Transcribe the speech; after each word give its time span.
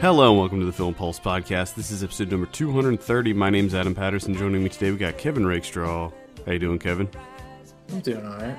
Hello 0.00 0.30
and 0.30 0.38
welcome 0.38 0.60
to 0.60 0.66
the 0.66 0.72
Film 0.72 0.94
Pulse 0.94 1.18
podcast. 1.18 1.74
This 1.74 1.90
is 1.90 2.04
episode 2.04 2.30
number 2.30 2.46
230. 2.46 3.32
My 3.32 3.50
name's 3.50 3.74
Adam 3.74 3.94
Patterson. 3.94 4.34
Joining 4.34 4.62
me 4.62 4.68
today, 4.68 4.90
we 4.92 4.96
got 4.96 5.18
Kevin 5.18 5.44
Rakestraw. 5.46 6.10
How 6.46 6.52
you 6.52 6.58
doing, 6.58 6.78
Kevin? 6.78 7.08
I'm 7.90 8.00
doing 8.00 8.24
all 8.24 8.36
right. 8.38 8.56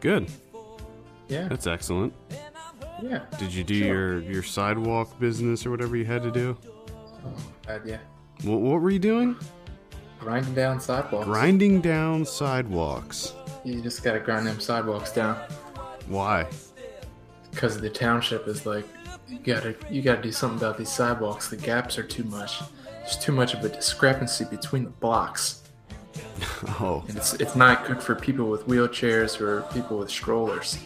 Good. 0.00 0.28
Yeah. 1.28 1.48
That's 1.48 1.66
excellent. 1.66 2.12
yeah. 3.02 3.20
Did 3.38 3.54
you 3.54 3.62
do 3.64 3.78
Sure. 3.78 3.86
your 3.88 4.20
your 4.22 4.42
sidewalk 4.42 5.18
business 5.20 5.64
or 5.66 5.70
whatever 5.70 5.96
you 5.96 6.04
had 6.04 6.22
to 6.24 6.30
do? 6.30 6.56
Oh, 7.24 7.32
bad, 7.66 7.82
yeah. 7.84 7.98
What, 8.42 8.60
what 8.60 8.80
were 8.80 8.90
you 8.90 8.98
doing? 8.98 9.36
Grinding 10.18 10.54
down 10.54 10.80
sidewalks. 10.80 11.26
Grinding 11.26 11.80
down 11.80 12.24
sidewalks. 12.24 13.34
You 13.64 13.80
just 13.80 14.02
gotta 14.02 14.20
grind 14.20 14.46
them 14.46 14.60
sidewalks 14.60 15.12
down 15.12 15.36
Why? 16.08 16.46
because 17.50 17.80
the 17.80 17.88
township 17.88 18.48
is 18.48 18.66
like, 18.66 18.84
you 19.34 19.54
gotta, 19.54 19.74
you 19.90 20.02
gotta 20.02 20.22
do 20.22 20.32
something 20.32 20.58
about 20.58 20.78
these 20.78 20.90
sidewalks. 20.90 21.48
The 21.48 21.56
gaps 21.56 21.98
are 21.98 22.02
too 22.02 22.24
much. 22.24 22.60
There's 23.00 23.18
too 23.18 23.32
much 23.32 23.52
of 23.54 23.64
a 23.64 23.68
discrepancy 23.68 24.44
between 24.50 24.84
the 24.84 24.90
blocks, 24.90 25.62
Oh, 26.80 27.04
and 27.08 27.16
it's 27.16 27.34
it's 27.34 27.54
not 27.56 27.86
good 27.86 28.02
for 28.02 28.14
people 28.14 28.46
with 28.46 28.66
wheelchairs 28.66 29.40
or 29.40 29.62
people 29.74 29.98
with 29.98 30.10
strollers. 30.10 30.78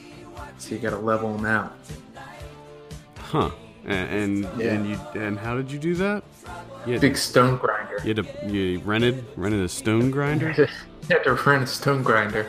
So 0.58 0.74
you 0.74 0.80
gotta 0.80 0.98
level 0.98 1.32
them 1.36 1.46
out. 1.46 1.76
huh. 3.18 3.50
And 3.86 4.44
and, 4.44 4.60
Yeah. 4.60 4.72
and 4.72 4.88
you 4.90 4.98
and 5.14 5.38
how 5.38 5.56
did 5.56 5.70
you 5.70 5.78
do 5.78 5.94
that? 5.96 6.22
You 6.86 6.98
Big 6.98 7.16
stone 7.16 7.56
grinder. 7.58 7.98
you, 8.04 8.14
had 8.14 8.24
to, 8.24 8.50
you 8.52 8.80
rented 8.80 9.24
rented 9.36 9.60
a 9.64 9.68
stone 9.68 10.10
grinder. 10.10 10.52
you 10.58 10.66
had 11.08 11.22
to 11.24 11.34
rent 11.34 11.62
a 11.62 11.66
stone 11.66 12.02
grinder, 12.02 12.46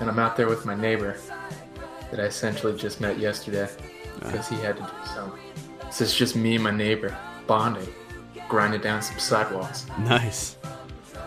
and 0.00 0.10
I'm 0.10 0.18
out 0.18 0.36
there 0.36 0.48
with 0.48 0.66
my 0.66 0.74
neighbor 0.74 1.16
that 2.10 2.20
I 2.20 2.24
essentially 2.24 2.76
just 2.76 3.00
met 3.00 3.18
yesterday 3.18 3.68
because 4.20 4.48
he 4.48 4.56
had 4.56 4.76
to 4.76 4.82
do 4.82 5.06
some. 5.14 5.32
So 5.90 6.04
it's 6.04 6.16
just 6.16 6.36
me 6.36 6.54
and 6.54 6.64
my 6.64 6.70
neighbor 6.70 7.16
bonding, 7.46 7.88
grinding 8.48 8.80
down 8.80 9.02
some 9.02 9.18
sidewalks. 9.18 9.86
Nice. 9.98 10.56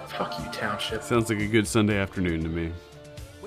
Fuck 0.08 0.40
you, 0.40 0.46
township. 0.52 1.04
Sounds 1.04 1.30
like 1.30 1.40
a 1.40 1.48
good 1.48 1.68
Sunday 1.68 1.98
afternoon 1.98 2.44
to 2.44 2.50
me. 2.50 2.72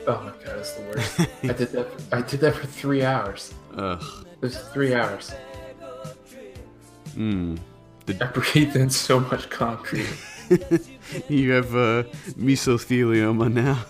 Oh 0.07 0.21
my 0.21 0.45
god, 0.45 0.59
it's 0.59 0.73
the 0.73 0.83
worst. 0.83 1.21
I 1.21 1.53
did 1.53 1.69
that. 1.73 2.01
For, 2.01 2.17
I 2.17 2.23
did 2.23 2.41
that 2.41 2.55
for 2.55 2.67
three 2.67 3.03
hours. 3.03 3.55
Ugh. 3.77 4.03
It 4.33 4.41
was 4.41 4.59
three 4.59 4.95
hours. 4.95 5.33
Mmm. 7.17 7.59
Did... 8.05 8.23
I 8.23 8.27
breathed 8.27 8.77
in 8.77 8.91
so 8.91 9.21
much 9.21 9.49
concrete. 9.51 10.09
You 11.29 11.53
have 11.53 11.75
uh, 11.75 12.03
mesothelioma 12.37 13.53
now. 13.53 13.85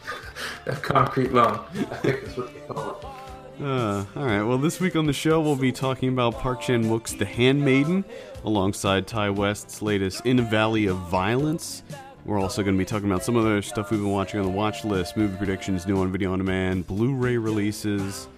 That 0.64 0.80
concrete 0.80 1.32
lung. 1.32 1.58
I 1.90 1.96
think 1.96 2.24
that's 2.24 2.36
what 2.36 2.54
they 2.54 2.60
call 2.60 2.90
it. 2.90 3.21
Uh, 3.60 4.04
all 4.16 4.24
right. 4.24 4.42
Well, 4.42 4.58
this 4.58 4.80
week 4.80 4.96
on 4.96 5.06
the 5.06 5.12
show, 5.12 5.40
we'll 5.40 5.56
be 5.56 5.72
talking 5.72 6.08
about 6.08 6.34
Park 6.34 6.60
Chan 6.62 6.88
Wook's 6.88 7.12
The 7.12 7.24
Handmaiden, 7.24 8.04
alongside 8.44 9.06
Ti 9.06 9.30
West's 9.30 9.82
latest 9.82 10.24
In 10.26 10.38
a 10.38 10.42
Valley 10.42 10.86
of 10.86 10.96
Violence. 10.96 11.82
We're 12.24 12.40
also 12.40 12.62
going 12.62 12.74
to 12.74 12.78
be 12.78 12.84
talking 12.84 13.10
about 13.10 13.24
some 13.24 13.36
other 13.36 13.60
stuff 13.62 13.90
we've 13.90 14.00
been 14.00 14.10
watching 14.10 14.40
on 14.40 14.46
the 14.46 14.52
watch 14.52 14.84
list, 14.84 15.16
movie 15.16 15.36
predictions, 15.36 15.86
new 15.86 15.98
on 15.98 16.10
video 16.10 16.32
on 16.32 16.38
demand, 16.38 16.86
Blu-ray 16.86 17.36
releases. 17.36 18.28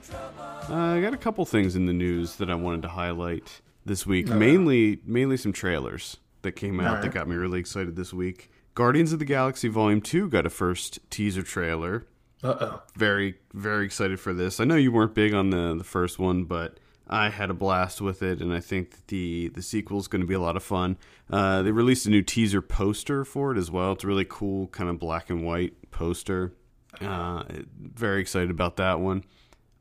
Uh, 0.68 0.74
I 0.74 1.00
got 1.00 1.14
a 1.14 1.18
couple 1.18 1.44
things 1.44 1.76
in 1.76 1.86
the 1.86 1.92
news 1.92 2.36
that 2.36 2.50
I 2.50 2.54
wanted 2.54 2.82
to 2.82 2.88
highlight 2.88 3.60
this 3.84 4.06
week. 4.06 4.28
Mainly, 4.28 5.00
mainly 5.04 5.36
some 5.36 5.52
trailers 5.52 6.16
that 6.42 6.52
came 6.52 6.80
out 6.80 7.02
that 7.02 7.12
got 7.12 7.28
me 7.28 7.36
really 7.36 7.60
excited 7.60 7.94
this 7.96 8.12
week. 8.12 8.50
Guardians 8.74 9.12
of 9.12 9.18
the 9.18 9.24
Galaxy 9.24 9.68
Volume 9.68 10.00
Two 10.00 10.28
got 10.28 10.44
a 10.44 10.50
first 10.50 10.98
teaser 11.10 11.42
trailer 11.42 12.06
Uh 12.44 12.56
oh. 12.60 12.82
very 12.94 13.36
very 13.54 13.84
excited 13.86 14.20
for 14.20 14.32
this. 14.34 14.60
I 14.60 14.64
know 14.64 14.76
you 14.76 14.92
weren't 14.92 15.14
big 15.14 15.32
on 15.34 15.50
the 15.50 15.74
the 15.76 15.82
first 15.84 16.18
one, 16.18 16.44
but 16.44 16.78
I 17.08 17.30
had 17.30 17.48
a 17.50 17.54
blast 17.54 18.00
with 18.00 18.22
it, 18.22 18.40
and 18.40 18.52
I 18.52 18.60
think 18.60 18.90
that 18.92 19.08
the 19.08 19.48
the 19.48 19.62
sequel 19.62 19.98
is 19.98 20.08
going 20.08 20.20
to 20.20 20.26
be 20.26 20.34
a 20.34 20.40
lot 20.40 20.56
of 20.56 20.62
fun. 20.62 20.98
Uh, 21.30 21.62
they 21.62 21.72
released 21.72 22.06
a 22.06 22.10
new 22.10 22.22
teaser 22.22 22.60
poster 22.60 23.24
for 23.24 23.50
it 23.52 23.58
as 23.58 23.70
well. 23.70 23.92
It's 23.92 24.04
a 24.04 24.06
really 24.06 24.26
cool 24.28 24.66
kind 24.68 24.90
of 24.90 24.98
black 24.98 25.30
and 25.30 25.42
white 25.44 25.90
poster. 25.90 26.52
Uh, 27.00 27.42
very 27.80 28.20
excited 28.20 28.50
about 28.50 28.76
that 28.76 29.00
one. 29.00 29.24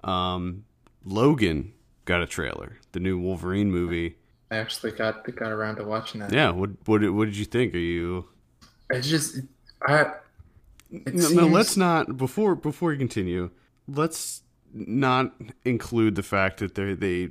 Um, 0.04 0.66
Logan 1.06 1.74
got 2.06 2.22
a 2.22 2.26
trailer, 2.26 2.78
the 2.94 3.00
new 3.00 3.20
Wolverine 3.20 3.72
movie. 3.72 4.18
I 4.52 4.56
actually 4.58 4.92
got 4.92 5.24
got 5.36 5.52
around 5.52 5.76
to 5.78 5.84
watching 5.84 6.22
that. 6.22 6.32
Yeah, 6.32 6.52
what 6.52 6.70
what 6.86 7.02
did- 7.02 7.10
what 7.12 7.26
did 7.26 7.36
you 7.38 7.46
think? 7.46 7.74
Are 7.76 7.78
you 7.78 8.26
It's 8.90 9.10
just 9.10 9.40
I. 9.86 10.14
It 10.94 11.14
no, 11.16 11.20
seems, 11.22 11.34
no, 11.34 11.48
let's 11.48 11.76
not 11.76 12.18
before 12.18 12.56
before 12.56 12.92
you 12.94 13.00
continue. 13.00 13.50
Let's 13.88 14.44
not 14.74 15.34
include 15.66 16.16
the 16.16 16.24
fact 16.24 16.60
that 16.60 16.76
they 16.76 16.94
they 16.94 17.30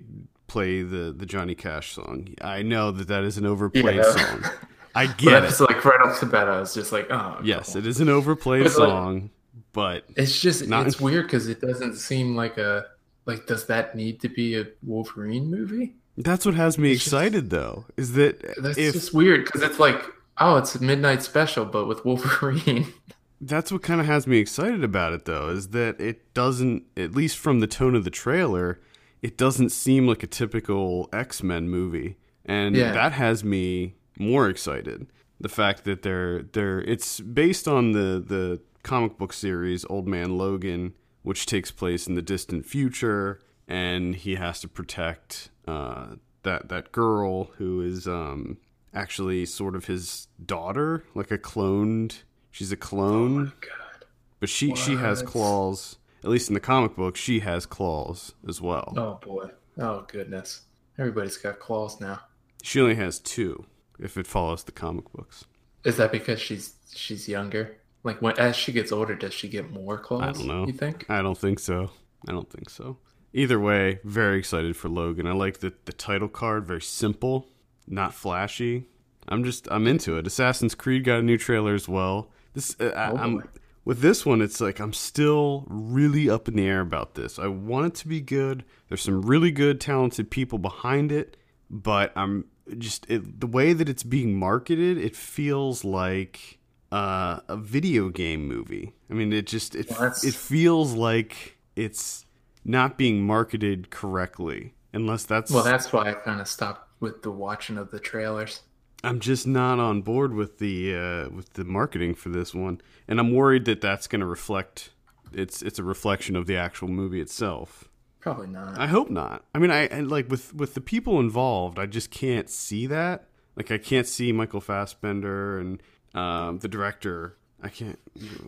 play 0.48 0.82
the 0.82 1.14
the 1.16 1.24
Johnny 1.26 1.54
Cash 1.54 1.92
song. 1.94 2.34
I 2.40 2.62
know 2.62 2.90
that 2.90 3.08
that 3.08 3.24
is 3.24 3.38
an 3.38 3.46
overplayed 3.46 3.96
Yeah. 3.96 4.02
song. 4.16 4.44
I 4.94 5.06
But 5.06 5.16
get 5.18 5.44
it's 5.44 5.60
it. 5.60 5.64
like 5.70 5.82
right 5.84 6.00
off 6.02 6.20
the 6.20 6.26
bat, 6.26 6.48
I 6.48 6.60
was 6.60 6.74
just 6.74 6.92
like, 6.92 7.06
oh. 7.10 7.40
Yes, 7.42 7.72
cool. 7.72 7.78
it 7.78 7.86
is 7.86 8.00
an 8.00 8.10
overplayed 8.10 8.66
It's 8.66 8.76
like- 8.76 8.88
song, 8.90 9.30
but 9.72 10.04
It's 10.16 10.38
just 10.38 10.68
Not- 10.68 10.86
it's 10.86 11.00
weird 11.00 11.26
because 11.26 11.48
it 11.48 11.60
doesn't 11.62 11.96
seem 11.96 12.36
like 12.36 12.58
a 12.58 12.84
like. 13.24 13.46
Does 13.46 13.66
that 13.68 13.94
need 13.94 14.20
to 14.20 14.28
be 14.28 14.56
a 14.58 14.66
Wolverine 14.82 15.50
movie? 15.50 15.94
that's 16.18 16.44
what 16.44 16.54
has 16.56 16.76
me 16.76 16.92
It's 16.92 17.04
just- 17.04 17.14
excited 17.14 17.48
though. 17.50 17.86
Is 17.96 18.12
that 18.14 18.44
That's 18.60 18.76
if 18.76 18.92
just 18.92 19.14
weird 19.14 19.44
because 19.46 19.62
it's 19.62 19.78
like, 19.78 20.04
oh, 20.38 20.56
it's 20.58 20.74
a 20.74 20.82
midnight 20.82 21.22
special, 21.22 21.64
but 21.64 21.86
with 21.86 22.04
Wolverine. 22.04 22.86
That's 23.44 23.72
what 23.72 23.82
kind 23.82 24.00
of 24.00 24.06
has 24.06 24.26
me 24.28 24.38
excited 24.38 24.84
about 24.84 25.12
it, 25.12 25.24
though, 25.24 25.48
is 25.48 25.68
that 25.70 26.00
it 26.00 26.32
doesn't, 26.32 26.84
at 26.96 27.12
least 27.12 27.36
from 27.38 27.58
the 27.58 27.66
tone 27.66 27.96
of 27.96 28.04
the 28.04 28.10
trailer, 28.10 28.80
it 29.20 29.36
doesn't 29.36 29.70
seem 29.70 30.06
like 30.06 30.22
a 30.22 30.28
typical 30.28 31.08
X 31.12 31.42
Men 31.42 31.68
movie, 31.68 32.16
and 32.44 32.76
Yeah. 32.76 32.92
that 32.92 33.12
has 33.12 33.42
me 33.42 33.94
more 34.16 34.48
excited. 34.48 35.08
The 35.40 35.48
fact 35.48 35.82
that 35.84 36.02
they're 36.02 36.42
they're 36.42 36.82
it's 36.82 37.18
based 37.18 37.66
on 37.66 37.92
the 37.92 38.22
the 38.24 38.60
comic 38.84 39.18
book 39.18 39.32
series 39.32 39.84
Old 39.90 40.06
Man 40.06 40.38
Logan, 40.38 40.94
which 41.22 41.44
takes 41.46 41.72
place 41.72 42.06
in 42.06 42.14
the 42.14 42.22
distant 42.22 42.64
future, 42.64 43.40
and 43.66 44.14
he 44.14 44.36
has 44.36 44.60
to 44.60 44.68
protect 44.68 45.50
uh, 45.66 46.14
that 46.44 46.68
that 46.68 46.92
girl 46.92 47.44
who 47.58 47.80
is 47.80 48.06
um, 48.06 48.58
actually 48.94 49.46
sort 49.46 49.74
of 49.74 49.86
his 49.86 50.28
daughter, 50.44 51.02
like 51.16 51.32
a 51.32 51.38
cloned. 51.38 52.22
She's 52.52 52.70
a 52.70 52.76
oh 52.76 52.78
clone, 52.78 53.44
God. 53.60 54.04
but 54.38 54.48
she 54.48 54.74
she 54.76 54.94
has 54.96 55.22
claws. 55.22 55.96
At 56.22 56.30
least 56.30 56.48
in 56.48 56.54
the 56.54 56.60
comic 56.60 56.94
book, 56.94 57.16
she 57.16 57.40
has 57.40 57.66
claws 57.66 58.34
as 58.48 58.60
well. 58.60 58.94
Oh 58.96 59.14
boy. 59.14 59.50
Oh 59.78 60.04
goodness. 60.06 60.62
Everybody's 60.98 61.38
got 61.38 61.58
claws 61.58 62.00
now. 62.00 62.20
She 62.62 62.80
only 62.80 62.94
has 62.94 63.18
two, 63.18 63.64
if 63.98 64.16
it 64.16 64.26
follows 64.26 64.62
the 64.62 64.72
comic 64.72 65.10
books. 65.12 65.46
Is 65.84 65.96
that 65.96 66.12
because 66.12 66.40
she's 66.40 66.74
she's 66.94 67.26
younger? 67.28 67.76
Like 68.04 68.20
when 68.20 68.38
as 68.38 68.54
she 68.54 68.70
gets 68.70 68.92
older, 68.92 69.14
does 69.14 69.32
she 69.34 69.48
get 69.48 69.70
more 69.70 69.98
claws? 69.98 70.22
I 70.22 70.32
don't 70.32 70.46
know. 70.46 70.66
You 70.66 70.72
think? 70.72 71.06
I 71.08 71.22
don't 71.22 71.38
think 71.38 71.58
so. 71.58 71.90
I 72.28 72.32
don't 72.32 72.50
think 72.50 72.70
so. 72.70 72.98
Either 73.32 73.58
way, 73.58 73.98
very 74.04 74.38
excited 74.38 74.76
for 74.76 74.90
Logan. 74.90 75.26
I 75.26 75.32
like 75.32 75.60
the 75.60 75.72
the 75.86 75.92
title 75.92 76.28
card, 76.28 76.66
very 76.66 76.82
simple, 76.82 77.48
not 77.88 78.12
flashy. 78.14 78.84
I'm 79.28 79.42
just 79.42 79.66
I'm 79.70 79.86
into 79.86 80.18
it. 80.18 80.26
Assassin's 80.26 80.74
Creed 80.74 81.04
got 81.04 81.20
a 81.20 81.22
new 81.22 81.38
trailer 81.38 81.74
as 81.74 81.88
well. 81.88 82.28
This 82.54 82.76
uh, 82.80 82.86
I, 82.96 83.10
Oh, 83.10 83.16
I'm 83.16 83.48
with 83.84 84.00
this 84.00 84.24
one. 84.24 84.40
It's 84.40 84.60
like 84.60 84.80
I'm 84.80 84.92
still 84.92 85.64
really 85.68 86.30
up 86.30 86.48
in 86.48 86.56
the 86.56 86.66
air 86.66 86.80
about 86.80 87.14
this. 87.14 87.38
I 87.38 87.48
want 87.48 87.86
it 87.86 87.94
to 87.96 88.08
be 88.08 88.20
good. 88.20 88.64
There's 88.88 89.02
some 89.02 89.22
really 89.22 89.50
good, 89.50 89.80
talented 89.80 90.30
people 90.30 90.58
behind 90.58 91.10
it, 91.12 91.36
but 91.70 92.12
I'm 92.16 92.46
just 92.78 93.06
it, 93.10 93.40
the 93.40 93.46
way 93.46 93.72
that 93.72 93.88
it's 93.88 94.02
being 94.02 94.36
marketed. 94.36 94.98
It 94.98 95.16
feels 95.16 95.84
like 95.84 96.58
uh, 96.90 97.40
a 97.48 97.56
video 97.56 98.08
game 98.08 98.46
movie. 98.46 98.94
I 99.10 99.14
mean, 99.14 99.32
it 99.32 99.46
just 99.46 99.74
it 99.74 99.90
Well, 99.90 100.12
it 100.22 100.34
feels 100.34 100.92
like 100.94 101.58
it's 101.74 102.26
not 102.64 102.96
being 102.96 103.24
marketed 103.26 103.90
correctly. 103.90 104.74
Unless 104.92 105.24
that's 105.24 105.50
Well, 105.50 105.64
that's 105.64 105.92
why 105.92 106.10
I 106.10 106.12
kind 106.12 106.40
of 106.40 106.46
stopped 106.46 106.86
with 107.00 107.22
the 107.22 107.30
watching 107.30 107.78
of 107.78 107.90
the 107.90 107.98
trailers. 107.98 108.60
I'm 109.04 109.18
just 109.20 109.46
not 109.46 109.78
on 109.78 110.02
board 110.02 110.32
with 110.34 110.58
the 110.58 110.94
uh, 110.94 111.28
with 111.30 111.54
the 111.54 111.64
marketing 111.64 112.14
for 112.14 112.28
this 112.28 112.54
one, 112.54 112.80
and 113.08 113.18
I'm 113.18 113.32
worried 113.34 113.64
that 113.64 113.80
that's 113.80 114.06
going 114.06 114.20
to 114.20 114.26
reflect 114.26 114.90
it's 115.32 115.62
it's 115.62 115.78
a 115.78 115.82
reflection 115.84 116.36
of 116.36 116.46
the 116.46 116.56
actual 116.56 116.88
movie 116.88 117.20
itself. 117.20 117.88
Probably 118.20 118.46
not. 118.46 118.78
I 118.78 118.86
hope 118.86 119.10
not. 119.10 119.44
I 119.54 119.58
mean, 119.58 119.70
I, 119.72 119.88
I 119.88 120.00
like 120.00 120.30
with 120.30 120.54
with 120.54 120.74
the 120.74 120.80
people 120.80 121.18
involved, 121.18 121.78
I 121.78 121.86
just 121.86 122.10
can't 122.10 122.48
see 122.48 122.86
that. 122.86 123.26
Like, 123.56 123.70
I 123.70 123.76
can't 123.78 124.06
see 124.06 124.32
Michael 124.32 124.60
Fassbender 124.62 125.58
and 125.58 125.82
um, 126.14 126.58
the 126.60 126.68
director. 126.68 127.36
I 127.62 127.68
can't. 127.68 127.98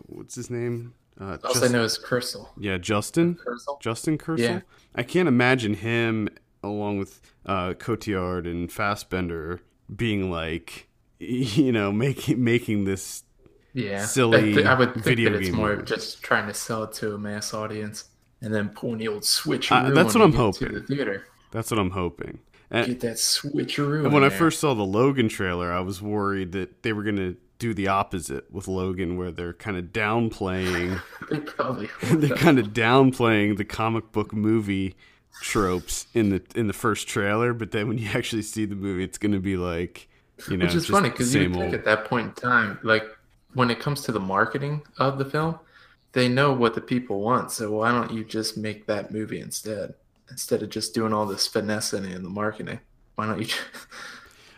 What's 0.07 0.35
his 0.35 0.49
name? 0.49 0.93
Uh, 1.19 1.37
All 1.43 1.51
I 1.51 1.59
Just- 1.59 1.71
know 1.71 1.83
is 1.83 1.97
Kurzel. 1.99 2.49
yeah, 2.57 2.77
Justin. 2.77 3.35
Kurzel. 3.35 3.79
Justin 3.81 4.17
Kurzel. 4.17 4.39
Yeah. 4.39 4.61
I 4.95 5.03
can't 5.03 5.27
imagine 5.27 5.75
him 5.75 6.27
along 6.63 6.97
with 6.97 7.21
uh, 7.45 7.73
Cotillard 7.73 8.45
and 8.47 8.71
Fassbender 8.71 9.61
being 9.93 10.31
like, 10.31 10.87
you 11.19 11.71
know, 11.71 11.91
making 11.91 12.43
making 12.43 12.85
this. 12.85 13.23
Yeah, 13.73 14.05
silly 14.05 14.51
I, 14.53 14.55
thi- 14.55 14.63
I 14.65 14.73
would 14.73 14.93
think 14.93 15.05
video 15.05 15.31
that 15.31 15.39
it's 15.39 15.47
game 15.49 15.57
more 15.57 15.75
movie. 15.75 15.83
just 15.85 16.23
trying 16.23 16.47
to 16.47 16.53
sell 16.53 16.83
it 16.83 16.93
to 16.93 17.13
a 17.13 17.17
mass 17.17 17.53
audience 17.53 18.05
and 18.41 18.53
then 18.53 18.69
pulling 18.69 18.99
the 18.99 19.09
old 19.09 19.25
switch. 19.25 19.69
Uh, 19.69 19.89
that's 19.89 20.15
what 20.15 20.23
I'm 20.23 20.31
To 20.31 20.37
hoping. 20.37 20.73
the 20.73 20.79
theater. 20.81 21.25
That's 21.51 21.71
what 21.71 21.79
I'm 21.81 21.89
hoping. 21.91 22.39
And, 22.71 22.87
Get 22.87 23.01
that 23.01 23.17
switcheroo. 23.17 24.05
and 24.05 24.13
when 24.13 24.23
I 24.23 24.29
first 24.29 24.61
saw 24.61 24.73
the 24.73 24.85
Logan 24.85 25.27
trailer, 25.27 25.73
I 25.73 25.81
was 25.81 26.01
worried 26.01 26.53
that 26.53 26.83
they 26.83 26.93
were 26.93 27.03
going 27.03 27.17
to 27.17 27.35
do 27.59 27.73
the 27.73 27.89
opposite 27.89 28.49
with 28.49 28.67
Logan, 28.69 29.17
where 29.17 29.31
they're 29.31 29.53
kind 29.53 29.75
of 29.77 29.85
downplaying. 29.87 31.01
they 31.29 31.39
probably 31.41 31.89
they're 32.03 32.37
kind 32.37 32.59
of 32.59 32.67
downplaying 32.69 33.57
the 33.57 33.65
comic 33.65 34.11
book 34.13 34.31
movie 34.33 34.95
tropes 35.41 36.07
in 36.13 36.29
the 36.29 36.41
in 36.55 36.67
the 36.67 36.73
first 36.73 37.07
trailer, 37.07 37.53
but 37.53 37.71
then 37.71 37.87
when 37.87 37.97
you 37.97 38.09
actually 38.13 38.41
see 38.41 38.65
the 38.65 38.75
movie, 38.75 39.03
it's 39.03 39.17
going 39.17 39.31
to 39.31 39.39
be 39.39 39.57
like 39.57 40.07
you 40.49 40.57
know, 40.57 40.65
Which 40.65 40.75
is 40.75 40.83
just 40.83 40.91
funny 40.91 41.09
because 41.09 41.33
you 41.33 41.49
think 41.49 41.55
old. 41.63 41.73
at 41.73 41.85
that 41.85 42.05
point 42.05 42.27
in 42.27 42.33
time, 42.33 42.79
like 42.83 43.05
when 43.53 43.69
it 43.71 43.79
comes 43.79 44.01
to 44.01 44.11
the 44.11 44.19
marketing 44.19 44.81
of 44.97 45.17
the 45.17 45.25
film, 45.25 45.57
they 46.11 46.27
know 46.27 46.51
what 46.53 46.75
the 46.75 46.81
people 46.81 47.21
want. 47.21 47.51
So 47.51 47.71
why 47.71 47.91
don't 47.91 48.11
you 48.11 48.23
just 48.23 48.57
make 48.57 48.85
that 48.87 49.11
movie 49.11 49.39
instead? 49.39 49.93
Instead 50.29 50.63
of 50.63 50.69
just 50.69 50.93
doing 50.93 51.13
all 51.13 51.25
this 51.25 51.47
finessing 51.47 52.03
in 52.05 52.23
the 52.23 52.29
marketing, 52.29 52.79
why 53.15 53.27
don't 53.27 53.39
you? 53.39 53.45
Just, 53.45 53.61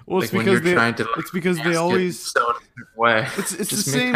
Well, 0.07 0.23
it's 0.23 0.31
like 0.31 0.45
because 0.45 0.62
they 0.62 0.73
to, 0.73 0.80
like, 0.80 1.18
it's 1.18 1.31
because 1.31 1.57
they 1.57 1.75
always 1.75 2.18
so 2.18 2.41
in 2.50 2.56
a 2.56 2.59
different 2.59 2.97
way. 2.97 3.27
it's 3.38 3.53
it's 3.53 3.71
the 3.71 3.75
same. 3.77 4.15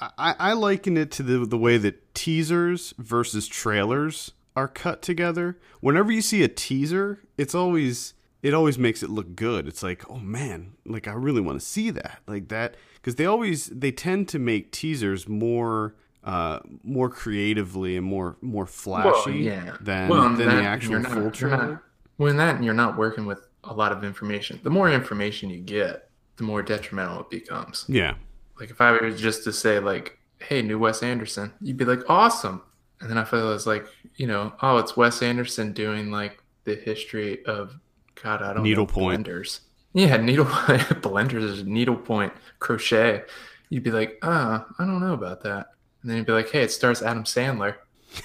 I, 0.00 0.34
I 0.38 0.52
liken 0.54 0.96
it 0.96 1.12
to 1.12 1.22
the 1.22 1.46
the 1.46 1.56
way 1.56 1.76
that 1.78 2.12
teasers 2.12 2.92
versus 2.98 3.46
trailers 3.46 4.32
are 4.58 4.68
cut 4.68 5.00
together. 5.02 5.58
Whenever 5.80 6.10
you 6.12 6.20
see 6.22 6.42
a 6.42 6.48
teaser, 6.48 7.20
it's 7.36 7.54
always 7.54 8.14
it 8.42 8.54
always 8.54 8.78
makes 8.78 9.02
it 9.02 9.10
look 9.10 9.34
good. 9.34 9.66
It's 9.66 9.82
like, 9.82 10.08
oh 10.10 10.18
man, 10.18 10.72
like 10.84 11.08
I 11.08 11.12
really 11.12 11.40
want 11.40 11.60
to 11.60 11.66
see 11.66 11.90
that, 11.90 12.20
like 12.26 12.48
that, 12.48 12.74
because 12.96 13.14
they 13.16 13.24
always 13.26 13.66
they 13.66 13.90
tend 13.92 14.28
to 14.28 14.38
make 14.38 14.72
teasers 14.72 15.28
more 15.28 15.94
uh 16.24 16.58
more 16.82 17.08
creatively 17.08 17.96
and 17.96 18.04
more 18.04 18.36
more 18.42 18.66
flashy 18.66 19.38
yeah. 19.38 19.76
than 19.80 20.08
Well, 20.08 20.22
than 20.34 20.48
that- 20.48 20.56
the 20.56 20.62
actual 20.68 20.98
not- 21.00 21.12
full 21.12 21.30
trailer. 21.30 21.66
not- 21.72 21.82
When 22.16 22.36
that 22.38 22.56
and 22.56 22.64
you're 22.64 22.74
not 22.74 22.96
working 22.98 23.24
with 23.26 23.46
a 23.64 23.72
lot 23.72 23.92
of 23.92 24.02
information, 24.02 24.58
the 24.64 24.70
more 24.70 24.90
information 24.90 25.50
you 25.50 25.60
get, 25.60 26.10
the 26.36 26.42
more 26.44 26.62
detrimental 26.62 27.20
it 27.20 27.30
becomes. 27.30 27.84
Yeah, 27.88 28.14
Like 28.58 28.70
if 28.70 28.80
I 28.80 28.90
were 28.92 29.10
just 29.12 29.44
to 29.44 29.52
say 29.52 29.78
like, 29.78 30.18
"Hey, 30.40 30.62
new 30.62 30.78
Wes 30.78 31.02
Anderson," 31.02 31.52
you'd 31.60 31.76
be 31.76 31.84
like, 31.84 32.02
"Awesome," 32.08 32.62
and 33.00 33.08
then 33.10 33.18
I 33.18 33.24
feel 33.24 33.52
it's 33.52 33.66
like, 33.66 33.86
you 34.16 34.26
know, 34.26 34.52
oh, 34.62 34.78
it's 34.78 34.96
Wes 34.96 35.22
Anderson 35.22 35.72
doing 35.72 36.10
like 36.10 36.42
the 36.64 36.74
history 36.74 37.44
of 37.46 37.74
God, 38.22 38.42
I 38.42 38.52
don't 38.52 38.62
Needlepoint. 38.64 39.26
know 39.26 39.32
blenders. 39.32 39.60
Yeah, 39.94 40.16
needle 40.18 40.44
blenders 40.46 41.42
is 41.42 41.64
needlepoint 41.64 42.32
crochet. 42.58 43.22
You'd 43.70 43.82
be 43.82 43.90
like, 43.90 44.18
ah, 44.22 44.66
I 44.78 44.84
don't 44.84 45.00
know 45.00 45.14
about 45.14 45.42
that, 45.42 45.68
and 46.02 46.10
then 46.10 46.18
you'd 46.18 46.26
be 46.26 46.32
like, 46.32 46.50
hey, 46.50 46.62
it 46.62 46.70
stars 46.72 47.02
Adam 47.02 47.24
Sandler. 47.24 47.76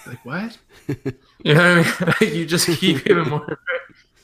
Like 0.06 0.24
what? 0.26 0.58
you 0.88 1.54
know 1.54 1.84
what 1.84 2.20
I 2.22 2.26
mean? 2.26 2.36
you 2.36 2.46
just 2.46 2.68
keep 2.80 3.04
giving 3.06 3.30
more. 3.30 3.60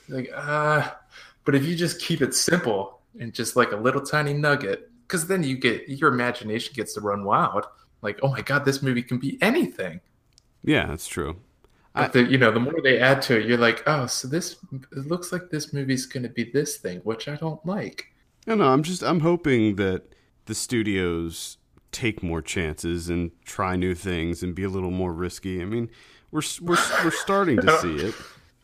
Like 0.08 0.32
ah, 0.36 0.98
but 1.46 1.56
if 1.56 1.66
you 1.66 1.76
just 1.76 2.02
keep 2.02 2.22
it 2.22 2.34
simple 2.34 3.02
and 3.20 3.34
just 3.34 3.56
like 3.56 3.72
a 3.72 3.76
little 3.76 4.02
tiny 4.02 4.34
nugget, 4.34 4.90
because 5.08 5.28
then 5.28 5.44
you 5.44 5.58
get 5.58 5.88
your 5.90 6.14
imagination 6.14 6.74
gets 6.76 6.94
to 6.94 7.02
run 7.02 7.24
wild. 7.24 7.66
Like, 8.02 8.20
oh 8.24 8.30
my 8.30 8.42
god, 8.42 8.64
this 8.66 8.82
movie 8.82 9.04
can 9.04 9.18
be 9.18 9.38
anything. 9.42 10.00
Yeah, 10.64 10.88
that's 10.88 11.08
true. 11.08 11.38
But 11.96 12.14
the, 12.14 12.24
you 12.24 12.38
know, 12.38 12.52
the 12.52 12.60
more 12.60 12.80
they 12.82 13.00
add 13.00 13.22
to 13.24 13.38
it, 13.40 13.46
you're 13.48 13.58
like, 13.58 13.84
oh, 13.88 14.06
so 14.06 14.28
this 14.28 14.56
it 14.72 15.08
looks 15.08 15.32
like 15.32 15.50
this 15.50 15.74
movie's 15.74 16.06
going 16.06 16.24
to 16.24 16.30
be 16.30 16.44
this 16.46 16.78
thing, 16.78 17.00
which 17.00 17.28
I 17.28 17.36
don't 17.36 17.64
like. 17.66 18.06
No, 18.48 18.56
no, 18.56 18.68
I'm 18.68 18.84
just 18.84 19.04
I'm 19.04 19.20
hoping 19.20 19.76
that 19.78 20.04
the 20.46 20.56
studios 20.56 21.58
take 21.92 22.24
more 22.24 22.42
chances 22.42 23.10
and 23.10 23.32
try 23.44 23.76
new 23.76 23.96
things 23.96 24.44
and 24.44 24.56
be 24.56 24.64
a 24.64 24.70
little 24.70 24.92
more 24.92 25.12
risky. 25.12 25.62
I 25.62 25.66
mean, 25.66 25.90
we're 26.32 26.42
we're 26.62 26.78
we're 27.04 27.12
starting 27.12 27.58
to 27.62 27.78
see 27.82 27.96
it. 27.96 28.16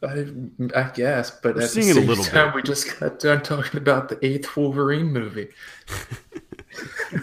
I, 0.03 0.79
I 0.79 0.91
guess, 0.93 1.31
but 1.31 1.55
We're 1.55 1.61
at 1.63 1.67
the 1.67 1.67
seeing 1.67 1.87
it 1.87 1.91
a 1.91 1.95
same 1.95 2.07
little 2.07 2.23
time, 2.23 2.49
bit. 2.49 2.55
we 2.55 2.61
just 2.61 2.99
got 2.99 3.19
done 3.19 3.41
talking 3.41 3.79
about 3.79 4.07
the 4.09 4.23
eighth 4.25 4.55
Wolverine 4.55 5.11
movie. 5.11 5.49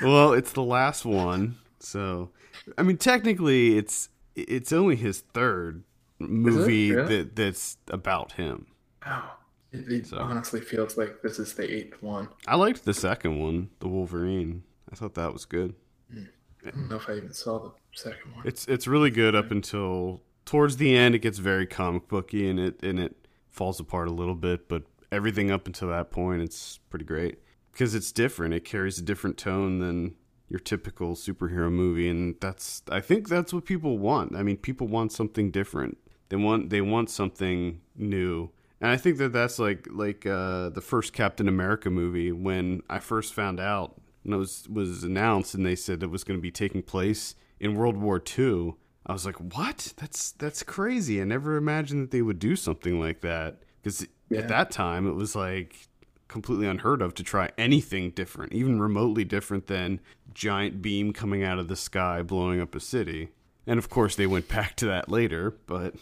Well, 0.02 0.32
it's 0.32 0.52
the 0.52 0.62
last 0.62 1.04
one, 1.04 1.58
so 1.78 2.30
I 2.78 2.82
mean, 2.82 2.96
technically, 2.96 3.76
it's 3.76 4.08
it's 4.36 4.72
only 4.72 4.96
his 4.96 5.20
third 5.20 5.84
movie 6.18 6.92
Really? 6.92 7.16
that 7.16 7.36
that's 7.36 7.76
about 7.88 8.32
him. 8.32 8.66
Wow, 9.04 9.32
it, 9.72 9.90
it 9.90 10.06
So. 10.06 10.18
honestly 10.18 10.60
feels 10.60 10.96
like 10.96 11.22
this 11.22 11.38
is 11.38 11.54
the 11.54 11.70
eighth 11.72 12.02
one. 12.02 12.28
I 12.46 12.56
liked 12.56 12.84
the 12.84 12.94
second 12.94 13.38
one, 13.40 13.70
the 13.80 13.88
Wolverine. 13.88 14.62
I 14.90 14.94
thought 14.94 15.14
that 15.14 15.32
was 15.32 15.44
good. 15.44 15.74
Hmm. 16.12 16.24
I 16.66 16.70
don't 16.70 16.88
know 16.88 16.96
if 16.96 17.08
I 17.08 17.14
even 17.14 17.32
saw 17.32 17.58
the 17.58 17.72
second 17.92 18.34
one. 18.36 18.46
It's 18.46 18.66
it's 18.68 18.86
really 18.86 19.10
good 19.10 19.34
up 19.34 19.50
until 19.50 20.22
towards 20.44 20.76
the 20.76 20.96
end. 20.96 21.14
It 21.14 21.18
gets 21.20 21.38
very 21.38 21.66
comic 21.66 22.06
booky 22.08 22.48
and 22.48 22.60
it 22.60 22.82
and 22.82 23.00
it 23.00 23.26
falls 23.50 23.80
apart 23.80 24.08
a 24.08 24.12
little 24.12 24.34
bit, 24.36 24.68
but 24.68 24.84
everything 25.10 25.50
up 25.50 25.66
until 25.66 25.88
that 25.88 26.10
point, 26.10 26.40
it's 26.42 26.78
pretty 26.88 27.04
great 27.04 27.38
because 27.72 27.94
it's 27.94 28.12
different. 28.12 28.54
It 28.54 28.64
carries 28.64 28.98
a 28.98 29.02
different 29.02 29.36
tone 29.38 29.78
than 29.80 30.14
your 30.52 30.60
typical 30.60 31.14
superhero 31.14 31.72
movie, 31.72 32.10
and 32.10 32.34
that's 32.38 32.82
I 32.90 33.00
think 33.00 33.30
that's 33.30 33.54
what 33.54 33.64
people 33.64 33.96
want. 33.96 34.36
I 34.36 34.42
mean, 34.42 34.58
people 34.58 34.86
want 34.86 35.10
something 35.10 35.50
different. 35.50 35.96
They 36.28 36.36
want 36.36 36.68
they 36.68 36.82
want 36.82 37.08
something 37.08 37.80
new. 37.96 38.50
And 38.78 38.90
I 38.90 38.98
think 38.98 39.16
that 39.16 39.32
that's 39.32 39.58
like 39.58 39.88
like 39.90 40.26
uh, 40.26 40.68
the 40.68 40.82
first 40.82 41.14
Captain 41.14 41.48
America 41.48 41.88
movie 41.88 42.32
when 42.32 42.82
I 42.90 42.98
first 42.98 43.32
found 43.32 43.60
out 43.60 43.98
when 44.24 44.34
it 44.34 44.36
was 44.36 44.68
was 44.68 45.04
announced 45.04 45.54
and 45.54 45.64
they 45.64 45.74
said 45.74 46.02
it 46.02 46.10
was 46.10 46.22
going 46.22 46.38
to 46.38 46.42
be 46.42 46.50
taking 46.50 46.82
place 46.82 47.34
in 47.58 47.74
World 47.74 47.96
War 47.96 48.22
II. 48.38 48.74
I 49.06 49.14
was 49.14 49.24
like, 49.24 49.36
"What? 49.36 49.94
That's 49.96 50.32
that's 50.32 50.62
crazy! 50.62 51.18
I 51.22 51.24
never 51.24 51.56
imagined 51.56 52.02
that 52.02 52.10
they 52.10 52.22
would 52.22 52.38
do 52.38 52.56
something 52.56 53.00
like 53.00 53.22
that." 53.22 53.62
Because 53.82 54.06
Yeah. 54.28 54.40
at 54.40 54.48
that 54.48 54.70
time, 54.70 55.08
it 55.08 55.14
was 55.14 55.34
like 55.34 55.88
completely 56.28 56.66
unheard 56.66 57.02
of 57.02 57.12
to 57.14 57.22
try 57.22 57.50
anything 57.58 58.10
different, 58.10 58.52
even 58.54 58.80
remotely 58.80 59.22
different 59.22 59.66
than 59.66 60.00
giant 60.34 60.82
beam 60.82 61.12
coming 61.12 61.42
out 61.44 61.58
of 61.58 61.68
the 61.68 61.76
sky 61.76 62.22
blowing 62.22 62.60
up 62.60 62.74
a 62.74 62.80
city. 62.80 63.30
And 63.66 63.78
of 63.78 63.88
course, 63.88 64.16
they 64.16 64.26
went 64.26 64.48
back 64.48 64.76
to 64.76 64.86
that 64.86 65.08
later, 65.08 65.54
but 65.66 65.94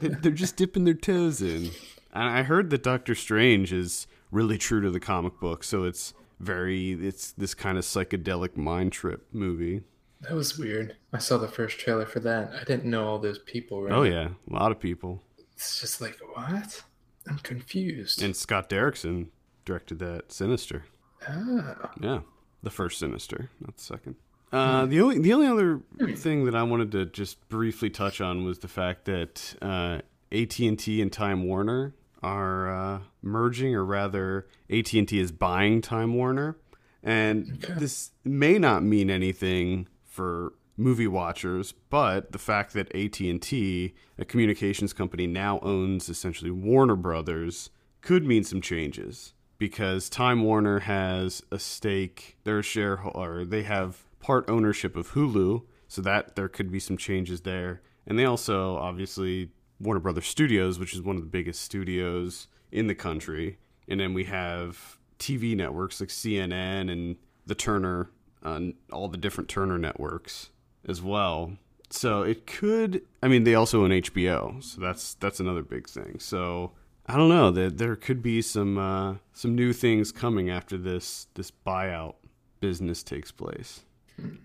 they- 0.00 0.08
they're 0.08 0.32
just 0.32 0.56
dipping 0.56 0.84
their 0.84 0.94
toes 0.94 1.40
in. 1.40 1.70
And 2.12 2.28
I 2.28 2.42
heard 2.42 2.70
that 2.70 2.82
Doctor 2.82 3.14
Strange 3.14 3.72
is 3.72 4.06
really 4.30 4.58
true 4.58 4.80
to 4.82 4.90
the 4.90 5.00
comic 5.00 5.38
book, 5.40 5.64
so 5.64 5.84
it's 5.84 6.14
very 6.40 6.92
it's 6.92 7.30
this 7.32 7.54
kind 7.54 7.78
of 7.78 7.84
psychedelic 7.84 8.56
mind 8.56 8.92
trip 8.92 9.26
movie. 9.32 9.82
That 10.22 10.32
was 10.34 10.58
weird. 10.58 10.96
I 11.12 11.18
saw 11.18 11.38
the 11.38 11.48
first 11.48 11.78
trailer 11.78 12.06
for 12.06 12.20
that. 12.20 12.52
I 12.58 12.64
didn't 12.64 12.84
know 12.86 13.06
all 13.06 13.18
those 13.18 13.38
people. 13.38 13.82
Right? 13.82 13.92
Oh 13.92 14.02
yeah, 14.02 14.28
a 14.50 14.52
lot 14.52 14.72
of 14.72 14.80
people. 14.80 15.22
It's 15.54 15.80
just 15.80 16.00
like 16.00 16.18
what? 16.34 16.82
I'm 17.28 17.38
confused. 17.38 18.22
And 18.22 18.34
Scott 18.36 18.68
Derrickson 18.68 19.28
directed 19.64 19.98
that 20.00 20.30
Sinister. 20.32 20.84
ah, 21.26 21.92
Yeah, 22.00 22.20
the 22.64 22.70
first 22.70 22.98
Sinister, 22.98 23.50
not 23.60 23.76
the 23.76 23.82
second. 23.82 24.16
Uh, 24.52 24.86
the 24.86 25.00
only 25.00 25.18
the 25.18 25.32
only 25.32 25.46
other 25.48 25.80
thing 26.14 26.44
that 26.44 26.54
I 26.54 26.62
wanted 26.62 26.92
to 26.92 27.06
just 27.06 27.48
briefly 27.48 27.90
touch 27.90 28.20
on 28.20 28.44
was 28.44 28.60
the 28.60 28.68
fact 28.68 29.04
that 29.06 29.56
uh, 29.60 30.00
AT 30.30 30.58
and 30.60 30.78
T 30.78 31.02
and 31.02 31.12
Time 31.12 31.44
Warner 31.44 31.94
are 32.22 32.70
uh, 32.70 33.00
merging, 33.20 33.74
or 33.74 33.84
rather, 33.84 34.46
AT 34.70 34.92
and 34.94 35.08
T 35.08 35.18
is 35.18 35.32
buying 35.32 35.80
Time 35.80 36.14
Warner, 36.14 36.56
and 37.02 37.66
this 37.78 38.12
may 38.24 38.58
not 38.58 38.82
mean 38.82 39.10
anything 39.10 39.88
for 40.04 40.52
movie 40.76 41.06
watchers, 41.06 41.72
but 41.90 42.32
the 42.32 42.38
fact 42.38 42.72
that 42.74 42.94
AT 42.94 43.20
and 43.20 43.42
T, 43.42 43.94
a 44.18 44.24
communications 44.24 44.92
company, 44.92 45.26
now 45.26 45.58
owns 45.60 46.08
essentially 46.08 46.50
Warner 46.50 46.96
Brothers, 46.96 47.70
could 48.00 48.24
mean 48.24 48.44
some 48.44 48.60
changes 48.60 49.33
because 49.58 50.08
Time 50.08 50.42
Warner 50.42 50.80
has 50.80 51.42
a 51.50 51.58
stake. 51.58 52.36
their 52.44 52.62
share, 52.62 52.96
shareholder. 52.96 53.44
They 53.44 53.62
have 53.62 54.04
part 54.20 54.48
ownership 54.48 54.96
of 54.96 55.12
Hulu, 55.12 55.62
so 55.88 56.02
that 56.02 56.34
there 56.36 56.48
could 56.48 56.72
be 56.72 56.80
some 56.80 56.96
changes 56.96 57.42
there. 57.42 57.82
And 58.06 58.18
they 58.18 58.24
also, 58.24 58.76
obviously, 58.76 59.50
Warner 59.80 60.00
Brothers 60.00 60.26
Studios, 60.26 60.78
which 60.78 60.94
is 60.94 61.02
one 61.02 61.16
of 61.16 61.22
the 61.22 61.28
biggest 61.28 61.60
studios 61.60 62.48
in 62.72 62.86
the 62.86 62.94
country. 62.94 63.58
And 63.88 64.00
then 64.00 64.14
we 64.14 64.24
have 64.24 64.98
TV 65.18 65.56
networks 65.56 66.00
like 66.00 66.10
CNN 66.10 66.90
and 66.90 67.16
the 67.46 67.54
Turner, 67.54 68.10
uh, 68.42 68.60
all 68.92 69.08
the 69.08 69.16
different 69.16 69.48
Turner 69.48 69.78
networks 69.78 70.50
as 70.86 71.00
well. 71.00 71.52
So 71.90 72.22
it 72.22 72.46
could. 72.46 73.02
I 73.22 73.28
mean, 73.28 73.44
they 73.44 73.54
also 73.54 73.84
own 73.84 73.90
HBO, 73.90 74.62
so 74.62 74.80
that's 74.80 75.14
that's 75.14 75.38
another 75.38 75.62
big 75.62 75.88
thing. 75.88 76.18
So 76.18 76.72
I 77.06 77.16
don't 77.16 77.28
know. 77.28 77.50
that 77.50 77.76
there 77.78 77.96
could 77.96 78.22
be 78.22 78.40
some 78.40 78.78
uh, 78.78 79.16
some 79.32 79.54
new 79.54 79.72
things 79.72 80.12
coming 80.12 80.48
after 80.50 80.78
this 80.78 81.26
this 81.34 81.50
buyout 81.50 82.14
business 82.60 83.02
takes 83.02 83.30
place. 83.30 83.84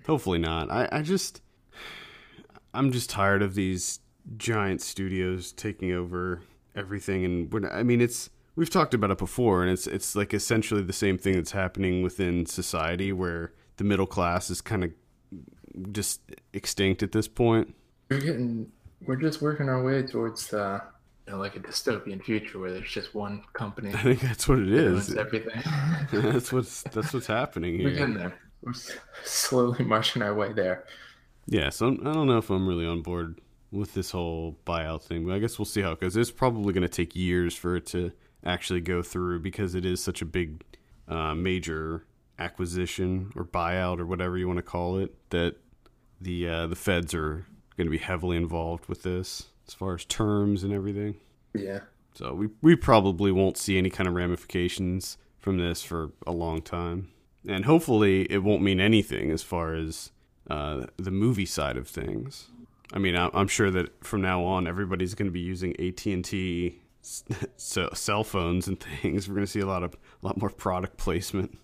Hopefully 0.06 0.40
not. 0.40 0.70
I, 0.70 0.90
I 0.92 1.02
just 1.02 1.42
I'm 2.74 2.92
just 2.92 3.10
tired 3.10 3.42
of 3.42 3.56
these 3.56 4.00
giant 4.38 4.82
studios 4.82 5.52
taking 5.54 5.92
over 5.94 6.42
everything, 6.76 7.24
and 7.24 7.52
we're 7.54 7.70
I 7.70 7.84
mean 7.84 8.02
it's 8.02 8.30
we've 8.56 8.70
talked 8.70 8.94
about 8.94 9.12
it 9.12 9.18
before, 9.18 9.64
and 9.64 9.72
it's 9.72 9.88
it's 9.88 10.16
like 10.16 10.34
essentially 10.34 10.82
the 10.84 10.94
same 10.94 11.18
thing 11.18 11.36
that's 11.36 11.52
happening 11.52 12.02
within 12.02 12.46
society 12.46 13.14
where 13.14 13.54
the 13.78 13.84
middle 13.86 14.06
class 14.08 14.50
is 14.50 14.60
kind 14.60 14.84
of 14.84 14.92
just 15.94 16.20
extinct 16.52 17.02
at 17.04 17.14
this 17.14 17.28
point. 17.28 17.74
we're 18.10 18.20
getting. 18.20 18.72
We're 19.06 19.16
just 19.16 19.42
working 19.42 19.70
our 19.70 19.82
way 19.82 20.02
towards 20.04 20.54
uh, 20.54 20.82
you 21.30 21.36
know, 21.36 21.42
like 21.42 21.56
a 21.56 21.60
dystopian 21.60 22.24
future 22.24 22.58
where 22.58 22.72
there's 22.72 22.90
just 22.90 23.14
one 23.14 23.44
company 23.54 23.90
I 23.94 23.98
think 23.98 24.22
that's 24.22 24.48
what 24.48 24.58
it 24.58 24.70
is. 24.70 25.16
everything. 25.16 25.62
that's 26.12 26.52
what's 26.54 26.82
that's 26.84 27.14
what's 27.14 27.28
happening 27.28 27.76
here. 27.76 27.86
We're 27.86 27.96
getting 27.96 28.16
there. 28.16 28.34
We're 28.64 28.74
slowly 29.24 29.86
marching 29.86 30.24
our 30.24 30.34
way 30.34 30.54
there. 30.54 30.86
Yeah, 31.46 31.70
so 31.70 31.88
I'm, 31.88 32.08
I 32.08 32.14
don't 32.14 32.28
know 32.28 32.40
if 32.40 32.50
I'm 32.50 32.68
really 32.68 32.86
on 32.86 33.02
board 33.02 33.42
with 33.72 33.94
this 33.94 34.12
whole 34.12 34.58
buyout 34.66 35.04
thing, 35.04 35.26
but 35.26 35.34
I 35.34 35.40
guess 35.40 35.60
we'll 35.60 35.66
see 35.66 35.82
how 35.82 35.92
it 35.92 36.00
goes. 36.00 36.18
It's 36.18 36.32
probably 36.32 36.74
going 36.74 36.82
to 36.82 36.90
take 36.90 37.16
years 37.16 37.56
for 37.56 37.76
it 37.76 37.86
to 37.88 38.12
actually 38.44 38.82
go 38.82 39.04
through 39.04 39.42
because 39.42 39.76
it 39.76 39.86
is 39.86 40.04
such 40.04 40.22
a 40.22 40.26
big, 40.26 40.64
uh, 41.08 41.36
major 41.36 42.06
acquisition 42.40 43.32
or 43.36 43.46
buyout 43.46 44.00
or 44.00 44.06
whatever 44.06 44.38
you 44.38 44.48
want 44.48 44.58
to 44.58 44.64
call 44.64 44.98
it. 44.98 45.16
That 45.30 45.58
the 46.20 46.50
uh, 46.50 46.68
the 46.68 46.76
feds 46.76 47.14
are 47.14 47.46
going 47.78 47.88
to 47.88 47.92
be 47.92 48.00
heavily 48.00 48.36
involved 48.36 48.88
with 48.88 49.04
this 49.04 49.50
as 49.70 49.74
far 49.76 49.94
as 49.94 50.04
terms 50.06 50.64
and 50.64 50.74
everything. 50.74 51.14
Yeah. 51.54 51.82
So 52.16 52.34
we 52.34 52.50
we 52.64 52.76
probably 52.76 53.32
won't 53.32 53.56
see 53.56 53.78
any 53.78 53.92
kind 53.92 54.08
of 54.08 54.16
ramifications 54.16 55.20
from 55.38 55.60
this 55.60 55.84
for 55.84 56.12
a 56.26 56.32
long 56.32 56.64
time, 56.64 57.10
and 57.48 57.66
hopefully 57.66 58.24
it 58.32 58.40
won't 58.40 58.64
mean 58.64 58.80
anything 58.80 59.30
as 59.30 59.44
far 59.44 59.76
as 59.76 60.12
uh, 60.50 60.88
the 60.98 61.12
movie 61.12 61.46
side 61.46 61.78
of 61.78 61.88
things. 61.88 62.48
I 62.92 62.98
mean, 62.98 63.16
I- 63.16 63.30
I'm 63.36 63.48
sure 63.48 63.70
that 63.70 64.04
from 64.04 64.22
now 64.22 64.44
on 64.44 64.66
everybody's 64.66 65.14
going 65.14 65.28
to 65.28 65.32
be 65.32 65.40
using 65.40 65.80
AT 65.80 66.04
and 66.08 66.26
T 66.26 66.80
cell 67.58 68.24
phones 68.24 68.68
and 68.68 68.80
things. 68.80 69.30
We're 69.30 69.36
going 69.36 69.46
to 69.46 69.52
see 69.52 69.60
a 69.60 69.68
lot 69.68 69.84
of 69.84 69.94
a 69.94 70.26
lot 70.26 70.42
more 70.42 70.50
product 70.50 70.98
placement. 70.98 71.56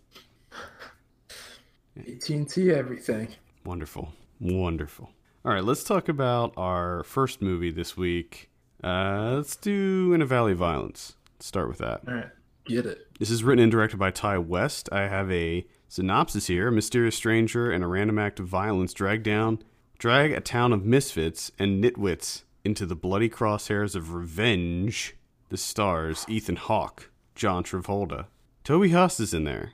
AT&T 1.98 2.72
everything. 2.72 3.30
Wonderful, 3.66 4.10
wonderful. 4.40 5.10
All 5.46 5.54
right, 5.54 5.64
let's 5.64 5.84
talk 5.84 6.10
about 6.10 6.56
our 6.58 7.04
first 7.04 7.40
movie 7.40 7.70
this 7.70 7.96
week. 7.96 8.50
Uh, 8.84 9.34
let's 9.36 9.56
do 9.56 10.12
In 10.12 10.24
a 10.24 10.26
Valley 10.26 10.54
of 10.54 10.58
Violence. 10.58 11.18
Let's 11.36 11.46
start 11.46 11.68
with 11.68 11.78
that. 11.78 12.02
All 12.08 12.16
right. 12.16 12.30
Get 12.66 12.88
it. 12.88 13.06
This 13.20 13.30
is 13.30 13.44
written 13.44 13.62
and 13.62 13.72
directed 13.72 13.98
by 13.98 14.10
Ti 14.10 14.40
West. 14.40 14.90
I 14.92 15.02
have 15.02 15.32
a 15.32 15.68
synopsis 15.88 16.48
here. 16.48 16.70
A 16.70 16.72
mysterious 16.72 17.16
stranger 17.16 17.70
and 17.70 17.84
a 17.84 17.88
random 17.88 18.18
act 18.18 18.40
of 18.40 18.48
violence 18.48 18.92
drag 18.92 19.22
down 19.22 19.60
drag 20.00 20.32
a 20.32 20.40
town 20.42 20.74
of 20.74 20.84
misfits 20.84 21.52
and 21.60 21.84
nitwits 21.84 22.42
into 22.64 22.88
the 22.88 22.96
bloody 22.96 23.30
crosshairs 23.30 23.96
of 23.96 24.16
revenge. 24.16 25.16
The 25.50 25.58
stars 25.58 26.26
Ethan 26.28 26.56
Hawke, 26.56 27.12
John 27.36 27.64
Travolta. 27.64 28.26
Toby 28.64 28.90
Huss 28.90 29.20
is 29.20 29.32
in 29.32 29.44
there. 29.44 29.74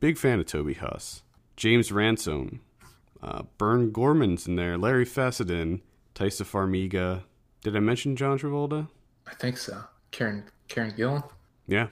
Big 0.00 0.16
fan 0.16 0.40
of 0.40 0.46
Toby 0.46 0.72
Huss. 0.72 1.22
James 1.56 1.92
Ransone. 1.92 2.60
Uh, 3.22 3.42
Burn 3.58 3.90
Gorman's 3.92 4.46
in 4.46 4.56
there. 4.56 4.78
Larry 4.78 5.04
Fessenden. 5.04 5.82
Taissa 6.14 6.44
Farmiga. 6.44 7.22
Did 7.62 7.76
I 7.76 7.80
mention 7.80 8.16
John 8.16 8.38
Travolta? 8.38 8.88
I 9.26 9.34
think 9.34 9.56
so. 9.58 9.82
Karen 10.10 10.44
Karen 10.68 10.92
Gillan, 10.92 11.28
Yeah. 11.66 11.88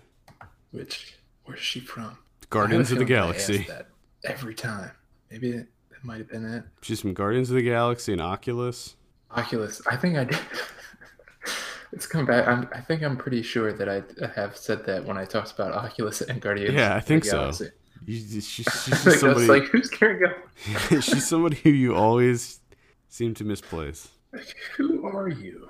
which 0.73 1.15
where's 1.45 1.61
she 1.61 1.81
from? 1.81 2.19
Guardians 2.51 2.91
of 2.91 2.99
the 2.99 3.05
Galaxy. 3.05 3.65
that 3.69 3.89
every 4.25 4.55
time. 4.55 4.91
Maybe 5.31 5.53
that, 5.53 5.67
that 5.91 6.05
might 6.05 6.19
have 6.19 6.29
been 6.29 6.45
it. 6.45 6.65
She's 6.83 7.01
from 7.01 7.15
Guardians 7.15 7.51
of 7.51 7.57
the 7.57 7.63
Galaxy 7.63 8.13
and 8.13 8.21
Oculus. 8.23 8.97
Oculus. 9.31 9.83
I 9.87 9.97
think 9.97 10.17
I 10.17 10.25
did. 10.25 10.39
it's 11.93 12.07
come 12.07 12.27
back. 12.27 12.49
I'm, 12.49 12.69
I 12.73 12.81
think 12.81 13.03
I'm 13.03 13.17
pretty 13.17 13.43
sure 13.43 13.73
that 13.73 13.89
I 13.89 14.03
have 14.35 14.57
said 14.57 14.85
that 14.87 15.05
when 15.05 15.19
I 15.19 15.25
talked 15.25 15.53
about 15.53 15.73
Oculus 15.73 16.21
and 16.23 16.41
Guardians. 16.41 16.75
Yeah, 16.75 16.95
I 16.95 17.01
think 17.01 17.25
so. 17.25 17.39
Galaxy. 17.41 17.71
You, 18.07 18.41
she's, 18.41 18.49
she's 18.49 18.65
just 18.87 19.07
I 19.07 19.17
somebody. 19.17 19.47
like, 19.47 19.65
who's 19.65 19.89
Karen 19.91 20.21
Gillan? 20.21 21.03
she's 21.03 21.27
somebody 21.27 21.57
who 21.57 21.71
you 21.71 21.95
always 21.95 22.61
seem 23.09 23.35
to 23.35 23.45
misplace. 23.45 24.09
Like, 24.33 24.55
who 24.77 25.07
are 25.07 25.29
you? 25.29 25.69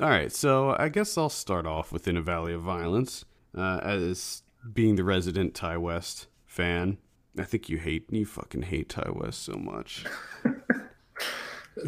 All 0.00 0.08
right, 0.08 0.32
so 0.32 0.76
I 0.78 0.88
guess 0.88 1.18
I'll 1.18 1.28
start 1.28 1.66
off 1.66 1.90
within 1.92 2.16
a 2.16 2.22
Valley 2.22 2.52
of 2.54 2.62
Violence 2.62 3.24
uh, 3.56 3.80
as 3.82 4.42
being 4.72 4.96
the 4.96 5.04
resident 5.04 5.54
Ti 5.54 5.76
West 5.76 6.26
fan. 6.46 6.98
I 7.38 7.44
think 7.44 7.68
you 7.68 7.78
hate 7.78 8.06
you 8.12 8.24
fucking 8.26 8.62
hate 8.62 8.88
Ti 8.88 9.10
West 9.12 9.42
so 9.42 9.54
much. 9.54 10.04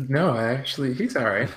No, 0.08 0.30
I 0.30 0.52
actually, 0.52 0.94
he's 0.94 1.16
all 1.16 1.24
right. 1.24 1.50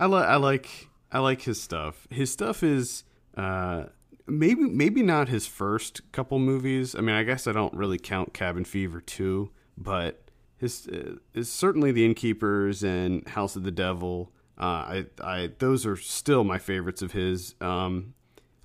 I 0.00 0.06
like 0.06 0.24
I 0.26 0.36
like 0.36 0.88
I 1.12 1.18
like 1.18 1.42
his 1.42 1.60
stuff. 1.60 2.06
His 2.10 2.30
stuff 2.30 2.62
is 2.62 3.04
uh 3.36 3.84
maybe 4.26 4.62
maybe 4.62 5.02
not 5.02 5.28
his 5.28 5.46
first 5.46 6.00
couple 6.12 6.38
movies. 6.38 6.94
I 6.94 7.00
mean, 7.00 7.14
I 7.14 7.22
guess 7.22 7.46
I 7.46 7.52
don't 7.52 7.74
really 7.74 7.98
count 7.98 8.34
Cabin 8.34 8.64
Fever 8.64 9.00
2, 9.00 9.50
but 9.76 10.22
his 10.56 10.88
uh, 10.88 11.16
is 11.34 11.50
certainly 11.50 11.92
The 11.92 12.04
Innkeepers 12.04 12.82
and 12.82 13.26
House 13.28 13.56
of 13.56 13.64
the 13.64 13.70
Devil. 13.70 14.32
Uh, 14.58 14.62
I 14.64 15.06
I 15.22 15.50
those 15.58 15.84
are 15.84 15.96
still 15.96 16.44
my 16.44 16.58
favorites 16.58 17.02
of 17.02 17.12
his. 17.12 17.54
Um 17.60 18.14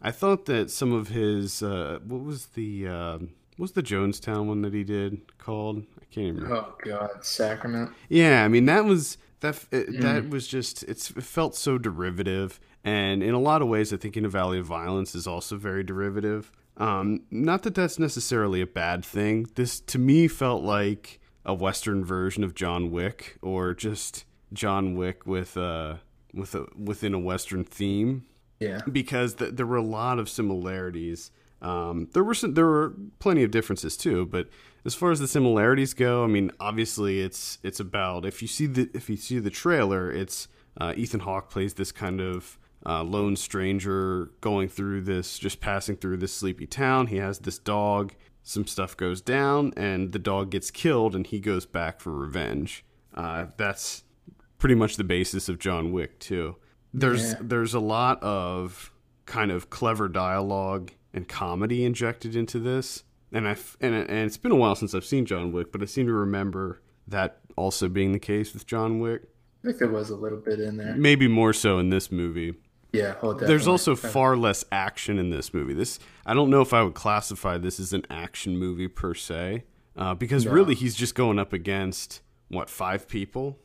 I 0.01 0.11
thought 0.11 0.45
that 0.45 0.71
some 0.71 0.93
of 0.93 1.09
his 1.09 1.61
uh 1.61 1.99
what 2.05 2.21
was 2.23 2.47
the 2.47 2.87
um 2.87 3.31
what 3.57 3.63
was 3.63 3.71
the 3.73 3.83
Jonestown 3.83 4.45
one 4.45 4.61
that 4.61 4.73
he 4.73 4.83
did 4.83 5.37
called? 5.37 5.83
I 5.99 6.05
can't 6.05 6.27
even 6.27 6.43
remember. 6.43 6.55
Oh 6.55 6.75
God, 6.83 7.25
Sacrament. 7.25 7.91
Yeah, 8.07 8.45
I 8.45 8.47
mean 8.47 8.65
that 8.65 8.85
was 8.85 9.17
that 9.41 9.65
it, 9.71 9.99
that 10.01 10.29
was 10.29 10.47
just 10.47 10.83
it's, 10.83 11.11
it 11.11 11.23
felt 11.23 11.55
so 11.55 11.77
derivative, 11.77 12.59
and 12.83 13.21
in 13.23 13.33
a 13.33 13.39
lot 13.39 13.61
of 13.61 13.67
ways, 13.67 13.91
I 13.93 13.97
think 13.97 14.15
In 14.17 14.25
a 14.25 14.29
Valley 14.29 14.59
of 14.59 14.65
Violence 14.65 15.15
is 15.15 15.27
also 15.27 15.57
very 15.57 15.83
derivative. 15.83 16.51
Um, 16.77 17.21
not 17.29 17.63
that 17.63 17.75
that's 17.75 17.99
necessarily 17.99 18.61
a 18.61 18.67
bad 18.67 19.03
thing. 19.03 19.47
This 19.55 19.79
to 19.81 19.99
me 19.99 20.27
felt 20.27 20.63
like 20.63 21.19
a 21.45 21.53
Western 21.53 22.05
version 22.05 22.43
of 22.43 22.55
John 22.55 22.91
Wick, 22.91 23.37
or 23.41 23.73
just 23.73 24.25
John 24.53 24.95
Wick 24.95 25.25
with 25.25 25.57
uh 25.57 25.95
with 26.33 26.53
a 26.55 26.67
within 26.77 27.13
a 27.13 27.19
Western 27.19 27.63
theme 27.63 28.25
Yeah. 28.59 28.81
because 28.91 29.35
th- 29.35 29.55
there 29.55 29.65
were 29.65 29.77
a 29.77 29.81
lot 29.81 30.19
of 30.19 30.29
similarities. 30.29 31.31
Um, 31.61 32.07
there 32.13 32.23
were 32.23 32.33
some, 32.35 32.53
there 32.53 32.65
were 32.67 32.93
plenty 33.19 33.43
of 33.43 33.51
differences 33.51 33.97
too, 33.97 34.25
but 34.27 34.47
as 34.85 34.95
far 34.95 35.11
as 35.11 35.19
the 35.19 35.27
similarities 35.27 35.93
go, 35.93 36.23
I 36.23 36.27
mean, 36.27 36.51
obviously 36.59 37.19
it's 37.21 37.57
it's 37.63 37.79
about 37.79 38.25
if 38.25 38.41
you 38.41 38.47
see 38.47 38.67
the 38.67 38.89
if 38.93 39.09
you 39.09 39.17
see 39.17 39.39
the 39.39 39.49
trailer, 39.49 40.09
it's 40.11 40.47
uh, 40.79 40.93
Ethan 40.95 41.21
Hawke 41.21 41.49
plays 41.49 41.73
this 41.73 41.91
kind 41.91 42.21
of 42.21 42.57
uh, 42.85 43.03
lone 43.03 43.35
stranger 43.35 44.31
going 44.41 44.69
through 44.69 45.01
this, 45.01 45.37
just 45.39 45.59
passing 45.59 45.95
through 45.97 46.17
this 46.17 46.33
sleepy 46.33 46.65
town. 46.67 47.07
He 47.07 47.17
has 47.17 47.39
this 47.39 47.59
dog. 47.59 48.13
Some 48.43 48.65
stuff 48.67 48.95
goes 48.97 49.21
down, 49.21 49.73
and 49.77 50.11
the 50.11 50.19
dog 50.19 50.49
gets 50.51 50.71
killed, 50.71 51.15
and 51.15 51.27
he 51.27 51.39
goes 51.39 51.65
back 51.65 51.99
for 51.99 52.11
revenge. 52.15 52.83
Uh, 53.13 53.47
that's 53.57 54.03
pretty 54.57 54.75
much 54.75 54.95
the 54.95 55.03
basis 55.03 55.49
of 55.49 55.59
John 55.59 55.91
Wick 55.91 56.19
too. 56.19 56.55
There's 56.93 57.33
Yeah. 57.33 57.37
there's 57.41 57.73
a 57.73 57.79
lot 57.79 58.21
of 58.23 58.91
kind 59.25 59.51
of 59.51 59.69
clever 59.69 60.07
dialogue 60.07 60.91
and 61.13 61.27
comedy 61.27 61.83
injected 61.85 62.35
into 62.35 62.59
this, 62.59 63.03
and 63.31 63.47
I 63.47 63.57
and 63.81 63.93
and 63.93 64.09
it's 64.25 64.37
been 64.37 64.51
a 64.51 64.55
while 64.55 64.75
since 64.75 64.95
I've 64.95 65.05
seen 65.05 65.25
John 65.25 65.51
Wick, 65.51 65.71
but 65.71 65.81
I 65.81 65.85
seem 65.85 66.07
to 66.07 66.13
remember 66.13 66.81
that 67.07 67.39
also 67.55 67.89
being 67.89 68.13
the 68.13 68.19
case 68.19 68.53
with 68.53 68.65
John 68.65 68.99
Wick. 68.99 69.23
I 69.63 69.67
think 69.67 69.79
there 69.79 69.89
was 69.89 70.09
a 70.09 70.15
little 70.15 70.39
bit 70.39 70.59
in 70.59 70.77
there. 70.77 70.95
Maybe 70.95 71.27
more 71.27 71.51
so 71.53 71.77
in 71.79 71.89
this 71.89 72.11
movie. 72.11 72.55
Yeah. 72.91 73.15
Oh, 73.21 73.33
There's 73.33 73.67
also 73.67 73.95
far 73.95 74.35
less 74.35 74.65
action 74.71 75.19
in 75.19 75.29
this 75.29 75.53
movie. 75.53 75.73
This 75.73 75.99
I 76.25 76.33
don't 76.33 76.49
know 76.49 76.61
if 76.61 76.73
I 76.73 76.81
would 76.81 76.95
classify 76.95 77.57
this 77.57 77.79
as 77.79 77.93
an 77.93 78.03
action 78.09 78.57
movie 78.57 78.87
per 78.87 79.13
se, 79.13 79.63
uh, 79.95 80.15
because 80.15 80.47
really 80.47 80.75
he's 80.75 80.95
just 80.95 81.13
going 81.15 81.37
up 81.39 81.53
against 81.53 82.21
what 82.47 82.69
five 82.69 83.07
people, 83.07 83.59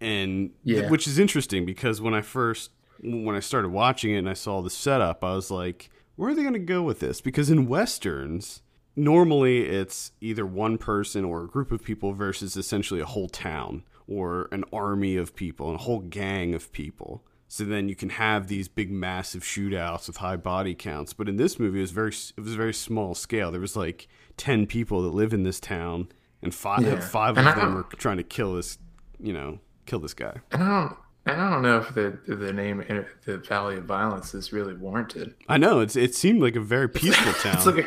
and 0.00 0.50
Yeah. 0.62 0.88
which 0.90 1.06
is 1.06 1.18
interesting 1.18 1.64
because 1.66 2.00
when 2.00 2.14
I 2.14 2.20
first 2.20 2.70
when 3.02 3.34
I 3.36 3.40
started 3.40 3.68
watching 3.70 4.14
it 4.14 4.18
and 4.18 4.28
I 4.28 4.32
saw 4.34 4.62
the 4.62 4.70
setup, 4.70 5.22
I 5.22 5.34
was 5.34 5.50
like, 5.50 5.90
where 6.14 6.30
are 6.30 6.34
they 6.34 6.40
going 6.42 6.54
to 6.54 6.58
go 6.58 6.82
with 6.82 7.00
this? 7.00 7.20
Because 7.20 7.50
in 7.50 7.66
westerns, 7.66 8.62
normally 8.96 9.66
it's 9.66 10.12
either 10.22 10.46
one 10.46 10.78
person 10.78 11.22
or 11.24 11.42
a 11.44 11.46
group 11.46 11.70
of 11.72 11.82
people 11.84 12.14
versus 12.14 12.56
essentially 12.56 13.00
a 13.00 13.04
whole 13.04 13.28
town 13.28 13.82
or 14.08 14.48
an 14.50 14.64
army 14.72 15.16
of 15.16 15.36
people 15.36 15.66
and 15.68 15.78
a 15.78 15.82
whole 15.82 16.00
gang 16.00 16.54
of 16.54 16.72
people. 16.72 17.22
So 17.48 17.64
then 17.64 17.88
you 17.88 17.94
can 17.94 18.10
have 18.10 18.48
these 18.48 18.66
big, 18.68 18.90
massive 18.90 19.42
shootouts 19.44 20.08
with 20.08 20.16
high 20.16 20.36
body 20.36 20.74
counts. 20.74 21.12
But 21.12 21.28
in 21.28 21.36
this 21.36 21.58
movie, 21.60 21.78
it 21.78 21.82
was 21.82 21.90
very 21.92 22.10
it 22.36 22.40
was 22.40 22.54
very 22.54 22.74
small 22.74 23.14
scale. 23.14 23.50
There 23.52 23.60
was 23.60 23.76
like 23.76 24.08
ten 24.36 24.66
people 24.66 25.02
that 25.02 25.14
live 25.14 25.32
in 25.32 25.44
this 25.44 25.60
town, 25.60 26.08
and 26.42 26.54
five 26.54 26.82
Yeah. 26.82 27.00
five 27.00 27.38
And 27.38 27.46
of 27.48 27.56
I 27.56 27.60
them 27.60 27.76
are 27.78 27.82
trying 27.96 28.16
to 28.16 28.24
kill 28.24 28.54
this, 28.54 28.78
you 29.20 29.32
know, 29.32 29.60
kill 29.86 30.00
this 30.00 30.14
guy. 30.14 30.40
And 30.50 30.62
I 30.62 30.80
don't. 30.80 30.96
And 31.28 31.40
I 31.40 31.50
don't 31.50 31.62
know 31.62 31.78
if 31.78 31.92
the 31.94 32.18
the 32.26 32.52
name 32.52 32.84
eh, 32.88 33.02
the 33.24 33.38
Valley 33.38 33.76
of 33.78 33.84
Violence 33.84 34.32
is 34.34 34.52
really 34.52 34.74
warranted. 34.74 35.34
I 35.48 35.56
know 35.58 35.80
it's 35.80 35.96
it 35.96 36.14
seemed 36.14 36.40
like 36.40 36.54
a 36.56 36.60
very 36.60 36.88
peaceful 36.88 37.32
town. 37.32 37.56
It's 37.56 37.66
like 37.66 37.78
a, 37.78 37.86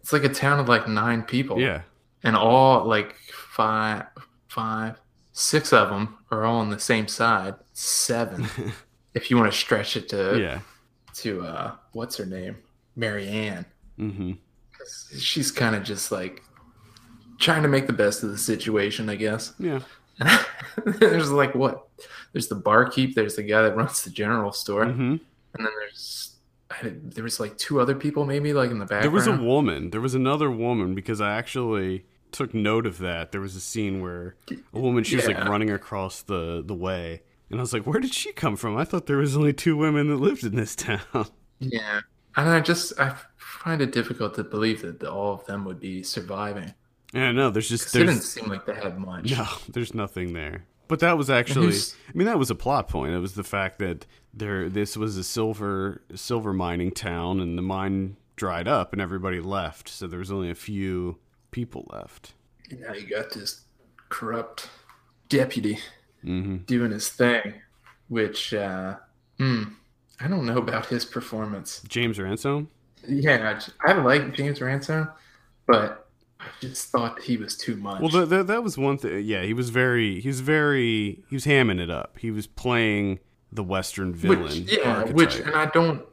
it's 0.00 0.12
like 0.12 0.22
a 0.24 0.28
town 0.28 0.60
of 0.60 0.68
like 0.68 0.86
nine 0.88 1.22
people. 1.24 1.58
yeah, 1.60 1.82
and 2.22 2.36
all 2.36 2.84
like 2.84 3.16
five, 3.32 4.04
five, 4.48 5.00
six 5.32 5.72
of 5.72 5.88
them 5.90 6.18
are 6.30 6.44
all 6.44 6.58
on 6.60 6.70
the 6.70 6.78
same 6.78 7.08
side. 7.08 7.54
Seven, 7.82 8.46
if 9.14 9.30
you 9.30 9.38
want 9.38 9.50
to 9.50 9.56
stretch 9.58 9.96
it 9.96 10.08
to 10.10 10.38
yeah, 10.38 10.60
to 11.14 11.40
uh, 11.42 11.74
what's 11.92 12.16
her 12.18 12.26
name, 12.26 12.58
Marianne. 12.94 13.64
Ann. 13.98 14.10
hmm 14.10 14.32
She's 15.18 15.50
kind 15.50 15.74
of 15.74 15.82
just 15.82 16.12
like 16.12 16.42
trying 17.38 17.62
to 17.62 17.68
make 17.68 17.86
the 17.86 17.92
best 17.94 18.22
of 18.22 18.30
the 18.30 18.38
situation, 18.38 19.08
I 19.08 19.16
guess. 19.16 19.54
yeah. 19.58 19.80
there's 20.84 21.30
like 21.30 21.54
what? 21.54 21.88
There's 22.32 22.48
the 22.48 22.54
barkeep. 22.54 23.14
There's 23.14 23.36
the 23.36 23.42
guy 23.42 23.62
that 23.62 23.74
runs 23.76 24.02
the 24.02 24.10
general 24.10 24.52
store. 24.52 24.84
hmm 24.86 25.16
and 25.54 25.66
then 25.66 25.72
there's 25.80 26.36
I, 26.70 26.92
there 26.94 27.24
was 27.24 27.40
like 27.40 27.56
two 27.58 27.80
other 27.80 27.94
people 27.94 28.24
maybe 28.26 28.52
like 28.52 28.70
in 28.70 28.78
the 28.78 28.84
background. 28.84 29.04
There 29.04 29.10
was 29.10 29.26
a 29.26 29.42
woman. 29.42 29.90
There 29.90 30.00
was 30.00 30.14
another 30.14 30.50
woman 30.50 30.94
because 30.94 31.20
I 31.20 31.32
actually 31.32 32.04
took 32.30 32.52
note 32.54 32.86
of 32.86 32.98
that. 32.98 33.32
There 33.32 33.40
was 33.40 33.56
a 33.56 33.60
scene 33.60 34.00
where 34.02 34.36
a 34.74 34.78
woman 34.78 35.02
she 35.02 35.16
was 35.16 35.26
like 35.26 35.44
running 35.48 35.70
across 35.70 36.22
the 36.22 36.62
the 36.64 36.74
way, 36.74 37.22
and 37.50 37.58
I 37.60 37.62
was 37.62 37.72
like, 37.72 37.86
"Where 37.86 38.00
did 38.00 38.14
she 38.14 38.32
come 38.32 38.56
from?" 38.56 38.76
I 38.76 38.84
thought 38.84 39.06
there 39.06 39.16
was 39.18 39.36
only 39.36 39.52
two 39.52 39.76
women 39.76 40.08
that 40.08 40.16
lived 40.16 40.44
in 40.44 40.54
this 40.56 40.74
town. 40.76 41.00
Yeah, 41.58 42.00
and 42.36 42.48
I 42.48 42.60
just 42.60 42.98
I 42.98 43.14
find 43.36 43.82
it 43.82 43.92
difficult 43.92 44.34
to 44.36 44.44
believe 44.44 44.82
that 44.82 45.02
all 45.04 45.34
of 45.34 45.44
them 45.46 45.64
would 45.64 45.80
be 45.80 46.02
surviving. 46.02 46.74
Yeah, 47.12 47.32
no, 47.32 47.50
there's 47.50 47.68
just 47.68 47.86
'Cause 47.86 47.96
It 47.96 48.06
didn't 48.06 48.22
seem 48.22 48.48
like 48.48 48.66
they 48.66 48.74
had 48.74 48.98
much. 48.98 49.30
no, 49.36 49.46
there's 49.68 49.94
nothing 49.94 50.32
there. 50.32 50.64
But 50.86 51.00
that 51.00 51.16
was 51.18 51.30
actually, 51.30 51.68
I 51.76 52.12
mean, 52.14 52.26
that 52.26 52.38
was 52.38 52.50
a 52.50 52.54
plot 52.56 52.88
point. 52.88 53.12
It 53.12 53.18
was 53.20 53.34
the 53.34 53.44
fact 53.44 53.78
that 53.78 54.06
there 54.34 54.68
this 54.68 54.96
was 54.96 55.16
a 55.16 55.22
silver 55.24 56.02
silver 56.14 56.52
mining 56.52 56.90
town, 56.92 57.40
and 57.40 57.56
the 57.58 57.62
mine 57.62 58.16
dried 58.36 58.66
up, 58.68 58.92
and 58.92 59.00
everybody 59.02 59.40
left. 59.40 59.88
So 59.88 60.06
there 60.06 60.18
was 60.18 60.32
only 60.32 60.50
a 60.50 60.54
few 60.54 61.18
people 61.50 61.86
left. 61.92 62.34
And 62.70 62.80
now 62.80 62.92
you 62.94 63.06
got 63.06 63.30
this 63.30 63.62
corrupt 64.08 64.68
deputy 65.28 65.78
hmm 66.22 66.56
doing 66.66 66.90
his 66.92 67.08
thing, 67.08 67.54
which 68.08 68.52
uh, 68.54 68.96
hmm, 69.38 69.62
I 70.20 70.28
don't 70.28 70.46
know 70.46 70.58
about 70.58 70.86
his 70.86 71.04
performance. 71.04 71.82
James 71.88 72.18
Ransone. 72.18 72.68
Yeah, 73.08 73.58
I 73.86 73.92
like 73.94 74.34
James 74.34 74.60
Ransone, 74.60 75.08
but 75.66 76.06
I 76.38 76.46
just 76.60 76.88
thought 76.90 77.20
he 77.22 77.36
was 77.38 77.56
too 77.56 77.76
much. 77.76 78.00
Well, 78.02 78.10
th- 78.10 78.28
th- 78.28 78.46
that 78.46 78.62
was 78.62 78.76
one 78.76 78.98
thing. 78.98 79.24
Yeah, 79.24 79.42
he 79.42 79.54
was 79.54 79.70
very, 79.70 80.20
he 80.20 80.28
was 80.28 80.40
very, 80.40 81.22
he 81.28 81.36
was 81.36 81.46
hamming 81.46 81.80
it 81.80 81.88
up. 81.90 82.18
He 82.18 82.30
was 82.30 82.46
playing 82.46 83.20
the 83.52 83.62
Western 83.64 84.14
villain. 84.14 84.42
which, 84.42 84.78
yeah, 84.78 84.96
archetype. 84.98 85.14
which, 85.16 85.36
and 85.36 85.54
I 85.54 85.66
don't, 85.66 86.04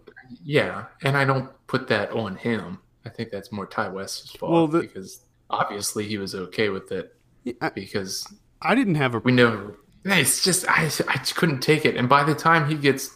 yeah, 0.43 0.85
and 1.03 1.17
I 1.17 1.25
don't 1.25 1.49
put 1.67 1.87
that 1.89 2.11
on 2.11 2.35
him. 2.37 2.79
I 3.05 3.09
think 3.09 3.31
that's 3.31 3.51
more 3.51 3.65
Ti 3.65 3.89
West's 3.89 4.31
fault 4.31 4.51
Well, 4.51 4.67
the- 4.67 4.79
because 4.81 5.21
obviously 5.49 6.05
he 6.07 6.17
was 6.17 6.35
okay 6.35 6.69
with 6.69 6.91
it 6.91 7.15
Yeah, 7.43 7.53
I, 7.61 7.69
because 7.69 8.25
I 8.61 8.75
didn't 8.75 8.95
have 8.95 9.13
a. 9.15 9.19
we 9.19 9.31
know 9.33 9.75
it's 10.15 10.43
just 10.43 10.67
I 10.69 10.89
I 11.07 11.17
couldn't 11.17 11.59
take 11.59 11.85
it. 11.85 11.95
And 11.95 12.07
by 12.07 12.23
the 12.23 12.35
time 12.35 12.69
he 12.69 12.75
gets 12.75 13.15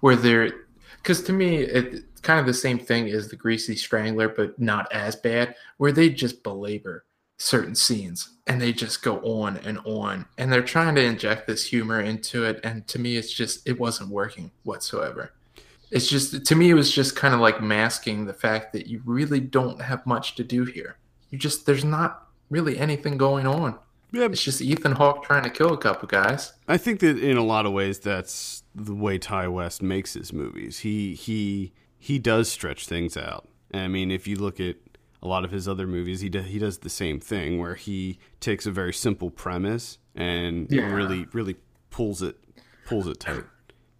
where 0.00 0.16
they're, 0.16 0.50
because 0.96 1.22
to 1.22 1.32
me 1.32 1.58
it 1.58 2.04
kind 2.22 2.40
of 2.40 2.46
the 2.46 2.54
same 2.54 2.78
thing 2.78 3.08
as 3.08 3.28
the 3.28 3.36
Greasy 3.36 3.76
Strangler, 3.76 4.28
but 4.28 4.58
not 4.58 4.90
as 4.92 5.14
bad, 5.14 5.54
where 5.76 5.92
they 5.92 6.08
just 6.08 6.42
belabor 6.42 7.04
certain 7.36 7.74
scenes 7.74 8.30
and 8.46 8.60
they 8.60 8.72
just 8.72 9.02
go 9.02 9.18
on 9.18 9.58
and 9.58 9.78
on. 9.84 10.26
And 10.38 10.52
they're 10.52 10.62
trying 10.62 10.94
to 10.94 11.04
inject 11.04 11.46
this 11.46 11.66
humor 11.66 12.00
into 12.00 12.44
it. 12.44 12.60
And 12.64 12.86
to 12.88 12.98
me 12.98 13.16
it's 13.16 13.32
just 13.32 13.68
it 13.68 13.78
wasn't 13.78 14.10
working 14.10 14.50
whatsoever. 14.64 15.32
It's 15.90 16.08
just 16.08 16.44
to 16.44 16.54
me 16.54 16.70
it 16.70 16.74
was 16.74 16.92
just 16.92 17.14
kind 17.14 17.34
of 17.34 17.40
like 17.40 17.60
masking 17.60 18.24
the 18.24 18.32
fact 18.32 18.72
that 18.72 18.86
you 18.86 19.02
really 19.04 19.40
don't 19.40 19.80
have 19.80 20.06
much 20.06 20.34
to 20.36 20.44
do 20.44 20.64
here. 20.64 20.96
You 21.30 21.38
just 21.38 21.66
there's 21.66 21.84
not 21.84 22.28
really 22.50 22.78
anything 22.78 23.16
going 23.16 23.46
on 23.46 23.78
Yeah, 24.14 24.26
it's 24.26 24.42
just 24.42 24.62
Ethan 24.62 24.92
Hawke 24.92 25.24
trying 25.24 25.42
to 25.42 25.50
kill 25.50 25.72
a 25.72 25.76
couple 25.78 26.06
guys. 26.06 26.52
I 26.68 26.76
think 26.76 27.00
that 27.00 27.18
in 27.18 27.36
a 27.36 27.42
lot 27.44 27.66
of 27.66 27.72
ways 27.72 27.98
that's 27.98 28.62
the 28.74 28.94
way 28.94 29.18
Ti 29.18 29.48
West 29.48 29.82
makes 29.82 30.14
his 30.14 30.32
movies. 30.32 30.78
He 30.80 31.14
he 31.14 31.72
he 31.98 32.18
does 32.18 32.50
stretch 32.50 32.86
things 32.86 33.16
out. 33.16 33.48
I 33.72 33.88
mean, 33.88 34.10
if 34.12 34.26
you 34.28 34.36
look 34.36 34.60
at 34.60 34.76
a 35.22 35.26
lot 35.26 35.44
of 35.44 35.50
his 35.50 35.66
other 35.66 35.86
movies, 35.86 36.20
he 36.20 36.28
does, 36.28 36.46
he 36.46 36.58
does 36.58 36.78
the 36.78 36.90
same 36.90 37.18
thing 37.18 37.58
where 37.58 37.74
he 37.74 38.18
takes 38.40 38.66
a 38.66 38.70
very 38.70 38.92
simple 38.92 39.30
premise 39.30 39.98
and 40.14 40.68
Yeah. 40.70 40.92
really 40.92 41.26
really 41.32 41.56
pulls 41.90 42.22
it 42.22 42.36
pulls 42.86 43.08
it 43.08 43.18
tight. 43.20 43.44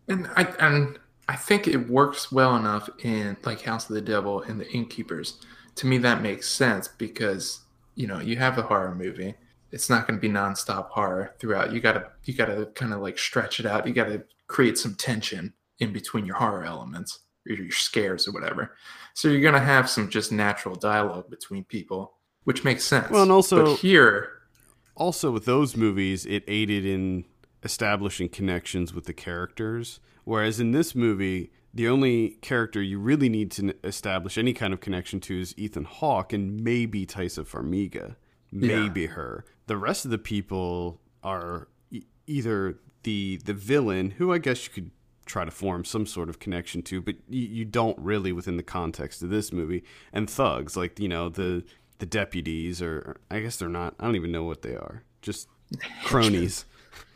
And 0.07 0.29
I 0.37 0.45
and 0.61 0.99
I 1.29 1.37
think 1.37 1.67
it 1.67 1.89
works 1.89 2.31
well 2.31 2.55
enough 2.55 2.89
in 3.03 3.37
like 3.45 3.63
House 3.63 3.89
of 3.89 3.95
the 3.95 4.03
Devil 4.03 4.43
and 4.43 4.61
The 4.61 4.71
Innkeepers. 4.71 5.41
To 5.77 5.87
me, 5.89 5.99
that 5.99 6.23
makes 6.23 6.49
sense 6.49 6.87
because 6.87 7.63
you 7.97 8.07
know 8.07 8.21
you 8.21 8.37
have 8.37 8.59
a 8.59 8.63
horror 8.63 8.95
movie. 8.95 9.35
It's 9.75 9.91
not 9.91 10.07
going 10.07 10.19
to 10.19 10.21
be 10.21 10.33
nonstop 10.33 10.89
horror 10.91 11.35
throughout. 11.41 11.73
You 11.73 11.81
gotta 11.81 12.07
you 12.25 12.33
gotta 12.33 12.67
kind 12.75 12.93
of 12.95 13.01
like 13.01 13.19
stretch 13.19 13.59
it 13.61 13.67
out. 13.67 13.87
You 13.87 13.93
gotta 13.93 14.25
create 14.47 14.79
some 14.79 14.95
tension 14.95 15.53
in 15.81 15.93
between 15.93 16.25
your 16.25 16.37
horror 16.37 16.65
elements 16.65 17.19
or 17.49 17.55
your 17.57 17.71
scares 17.73 18.29
or 18.29 18.33
whatever. 18.33 18.77
So 19.15 19.29
you're 19.29 19.41
gonna 19.43 19.59
have 19.65 19.91
some 19.91 20.09
just 20.09 20.31
natural 20.33 20.77
dialogue 20.77 21.29
between 21.29 21.65
people, 21.65 22.15
which 22.45 22.63
makes 22.65 22.85
sense. 22.85 23.11
Well, 23.11 23.23
and 23.23 23.33
also- 23.33 23.65
but 23.65 23.81
here, 23.81 24.31
also 24.95 25.31
with 25.33 25.45
those 25.45 25.77
movies 25.77 26.25
it 26.25 26.45
aided 26.47 26.87
in 26.87 27.25
establishing 27.65 28.29
connections 28.29 28.95
with 28.95 29.07
the 29.07 29.13
characters 29.13 29.99
whereas 30.25 30.61
in 30.61 30.71
this 30.71 30.95
movie 30.95 31.51
the 31.73 31.89
only 31.89 32.37
character 32.43 32.81
you 32.81 32.99
really 33.01 33.29
need 33.29 33.51
to 33.51 33.75
establish 33.83 34.39
any 34.39 34.53
kind 34.53 34.73
of 34.73 34.79
connection 34.81 35.19
to 35.19 35.41
is 35.41 35.53
Ethan 35.59 35.85
Hawke 35.85 36.33
and 36.33 36.63
maybe 36.63 37.05
Taissa 37.07 37.45
Farmiga 37.45 38.15
maybe 38.53 39.07
her 39.07 39.45
the 39.67 39.77
rest 39.77 40.05
of 40.05 40.11
the 40.11 40.19
people 40.19 41.01
are 41.23 41.69
e- 41.91 42.03
either 42.27 42.79
the 43.03 43.41
the 43.45 43.55
villain 43.55 44.11
who 44.13 44.33
I 44.33 44.39
guess 44.39 44.67
you 44.67 44.73
could 44.73 44.91
try 45.27 45.45
to 45.45 45.51
form 45.51 45.85
some 45.85 46.07
sort 46.07 46.29
of 46.29 46.39
connection 46.39 46.83
to 46.83 47.01
but 47.01 47.17
you, 47.29 47.47
you 47.47 47.65
don't 47.65 47.99
really 47.99 48.33
within 48.33 48.57
the 48.57 48.63
context 48.63 49.23
of 49.23 49.31
this 49.31 49.53
movie 49.53 49.83
and 50.13 50.29
thugs 50.29 50.77
like 50.77 51.01
you 51.01 51.09
know 51.09 51.29
the 51.29 51.65
the 51.99 52.07
deputies 52.07 52.83
or 52.83 53.17
I 53.31 53.41
guess 53.41 53.57
they're 53.57 53.69
not 53.69 53.95
I 53.99 54.05
don't 54.05 54.17
even 54.17 54.33
know 54.33 54.45
what 54.45 54.63
they 54.63 54.75
are. 54.75 55.05
Just 55.23 55.49
cronies. 56.05 56.65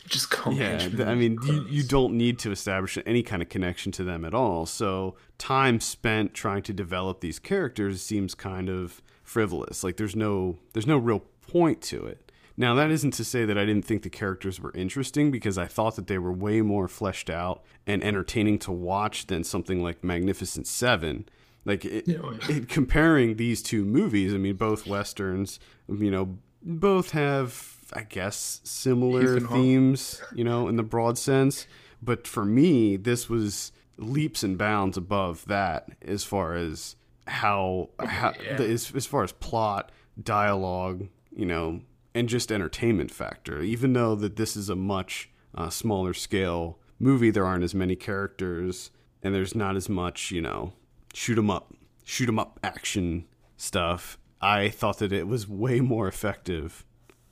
Just 0.07 0.31
call 0.31 0.55
yeah 0.55 0.79
th- 0.79 1.01
I 1.01 1.15
mean 1.15 1.39
you, 1.45 1.67
you 1.69 1.83
don't 1.83 2.15
need 2.15 2.39
to 2.41 2.51
establish 2.51 2.97
any 3.05 3.23
kind 3.23 3.43
of 3.43 3.49
connection 3.51 3.93
to 3.93 4.05
them 4.05 4.25
at 4.25 4.33
all. 4.33 4.65
So 4.65 5.17
time 5.37 5.81
spent 5.81 6.33
trying 6.33 6.63
to 6.63 6.73
develop 6.73 7.21
these 7.21 7.39
characters 7.39 8.01
seems 8.01 8.35
kind 8.35 8.71
of 8.71 9.03
frivolous. 9.23 9.85
Like 9.85 9.99
there's 9.99 10.17
no 10.17 10.59
there's 10.73 10.87
no 10.87 10.97
real 10.97 11.21
point 11.43 11.83
to 11.83 12.07
it 12.07 12.28
now 12.59 12.75
that 12.75 12.91
isn't 12.91 13.13
to 13.13 13.25
say 13.25 13.47
that 13.47 13.57
I 13.57 13.65
didn't 13.65 13.87
think 13.87 14.03
the 14.03 14.11
characters 14.11 14.61
were 14.61 14.73
interesting 14.75 15.31
because 15.31 15.57
I 15.57 15.67
thought 15.67 15.97
that 15.97 16.09
they 16.09 16.19
were 16.19 16.33
way 16.33 16.61
more 16.61 16.89
fleshed 16.89 17.31
out 17.31 17.63
and 17.87 18.05
entertaining 18.05 18.59
to 18.61 18.73
watch 18.73 19.29
than 19.29 19.45
something 19.45 19.83
like 19.83 20.05
Magnificent 20.05 20.67
7 20.67 21.27
like 21.65 21.85
it, 21.85 22.09
Yeah, 22.09 22.19
oh, 22.23 22.33
yeah. 22.33 22.57
it, 22.57 22.69
comparing 22.69 23.37
these 23.37 23.63
two 23.63 23.85
movies, 23.85 24.35
I 24.35 24.39
mean, 24.39 24.57
both 24.57 24.87
westerns, 24.87 25.61
you 25.89 26.11
know, 26.11 26.39
both 26.63 27.11
have, 27.11 27.77
I 27.93 28.03
guess, 28.03 28.61
similar 28.65 29.37
Ethan 29.37 29.49
themes, 29.49 30.23
you 30.35 30.45
know, 30.45 30.67
in 30.67 30.77
the 30.77 30.83
broad 30.83 31.19
sense. 31.19 31.67
But 32.03 32.27
for 32.27 32.45
me, 32.45 32.97
this 32.97 33.29
was 33.29 33.73
leaps 33.99 34.43
and 34.43 34.57
bounds 34.57 34.97
above 34.97 35.45
that 35.47 35.91
as 36.01 36.25
far 36.25 36.55
as 36.55 36.97
how, 37.27 37.91
how 38.01 38.33
yeah. 38.43 38.57
the, 38.57 38.69
as, 38.69 38.93
as 38.95 39.07
far 39.07 39.23
as 39.23 39.33
plot, 39.33 39.93
dialogue, 40.23 41.09
you 41.37 41.47
know, 41.47 41.83
and 42.19 42.29
just 42.29 42.51
entertainment 42.51 43.11
factor. 43.13 43.63
Even 43.63 43.93
though 43.93 44.15
that 44.17 44.35
this 44.37 44.57
is 44.57 44.69
a 44.69 44.75
much 44.77 45.31
uh, 45.55 45.71
smaller 45.71 46.13
scale 46.13 46.79
movie, 46.99 47.31
there 47.31 47.47
aren't 47.47 47.63
as 47.65 47.75
many 47.75 47.95
characters, 47.95 48.91
and 49.23 49.35
there's 49.35 49.55
not 49.55 49.77
as 49.77 49.89
much, 49.89 50.31
you 50.33 50.41
know, 50.41 50.73
shoot 51.15 51.39
'em 51.39 51.49
up, 51.49 51.73
shoot 52.05 52.29
'em 52.29 52.39
up 52.39 52.59
action 52.65 53.25
stuff. 53.57 54.19
I 54.41 54.69
thought 54.69 54.99
that 54.99 55.13
it 55.13 55.27
was 55.29 55.49
way 55.49 55.81
more 55.81 56.09
effective 56.09 56.85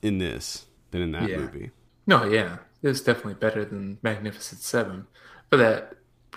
in 0.02 0.18
this 0.18 0.66
than 0.92 1.02
in 1.02 1.10
that 1.12 1.30
Yeah. 1.30 1.38
movie. 1.38 1.70
No, 2.06 2.24
yeah, 2.24 2.58
it 2.82 2.88
was 2.88 3.00
definitely 3.00 3.34
better 3.34 3.64
than 3.64 3.98
Magnificent 4.02 4.60
Seven. 4.60 5.06
But 5.50 5.56
that, 5.58 5.96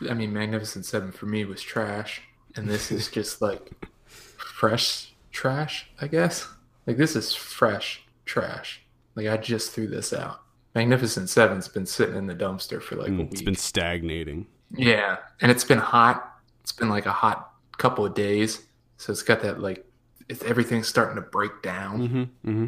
I 0.10 0.14
mean, 0.16 0.34
Magnificent 0.34 0.86
Seven 0.86 1.12
for 1.12 1.28
me 1.28 1.46
was 1.46 1.62
trash, 1.62 2.22
and 2.56 2.68
this 2.68 2.92
is 2.92 3.10
just 3.12 3.42
like 3.42 3.72
fresh 4.08 5.14
trash, 5.32 5.90
I 6.02 6.08
guess. 6.08 6.48
Like 6.88 6.98
this 6.98 7.16
is 7.16 7.36
fresh 7.36 8.04
trash. 8.34 8.82
Like 9.16 9.28
I 9.28 9.38
just 9.38 9.72
threw 9.72 9.88
this 9.88 10.14
out. 10.14 10.42
Magnificent 10.76 11.30
Seven's 11.30 11.68
been 11.68 11.86
sitting 11.88 12.16
in 12.16 12.28
the 12.28 12.36
dumpster 12.36 12.82
for 12.82 12.96
like 12.96 13.08
a 13.08 13.12
Mm, 13.12 13.26
It's 13.32 13.40
week. 13.42 13.46
been 13.46 13.56
stagnating. 13.56 14.46
Yeah, 14.76 15.18
and 15.42 15.52
it's 15.52 15.64
been 15.64 15.80
hot. 15.80 16.32
It's 16.62 16.72
been 16.72 16.90
like 16.90 17.08
a 17.08 17.12
hot 17.12 17.52
couple 17.80 18.06
of 18.06 18.14
days, 18.14 18.68
so 18.98 19.12
it's 19.12 19.24
got 19.24 19.42
that 19.42 19.60
like 19.60 19.84
it's, 20.30 20.44
everything's 20.44 20.88
starting 20.88 21.16
to 21.16 21.22
break 21.22 21.62
down. 21.64 22.08
hmm 22.08 22.24
hmm 22.50 22.66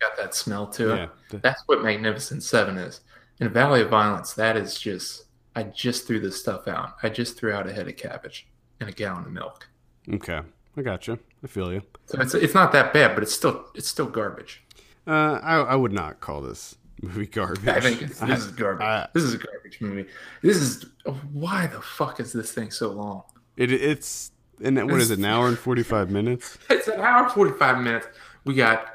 Got 0.00 0.16
that 0.16 0.34
smell 0.34 0.66
to 0.68 0.94
it. 0.94 1.10
Yeah. 1.32 1.38
That's 1.42 1.62
what 1.66 1.82
Magnificent 1.82 2.42
Seven 2.44 2.76
is. 2.78 3.00
In 3.40 3.48
Valley 3.48 3.80
of 3.82 3.88
Violence, 3.90 4.32
that 4.34 4.56
is 4.56 4.78
just 4.78 5.24
I 5.56 5.62
just 5.64 6.06
threw 6.06 6.18
this 6.20 6.38
stuff 6.40 6.66
out. 6.68 6.96
I 7.04 7.08
just 7.08 7.36
threw 7.36 7.52
out 7.52 7.68
a 7.68 7.72
head 7.72 7.86
of 7.88 7.96
cabbage 7.96 8.48
and 8.80 8.88
a 8.88 8.92
gallon 8.92 9.24
of 9.26 9.32
milk. 9.32 9.68
Okay. 10.12 10.40
I 10.76 10.82
got 10.82 11.06
you. 11.08 11.18
I 11.42 11.46
feel 11.48 11.72
you. 11.72 11.82
So 12.06 12.20
it's 12.20 12.34
it's 12.34 12.54
not 12.54 12.72
that 12.72 12.92
bad, 12.92 13.14
but 13.14 13.22
it's 13.22 13.34
still 13.34 13.66
it's 13.74 13.88
still 13.88 14.06
garbage. 14.06 14.62
Uh, 15.08 15.40
I, 15.42 15.56
I 15.60 15.74
would 15.74 15.92
not 15.92 16.20
call 16.20 16.42
this 16.42 16.76
movie 17.02 17.26
garbage. 17.38 17.66
I 17.66 17.80
think 17.80 18.02
it's, 18.02 18.20
this 18.20 18.30
I- 18.30 18.34
is 18.34 18.46
garbage. 18.48 18.84
I- 18.84 19.08
this 19.14 19.22
is 19.24 19.34
a 19.34 19.38
garbage 19.38 19.80
movie. 19.80 20.06
This 20.42 20.56
is 20.58 20.86
why 21.32 21.66
the 21.66 21.80
fuck 21.80 22.20
is 22.20 22.32
this 22.32 22.52
thing 22.52 22.70
so 22.70 22.90
long? 22.92 23.22
It, 23.56 23.72
it's 23.72 24.30
and 24.62 24.76
what 24.90 25.00
is 25.00 25.10
it? 25.10 25.18
An 25.18 25.24
hour 25.24 25.48
and 25.48 25.58
forty 25.58 25.82
five 25.82 26.10
minutes. 26.10 26.58
It's 26.70 26.88
an 26.88 27.00
hour 27.00 27.28
forty 27.30 27.52
five 27.58 27.78
minutes. 27.78 28.06
We 28.44 28.54
got 28.54 28.86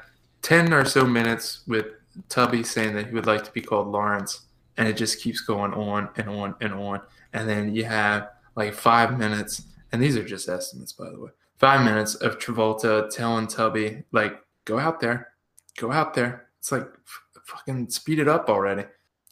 ten 0.42 0.72
or 0.72 0.84
so 0.84 1.04
minutes 1.06 1.62
with 1.66 1.86
Tubby 2.28 2.62
saying 2.62 2.94
that 2.94 3.08
he 3.08 3.12
would 3.14 3.26
like 3.26 3.44
to 3.44 3.50
be 3.52 3.60
called 3.60 3.88
Lawrence, 3.88 4.42
and 4.76 4.86
it 4.88 4.96
just 4.96 5.20
keeps 5.20 5.40
going 5.40 5.72
on 5.74 6.08
and 6.16 6.28
on 6.28 6.54
and 6.60 6.72
on. 6.74 7.00
And 7.32 7.48
then 7.48 7.74
you 7.74 7.84
have 7.84 8.28
like 8.56 8.72
five 8.74 9.18
minutes, 9.18 9.62
and 9.90 10.00
these 10.02 10.16
are 10.16 10.24
just 10.24 10.48
estimates, 10.48 10.92
by 10.92 11.10
the 11.10 11.18
way. 11.18 11.30
Five 11.56 11.84
minutes 11.84 12.14
of 12.16 12.38
Travolta 12.38 13.08
telling 13.10 13.46
Tubby, 13.46 14.04
like, 14.12 14.40
go 14.64 14.78
out 14.78 15.00
there, 15.00 15.28
go 15.78 15.92
out 15.92 16.14
there. 16.14 16.46
It's 16.58 16.72
like, 16.72 16.82
f- 16.82 17.22
fucking 17.44 17.90
speed 17.90 18.18
it 18.18 18.28
up 18.28 18.48
already. 18.48 18.84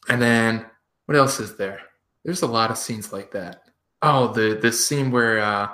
And 0.09 0.21
then 0.21 0.65
what 1.05 1.17
else 1.17 1.39
is 1.39 1.55
there? 1.55 1.79
There's 2.23 2.41
a 2.41 2.47
lot 2.47 2.71
of 2.71 2.77
scenes 2.77 3.11
like 3.11 3.31
that. 3.31 3.63
Oh, 4.01 4.31
the 4.33 4.57
the 4.61 4.71
scene 4.71 5.11
where 5.11 5.39
uh, 5.39 5.69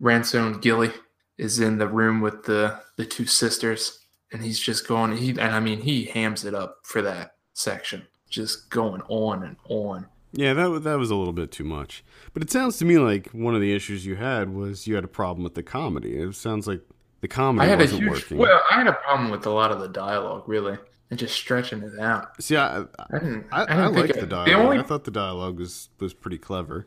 Ransone 0.00 0.60
Gilly 0.60 0.92
is 1.38 1.60
in 1.60 1.78
the 1.78 1.88
room 1.88 2.20
with 2.20 2.44
the 2.44 2.80
the 2.96 3.04
two 3.04 3.26
sisters, 3.26 4.00
and 4.32 4.42
he's 4.42 4.60
just 4.60 4.86
going. 4.86 5.16
He 5.16 5.30
and 5.30 5.40
I 5.40 5.60
mean 5.60 5.80
he 5.80 6.04
hams 6.04 6.44
it 6.44 6.54
up 6.54 6.78
for 6.84 7.02
that 7.02 7.36
section, 7.54 8.06
just 8.28 8.70
going 8.70 9.02
on 9.08 9.42
and 9.42 9.56
on. 9.68 10.06
Yeah, 10.32 10.52
that 10.54 10.84
that 10.84 10.98
was 10.98 11.10
a 11.10 11.16
little 11.16 11.32
bit 11.32 11.52
too 11.52 11.64
much. 11.64 12.04
But 12.32 12.42
it 12.42 12.50
sounds 12.50 12.76
to 12.78 12.84
me 12.84 12.98
like 12.98 13.30
one 13.30 13.54
of 13.54 13.60
the 13.60 13.74
issues 13.74 14.04
you 14.04 14.16
had 14.16 14.54
was 14.54 14.86
you 14.86 14.94
had 14.94 15.04
a 15.04 15.08
problem 15.08 15.44
with 15.44 15.54
the 15.54 15.62
comedy. 15.62 16.16
It 16.16 16.34
sounds 16.34 16.66
like 16.66 16.82
the 17.24 17.28
comedy 17.28 17.66
I 17.66 17.70
had 17.70 17.80
a 17.80 17.84
wasn't 17.84 18.02
huge 18.02 18.10
working. 18.12 18.36
well, 18.36 18.60
I 18.70 18.74
had 18.74 18.86
a 18.86 18.92
problem 18.92 19.30
with 19.30 19.46
a 19.46 19.50
lot 19.50 19.72
of 19.72 19.80
the 19.80 19.88
dialogue, 19.88 20.42
really, 20.46 20.76
and 21.08 21.18
just 21.18 21.34
stretching 21.34 21.82
it 21.82 21.98
out. 21.98 22.38
See, 22.42 22.54
I 22.54 22.80
I 22.82 22.86
didn't. 23.18 23.46
I, 23.50 23.62
I, 23.64 23.82
I, 23.84 23.86
liked 23.86 24.10
it- 24.10 24.20
the 24.20 24.26
dialogue. 24.26 24.48
The 24.48 24.54
only 24.54 24.78
I 24.78 24.82
thought 24.82 25.04
the 25.04 25.10
dialogue 25.10 25.58
was 25.58 25.88
was 25.98 26.12
pretty 26.12 26.36
clever. 26.36 26.86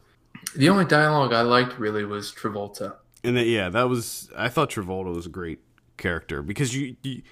the 0.55 0.69
only 0.69 0.85
dialogue 0.85 1.33
I 1.33 1.41
liked 1.41 1.79
really 1.79 2.05
was 2.05 2.31
Travolta. 2.31 2.97
And 3.23 3.35
that, 3.35 3.47
yeah, 3.47 3.69
that 3.69 3.89
was. 3.89 4.29
I 4.37 4.47
thought 4.47 4.69
Travolta 4.69 5.15
was 5.15 5.25
a 5.25 5.29
great 5.29 5.57
character 5.97 6.43
because 6.43 6.75
you, 6.75 6.95
you 7.01 7.23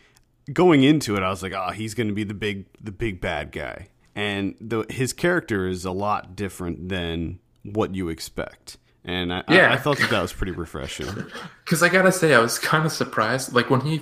going 0.51 0.81
into 0.81 1.15
it, 1.15 1.21
I 1.21 1.29
was 1.29 1.43
like, 1.43 1.53
oh, 1.53 1.69
he's 1.69 1.93
going 1.93 2.07
to 2.07 2.13
be 2.15 2.23
the 2.23 2.33
big 2.33 2.65
the 2.81 2.91
big 2.91 3.21
bad 3.21 3.51
guy, 3.51 3.89
and 4.15 4.55
the, 4.59 4.83
his 4.89 5.13
character 5.13 5.67
is 5.67 5.85
a 5.85 5.91
lot 5.91 6.35
different 6.35 6.89
than 6.89 7.37
what 7.61 7.93
you 7.93 8.09
expect. 8.09 8.77
And 9.05 9.31
I, 9.33 9.43
Yeah. 9.49 9.69
I, 9.69 9.73
I 9.73 9.77
thought 9.77 9.97
that 9.99 10.09
that 10.09 10.21
was 10.21 10.33
pretty 10.33 10.51
refreshing. 10.51 11.07
Because 11.63 11.81
I 11.81 11.89
gotta 11.89 12.11
say, 12.11 12.33
I 12.33 12.39
was 12.39 12.59
kind 12.59 12.85
of 12.85 12.91
surprised. 12.91 13.53
Like 13.53 13.69
when 13.71 13.81
he 13.81 14.01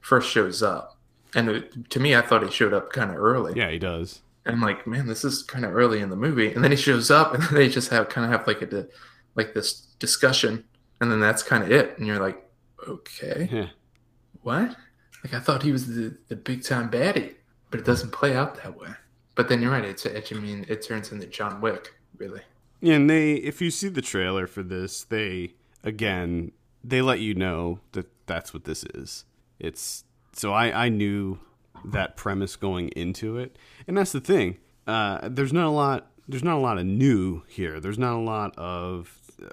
first 0.00 0.30
shows 0.30 0.62
up, 0.62 0.96
and 1.34 1.48
it, 1.48 1.90
to 1.90 1.98
me, 2.00 2.14
I 2.14 2.20
thought 2.20 2.42
he 2.44 2.50
showed 2.50 2.72
up 2.72 2.92
kind 2.92 3.10
of 3.10 3.16
early. 3.16 3.52
Yeah, 3.56 3.70
he 3.70 3.78
does. 3.78 4.20
And 4.46 4.54
I'm 4.56 4.62
like, 4.62 4.86
man, 4.86 5.06
this 5.06 5.24
is 5.24 5.42
kind 5.42 5.64
of 5.64 5.74
early 5.74 6.00
in 6.00 6.08
the 6.10 6.16
movie. 6.16 6.52
And 6.52 6.62
then 6.64 6.70
he 6.70 6.76
shows 6.76 7.10
up, 7.10 7.34
and 7.34 7.42
they 7.52 7.68
just 7.68 7.90
have 7.90 8.08
kind 8.08 8.24
of 8.24 8.30
have 8.38 8.46
like 8.46 8.62
a 8.62 8.66
di- 8.66 8.86
like 9.34 9.54
this 9.54 9.72
discussion, 9.98 10.64
and 11.00 11.10
then 11.10 11.18
that's 11.20 11.42
kind 11.42 11.62
of 11.64 11.70
it. 11.72 11.98
And 11.98 12.06
you're 12.06 12.20
like, 12.20 12.40
okay, 12.88 13.48
Yeah. 13.50 13.66
what? 14.42 14.76
Like 15.24 15.34
I 15.34 15.40
thought 15.40 15.62
he 15.62 15.72
was 15.72 15.86
the, 15.86 16.16
the 16.28 16.36
big 16.36 16.62
time 16.64 16.90
baddie, 16.90 17.34
but 17.70 17.80
it 17.80 17.86
doesn't 17.86 18.12
play 18.12 18.34
out 18.34 18.54
that 18.62 18.78
way. 18.78 18.88
But 19.34 19.48
then 19.48 19.60
you're 19.62 19.70
right. 19.72 19.84
It's, 19.84 20.06
it's 20.06 20.32
I 20.32 20.36
mean, 20.36 20.64
it 20.68 20.82
turns 20.82 21.12
into 21.12 21.26
John 21.26 21.60
Wick, 21.60 21.94
really. 22.18 22.40
And 22.82 23.08
they 23.10 23.34
if 23.34 23.60
you 23.60 23.70
see 23.70 23.88
the 23.88 24.02
trailer 24.02 24.46
for 24.46 24.62
this, 24.62 25.04
they 25.04 25.54
again 25.84 26.52
they 26.82 27.02
let 27.02 27.20
you 27.20 27.34
know 27.34 27.80
that 27.92 28.06
that's 28.26 28.54
what 28.54 28.64
this 28.64 28.84
is. 28.94 29.24
It's 29.58 30.04
so 30.32 30.52
I 30.52 30.86
I 30.86 30.88
knew 30.88 31.38
that 31.84 32.16
premise 32.16 32.56
going 32.56 32.88
into 32.90 33.38
it, 33.38 33.56
and 33.86 33.96
that's 33.96 34.12
the 34.12 34.20
thing. 34.20 34.58
Uh, 34.86 35.28
there's 35.30 35.52
not 35.52 35.66
a 35.66 35.70
lot. 35.70 36.10
There's 36.28 36.44
not 36.44 36.56
a 36.56 36.60
lot 36.60 36.78
of 36.78 36.86
new 36.86 37.42
here. 37.48 37.80
There's 37.80 37.98
not 37.98 38.14
a 38.14 38.20
lot 38.20 38.56
of 38.56 39.18
uh, 39.42 39.48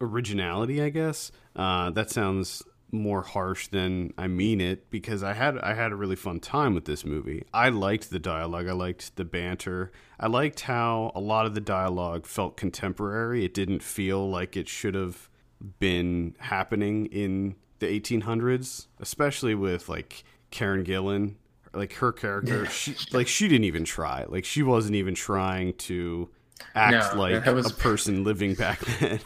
originality, 0.00 0.82
I 0.82 0.88
guess. 0.88 1.30
Uh, 1.54 1.90
that 1.90 2.10
sounds 2.10 2.62
more 2.92 3.22
harsh 3.22 3.68
than 3.68 4.12
I 4.18 4.26
mean 4.26 4.60
it 4.60 4.90
because 4.90 5.22
I 5.22 5.32
had 5.34 5.58
I 5.58 5.74
had 5.74 5.92
a 5.92 5.96
really 5.96 6.16
fun 6.16 6.40
time 6.40 6.74
with 6.74 6.84
this 6.86 7.04
movie. 7.04 7.44
I 7.54 7.68
liked 7.68 8.10
the 8.10 8.18
dialogue, 8.18 8.68
I 8.68 8.72
liked 8.72 9.16
the 9.16 9.24
banter. 9.24 9.92
I 10.18 10.26
liked 10.26 10.60
how 10.60 11.12
a 11.14 11.20
lot 11.20 11.46
of 11.46 11.54
the 11.54 11.60
dialogue 11.60 12.26
felt 12.26 12.56
contemporary. 12.56 13.44
It 13.44 13.54
didn't 13.54 13.82
feel 13.82 14.28
like 14.28 14.56
it 14.56 14.68
should 14.68 14.94
have 14.94 15.28
been 15.78 16.34
happening 16.38 17.06
in 17.06 17.54
the 17.78 17.86
1800s, 17.86 18.86
especially 18.98 19.54
with 19.54 19.88
like 19.88 20.24
Karen 20.50 20.84
Gillan, 20.84 21.34
like 21.72 21.92
her 21.94 22.12
character, 22.12 22.66
she 22.66 22.94
like 23.12 23.28
she 23.28 23.46
didn't 23.48 23.64
even 23.64 23.84
try. 23.84 24.24
Like 24.28 24.44
she 24.44 24.62
wasn't 24.62 24.96
even 24.96 25.14
trying 25.14 25.74
to 25.74 26.28
act 26.74 27.14
No, 27.14 27.20
like 27.20 27.46
was- 27.46 27.70
a 27.70 27.74
person 27.74 28.24
living 28.24 28.54
back 28.54 28.80
then. 29.00 29.20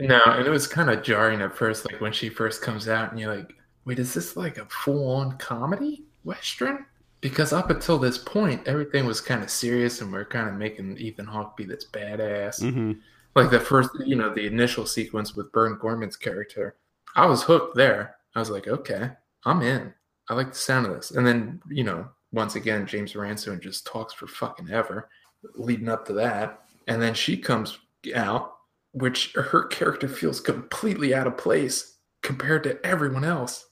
No, 0.00 0.20
and 0.26 0.46
it 0.46 0.50
was 0.50 0.66
kind 0.66 0.90
of 0.90 1.02
jarring 1.02 1.42
at 1.42 1.56
first, 1.56 1.90
like 1.90 2.00
when 2.00 2.12
she 2.12 2.28
first 2.28 2.62
comes 2.62 2.88
out, 2.88 3.10
and 3.10 3.20
you're 3.20 3.34
like, 3.34 3.52
wait, 3.84 3.98
is 3.98 4.14
this 4.14 4.36
like 4.36 4.58
a 4.58 4.66
full 4.66 5.10
on 5.16 5.36
comedy 5.38 6.04
Western? 6.24 6.86
Because 7.20 7.52
up 7.52 7.70
until 7.70 7.98
this 7.98 8.18
point, 8.18 8.66
everything 8.66 9.06
was 9.06 9.20
kind 9.20 9.42
of 9.42 9.50
serious, 9.50 10.00
and 10.00 10.12
we're 10.12 10.24
kind 10.24 10.48
of 10.48 10.54
making 10.56 10.96
Ethan 10.98 11.26
Hawke 11.26 11.56
be 11.56 11.64
this 11.64 11.86
badass. 11.92 12.60
hmm 12.62 12.92
Like 13.34 13.50
the 13.50 13.60
first, 13.60 13.90
you 14.04 14.16
know, 14.16 14.32
the 14.34 14.46
initial 14.46 14.86
sequence 14.86 15.34
with 15.36 15.52
Burn 15.52 15.78
Gorman's 15.78 16.16
character, 16.16 16.76
I 17.14 17.26
was 17.26 17.42
hooked 17.42 17.76
there. 17.76 18.16
I 18.34 18.40
was 18.40 18.50
like, 18.50 18.66
okay, 18.68 19.10
I'm 19.44 19.62
in. 19.62 19.92
I 20.28 20.34
like 20.34 20.50
the 20.50 20.58
sound 20.58 20.86
of 20.86 20.94
this. 20.94 21.10
And 21.12 21.26
then, 21.26 21.60
you 21.68 21.84
know, 21.84 22.08
once 22.32 22.54
again, 22.56 22.86
James 22.86 23.14
Ransone 23.14 23.60
just 23.60 23.86
talks 23.86 24.14
for 24.14 24.26
fucking 24.26 24.70
ever 24.70 25.08
leading 25.54 25.88
up 25.88 26.06
to 26.06 26.12
that. 26.14 26.62
And 26.88 27.00
then 27.00 27.14
she 27.14 27.36
comes 27.36 27.78
out, 28.14 28.54
which 28.92 29.32
her 29.34 29.64
character 29.64 30.08
feels 30.08 30.40
completely 30.40 31.14
out 31.14 31.26
of 31.26 31.36
place 31.36 31.98
compared 32.22 32.62
to 32.64 32.84
everyone 32.86 33.24
else. 33.24 33.66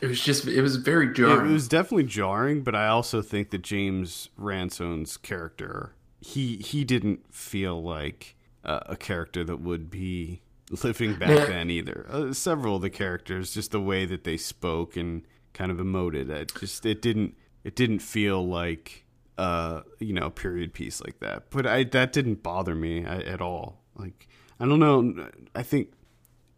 It 0.00 0.06
was 0.06 0.20
just, 0.20 0.46
it 0.46 0.60
was 0.62 0.76
very 0.76 1.12
jarring. 1.12 1.50
It 1.50 1.52
was 1.52 1.68
definitely 1.68 2.04
jarring, 2.04 2.62
but 2.62 2.74
I 2.74 2.88
also 2.88 3.22
think 3.22 3.50
that 3.50 3.62
James 3.62 4.28
Ransone's 4.36 5.16
character 5.16 5.94
he 6.20 6.56
he 6.56 6.84
didn't 6.84 7.32
feel 7.32 7.82
like 7.82 8.36
uh, 8.64 8.80
a 8.86 8.96
character 8.96 9.44
that 9.44 9.60
would 9.60 9.90
be 9.90 10.42
living 10.82 11.14
back 11.14 11.28
Yeah. 11.28 11.46
then 11.46 11.70
either. 11.70 12.06
Uh, 12.10 12.32
several 12.32 12.76
of 12.76 12.82
the 12.82 12.90
characters, 12.90 13.54
just 13.54 13.70
the 13.70 13.80
way 13.80 14.04
that 14.06 14.24
they 14.24 14.36
spoke 14.36 14.96
and 14.96 15.22
kind 15.52 15.70
of 15.70 15.78
emoted, 15.78 16.28
it 16.30 16.52
just 16.58 16.84
it 16.84 17.00
didn't 17.00 17.36
it 17.64 17.76
didn't 17.76 18.00
feel 18.00 18.46
like 18.46 19.04
uh 19.38 19.82
you 19.98 20.12
know 20.14 20.26
a 20.26 20.30
period 20.30 20.72
piece 20.72 21.00
like 21.00 21.20
that. 21.20 21.50
But 21.50 21.66
I 21.66 21.84
that 21.84 22.12
didn't 22.12 22.42
bother 22.42 22.74
me 22.74 23.04
at 23.04 23.40
all. 23.40 23.82
Like 23.96 24.28
I 24.60 24.66
don't 24.66 24.80
know. 24.80 25.28
I 25.54 25.62
think 25.62 25.92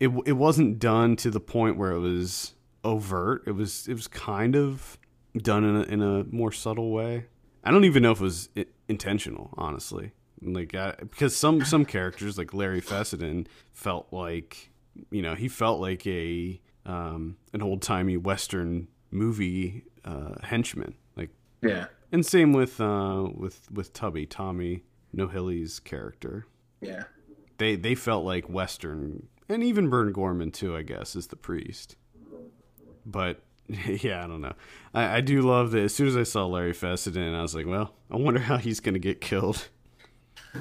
it 0.01 0.11
it 0.27 0.33
wasn't 0.33 0.79
done 0.79 1.16
to 1.16 1.31
the 1.31 1.40
point 1.40 1.77
where 1.77 1.92
it 1.92 2.01
was 2.01 2.55
overt. 2.85 3.44
It 3.46 3.53
was 3.53 3.88
it 3.88 3.94
was 3.94 4.07
kind 4.09 4.57
of 4.57 4.98
done 5.37 5.64
in 5.64 5.77
a, 5.77 5.83
in 5.83 6.03
a 6.03 6.24
more 6.24 6.53
subtle 6.53 6.90
way. 6.90 7.27
I 7.64 7.70
don't 7.70 7.85
even 7.85 8.03
know 8.03 8.12
if 8.12 8.20
it 8.20 8.24
was 8.24 8.48
intentional, 8.88 9.51
honestly. 9.59 10.12
Like 10.40 10.74
I, 10.74 10.94
because 11.01 11.37
some 11.37 11.64
some 11.64 11.85
characters 11.96 12.38
like 12.38 12.55
Larry 12.55 12.81
Fessenden 12.81 13.46
felt 13.72 14.09
like 14.12 14.70
you 15.11 15.22
know 15.22 15.35
he 15.35 15.48
felt 15.48 15.81
like 15.81 16.07
a 16.07 16.61
um, 16.87 17.37
an 17.53 17.62
old 17.62 17.83
timey 17.83 18.16
western 18.16 18.88
movie 19.11 19.85
uh, 20.05 20.35
henchman. 20.42 20.94
Like 21.16 21.31
yeah. 21.61 21.87
and 22.12 22.24
same 22.24 22.53
with 22.53 22.81
uh, 22.81 23.29
with 23.35 23.70
with 23.72 23.92
Tubby 23.92 24.27
Tommy 24.27 24.85
Nohilly's 25.12 25.81
character 25.81 26.46
Yeah. 26.81 27.05
They 27.59 27.77
they 27.77 27.94
felt 27.94 28.25
like 28.25 28.49
Western, 28.49 29.27
and 29.49 29.62
even 29.62 29.88
Burn 29.90 30.12
Gorman 30.12 30.51
too, 30.51 30.77
I 30.77 30.83
guess, 30.83 31.14
is 31.16 31.27
the 31.29 31.37
priest. 31.37 31.97
But 33.05 33.40
yeah, 33.68 34.25
I 34.25 34.27
don't 34.27 34.40
know. 34.40 34.55
I, 34.94 35.16
I 35.16 35.21
do 35.21 35.42
love 35.42 35.73
that. 35.73 35.83
As 35.85 35.94
soon 35.94 36.07
as 36.09 36.16
I 36.16 36.23
saw 36.23 36.47
Larry 36.47 36.73
Fessenden, 36.73 37.35
I 37.35 37.42
was 37.42 37.55
like, 37.55 37.66
well, 37.66 37.94
I 38.11 38.16
wonder 38.16 38.40
how 38.40 38.57
he's 38.57 38.81
gonna 38.81 38.99
get 38.99 39.21
killed. 39.21 39.68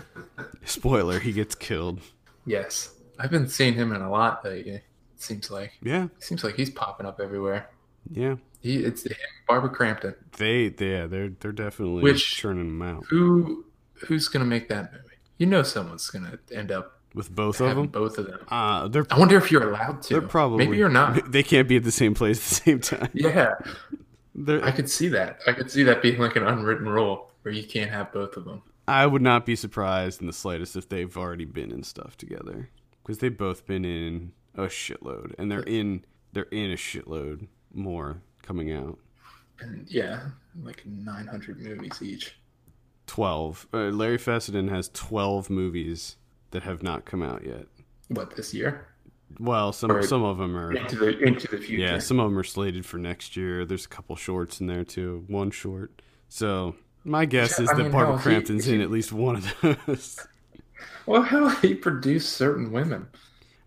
Spoiler: 0.66 1.20
he 1.20 1.32
gets 1.32 1.56
killed. 1.56 2.02
Yes. 2.46 2.94
I've 3.20 3.32
been 3.32 3.48
seeing 3.48 3.74
him 3.74 3.92
in 3.94 4.02
a 4.02 4.12
lot 4.12 4.46
lately, 4.46 4.74
it 4.74 4.84
seems 5.16 5.50
like. 5.50 5.74
Yeah, 5.82 6.08
Seems 6.20 6.44
like 6.44 6.56
he's 6.56 6.70
popping 6.70 7.08
up 7.08 7.20
everywhere. 7.20 7.70
yeah. 8.12 8.36
He, 8.60 8.78
it's 8.84 9.06
him, 9.06 9.16
Barbara 9.48 9.70
Crampton. 9.70 10.16
They, 10.38 10.70
they 10.70 10.90
yeah, 10.92 11.08
they're 11.08 11.30
they're 11.30 11.52
definitely 11.52 12.02
Which- 12.04 12.36
churning 12.36 12.80
them 12.80 12.82
out 12.82 13.06
Who 13.10 13.66
who's 14.08 14.28
gonna 14.28 14.46
make 14.46 14.68
that 14.70 14.92
movie? 14.92 15.07
You 15.38 15.46
know, 15.46 15.64
someone's 15.64 16.10
gonna 16.10 16.40
end 16.52 16.72
up 16.72 17.00
with 17.14 17.34
both 17.34 17.60
of 17.62 17.76
them. 17.76 17.88
both 17.88 18.18
of 18.18 18.28
them. 18.28 18.40
Uh, 18.50 18.88
they're 18.88 19.06
I 19.10 19.20
wonder 19.20 19.38
if 19.38 19.52
you're 19.52 19.70
allowed 19.70 20.02
to. 20.04 20.14
they're 20.20 20.28
probably 20.28 20.66
maybe 20.66 20.78
you're 20.78 20.90
not. 20.90 21.32
They 21.32 21.44
can't 21.44 21.68
be 21.68 21.78
at 21.78 21.84
the 21.84 21.92
same 21.92 22.14
place 22.14 22.38
at 22.38 22.44
the 22.50 22.56
same 22.56 22.80
time. 22.80 23.10
Yeah, 23.14 23.54
They're, 24.36 24.64
I 24.64 24.72
could 24.72 24.90
see 24.90 25.08
that. 25.10 25.40
I 25.48 25.54
could 25.54 25.72
see 25.72 25.84
that 25.84 26.02
being 26.02 26.20
like 26.20 26.36
an 26.36 26.44
unwritten 26.46 26.88
rule 26.88 27.32
where 27.42 27.54
you 27.54 27.64
can't 27.64 27.90
have 27.92 28.12
both 28.12 28.38
of 28.38 28.46
them. 28.46 28.62
I 28.88 29.06
would 29.06 29.22
not 29.22 29.46
be 29.46 29.56
surprised 29.56 30.22
in 30.22 30.28
the 30.28 30.34
slightest 30.34 30.76
if 30.76 30.88
they've 30.90 31.16
already 31.18 31.46
been 31.46 31.72
in 31.72 31.84
stuff 31.84 32.18
together 32.18 32.70
because 33.04 33.18
they've 33.20 33.38
both 33.38 33.66
been 33.66 33.84
in 33.84 34.32
a 34.56 34.64
shitload, 34.64 35.34
and 35.38 35.52
they're 35.52 35.62
in 35.64 36.06
they're 36.34 36.44
in 36.52 36.72
a 36.72 36.76
shitload 36.76 37.48
more 37.74 38.22
coming 38.42 38.72
out. 38.72 38.98
And 39.60 39.88
yeah, 39.90 40.22
like 40.62 40.86
900 40.86 41.60
movies 41.60 42.02
each. 42.02 42.38
Twelve. 43.08 43.68
Uh, 43.74 43.90
Larry 43.90 44.18
Fessenden 44.20 44.68
has 44.68 44.90
twelve 44.94 45.50
movies 45.50 46.18
that 46.52 46.64
have 46.64 46.84
not 46.84 47.06
come 47.06 47.24
out 47.24 47.46
yet. 47.46 47.66
What 48.10 48.36
this 48.36 48.54
year? 48.54 48.88
Well, 49.40 49.74
some 49.74 49.92
Or- 49.92 50.04
some 50.04 50.24
of 50.24 50.38
them 50.38 50.56
are. 50.56 50.72
Into 50.74 50.96
the 50.98 51.18
into 51.20 51.48
the 51.48 51.58
future. 51.58 51.82
Yeah, 51.84 52.00
some 52.00 52.20
of 52.20 52.30
them 52.30 52.38
are 52.38 52.44
slated 52.44 52.86
for 52.86 52.98
next 52.98 53.36
year. 53.36 53.66
There's 53.66 53.86
a 53.86 53.90
couple 53.90 54.16
shorts 54.16 54.62
in 54.62 54.68
there 54.68 54.84
too. 54.84 55.24
One 55.28 55.52
short. 55.52 56.02
So 56.30 56.76
my 57.04 57.26
guess 57.26 57.60
is 57.60 57.70
I 57.70 57.76
that 57.76 57.84
mean, 57.84 57.92
Barbara 57.92 58.14
no, 58.14 58.18
he- 58.18 58.24
Crampton's 58.24 58.68
in 58.68 58.78
he- 58.78 58.84
at 58.84 58.92
least 58.92 59.12
one 59.14 59.36
of 59.38 59.54
those. 59.86 60.26
well, 61.06 61.22
how 61.22 61.50
he 61.50 61.74
produced 61.76 62.34
certain 62.34 62.72
women. 62.72 63.08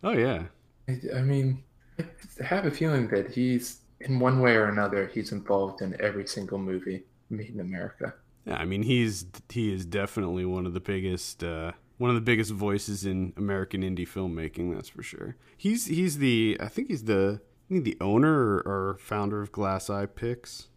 Oh 0.03 0.13
yeah. 0.13 0.45
I, 0.89 1.01
I 1.17 1.23
mean, 1.23 1.63
I 1.99 2.05
have 2.45 2.65
a 2.67 2.71
feeling 2.71 3.09
that 3.09 3.31
he's 3.31 3.81
in 4.01 4.19
one 4.19 4.41
way 4.41 4.55
or 4.57 4.65
another 4.65 5.07
he's 5.13 5.33
involved 5.33 5.83
in 5.83 5.99
every 6.01 6.27
single 6.27 6.59
movie 6.59 7.05
made 7.29 7.51
in 7.51 7.61
America. 7.61 8.15
Yeah, 8.47 8.57
I 8.57 8.65
mean 8.65 8.83
he's 8.83 9.27
he 9.49 9.73
is 9.73 9.85
definitely 9.85 10.45
one 10.45 10.67
of 10.67 10.75
the 10.75 10.81
biggest 10.81 11.45
uh, 11.45 11.73
one 11.99 12.11
of 12.11 12.15
the 12.17 12.23
biggest 12.23 12.53
voices 12.53 13.05
in 13.05 13.33
American 13.37 13.83
indie 13.83 14.09
filmmaking. 14.09 14.75
That's 14.75 14.89
for 14.89 15.03
sure. 15.03 15.37
He's 15.57 15.87
he's 15.87 16.19
the 16.19 16.57
I 16.61 16.69
think 16.69 16.89
he's 16.89 17.05
the 17.05 17.41
I 17.43 17.69
think 17.75 17.85
the 17.85 17.97
owner 18.01 18.33
or, 18.33 18.63
or 18.67 18.97
founder 18.99 19.41
of 19.43 19.53
Glass 19.53 19.91
Eye 19.91 20.07
Pix. 20.07 20.69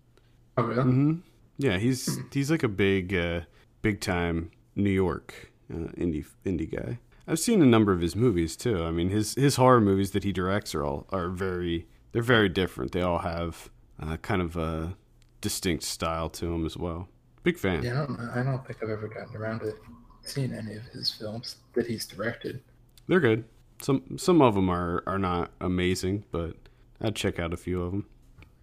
Oh, 0.57 0.63
really? 0.63 0.83
hmm 0.83 1.13
Yeah, 1.57 1.77
he's 1.77 2.19
he's 2.31 2.51
like 2.51 2.63
a 2.63 2.67
big 2.67 3.13
uh, 3.13 3.41
big 3.81 4.01
time 4.01 4.51
New 4.75 4.91
York 4.91 5.51
uh, 5.73 5.87
indie 5.97 6.25
indie 6.45 6.69
guy. 6.71 6.99
I've 7.25 7.39
seen 7.39 7.61
a 7.61 7.65
number 7.65 7.93
of 7.93 8.01
his 8.01 8.15
movies 8.15 8.57
too. 8.57 8.83
I 8.83 8.91
mean 8.91 9.09
his 9.09 9.35
his 9.35 9.55
horror 9.55 9.79
movies 9.81 10.11
that 10.11 10.23
he 10.25 10.33
directs 10.33 10.75
are 10.75 10.83
all 10.83 11.07
are 11.11 11.29
very 11.29 11.87
they're 12.11 12.21
very 12.21 12.49
different. 12.49 12.91
They 12.91 13.01
all 13.01 13.19
have 13.19 13.69
uh, 13.99 14.17
kind 14.17 14.41
of 14.41 14.57
a 14.57 14.97
distinct 15.39 15.83
style 15.83 16.29
to 16.29 16.45
them 16.47 16.65
as 16.65 16.75
well. 16.77 17.07
Big 17.43 17.57
fan. 17.57 17.83
Yeah, 17.83 18.03
I 18.03 18.05
don't, 18.05 18.19
I 18.19 18.43
don't 18.43 18.65
think 18.65 18.81
I've 18.81 18.89
ever 18.89 19.07
gotten 19.07 19.35
around 19.35 19.59
to 19.59 19.73
seeing 20.21 20.53
any 20.53 20.75
of 20.75 20.85
his 20.85 21.11
films 21.11 21.57
that 21.73 21.85
he's 21.85 22.05
directed. 22.05 22.61
They're 23.07 23.19
good. 23.19 23.43
Some 23.81 24.17
some 24.17 24.41
of 24.41 24.55
them 24.55 24.69
are 24.69 25.03
are 25.05 25.19
not 25.19 25.51
amazing, 25.59 26.23
but 26.31 26.55
I'd 27.01 27.15
check 27.15 27.39
out 27.39 27.53
a 27.53 27.57
few 27.57 27.81
of 27.81 27.91
them. 27.91 28.05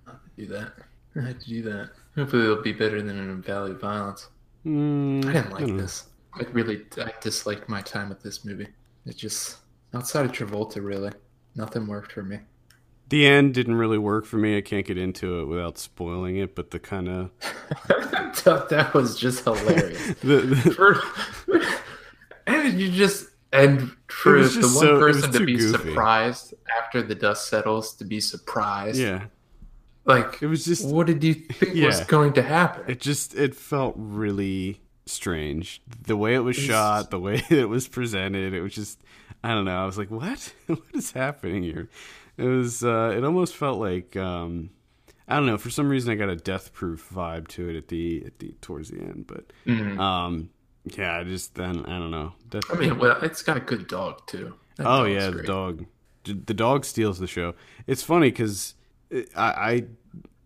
I 0.07 0.13
have 0.13 0.25
to 0.25 0.31
do 0.37 0.47
that. 0.47 0.73
I 1.17 1.27
have 1.27 1.39
to 1.41 1.47
do 1.47 1.63
that. 1.63 1.91
Hopefully, 2.15 2.45
it'll 2.45 2.63
be 2.63 2.73
better 2.73 3.03
than 3.03 3.19
an 3.19 3.43
Valley 3.43 3.73
of 3.73 3.81
Violence. 3.81 4.29
Mm, 4.65 5.25
I 5.27 5.33
didn't 5.33 5.51
like 5.51 5.67
know. 5.67 5.77
this. 5.77 6.05
I 6.35 6.43
really, 6.53 6.87
I 6.99 7.13
disliked 7.21 7.69
my 7.69 7.83
time 7.83 8.09
with 8.09 8.23
this 8.23 8.45
movie. 8.45 8.69
It 9.07 9.17
just 9.17 9.59
outside 9.95 10.25
of 10.25 10.33
Travolta, 10.33 10.83
really, 10.83 11.13
nothing 11.55 11.87
worked 11.87 12.13
for 12.13 12.23
me. 12.23 12.39
The 13.11 13.27
end 13.27 13.55
didn't 13.55 13.75
really 13.75 13.99
work 13.99 14.25
for 14.25 14.37
me. 14.39 14.57
I 14.57 14.61
can't 14.61 14.87
get 14.87 14.97
into 14.97 15.41
it 15.41 15.45
without 15.47 15.79
spoiling 15.79 16.37
it, 16.39 16.55
but 16.55 16.71
the 16.71 16.79
kind 16.79 17.09
of 17.09 17.31
that, 18.45 18.67
that 18.71 18.95
was 18.95 19.19
just 19.19 19.45
hilarious. 19.45 20.15
the, 20.23 20.37
the 20.39 20.57
for, 20.57 21.01
and 22.47 22.81
you 22.81 22.91
just 22.91 23.27
and 23.53 23.91
for 24.09 24.41
the 24.43 24.61
one 24.61 24.71
so- 24.71 24.99
person 24.99 25.33
to 25.33 25.45
be 25.45 25.57
goofy. 25.57 25.89
surprised 25.89 26.55
after 26.83 27.03
the 27.03 27.15
dust 27.15 27.49
settles 27.49 27.95
to 27.97 28.05
be 28.05 28.21
surprised 28.21 28.99
yeah, 29.01 29.25
like 30.05 30.41
it 30.41 30.47
was 30.47 30.65
just 30.65 30.87
what 30.89 31.07
did 31.07 31.23
you 31.25 31.35
think 31.35 31.85
was 31.85 32.01
going 32.05 32.33
to 32.33 32.43
happen 32.43 32.85
it 32.89 33.01
just 33.01 33.35
it 33.35 33.55
felt 33.55 33.95
really 33.97 34.81
strange. 35.07 35.83
The 36.07 36.17
way 36.17 36.37
it 36.37 36.41
was 36.41 36.57
It's- 36.57 36.71
shot, 36.71 37.11
the 37.11 37.19
way 37.19 37.43
it 37.51 37.69
was 37.69 37.89
presented, 37.89 38.55
it 38.55 38.61
was 38.61 38.75
just 38.75 39.01
I 39.43 39.55
don't 39.55 39.65
know. 39.65 39.83
I 39.83 39.87
was 39.87 39.97
like, 39.99 40.11
what? 40.11 40.53
what 40.67 40.79
is 40.93 41.13
happening 41.13 41.63
here? 41.63 41.89
It 42.41 42.49
was 42.49 42.83
uh, 42.83 43.15
it 43.17 43.23
almost 43.25 43.55
felt 43.57 43.79
like 43.79 44.17
um, 44.17 44.71
I 45.29 45.37
don't 45.37 45.47
know. 45.47 45.59
For 45.59 45.71
some 45.71 45.89
reason, 45.89 46.11
I 46.11 46.15
got 46.17 46.29
a 46.29 46.37
death 46.37 46.73
proof 46.73 47.09
vibe 47.15 47.49
to 47.49 47.69
it 47.69 47.77
at 47.77 47.89
the 47.89 48.23
at 48.27 48.39
the 48.39 48.55
towards 48.61 48.91
the 48.91 49.01
end, 49.01 49.27
but 49.27 49.53
Mhm. 49.67 49.99
um, 49.99 50.51
yeah, 50.85 51.19
I 51.19 51.25
just 51.25 51.55
then 51.55 51.85
I 51.87 51.99
don't 51.99 52.11
know. 52.11 52.33
Death, 52.49 52.65
i 52.71 52.75
mean 52.75 52.99
well 52.99 53.19
it's 53.23 53.43
got 53.43 53.57
a 53.57 53.61
good 53.61 53.87
dog 53.87 54.27
too 54.27 54.55
That 54.77 54.87
Oh 54.87 55.05
yeah, 55.05 55.31
the 55.31 55.43
dog. 55.43 55.87
The 56.25 56.55
dog 56.55 56.85
steals 56.85 57.19
the 57.19 57.27
show. 57.27 57.55
It's 57.87 58.03
funny 58.03 58.31
because 58.31 58.75
I, 59.13 59.25
I 59.37 59.85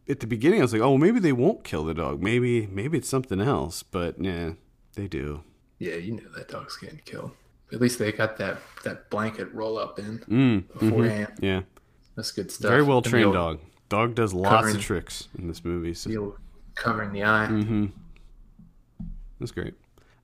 at 0.08 0.20
the 0.20 0.26
beginning 0.26 0.60
I 0.60 0.62
was 0.62 0.72
like, 0.72 0.82
oh, 0.82 0.96
maybe 0.98 1.18
they 1.20 1.32
won't 1.32 1.64
kill 1.64 1.84
the 1.84 1.94
dog. 1.94 2.22
Maybe 2.22 2.66
maybe 2.66 2.98
it's 2.98 3.08
something 3.08 3.40
else. 3.40 3.82
But 3.82 4.20
yeah, 4.22 4.52
they 4.94 5.06
do. 5.08 5.42
yeah 5.78 5.96
you 5.96 6.12
know 6.12 6.28
that 6.36 6.48
dog's 6.48 6.76
getting 6.76 7.00
killed 7.04 7.32
at 7.72 7.80
least 7.80 7.98
they 7.98 8.12
got 8.12 8.36
that 8.38 8.58
that 8.84 9.10
blanket 9.10 9.48
roll 9.52 9.76
up 9.78 9.98
in 9.98 10.18
Mm, 10.20 10.62
mhm. 10.62 10.78
beforehand 10.78 11.32
Yeah, 11.40 11.62
that's 12.16 12.30
good 12.32 12.50
stuff 12.50 12.70
very 12.70 12.82
well 12.82 13.02
trained 13.02 13.32
dog. 13.32 13.60
Dog 13.88 14.14
does 14.14 14.32
lots 14.34 14.48
covering- 14.50 14.76
of 14.76 14.82
tricks 14.82 15.28
in 15.38 15.48
this 15.48 15.64
movie. 15.64 15.94
So 15.94 16.36
covering 16.74 17.12
the 17.12 17.22
eye 17.24 17.46
Mm-hmm. 17.50 17.86
that's 19.38 19.52
great. 19.52 19.74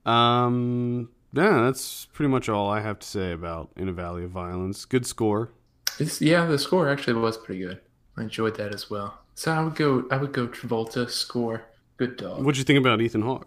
Um, 0.07 1.11
yeah, 1.33 1.62
that's 1.62 2.07
pretty 2.07 2.31
much 2.31 2.48
all 2.48 2.68
I 2.70 2.81
have 2.81 2.98
to 3.00 3.07
say 3.07 3.33
about 3.33 3.70
In 3.76 3.88
a 3.88 3.92
Valley 3.92 4.24
of 4.24 4.31
Violence. 4.31 4.85
Good 4.85 5.07
score. 5.07 5.50
It's, 5.98 6.20
yeah, 6.20 6.46
the 6.46 6.59
score 6.59 6.88
actually 6.88 7.14
was 7.14 7.37
pretty 7.37 7.61
good. 7.62 7.81
I 8.16 8.22
enjoyed 8.22 8.57
that 8.57 8.74
as 8.74 8.90
well. 8.90 9.18
So 9.35 9.53
I 9.53 9.62
would 9.62 9.74
go. 9.76 10.05
I 10.11 10.16
would 10.16 10.33
go 10.33 10.48
Travolta 10.48 11.09
score. 11.09 11.62
Good 11.98 12.16
dog. 12.16 12.42
What'd 12.44 12.59
you 12.59 12.64
think 12.64 12.79
about 12.79 13.00
Ethan 13.00 13.22
Hawke? 13.22 13.46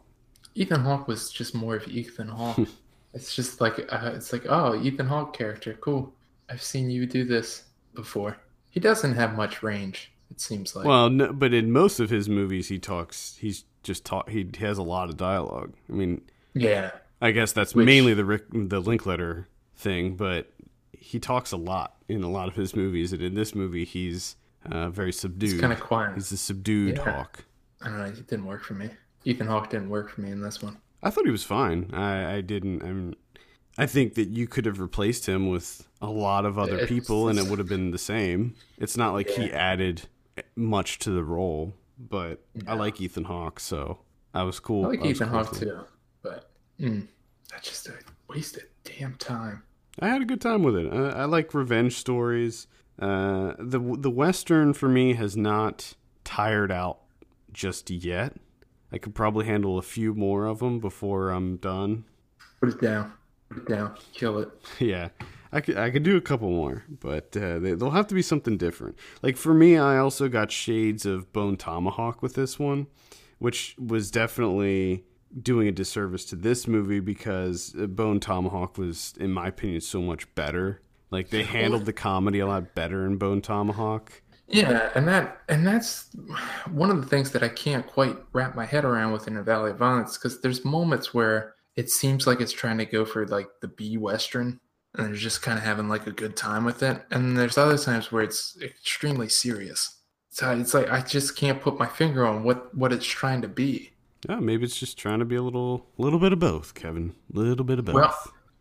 Ethan 0.55 0.81
Hawke 0.81 1.07
was 1.07 1.31
just 1.31 1.53
more 1.55 1.75
of 1.75 1.87
Ethan 1.87 2.27
Hawke. 2.29 2.67
it's 3.13 3.35
just 3.35 3.59
like 3.59 3.79
uh, 3.91 4.11
it's 4.15 4.31
like 4.31 4.45
oh 4.47 4.75
Ethan 4.81 5.07
Hawke 5.07 5.35
character, 5.35 5.73
cool. 5.81 6.13
I've 6.49 6.61
seen 6.61 6.89
you 6.89 7.05
do 7.05 7.25
this 7.25 7.63
before. 7.95 8.37
He 8.69 8.79
doesn't 8.79 9.15
have 9.15 9.35
much 9.35 9.61
range. 9.63 10.11
It 10.31 10.39
seems 10.41 10.75
like. 10.75 10.85
Well, 10.85 11.09
no, 11.09 11.31
but 11.33 11.53
in 11.53 11.71
most 11.71 11.99
of 11.99 12.09
his 12.09 12.27
movies, 12.27 12.67
he 12.69 12.79
talks. 12.79 13.37
He's 13.39 13.65
just 13.83 14.03
talk. 14.05 14.29
He 14.29 14.49
has 14.59 14.77
a 14.77 14.83
lot 14.83 15.09
of 15.09 15.17
dialogue. 15.17 15.73
I 15.89 15.93
mean, 15.93 16.21
yeah, 16.53 16.91
I 17.21 17.31
guess 17.31 17.51
that's 17.51 17.75
Which- 17.75 17.85
mainly 17.85 18.13
the 18.13 18.25
Rick, 18.25 18.45
the 18.51 18.79
Linklater 18.79 19.47
thing, 19.75 20.15
but 20.15 20.51
he 20.91 21.19
talks 21.19 21.51
a 21.51 21.57
lot 21.57 21.95
in 22.07 22.23
a 22.23 22.29
lot 22.29 22.47
of 22.47 22.55
his 22.55 22.75
movies, 22.75 23.13
and 23.13 23.21
in 23.21 23.35
this 23.35 23.53
movie, 23.53 23.85
he's 23.85 24.35
uh, 24.71 24.89
very 24.89 25.11
subdued. 25.11 25.59
kind 25.61 25.73
of 25.73 25.79
quiet. 25.79 26.15
He's 26.15 26.31
a 26.31 26.37
subdued 26.37 26.97
Yeah. 26.97 27.11
Hawk. 27.11 27.45
I 27.81 27.89
don't 27.89 27.97
know. 27.99 28.05
It 28.05 28.27
didn't 28.27 28.45
work 28.45 28.63
for 28.63 28.73
me. 28.73 28.89
Ethan 29.25 29.47
Hawke 29.47 29.69
didn't 29.69 29.89
work 29.89 30.09
for 30.09 30.21
me 30.21 30.31
in 30.31 30.41
this 30.41 30.61
one. 30.63 30.77
I 31.03 31.09
thought 31.09 31.25
he 31.25 31.31
was 31.31 31.43
fine. 31.43 31.89
I, 31.93 32.35
I 32.35 32.41
didn't. 32.41 32.81
I 32.81 32.91
mean, 32.91 33.15
I 33.77 33.85
think 33.85 34.15
that 34.15 34.29
you 34.29 34.47
could 34.47 34.65
have 34.65 34.79
replaced 34.79 35.25
him 35.27 35.49
with 35.49 35.87
a 36.03 36.09
lot 36.11 36.45
of 36.45 36.59
other 36.59 36.75
It's- 36.75 36.89
people, 36.89 37.29
and 37.29 37.39
it 37.39 37.47
would 37.47 37.59
have 37.59 37.67
been 37.69 37.91
the 37.91 37.97
same. 37.97 38.53
It's 38.77 38.97
not 38.97 39.13
like 39.13 39.29
he 39.29 39.51
added 39.51 40.03
much 40.55 40.99
to 40.99 41.11
the 41.11 41.23
role, 41.23 41.73
but 41.97 42.43
I 42.67 42.73
like 42.75 42.99
Ethan 43.01 43.23
Hawke, 43.25 43.59
so 43.59 43.99
I 44.33 44.43
was 44.43 44.59
cool. 44.59 44.85
I 44.85 44.89
like 44.89 45.01
I 45.01 45.07
Ethan 45.07 45.29
cool 45.29 45.37
Hawke 45.43 45.55
too, 45.57 45.79
but 46.21 46.49
mm, 46.79 47.07
that's 47.49 47.67
just 47.69 47.87
a 47.87 47.93
waste 48.27 48.57
of 48.57 48.63
damn 48.83 49.15
time. 49.15 49.63
I 49.99 50.09
had 50.09 50.21
a 50.21 50.25
good 50.25 50.41
time 50.41 50.63
with 50.63 50.75
it. 50.75 50.91
I, 50.91 51.21
I 51.21 51.25
like 51.25 51.53
revenge 51.53 51.95
stories. 51.97 52.67
Uh, 52.99 53.53
the 53.57 53.79
the 53.97 54.11
western 54.11 54.73
for 54.73 54.89
me 54.89 55.13
has 55.13 55.37
not 55.37 55.95
tired 56.23 56.71
out 56.71 56.99
just 57.51 57.89
yet. 57.89 58.35
I 58.91 58.97
could 58.97 59.15
probably 59.15 59.45
handle 59.45 59.77
a 59.77 59.81
few 59.81 60.13
more 60.13 60.45
of 60.45 60.59
them 60.59 60.79
before 60.79 61.29
I'm 61.29 61.57
done. 61.57 62.05
Put 62.59 62.69
it 62.69 62.81
down. 62.81 63.13
Put 63.49 63.57
it 63.59 63.67
down. 63.67 63.95
Kill 64.13 64.39
it. 64.39 64.49
yeah, 64.79 65.09
I 65.53 65.61
could 65.61 65.77
I 65.77 65.91
could 65.91 66.03
do 66.03 66.17
a 66.17 66.21
couple 66.21 66.49
more, 66.49 66.83
but 66.89 67.37
uh, 67.37 67.59
they, 67.59 67.75
they'll 67.75 67.91
have 67.91 68.07
to 68.07 68.15
be 68.15 68.23
something 68.23 68.57
different. 68.57 68.97
Like 69.21 69.37
for 69.37 69.53
me, 69.53 69.77
I 69.77 69.97
also 69.97 70.27
got 70.27 70.51
shades 70.51 71.05
of 71.05 71.31
Bone 71.31 71.57
Tomahawk 71.57 72.23
with 72.23 72.33
this 72.33 72.57
one, 72.57 72.87
which 73.37 73.75
was 73.77 74.09
definitely 74.09 75.05
doing 75.39 75.67
a 75.67 75.71
disservice 75.71 76.25
to 76.25 76.35
this 76.35 76.67
movie 76.67 76.99
because 76.99 77.75
uh, 77.79 77.85
Bone 77.85 78.19
Tomahawk 78.19 78.77
was, 78.77 79.13
in 79.19 79.31
my 79.31 79.47
opinion, 79.47 79.81
so 79.81 80.01
much 80.01 80.33
better. 80.33 80.81
Like 81.11 81.29
they 81.29 81.43
handled 81.43 81.85
the 81.85 81.93
comedy 81.93 82.39
a 82.39 82.47
lot 82.47 82.73
better 82.73 83.05
in 83.05 83.17
Bone 83.17 83.41
Tomahawk. 83.41 84.23
Yeah, 84.47 84.89
and 84.95 85.07
that 85.07 85.41
and 85.47 85.65
that's 85.65 86.09
one 86.71 86.89
of 86.89 86.99
the 86.99 87.07
things 87.07 87.31
that 87.31 87.43
I 87.43 87.49
can't 87.49 87.85
quite 87.85 88.15
wrap 88.33 88.55
my 88.55 88.65
head 88.65 88.85
around 88.85 89.11
within 89.11 89.37
a 89.37 89.43
Valley 89.43 89.71
of 89.71 89.77
Violence 89.77 90.17
because 90.17 90.41
there's 90.41 90.65
moments 90.65 91.13
where 91.13 91.53
it 91.75 91.91
seems 91.91 92.25
like 92.25 92.41
it's 92.41 92.51
trying 92.51 92.79
to 92.79 92.85
go 92.85 93.05
for 93.05 93.27
like 93.27 93.47
the 93.61 93.67
B 93.67 93.97
Western 93.97 94.59
and 94.95 95.07
they're 95.07 95.15
just 95.15 95.41
kind 95.41 95.57
of 95.57 95.63
having 95.63 95.89
like 95.89 96.07
a 96.07 96.11
good 96.11 96.35
time 96.35 96.65
with 96.65 96.83
it, 96.83 97.01
and 97.11 97.37
there's 97.37 97.57
other 97.57 97.77
times 97.77 98.11
where 98.11 98.23
it's 98.23 98.57
extremely 98.61 99.29
serious. 99.29 100.01
So 100.29 100.51
it's 100.51 100.73
like 100.73 100.89
I 100.89 101.01
just 101.01 101.35
can't 101.35 101.61
put 101.61 101.77
my 101.77 101.87
finger 101.87 102.25
on 102.25 102.43
what 102.43 102.75
what 102.75 102.91
it's 102.91 103.05
trying 103.05 103.41
to 103.41 103.47
be. 103.47 103.91
Yeah, 104.27 104.39
maybe 104.39 104.63
it's 104.63 104.79
just 104.79 104.97
trying 104.97 105.19
to 105.19 105.25
be 105.25 105.35
a 105.35 105.41
little, 105.41 105.85
little 105.97 106.19
bit 106.19 106.31
of 106.31 106.39
both, 106.39 106.75
Kevin. 106.75 107.13
A 107.33 107.39
little 107.39 107.65
bit 107.65 107.77
of 107.77 107.85
both. 107.85 107.95
Well, 107.95 108.17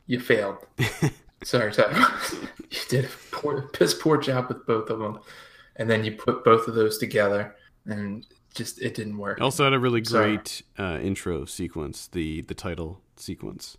you 0.07 0.18
failed. 0.18 0.59
Sorry, 1.45 1.73
Ti. 1.73 1.83
you 2.71 2.79
did 2.88 3.05
a 3.05 3.09
poor, 3.31 3.68
piss 3.68 3.95
poor 3.95 4.18
job 4.18 4.49
with 4.49 4.66
both 4.66 4.90
of 4.90 4.99
them, 4.99 5.21
and 5.77 5.88
then 5.88 6.05
you 6.05 6.12
put 6.12 6.45
both 6.45 6.66
of 6.68 6.75
those 6.75 6.99
together, 6.99 7.55
and 7.87 8.27
just 8.55 8.81
it 8.83 8.95
didn't 8.95 9.18
work. 9.18 9.40
also 9.40 9.64
had 9.64 9.73
a 9.73 9.79
really 9.79 10.01
great 10.01 10.62
uh, 10.79 10.99
intro 11.01 11.45
sequence, 11.45 12.07
the 12.09 12.42
the 12.42 12.55
title 12.55 13.01
sequence. 13.16 13.77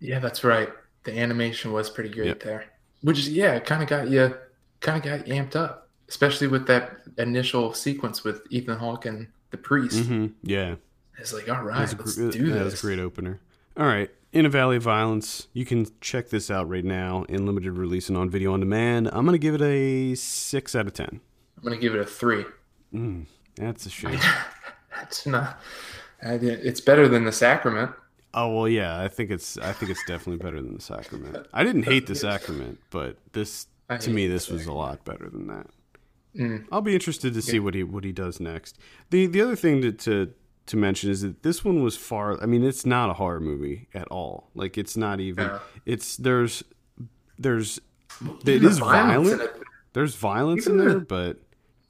Yeah, 0.00 0.18
that's 0.18 0.44
right. 0.44 0.68
The 1.04 1.18
animation 1.18 1.72
was 1.72 1.90
pretty 1.90 2.10
great 2.10 2.26
Yep. 2.28 2.42
there, 2.42 2.64
which 3.02 3.18
is 3.18 3.28
yeah, 3.28 3.58
kind 3.58 3.82
of 3.82 3.88
got 3.88 4.08
you, 4.08 4.34
kind 4.80 4.98
of 4.98 5.02
got 5.04 5.26
you 5.26 5.34
amped 5.34 5.56
up, 5.56 5.88
especially 6.08 6.46
with 6.46 6.66
that 6.68 6.98
initial 7.18 7.74
sequence 7.74 8.22
with 8.24 8.42
Ethan 8.50 8.78
Hawke 8.78 9.06
and 9.06 9.26
the 9.50 9.56
priest. 9.58 10.04
hmm 10.06 10.26
Yeah, 10.42 10.76
It's 11.18 11.32
like, 11.32 11.48
all 11.48 11.62
right, 11.62 11.88
That 11.88 11.98
let's 11.98 12.14
gr- 12.16 12.30
do 12.30 12.50
that 12.52 12.64
was 12.64 12.72
this. 12.74 12.82
a 12.84 12.86
great 12.86 12.98
opener. 13.00 13.40
All 13.76 13.86
right, 13.86 14.10
In 14.32 14.46
a 14.46 14.48
Valley 14.48 14.76
of 14.76 14.82
Violence. 14.84 15.48
You 15.52 15.64
can 15.64 15.86
check 16.00 16.28
this 16.30 16.50
out 16.50 16.68
right 16.68 16.84
now 16.84 17.24
in 17.28 17.46
limited 17.46 17.72
release 17.72 18.08
and 18.08 18.16
on 18.16 18.30
video 18.30 18.52
on 18.52 18.60
demand. 18.60 19.08
I'm 19.12 19.24
gonna 19.26 19.38
give 19.38 19.54
it 19.54 19.62
a 19.62 20.14
six 20.14 20.74
out 20.76 20.86
of 20.86 20.92
ten. 20.94 21.20
I'm 21.56 21.62
gonna 21.64 21.76
give 21.78 21.94
it 21.94 22.00
a 22.00 22.04
three. 22.06 22.44
Mm, 22.94 23.26
that's 23.56 23.86
a 23.86 23.90
shame. 23.90 24.18
That's 24.94 25.26
not. 25.26 25.58
It's 26.22 26.80
better 26.80 27.08
than 27.08 27.24
the 27.24 27.32
Sacrament. 27.32 27.90
Oh 28.34 28.48
well, 28.54 28.68
yeah. 28.68 28.98
I 29.00 29.08
think 29.08 29.30
it's 29.30 29.58
I 29.58 29.72
think 29.72 29.90
it's 29.90 30.04
definitely 30.06 30.42
better 30.42 30.60
than 30.60 30.74
the 30.74 30.80
Sacrament. 30.80 31.46
I 31.52 31.64
didn't 31.64 31.82
hate 31.84 32.06
the 32.06 32.14
Sacrament, 32.14 32.78
but 32.90 33.16
this 33.32 33.66
I 33.90 33.96
to 33.98 34.10
me 34.10 34.26
this 34.26 34.48
was 34.48 34.66
a 34.66 34.72
lot 34.72 35.04
better 35.04 35.28
than 35.28 35.46
that. 35.48 35.66
Mm. 36.36 36.64
I'll 36.72 36.80
be 36.80 36.94
interested 36.94 37.34
to 37.34 37.42
see 37.42 37.58
what 37.60 37.74
he 37.74 37.82
what 37.82 38.04
he 38.04 38.12
does 38.12 38.40
next. 38.40 38.78
the 39.10 39.26
The 39.26 39.40
other 39.42 39.56
thing 39.56 39.82
to 39.82 39.92
to 39.92 40.32
to 40.66 40.76
mention 40.76 41.10
is 41.10 41.20
that 41.22 41.42
this 41.42 41.62
one 41.64 41.82
was 41.82 41.96
far. 41.96 42.40
I 42.42 42.46
mean, 42.46 42.64
it's 42.64 42.86
not 42.86 43.10
a 43.10 43.14
horror 43.14 43.40
movie 43.40 43.88
at 43.92 44.08
all. 44.08 44.48
Like 44.54 44.78
it's 44.78 44.96
not 44.96 45.20
even. 45.20 45.44
Yeah. 45.46 45.58
It's 45.84 46.16
there's 46.16 46.62
there's 47.38 47.80
it 48.46 48.64
is 48.64 48.78
violent. 48.78 49.42
There's 49.92 50.14
violence 50.14 50.66
Even 50.66 50.80
in 50.80 50.86
there, 50.86 50.94
the- 51.00 51.04
but 51.04 51.40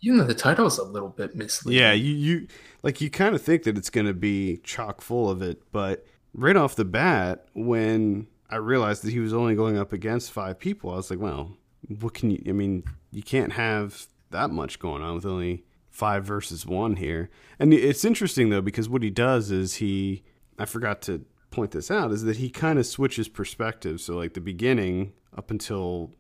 Even 0.01 0.19
though 0.19 0.25
the 0.25 0.35
title 0.35 0.67
is 0.67 0.79
a 0.79 0.83
little 0.85 1.11
bit 1.11 1.37
misleading. 1.37 1.81
yeah, 1.81 1.93
you 1.93 2.13
you 2.15 2.47
like 2.83 3.01
you 3.01 3.11
kind 3.11 3.37
of 3.37 3.43
think 3.43 3.63
that 3.63 3.79
it's 3.79 3.91
going 3.91 4.07
to 4.09 4.15
be 4.15 4.57
chock 4.65 5.01
full 5.03 5.31
of 5.31 5.41
it, 5.43 5.63
but 5.71 6.05
right 6.35 6.57
off 6.57 6.77
the 6.77 6.85
bat, 6.85 7.47
when 7.55 8.27
I 8.51 8.57
realized 8.57 9.03
that 9.05 9.13
he 9.13 9.21
was 9.21 9.33
only 9.33 9.55
going 9.55 9.79
up 9.79 9.93
against 9.93 10.33
five 10.33 10.59
people, 10.59 10.91
I 10.91 10.97
was 10.97 11.11
like, 11.11 11.21
well, 11.21 11.57
what 12.01 12.15
can 12.15 12.31
you? 12.31 12.43
I 12.47 12.53
mean, 12.53 12.85
you 13.11 13.23
can't 13.23 13.53
have 13.53 14.07
that 14.31 14.51
much 14.51 14.79
going 14.79 15.03
on 15.03 15.15
with 15.15 15.27
only 15.27 15.65
five 15.91 16.25
versus 16.25 16.67
one 16.67 16.97
here. 16.97 17.29
And 17.59 17.73
it's 17.73 18.05
interesting 18.05 18.49
though 18.49 18.63
because 18.63 18.89
what 18.89 19.03
he 19.03 19.11
does 19.11 19.51
is 19.51 19.75
he, 19.75 20.23
I 20.59 20.65
forgot 20.65 21.03
to 21.03 21.25
point 21.51 21.73
this 21.73 21.91
out, 21.91 22.13
is 22.13 22.25
that 22.25 22.39
he 22.39 22.49
kind 22.49 22.79
of 22.79 22.87
switches 22.87 23.29
perspective. 23.29 24.01
So 24.01 24.17
like 24.17 24.35
the 24.35 24.41
beginning 24.41 25.13
up 25.37 25.51
until 25.51 26.13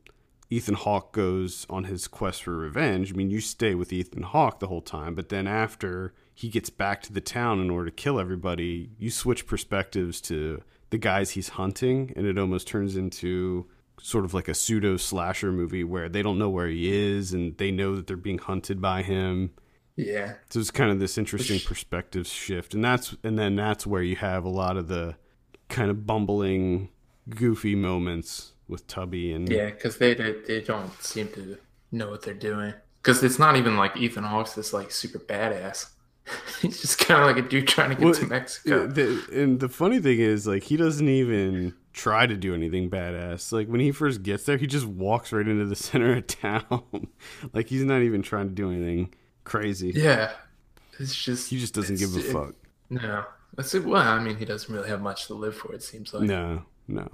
Ethan 0.50 0.74
Hawke 0.74 1.12
goes 1.12 1.66
on 1.70 1.84
his 1.84 2.06
quest 2.06 2.42
for 2.42 2.54
revenge. 2.54 3.12
I 3.12 3.16
mean, 3.16 3.30
you 3.30 3.40
stay 3.40 3.74
with 3.74 3.92
Ethan 3.92 4.24
Hawke 4.24 4.60
the 4.60 4.66
whole 4.66 4.82
time, 4.82 5.14
but 5.14 5.30
then 5.30 5.46
after 5.46 6.12
he 6.34 6.48
gets 6.48 6.70
back 6.70 7.02
to 7.02 7.12
the 7.12 7.20
town 7.20 7.60
in 7.60 7.70
order 7.70 7.86
to 7.86 7.96
kill 7.96 8.18
everybody, 8.18 8.90
you 8.98 9.10
switch 9.10 9.46
perspectives 9.46 10.20
to 10.22 10.62
the 10.90 10.98
guys 10.98 11.30
he's 11.30 11.50
hunting, 11.50 12.12
and 12.16 12.26
it 12.26 12.38
almost 12.38 12.66
turns 12.66 12.96
into 12.96 13.66
sort 14.00 14.24
of 14.24 14.34
like 14.34 14.48
a 14.48 14.54
pseudo 14.54 14.96
slasher 14.96 15.52
movie 15.52 15.84
where 15.84 16.08
they 16.08 16.22
don't 16.22 16.38
know 16.38 16.50
where 16.50 16.66
he 16.66 16.92
is 16.92 17.32
and 17.32 17.56
they 17.58 17.70
know 17.70 17.94
that 17.94 18.06
they're 18.06 18.16
being 18.16 18.38
hunted 18.38 18.80
by 18.80 19.02
him. 19.02 19.50
Yeah. 19.96 20.34
So 20.50 20.58
it's 20.58 20.70
kind 20.70 20.90
of 20.90 20.98
this 20.98 21.18
interesting 21.18 21.60
perspective 21.60 22.26
shift, 22.26 22.74
and 22.74 22.84
that's 22.84 23.14
and 23.22 23.38
then 23.38 23.56
that's 23.56 23.86
where 23.86 24.02
you 24.02 24.16
have 24.16 24.44
a 24.44 24.48
lot 24.48 24.76
of 24.76 24.88
the 24.88 25.16
kind 25.68 25.90
of 25.90 26.06
bumbling, 26.06 26.88
goofy 27.28 27.74
moments 27.74 28.52
with 28.68 28.86
Tubby 28.86 29.32
and 29.32 29.48
Yeah, 29.48 29.66
because 29.66 29.98
they, 29.98 30.14
they 30.14 30.32
they 30.46 30.60
don't 30.60 30.92
seem 31.02 31.28
to 31.28 31.58
know 31.90 32.10
what 32.10 32.22
they're 32.22 32.34
doing. 32.34 32.74
Because 33.02 33.22
it's 33.22 33.38
not 33.38 33.56
even 33.56 33.76
like 33.76 33.96
Ethan 33.96 34.24
Hawke's 34.24 34.54
this 34.54 34.72
like 34.72 34.90
super 34.90 35.18
badass. 35.18 35.90
He's 36.60 36.80
just 36.80 36.98
kind 36.98 37.20
of 37.20 37.26
like 37.26 37.44
a 37.44 37.48
dude 37.48 37.66
trying 37.68 37.90
to 37.90 37.96
get 37.96 38.04
Well, 38.04 38.14
to 38.14 38.26
Mexico. 38.26 38.86
The, 38.86 39.24
and 39.32 39.58
the 39.60 39.68
funny 39.68 39.98
thing 40.00 40.20
is, 40.20 40.46
like, 40.46 40.62
he 40.64 40.76
doesn't 40.76 41.08
even 41.08 41.74
try 41.92 42.26
to 42.26 42.36
do 42.36 42.54
anything 42.54 42.88
badass. 42.90 43.52
Like, 43.52 43.68
when 43.68 43.80
he 43.80 43.90
first 43.92 44.22
gets 44.22 44.44
there, 44.44 44.56
he 44.56 44.66
just 44.66 44.86
walks 44.86 45.32
right 45.32 45.46
into 45.46 45.64
the 45.64 45.76
center 45.88 46.16
of 46.16 46.26
town. 46.26 47.08
like, 47.52 47.68
he's 47.68 47.84
not 47.84 48.02
even 48.02 48.22
trying 48.22 48.48
to 48.48 48.54
do 48.54 48.70
anything 48.70 49.12
crazy. 49.44 49.92
Yeah, 49.94 50.32
it's 50.98 51.14
just 51.14 51.50
He 51.50 51.58
just 51.58 51.74
doesn't 51.74 51.98
give 51.98 52.14
a 52.14 52.18
it- 52.20 52.32
fuck. 52.32 52.54
No, 52.90 53.24
that's 53.56 53.74
it. 53.74 53.84
Well, 53.84 54.02
I 54.06 54.22
mean, 54.22 54.36
he 54.36 54.44
doesn't 54.44 54.72
really 54.72 54.88
have 54.88 55.00
much 55.00 55.26
to 55.28 55.34
live 55.34 55.56
for. 55.56 55.74
It 55.74 55.82
seems 55.82 56.12
like. 56.14 56.24
No, 56.24 56.62
no. 56.88 57.08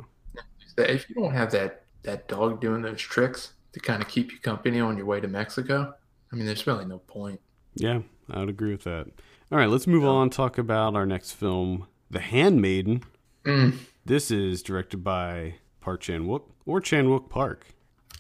If 0.77 1.09
you 1.09 1.15
don't 1.15 1.33
have 1.33 1.51
that 1.53 1.85
that 2.03 2.29
dog 2.29 2.61
doing 2.61 2.83
those 2.83 3.01
tricks 3.01 3.53
to 3.73 3.81
kind 3.81 4.03
of 4.03 4.09
keep 4.09 4.33
you 4.33 4.39
company 4.39 4.81
on 4.81 4.97
your 4.97 5.07
way 5.07 5.21
to 5.21 5.29
Mexico, 5.29 5.95
I 6.33 6.37
mean, 6.37 6.47
there's 6.47 6.67
really 6.67 6.85
no 6.85 6.99
point. 6.99 7.41
Yeah, 7.75 8.01
I 8.31 8.41
would 8.41 8.49
agree 8.49 8.73
with 8.73 8.85
that. 8.85 9.07
All 9.51 9.59
right, 9.59 9.69
let's 9.69 9.87
move 9.87 10.05
on. 10.05 10.31
Talk 10.31 10.59
about 10.59 10.95
our 10.95 11.07
next 11.07 11.33
film, 11.33 11.87
The 12.11 12.21
Handmaiden. 12.21 13.03
Mm, 13.45 13.79
This 14.05 14.31
is 14.31 14.63
directed 14.63 14.99
by 15.05 15.55
Park 15.81 16.01
Chan 16.03 16.27
Wook 16.27 16.43
or 16.67 16.81
Chan 16.81 17.07
Wook 17.07 17.31
Park. 17.31 17.67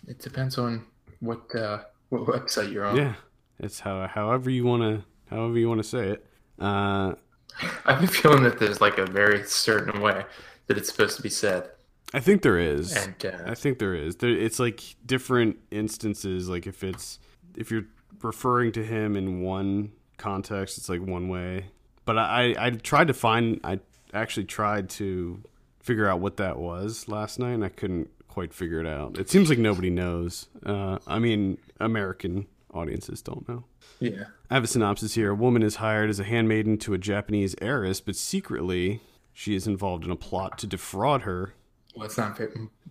it 0.06 0.18
depends 0.20 0.56
on 0.58 0.84
what 1.20 1.54
uh, 1.54 1.80
what 2.08 2.22
website 2.22 2.72
you're 2.72 2.86
on. 2.86 2.96
Yeah, 2.96 3.14
it's 3.58 3.80
how 3.80 4.06
however 4.06 4.48
you 4.50 4.64
want 4.64 4.82
to 4.82 5.04
however 5.34 5.58
you 5.58 5.68
want 5.68 5.82
to 5.82 5.88
say 5.88 6.08
it. 6.10 6.26
Uh, 6.58 7.14
I've 7.84 7.98
been 7.98 8.08
feeling 8.08 8.42
that 8.44 8.58
there's 8.58 8.80
like 8.80 8.96
a 8.98 9.04
very 9.06 9.44
certain 9.44 10.00
way 10.00 10.24
that 10.68 10.78
it's 10.78 10.88
supposed 10.90 11.16
to 11.16 11.22
be 11.22 11.28
said, 11.30 11.68
I 12.14 12.20
think 12.20 12.42
there 12.42 12.58
is. 12.58 12.94
and 12.96 13.14
uh, 13.26 13.38
I 13.50 13.54
think 13.54 13.78
there 13.78 13.94
is. 13.94 14.16
There, 14.16 14.30
it's 14.30 14.58
like 14.58 14.82
different 15.04 15.58
instances. 15.70 16.48
Like 16.48 16.66
if 16.66 16.82
it's 16.84 17.18
if 17.56 17.70
you're 17.70 17.84
referring 18.22 18.72
to 18.72 18.84
him 18.84 19.16
in 19.16 19.40
one 19.42 19.92
context, 20.18 20.78
it's 20.78 20.88
like 20.88 21.00
one 21.00 21.28
way. 21.28 21.66
But 22.04 22.18
I, 22.18 22.54
I, 22.58 22.70
tried 22.70 23.08
to 23.08 23.14
find. 23.14 23.60
I 23.64 23.80
actually 24.14 24.46
tried 24.46 24.88
to 24.90 25.42
figure 25.80 26.08
out 26.08 26.20
what 26.20 26.38
that 26.38 26.58
was 26.58 27.08
last 27.08 27.38
night, 27.38 27.52
and 27.52 27.64
I 27.64 27.68
couldn't 27.68 28.10
quite 28.28 28.54
figure 28.54 28.80
it 28.80 28.86
out. 28.86 29.18
It 29.18 29.28
seems 29.28 29.50
like 29.50 29.58
nobody 29.58 29.90
knows. 29.90 30.46
Uh, 30.64 30.98
I 31.06 31.18
mean, 31.18 31.58
American 31.80 32.46
audiences 32.72 33.20
don't 33.20 33.46
know. 33.48 33.64
yeah, 34.00 34.24
I 34.50 34.54
have 34.54 34.64
a 34.64 34.68
synopsis 34.68 35.14
here. 35.14 35.30
A 35.30 35.34
woman 35.34 35.62
is 35.62 35.76
hired 35.76 36.08
as 36.08 36.18
a 36.18 36.24
handmaiden 36.24 36.78
to 36.78 36.94
a 36.94 36.98
Japanese 36.98 37.54
heiress, 37.60 38.00
but 38.00 38.16
secretly 38.16 39.00
she 39.32 39.54
is 39.54 39.66
involved 39.66 40.04
in 40.04 40.10
a 40.10 40.16
plot 40.16 40.58
to 40.58 40.66
defraud 40.66 41.22
her 41.22 41.54
well, 41.98 42.06
it's 42.06 42.16
not 42.16 42.40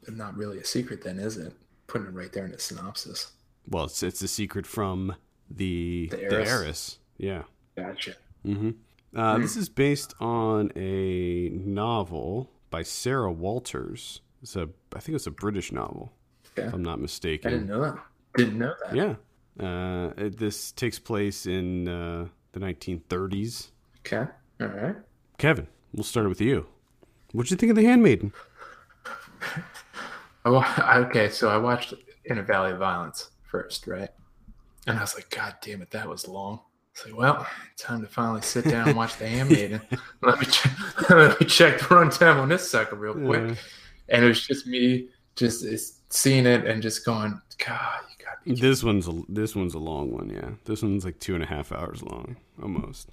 not 0.10 0.36
really 0.38 0.60
a 0.60 0.66
secret, 0.66 1.04
then, 1.04 1.18
is 1.18 1.38
it? 1.38 1.54
Putting 1.88 2.08
it 2.08 2.14
right 2.14 2.32
there 2.34 2.44
in 2.44 2.52
the 2.52 2.60
synopsis. 2.60 3.32
Well, 3.66 3.86
it's 3.86 4.04
it's 4.04 4.22
a 4.22 4.28
secret 4.28 4.68
from 4.68 5.16
the 5.50 6.10
The 6.12 6.18
the 6.18 6.46
heiress. 6.46 7.00
Yeah. 7.18 7.44
Gotcha. 7.76 8.14
hmm 8.44 8.72
Uh, 9.16 9.38
This 9.40 9.56
is 9.56 9.70
based 9.70 10.14
on 10.20 10.72
a 10.76 11.50
novel 11.50 12.50
by 12.70 12.84
Sarah 12.84 13.32
Waters. 13.32 14.22
It's 14.42 14.56
a 14.56 14.70
I 14.96 15.00
think 15.00 15.16
it's 15.16 15.28
a 15.28 15.32
British 15.32 15.72
novel, 15.72 16.14
Okay. 16.58 16.68
if 16.68 16.74
I'm 16.74 16.84
not 16.84 17.00
mistaken. 17.00 17.48
I 17.48 17.52
didn't 17.54 17.68
know 17.68 17.82
that. 17.82 17.98
Didn't 18.36 18.58
know 18.58 18.74
that. 18.86 18.96
Yeah. 18.96 19.16
Uh, 19.60 20.14
it, 20.18 20.38
this 20.38 20.72
takes 20.72 21.00
place 21.00 21.46
in 21.48 21.88
uh, 21.88 22.28
the 22.52 22.60
1930s. 22.60 23.70
Okay. 24.06 24.30
All 24.62 24.68
right. 24.68 24.96
Kevin, 25.40 25.68
we'll 25.94 26.04
start 26.04 26.30
with 26.30 26.40
you. 26.42 26.68
What'd 27.32 27.50
you 27.52 27.58
think 27.58 27.72
of 27.72 27.76
The 27.76 27.84
Handmaiden? 27.84 28.32
I 30.46 31.00
okay, 31.08 31.30
so 31.30 31.50
I 31.50 31.58
watched 31.58 31.94
In 32.26 32.38
a 32.38 32.44
Valley 32.44 32.72
of 32.72 32.80
Violence 32.80 33.32
first, 33.44 33.88
right? 33.88 34.10
And 34.86 34.98
I 34.98 35.02
was 35.02 35.16
like, 35.16 35.30
God 35.30 35.56
damn 35.62 35.82
it, 35.82 35.92
that 35.92 36.08
was 36.08 36.28
long. 36.28 36.62
It's 36.98 37.06
like, 37.06 37.16
well, 37.16 37.46
time 37.78 38.02
to 38.02 38.08
finally 38.08 38.42
sit 38.42 38.66
down 38.66 38.88
and 38.88 38.98
watch 38.98 39.18
The 39.18 39.28
Handmaiden. 39.28 39.82
let 40.24 40.40
me 40.40 40.48
check, 40.48 40.72
let 41.12 41.40
me 41.40 41.46
check 41.46 41.78
the 41.78 41.86
runtime 41.86 42.38
on 42.38 42.50
this 42.50 42.68
sucker 42.68 42.96
real 42.96 43.14
quick. 43.14 43.52
Uh, 43.52 43.56
And 44.10 44.26
it 44.26 44.28
was 44.28 44.48
just 44.48 44.66
me 44.66 45.10
just 45.36 45.64
seeing 46.12 46.48
it 46.48 46.66
and 46.66 46.82
just 46.82 47.06
going, 47.06 47.40
God, 47.64 48.00
you 48.10 48.26
got 48.26 48.44
be 48.44 48.56
this 48.56 48.84
one's 48.84 49.08
a, 49.08 49.22
this 49.30 49.56
one's 49.56 49.76
a 49.76 49.80
long 49.80 50.12
one. 50.12 50.32
Yeah, 50.32 50.50
this 50.66 50.82
one's 50.82 51.06
like 51.06 51.20
two 51.20 51.36
and 51.36 51.44
a 51.44 51.48
half 51.48 51.72
hours 51.72 52.02
long, 52.02 52.36
almost. 52.64 53.10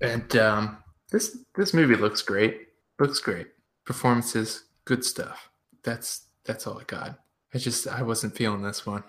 And 0.00 0.34
um, 0.36 0.78
this 1.12 1.38
this 1.54 1.72
movie 1.72 1.94
looks 1.94 2.22
great. 2.22 2.68
Looks 2.98 3.20
great. 3.20 3.46
Performances, 3.84 4.64
good 4.84 5.04
stuff. 5.04 5.48
That's 5.84 6.26
that's 6.44 6.66
all 6.66 6.80
I 6.80 6.84
got. 6.84 7.20
I 7.54 7.58
just 7.58 7.86
I 7.86 8.02
wasn't 8.02 8.34
feeling 8.34 8.62
this 8.62 8.84
one. 8.84 9.04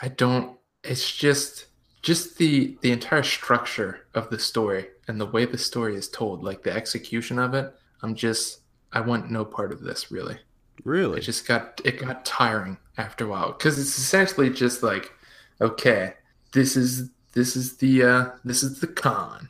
I 0.00 0.08
don't. 0.08 0.56
It's 0.84 1.14
just 1.14 1.66
just 2.02 2.38
the 2.38 2.78
the 2.82 2.92
entire 2.92 3.22
structure 3.22 4.06
of 4.14 4.30
the 4.30 4.38
story 4.38 4.86
and 5.08 5.20
the 5.20 5.26
way 5.26 5.44
the 5.44 5.58
story 5.58 5.96
is 5.96 6.08
told, 6.08 6.42
like 6.42 6.62
the 6.62 6.72
execution 6.72 7.38
of 7.38 7.54
it. 7.54 7.72
I'm 8.02 8.14
just 8.14 8.60
I 8.92 9.00
want 9.00 9.30
no 9.30 9.44
part 9.44 9.72
of 9.72 9.82
this 9.82 10.10
really. 10.10 10.38
Really? 10.84 11.18
It 11.18 11.22
just 11.22 11.46
got 11.46 11.80
it 11.84 11.98
got 11.98 12.24
tiring 12.24 12.78
after 12.96 13.24
a 13.24 13.28
while 13.28 13.52
because 13.52 13.78
it's 13.78 13.98
essentially 13.98 14.50
just 14.50 14.82
like, 14.82 15.12
okay, 15.60 16.14
this 16.52 16.76
is 16.76 17.10
this 17.32 17.56
is 17.56 17.76
the 17.76 18.02
uh, 18.02 18.30
this 18.44 18.62
is 18.62 18.80
the 18.80 18.86
con, 18.86 19.48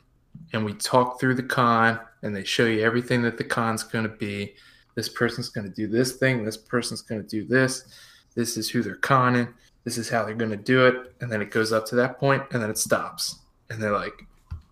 and 0.53 0.65
we 0.65 0.73
talk 0.73 1.19
through 1.19 1.35
the 1.35 1.43
con, 1.43 1.99
and 2.23 2.35
they 2.35 2.43
show 2.43 2.65
you 2.65 2.81
everything 2.81 3.21
that 3.23 3.37
the 3.37 3.43
con's 3.43 3.83
going 3.83 4.03
to 4.03 4.09
be. 4.09 4.55
This 4.95 5.09
person's 5.09 5.49
going 5.49 5.67
to 5.67 5.73
do 5.73 5.87
this 5.87 6.13
thing. 6.13 6.43
This 6.43 6.57
person's 6.57 7.01
going 7.01 7.21
to 7.21 7.27
do 7.27 7.45
this. 7.45 7.85
This 8.35 8.57
is 8.57 8.69
who 8.69 8.81
they're 8.81 8.95
conning. 8.95 9.47
This 9.83 9.97
is 9.97 10.09
how 10.09 10.25
they're 10.25 10.35
going 10.35 10.51
to 10.51 10.57
do 10.57 10.85
it, 10.85 11.15
and 11.21 11.31
then 11.31 11.41
it 11.41 11.51
goes 11.51 11.71
up 11.71 11.85
to 11.87 11.95
that 11.95 12.19
point, 12.19 12.43
and 12.51 12.61
then 12.61 12.69
it 12.69 12.77
stops, 12.77 13.39
and 13.69 13.81
they're 13.81 13.93
like, 13.93 14.25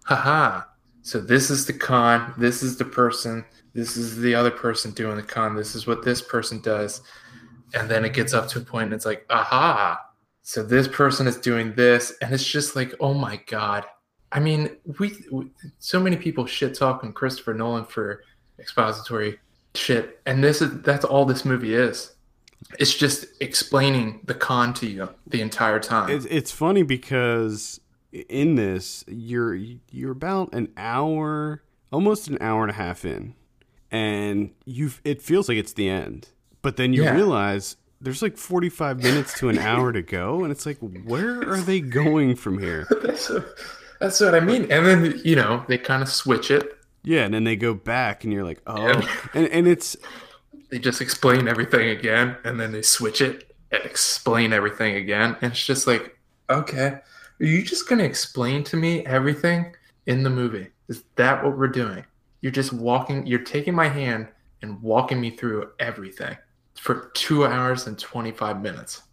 haha. 0.08 0.64
So 1.02 1.20
this 1.22 1.50
is 1.50 1.66
the 1.66 1.74
con. 1.74 2.34
This 2.38 2.64
is 2.64 2.78
the 2.78 2.86
person. 2.86 3.46
This 3.74 3.96
is 3.96 4.18
the 4.18 4.36
other 4.36 4.52
person 4.52 4.92
doing 4.92 5.18
the 5.18 5.24
con. 5.24 5.56
This 5.56 5.76
is 5.76 5.88
what 5.88 6.04
this 6.04 6.22
person 6.22 6.60
does. 6.62 7.02
And 7.74 7.90
then 7.90 8.04
it 8.04 8.14
gets 8.14 8.34
up 8.34 8.48
to 8.50 8.60
a 8.60 8.62
point 8.62 8.86
and 8.86 8.94
it's 8.94 9.06
like, 9.06 9.26
aha. 9.30 10.02
So 10.42 10.64
this 10.64 10.88
person 10.88 11.28
is 11.28 11.38
doing 11.38 11.74
this. 11.76 12.14
And 12.22 12.34
it's 12.34 12.44
just 12.44 12.76
like, 12.76 12.94
oh 13.00 13.14
my 13.14 13.40
God. 13.48 13.86
I 14.32 14.40
mean, 14.40 14.76
we, 15.00 15.14
we 15.32 15.52
so 15.80 16.00
many 16.00 16.18
people 16.18 16.46
shit 16.46 16.76
talking 16.76 17.14
Christopher 17.14 17.54
Nolan 17.54 17.86
for 17.86 18.24
expository 18.60 19.40
shit. 19.76 20.20
And 20.26 20.44
this 20.44 20.62
is 20.62 20.82
that's 20.82 21.06
all 21.06 21.24
this 21.24 21.46
movie 21.46 21.74
is. 21.74 22.16
It's 22.80 22.94
just 22.94 23.26
explaining 23.40 24.22
the 24.26 24.34
con 24.34 24.74
to 24.76 24.88
you 24.88 25.10
the 25.26 25.42
entire 25.42 25.80
time. 25.80 26.10
It's 26.10 26.26
it's 26.26 26.52
funny 26.52 26.84
because 26.84 27.80
in 28.12 28.56
this 28.56 29.04
you're 29.08 29.56
you're 29.92 30.12
about 30.12 30.54
an 30.54 30.70
hour, 30.78 31.62
almost 31.92 32.28
an 32.28 32.38
hour 32.42 32.64
and 32.64 32.72
a 32.72 32.76
half 32.76 33.06
in, 33.06 33.36
and 33.92 34.52
you 34.66 34.92
it 35.04 35.22
feels 35.22 35.48
like 35.50 35.58
it's 35.58 35.74
the 35.74 35.90
end. 35.90 36.30
But 36.62 36.78
then 36.78 36.94
you 36.94 37.04
Yeah. 37.04 37.14
realize 37.16 37.78
there's 38.02 38.22
like 38.22 38.38
45 38.38 39.02
minutes 39.02 39.38
to 39.40 39.50
an 39.50 39.58
hour 39.58 39.92
to 39.92 40.02
go 40.02 40.44
and 40.44 40.52
it's 40.52 40.66
like 40.66 40.78
where 40.80 41.40
are 41.50 41.58
they 41.62 41.80
going 41.80 42.36
from 42.36 42.60
here? 42.60 42.86
That's, 43.02 43.32
that's 44.00 44.20
what 44.20 44.36
I 44.36 44.40
mean. 44.40 44.64
And 44.72 44.86
then 44.86 45.22
you 45.24 45.36
know 45.36 45.64
they 45.68 45.78
kind 45.78 46.04
of 46.04 46.10
switch 46.10 46.52
it. 46.52 46.74
Yeah, 47.04 47.24
and 47.24 47.34
then 47.34 47.46
they 47.46 47.56
go 47.56 47.74
back 47.74 48.24
and 48.26 48.34
you're 48.34 48.44
like, 48.44 48.62
"Oh." 48.68 48.86
Yeah. 48.88 49.08
And 49.34 49.48
and 49.48 49.68
it's 49.68 49.96
They 50.70 50.80
just 50.80 51.02
explain 51.02 51.48
everything 51.48 51.90
again, 51.90 52.36
and 52.44 52.60
then 52.60 52.72
they 52.72 52.82
switch 52.82 53.22
it 53.22 53.56
and 53.72 53.84
explain 53.84 54.54
everything 54.54 54.96
again. 54.96 55.36
And 55.42 55.52
it's 55.52 55.66
just 55.66 55.88
like, 55.88 56.18
okay, 56.50 56.88
are 57.40 57.46
you 57.46 57.62
just 57.64 57.88
gonna 57.88 58.04
explain 58.04 58.64
to 58.66 58.78
me 58.78 59.06
everything 59.06 59.74
in 60.08 60.24
the 60.24 60.30
movie? 60.30 60.68
Is 60.90 61.04
that 61.16 61.44
what 61.44 61.58
we're 61.58 61.68
doing? 61.68 62.04
You're 62.42 62.52
just 62.52 62.74
walking. 62.74 63.26
You're 63.26 63.40
taking 63.44 63.76
my 63.76 63.88
hand 63.88 64.28
and 64.62 64.82
walking 64.82 65.20
me 65.22 65.30
through 65.32 65.70
everything 65.80 66.38
for 66.76 67.12
two 67.14 67.46
hours 67.46 67.88
and 67.88 67.98
twenty 67.98 68.32
five 68.32 68.62
minutes. 68.62 69.04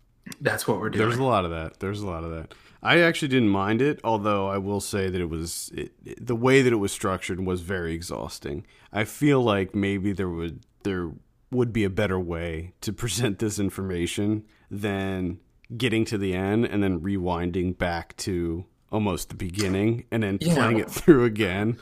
That's 0.41 0.67
what 0.67 0.81
we're 0.81 0.91
doing. 0.91 1.07
There's 1.09 1.19
a 1.21 1.25
lot 1.25 1.45
of 1.45 1.51
that. 1.51 1.81
There's 1.81 2.01
a 2.01 2.07
lot 2.07 2.25
of 2.25 2.31
that. 2.31 2.55
I 2.83 3.01
actually 3.01 3.29
didn't 3.29 3.49
mind 3.49 3.81
it, 3.83 3.99
although 4.05 4.47
I 4.49 4.59
will 4.59 4.81
say 4.81 5.09
that 5.09 5.21
it 5.21 5.29
was 5.31 5.71
it, 5.75 5.93
it- 6.05 6.27
the 6.27 6.37
way 6.37 6.63
that 6.63 6.73
it 6.73 6.77
was 6.77 6.93
structured 6.93 7.41
was 7.41 7.61
very 7.61 7.95
exhausting. 7.95 8.67
I 8.93 9.05
feel 9.05 9.43
like 9.43 9.75
maybe 9.75 10.13
there 10.13 10.29
would 10.29 10.61
there 10.83 11.11
would 11.51 11.73
be 11.73 11.85
a 11.85 11.91
better 11.91 12.19
way 12.19 12.75
to 12.81 12.93
present 13.03 13.39
this 13.39 13.59
information 13.59 14.45
than 14.71 15.39
getting 15.77 16.05
to 16.05 16.19
the 16.19 16.35
end 16.35 16.65
and 16.67 16.83
then 16.83 17.01
rewinding 17.01 17.77
back 17.77 18.17
to 18.19 18.65
almost 18.93 19.29
the 19.31 19.35
beginning 19.35 20.05
and 20.11 20.23
then 20.23 20.39
Yeah. 20.41 20.55
playing 20.55 20.79
it 20.79 20.91
through 20.91 21.25
again. 21.25 21.79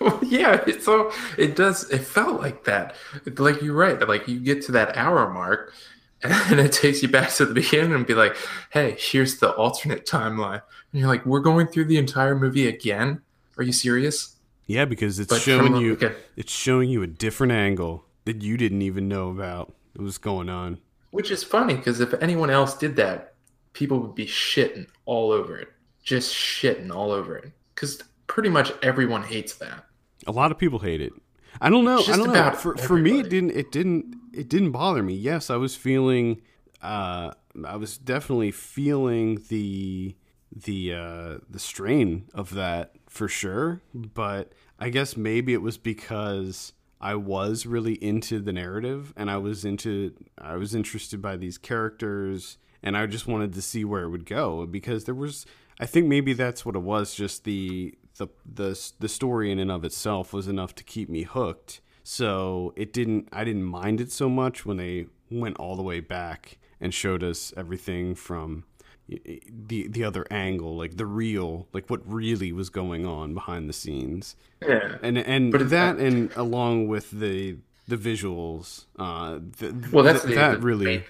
Well, 0.00 0.18
yeah, 0.24 0.64
so 0.80 1.12
it 1.36 1.54
does. 1.54 1.88
It 1.90 1.98
felt 2.00 2.40
like 2.40 2.64
that. 2.64 2.94
Like 3.36 3.60
you're 3.60 3.74
right. 3.74 4.00
Like 4.08 4.26
you 4.26 4.40
get 4.40 4.62
to 4.62 4.72
that 4.72 4.96
hour 4.96 5.30
mark, 5.32 5.74
and 6.22 6.58
it 6.58 6.72
takes 6.72 7.02
you 7.02 7.08
back 7.08 7.30
to 7.34 7.44
the 7.44 7.52
beginning 7.54 7.92
and 7.92 8.06
be 8.06 8.14
like, 8.14 8.34
"Hey, 8.70 8.96
here's 8.98 9.38
the 9.40 9.50
alternate 9.52 10.06
timeline." 10.06 10.62
And 10.92 11.00
you're 11.00 11.08
like, 11.08 11.26
"We're 11.26 11.40
going 11.40 11.66
through 11.66 11.84
the 11.84 11.98
entire 11.98 12.34
movie 12.34 12.66
again? 12.66 13.20
Are 13.58 13.62
you 13.62 13.72
serious?" 13.72 14.36
Yeah, 14.66 14.86
because 14.86 15.18
it's 15.18 15.28
But 15.28 15.42
showing 15.42 15.72
from- 15.74 15.82
you 15.82 15.92
okay. 15.92 16.14
it's 16.34 16.50
showing 16.52 16.88
you 16.88 17.02
a 17.02 17.06
different 17.06 17.52
angle 17.52 18.06
that 18.28 18.42
you 18.42 18.58
didn't 18.58 18.82
even 18.82 19.08
know 19.08 19.30
about. 19.30 19.72
What 19.94 20.04
was 20.04 20.18
going 20.18 20.50
on? 20.50 20.78
Which 21.10 21.30
is 21.30 21.42
funny 21.42 21.74
because 21.74 21.98
if 21.98 22.12
anyone 22.22 22.50
else 22.50 22.76
did 22.76 22.94
that, 22.96 23.32
people 23.72 23.98
would 24.00 24.14
be 24.14 24.26
shitting 24.26 24.86
all 25.06 25.32
over 25.32 25.56
it, 25.56 25.68
just 26.02 26.34
shitting 26.34 26.94
all 26.94 27.10
over 27.10 27.36
it. 27.36 27.52
Because 27.74 28.02
pretty 28.26 28.50
much 28.50 28.70
everyone 28.82 29.22
hates 29.22 29.54
that. 29.54 29.86
A 30.26 30.32
lot 30.32 30.52
of 30.52 30.58
people 30.58 30.78
hate 30.78 31.00
it. 31.00 31.12
I 31.58 31.70
don't 31.70 31.86
know. 31.86 32.02
I 32.06 32.16
don't 32.16 32.32
know. 32.32 32.50
For 32.52 32.76
for 32.76 32.98
me, 32.98 33.20
it 33.20 33.30
didn't. 33.30 33.52
It 33.52 33.72
didn't. 33.72 34.14
It 34.34 34.50
didn't 34.50 34.72
bother 34.72 35.02
me. 35.02 35.14
Yes, 35.14 35.48
I 35.48 35.56
was 35.56 35.74
feeling. 35.74 36.42
Uh, 36.82 37.32
I 37.64 37.76
was 37.76 37.96
definitely 37.96 38.50
feeling 38.50 39.42
the 39.48 40.14
the 40.54 40.92
uh, 40.92 41.38
the 41.48 41.58
strain 41.58 42.26
of 42.34 42.52
that 42.54 42.92
for 43.08 43.26
sure. 43.26 43.80
But 43.94 44.52
I 44.78 44.90
guess 44.90 45.16
maybe 45.16 45.54
it 45.54 45.62
was 45.62 45.78
because 45.78 46.74
I 47.00 47.14
was 47.14 47.66
really 47.66 47.94
into 47.94 48.40
the 48.40 48.52
narrative 48.52 49.12
and 49.16 49.30
I 49.30 49.36
was 49.38 49.64
into. 49.64 50.12
I 50.36 50.56
was 50.56 50.74
interested 50.74 51.22
by 51.22 51.36
these 51.36 51.58
characters 51.58 52.58
and 52.82 52.96
I 52.96 53.06
just 53.06 53.26
wanted 53.26 53.52
to 53.54 53.62
see 53.62 53.84
where 53.84 54.02
it 54.02 54.10
would 54.10 54.26
go 54.26 54.66
because 54.66 55.04
there 55.04 55.14
was. 55.14 55.46
I 55.80 55.86
think 55.86 56.06
maybe 56.06 56.32
that's 56.32 56.66
what 56.66 56.74
it 56.74 56.82
was. 56.82 57.14
Just 57.14 57.44
the 57.44 57.94
the 58.16 58.28
the 58.44 58.92
the 58.98 59.08
story 59.08 59.50
in 59.52 59.58
and 59.58 59.70
of 59.70 59.84
itself 59.84 60.32
was 60.32 60.48
enough 60.48 60.74
to 60.76 60.84
keep 60.84 61.08
me 61.08 61.22
hooked. 61.22 61.80
So 62.02 62.72
it 62.76 62.92
didn't. 62.92 63.28
I 63.32 63.44
didn't 63.44 63.64
mind 63.64 64.00
it 64.00 64.10
so 64.10 64.28
much 64.28 64.66
when 64.66 64.76
they 64.76 65.06
went 65.30 65.56
all 65.58 65.76
the 65.76 65.82
way 65.82 66.00
back 66.00 66.58
and 66.80 66.94
showed 66.94 67.22
us 67.22 67.52
everything 67.56 68.14
from 68.14 68.64
the 69.08 69.88
the 69.88 70.04
other 70.04 70.26
angle, 70.30 70.76
like 70.76 70.96
the 70.96 71.06
real, 71.06 71.66
like 71.72 71.88
what 71.90 72.00
really 72.10 72.52
was 72.52 72.68
going 72.70 73.06
on 73.06 73.34
behind 73.34 73.68
the 73.68 73.72
scenes, 73.72 74.36
Yeah. 74.62 74.98
and 75.02 75.16
and 75.18 75.50
But 75.52 75.70
that 75.70 75.96
and 75.98 76.30
along 76.36 76.88
with 76.88 77.10
the 77.10 77.56
the 77.86 77.96
visuals, 77.96 78.84
uh, 78.98 79.38
th- 79.58 79.72
Well, 79.92 80.04
that's 80.04 80.22
th- 80.22 80.34
the, 80.34 80.40
that 80.40 80.60
the 80.60 80.66
really. 80.66 81.04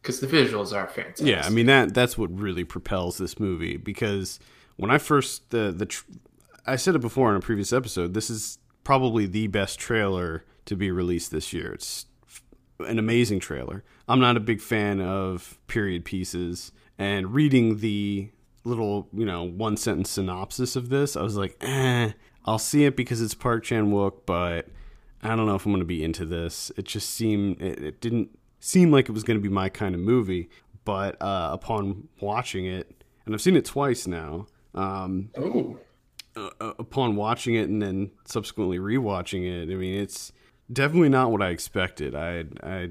Because 0.00 0.20
the 0.20 0.26
visuals 0.28 0.72
are 0.72 0.86
fantastic. 0.86 1.26
Yeah, 1.26 1.42
I 1.44 1.50
mean 1.50 1.66
that 1.66 1.92
that's 1.92 2.16
what 2.16 2.30
really 2.36 2.64
propels 2.64 3.18
this 3.18 3.38
movie 3.38 3.76
because 3.76 4.38
when 4.76 4.90
I 4.90 4.98
first 4.98 5.50
the 5.50 5.72
the 5.76 5.86
tr- 5.86 6.04
I 6.66 6.76
said 6.76 6.94
it 6.94 7.00
before 7.00 7.30
in 7.30 7.36
a 7.36 7.40
previous 7.40 7.72
episode, 7.72 8.14
this 8.14 8.30
is 8.30 8.58
probably 8.84 9.26
the 9.26 9.46
best 9.48 9.78
trailer 9.78 10.44
to 10.66 10.76
be 10.76 10.90
released 10.90 11.30
this 11.32 11.52
year. 11.52 11.72
It's 11.72 12.06
an 12.84 12.98
amazing 12.98 13.40
trailer. 13.40 13.84
I'm 14.08 14.20
not 14.20 14.36
a 14.36 14.40
big 14.40 14.60
fan 14.60 15.00
of 15.00 15.58
period 15.66 16.04
pieces 16.04 16.72
and 16.98 17.32
reading 17.32 17.78
the 17.78 18.30
little, 18.64 19.08
you 19.12 19.24
know, 19.24 19.42
one 19.44 19.76
sentence 19.76 20.10
synopsis 20.10 20.76
of 20.76 20.90
this, 20.90 21.16
I 21.16 21.22
was 21.22 21.36
like, 21.36 21.56
"Eh, 21.62 22.12
I'll 22.44 22.58
see 22.58 22.84
it 22.84 22.96
because 22.96 23.22
it's 23.22 23.34
Park 23.34 23.64
Chan-wook, 23.64 24.26
but 24.26 24.68
I 25.22 25.34
don't 25.34 25.46
know 25.46 25.54
if 25.54 25.64
I'm 25.64 25.72
going 25.72 25.80
to 25.80 25.86
be 25.86 26.04
into 26.04 26.24
this. 26.26 26.70
It 26.76 26.84
just 26.84 27.10
seemed 27.10 27.60
it, 27.60 27.82
it 27.82 28.00
didn't 28.00 28.38
seem 28.58 28.90
like 28.90 29.08
it 29.08 29.12
was 29.12 29.24
going 29.24 29.38
to 29.38 29.42
be 29.42 29.48
my 29.52 29.68
kind 29.68 29.94
of 29.94 30.00
movie. 30.00 30.50
But 30.84 31.20
uh, 31.22 31.50
upon 31.52 32.08
watching 32.20 32.66
it, 32.66 33.04
and 33.24 33.34
I've 33.34 33.40
seen 33.42 33.56
it 33.56 33.64
twice 33.64 34.06
now. 34.06 34.46
Um, 34.74 35.30
Oh, 35.36 35.78
uh, 36.36 36.50
upon 36.78 37.16
watching 37.16 37.54
it 37.54 37.68
and 37.68 37.82
then 37.82 38.10
subsequently 38.26 38.78
rewatching 38.78 39.44
it, 39.44 39.72
I 39.72 39.76
mean, 39.76 39.94
it's 40.00 40.32
definitely 40.72 41.08
not 41.08 41.30
what 41.30 41.42
I 41.42 41.50
expected. 41.50 42.14
I 42.14 42.44
I 42.62 42.90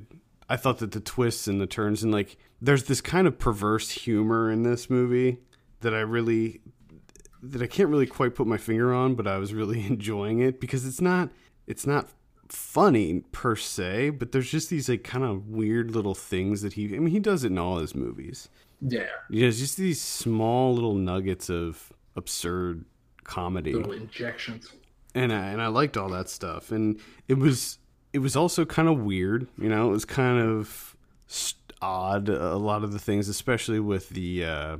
I 0.50 0.58
thought 0.58 0.80
that 0.80 0.92
the 0.92 1.00
twists 1.00 1.48
and 1.48 1.62
the 1.62 1.68
turns 1.68 2.04
and 2.04 2.12
like 2.12 2.38
there's 2.62 2.86
this 2.86 3.02
kind 3.02 3.28
of 3.28 3.38
perverse 3.40 3.90
humor 3.92 4.52
in 4.52 4.64
this 4.64 4.90
movie 4.90 5.38
that 5.82 5.94
I 5.94 6.00
really 6.00 6.62
that 7.42 7.62
I 7.62 7.68
can't 7.68 7.90
really 7.90 8.08
quite 8.08 8.36
put 8.36 8.48
my 8.48 8.58
finger 8.58 8.94
on, 8.94 9.16
but 9.16 9.26
I 9.28 9.38
was 9.38 9.54
really 9.54 9.86
enjoying 9.88 10.40
it 10.40 10.60
because 10.60 10.86
it's 10.86 11.02
not 11.02 11.30
it's 11.68 11.86
not 11.86 12.10
funny 12.48 13.20
per 13.32 13.56
se, 13.56 14.10
but 14.12 14.32
there's 14.32 14.50
just 14.50 14.70
these 14.70 14.90
like 14.90 15.04
kind 15.04 15.24
of 15.24 15.48
weird 15.48 15.92
little 15.92 16.16
things 16.16 16.62
that 16.64 16.74
he 16.74 16.86
I 16.96 17.00
mean 17.00 17.08
he 17.14 17.20
does 17.20 17.44
it 17.44 17.52
in 17.52 17.58
all 17.58 17.78
his 17.78 17.96
movies. 17.96 18.50
yeah. 18.82 19.08
Yeah, 19.30 19.48
it's 19.48 19.60
just 19.60 19.78
these 19.78 20.02
small 20.02 20.74
little 20.74 20.96
nuggets 20.96 21.50
of 21.50 21.94
absurd 22.16 22.86
comedy 23.24 23.74
Little 23.74 23.92
injections. 23.94 24.74
And 25.16 25.32
I, 25.34 25.47
and 25.47 25.62
I 25.62 25.68
liked 25.68 25.97
all 25.97 26.10
that 26.10 26.30
stuff 26.30 26.72
and 26.72 26.99
it 27.28 27.38
was 27.38 27.78
it 28.14 28.20
was 28.20 28.36
also 28.36 28.66
kind 28.66 28.88
of 28.88 28.99
weird 28.99 29.47
you 29.57 29.70
know 29.70 29.88
it 29.88 29.91
was 29.91 30.05
kind 30.05 30.39
of 30.41 30.95
odd 31.82 32.28
a 32.30 32.57
lot 32.57 32.84
of 32.84 32.91
the 32.91 32.99
things 32.99 33.30
especially 33.30 33.80
with 33.80 34.10
the 34.10 34.43
uh 34.45 34.78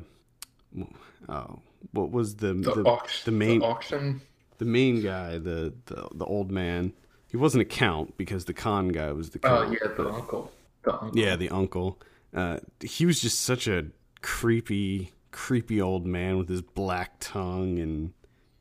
oh 1.30 1.59
what 1.91 2.11
was 2.11 2.36
the 2.36 2.53
The, 2.53 2.73
the, 2.73 2.84
auction. 2.84 3.21
the 3.25 3.32
main 3.32 3.59
The 3.59 3.65
auction. 3.65 4.21
the 4.57 4.65
main 4.65 5.01
guy 5.01 5.38
the, 5.38 5.73
the 5.86 6.07
the 6.13 6.25
old 6.25 6.51
man 6.51 6.93
he 7.32 7.38
wasn't 7.38 7.61
a 7.61 7.65
count 7.65 8.17
because 8.17 8.45
the 8.45 8.53
con 8.53 8.89
guy 8.89 9.11
was 9.11 9.30
the 9.30 9.39
Oh 9.43 9.61
count 9.63 9.77
yeah, 9.82 9.88
the 9.95 10.09
uncle. 10.09 10.51
The 10.84 10.93
uncle. 10.93 11.17
yeah 11.19 11.36
the 11.36 11.49
uncle 11.49 11.99
uh 12.36 12.59
he 12.82 13.05
was 13.05 13.21
just 13.21 13.41
such 13.41 13.67
a 13.67 13.86
creepy 14.21 15.11
creepy 15.32 15.80
old 15.82 16.05
man 16.05 16.38
with 16.38 16.49
his 16.49 16.61
black 16.61 17.13
tongue 17.19 17.80
and 17.80 18.13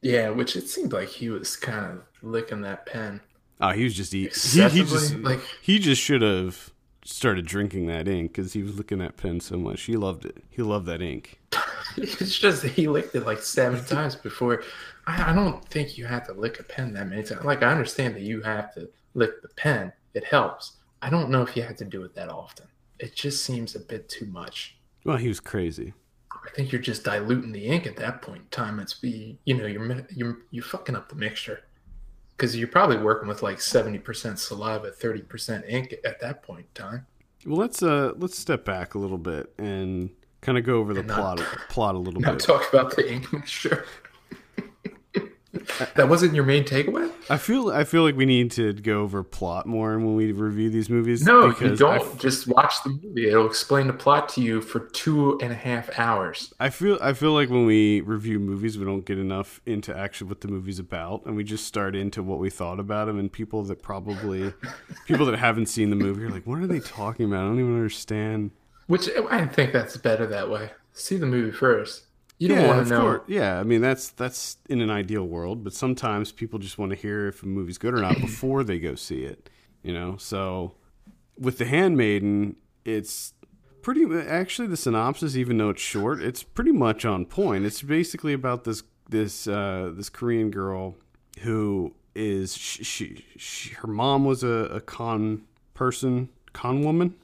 Yeah, 0.02 0.30
which 0.30 0.54
it 0.56 0.68
seemed 0.68 0.92
like 0.92 1.08
he 1.08 1.28
was 1.28 1.56
kind 1.56 1.84
of 1.98 2.02
licking 2.22 2.60
that 2.62 2.86
pen. 2.86 3.20
Oh, 3.60 3.70
he 3.70 3.84
was 3.84 3.94
just 3.94 4.14
eat. 4.14 4.34
He, 4.52 4.62
he 4.68 4.84
just 4.84 5.14
like- 5.16 5.40
he 5.60 5.78
just 5.78 6.00
should 6.00 6.22
have 6.22 6.70
started 7.04 7.46
drinking 7.46 7.86
that 7.86 8.06
ink 8.06 8.32
because 8.32 8.52
he 8.52 8.62
was 8.62 8.76
looking 8.76 9.00
at 9.00 9.16
pen 9.16 9.40
so 9.40 9.56
much. 9.56 9.82
He 9.82 9.96
loved 9.96 10.24
it. 10.24 10.44
He 10.50 10.62
loved 10.62 10.86
that 10.86 11.02
ink. 11.02 11.40
It's 11.96 12.38
just 12.38 12.62
he 12.62 12.86
licked 12.86 13.14
it 13.16 13.26
like 13.26 13.38
seven 13.40 13.82
times 13.84 14.14
before. 14.14 14.62
I, 15.06 15.32
I 15.32 15.34
don't 15.34 15.64
think 15.68 15.98
you 15.98 16.04
have 16.06 16.26
to 16.28 16.32
lick 16.34 16.60
a 16.60 16.62
pen 16.62 16.92
that 16.92 17.08
many 17.08 17.24
times. 17.24 17.44
Like 17.44 17.62
I 17.64 17.72
understand 17.72 18.14
that 18.14 18.22
you 18.22 18.40
have 18.42 18.72
to 18.74 18.88
lick 19.14 19.42
the 19.42 19.48
pen. 19.48 19.92
It 20.14 20.22
helps. 20.24 20.74
I 21.02 21.10
don't 21.10 21.30
know 21.30 21.42
if 21.42 21.56
you 21.56 21.62
have 21.62 21.76
to 21.76 21.84
do 21.84 22.04
it 22.04 22.14
that 22.14 22.28
often. 22.28 22.66
It 23.00 23.16
just 23.16 23.42
seems 23.44 23.74
a 23.74 23.80
bit 23.80 24.08
too 24.08 24.26
much. 24.26 24.76
Well, 25.04 25.16
he 25.16 25.26
was 25.28 25.40
crazy. 25.40 25.94
I 26.46 26.50
think 26.50 26.72
you're 26.72 26.80
just 26.80 27.04
diluting 27.04 27.52
the 27.52 27.66
ink 27.66 27.86
at 27.86 27.96
that 27.96 28.22
point 28.22 28.42
in 28.42 28.48
time. 28.50 28.80
It's 28.80 28.94
be 28.94 29.38
you 29.44 29.54
know 29.56 29.66
you're 29.66 30.06
you're 30.14 30.38
you're 30.50 30.64
fucking 30.64 30.96
up 30.96 31.08
the 31.08 31.14
mixture 31.16 31.62
because 32.36 32.56
you're 32.56 32.68
probably 32.68 32.96
working 32.98 33.28
with 33.28 33.42
like 33.42 33.60
seventy 33.60 33.98
percent 33.98 34.38
saliva, 34.38 34.90
thirty 34.90 35.22
percent 35.22 35.64
ink 35.68 35.94
at 36.04 36.20
that 36.20 36.42
point 36.42 36.66
in 36.74 36.82
time. 36.82 37.06
Well, 37.46 37.58
let's 37.58 37.82
uh 37.82 38.12
let's 38.16 38.38
step 38.38 38.64
back 38.64 38.94
a 38.94 38.98
little 38.98 39.18
bit 39.18 39.52
and 39.58 40.10
kind 40.40 40.58
of 40.58 40.64
go 40.64 40.78
over 40.78 40.94
the 40.94 41.00
And 41.00 41.08
not- 41.08 41.36
plot 41.38 41.58
plot 41.68 41.94
a 41.94 41.98
little 41.98 42.20
Now 42.20 42.32
bit. 42.32 42.40
talk 42.40 42.68
about 42.72 42.96
the 42.96 43.10
ink 43.12 43.32
mixture. 43.32 43.84
that 45.94 46.08
wasn't 46.08 46.34
your 46.34 46.44
main 46.44 46.64
takeaway. 46.64 47.12
I 47.30 47.36
feel 47.36 47.70
I 47.70 47.84
feel 47.84 48.02
like 48.02 48.16
we 48.16 48.26
need 48.26 48.50
to 48.52 48.72
go 48.72 49.02
over 49.02 49.22
plot 49.22 49.66
more 49.66 49.98
when 49.98 50.14
we 50.16 50.32
review 50.32 50.70
these 50.70 50.88
movies. 50.88 51.24
No, 51.24 51.54
you 51.60 51.76
don't. 51.76 52.00
F- 52.00 52.18
Just 52.18 52.46
watch 52.48 52.82
the 52.84 52.90
movie. 52.90 53.28
It'll 53.28 53.46
explain 53.46 53.86
the 53.86 53.92
plot 53.92 54.28
to 54.30 54.40
you 54.40 54.60
for 54.60 54.80
two 54.80 55.38
and 55.42 55.52
a 55.52 55.56
half 55.56 55.90
hours. 55.98 56.52
I 56.58 56.70
feel 56.70 56.98
I 57.00 57.12
feel 57.12 57.32
like 57.32 57.50
when 57.50 57.66
we 57.66 58.00
review 58.00 58.38
movies, 58.40 58.78
we 58.78 58.84
don't 58.84 59.04
get 59.04 59.18
enough 59.18 59.60
into 59.66 59.96
actually 59.96 60.28
what 60.28 60.40
the 60.40 60.48
movie's 60.48 60.78
about, 60.78 61.24
and 61.26 61.36
we 61.36 61.44
just 61.44 61.66
start 61.66 61.94
into 61.94 62.22
what 62.22 62.38
we 62.38 62.50
thought 62.50 62.80
about 62.80 63.06
them. 63.06 63.18
And 63.18 63.30
people 63.32 63.62
that 63.64 63.82
probably 63.82 64.52
people 65.06 65.26
that 65.26 65.38
haven't 65.38 65.66
seen 65.66 65.90
the 65.90 65.96
movie 65.96 66.24
are 66.24 66.30
like, 66.30 66.46
"What 66.46 66.58
are 66.58 66.66
they 66.66 66.80
talking 66.80 67.26
about? 67.26 67.44
I 67.44 67.48
don't 67.48 67.60
even 67.60 67.74
understand." 67.74 68.50
Which 68.86 69.08
I 69.30 69.44
think 69.46 69.72
that's 69.74 69.98
better 69.98 70.26
that 70.26 70.48
way. 70.50 70.70
See 70.94 71.16
the 71.18 71.26
movie 71.26 71.52
first. 71.52 72.04
You 72.38 72.48
don't 72.48 72.60
yeah, 72.60 72.66
want 72.68 72.80
of 72.80 72.88
to 72.88 72.94
know. 72.94 73.00
course. 73.00 73.22
Yeah, 73.26 73.58
I 73.58 73.64
mean 73.64 73.80
that's 73.80 74.10
that's 74.10 74.58
in 74.68 74.80
an 74.80 74.90
ideal 74.90 75.24
world, 75.24 75.64
but 75.64 75.72
sometimes 75.72 76.30
people 76.30 76.58
just 76.58 76.78
want 76.78 76.90
to 76.90 76.96
hear 76.96 77.26
if 77.28 77.42
a 77.42 77.46
movie's 77.46 77.78
good 77.78 77.94
or 77.94 78.00
not 78.00 78.16
before 78.20 78.62
they 78.62 78.78
go 78.78 78.94
see 78.94 79.24
it. 79.24 79.50
You 79.82 79.92
know, 79.92 80.16
so 80.16 80.74
with 81.38 81.58
The 81.58 81.64
Handmaiden, 81.64 82.56
it's 82.84 83.32
pretty 83.82 84.04
actually 84.28 84.68
the 84.68 84.76
synopsis, 84.76 85.36
even 85.36 85.58
though 85.58 85.70
it's 85.70 85.82
short, 85.82 86.22
it's 86.22 86.42
pretty 86.42 86.72
much 86.72 87.04
on 87.04 87.24
point. 87.24 87.64
It's 87.64 87.82
basically 87.82 88.32
about 88.32 88.64
this 88.64 88.82
this 89.08 89.48
uh, 89.48 89.92
this 89.94 90.08
Korean 90.08 90.50
girl 90.50 90.96
who 91.40 91.94
is 92.14 92.56
she, 92.56 92.84
she, 92.84 93.24
she 93.36 93.70
her 93.70 93.88
mom 93.88 94.24
was 94.24 94.42
a, 94.42 94.48
a 94.48 94.80
con 94.80 95.42
person, 95.74 96.28
con 96.52 96.82
woman. 96.82 97.14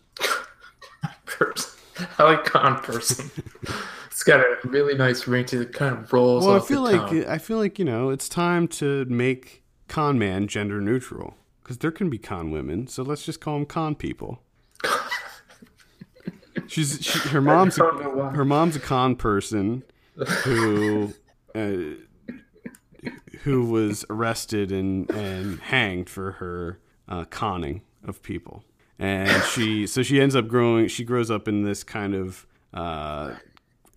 person. 1.26 1.78
I 2.18 2.22
like 2.24 2.44
con 2.44 2.80
person. 2.80 3.30
it's 4.14 4.22
got 4.22 4.38
a 4.38 4.56
really 4.62 4.94
nice 4.94 5.26
ring 5.26 5.44
to 5.46 5.62
it. 5.62 5.72
Kind 5.72 5.98
of 5.98 6.12
rolls. 6.12 6.46
Well, 6.46 6.54
I 6.54 6.60
feel 6.60 6.82
like 6.82 7.10
tongue. 7.10 7.26
I 7.26 7.38
feel 7.38 7.58
like 7.58 7.80
you 7.80 7.84
know 7.84 8.10
it's 8.10 8.28
time 8.28 8.68
to 8.68 9.04
make 9.06 9.64
con 9.88 10.20
man 10.20 10.46
gender 10.46 10.80
neutral 10.80 11.36
because 11.60 11.78
there 11.78 11.90
can 11.90 12.10
be 12.10 12.18
con 12.18 12.52
women. 12.52 12.86
So 12.86 13.02
let's 13.02 13.24
just 13.24 13.40
call 13.40 13.54
them 13.54 13.66
con 13.66 13.96
people. 13.96 14.40
She's 16.68 17.04
she, 17.04 17.28
her 17.30 17.40
mom's 17.40 17.76
why. 17.76 18.30
her 18.36 18.44
mom's 18.44 18.76
a 18.76 18.80
con 18.80 19.16
person 19.16 19.82
who 20.44 21.12
uh, 21.56 21.76
who 23.40 23.68
was 23.68 24.04
arrested 24.08 24.70
and 24.70 25.10
and 25.10 25.58
hanged 25.58 26.08
for 26.08 26.32
her 26.32 26.78
uh, 27.08 27.24
conning 27.24 27.82
of 28.04 28.22
people. 28.22 28.62
And 28.96 29.42
she 29.42 29.88
so 29.88 30.04
she 30.04 30.20
ends 30.20 30.36
up 30.36 30.46
growing. 30.46 30.86
She 30.86 31.02
grows 31.02 31.32
up 31.32 31.48
in 31.48 31.62
this 31.62 31.82
kind 31.82 32.14
of. 32.14 32.46
Uh, 32.72 33.34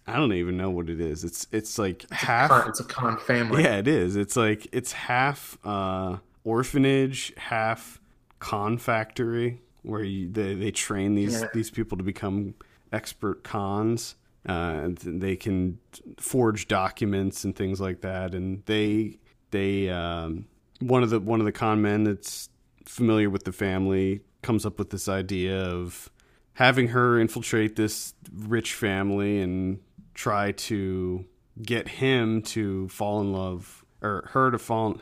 I 0.07 0.15
don't 0.15 0.33
even 0.33 0.55
know 0.55 0.69
what 0.69 0.89
it 0.89 1.01
is. 1.01 1.23
It's 1.23 1.47
it's 1.51 1.77
like 1.77 2.09
half. 2.11 2.49
Con- 2.49 2.69
it's 2.69 2.79
a 2.79 2.83
con 2.85 3.17
family. 3.17 3.63
Yeah, 3.63 3.77
it 3.77 3.87
is. 3.87 4.15
It's 4.15 4.35
like 4.37 4.67
it's 4.71 4.93
half 4.93 5.57
uh, 5.65 6.17
orphanage, 6.43 7.33
half 7.37 7.99
con 8.39 8.77
factory, 8.77 9.61
where 9.83 10.03
you, 10.03 10.29
they 10.31 10.55
they 10.55 10.71
train 10.71 11.15
these 11.15 11.41
Yeah. 11.41 11.47
these 11.53 11.69
people 11.69 11.97
to 11.97 12.03
become 12.03 12.53
expert 12.91 13.43
cons. 13.43 14.15
Uh, 14.47 14.79
and 14.85 14.97
they 15.21 15.35
can 15.35 15.77
forge 16.17 16.69
documents 16.69 17.43
and 17.43 17.53
things 17.53 17.81
like 17.81 17.99
that. 17.99 18.33
And 18.33 18.63
they 18.65 19.17
they 19.51 19.89
um, 19.89 20.45
one 20.79 21.03
of 21.03 21.09
the 21.09 21.19
one 21.19 21.41
of 21.41 21.45
the 21.45 21.51
con 21.51 21.81
men 21.81 22.05
that's 22.05 22.47
familiar 22.85 23.29
with 23.29 23.43
the 23.43 23.51
family 23.51 24.21
comes 24.43 24.65
up 24.65 24.79
with 24.79 24.89
this 24.91 25.09
idea 25.09 25.59
of 25.59 26.09
having 26.53 26.87
her 26.89 27.19
infiltrate 27.19 27.75
this 27.75 28.13
rich 28.33 28.73
family 28.73 29.41
and 29.41 29.79
try 30.17 30.51
to 30.51 31.23
get 31.61 31.87
him 31.87 32.41
to 32.41 32.89
fall 32.89 33.21
in 33.21 33.31
love 33.31 33.85
or 34.01 34.29
her 34.33 34.51
to 34.51 34.57
fall. 34.57 34.99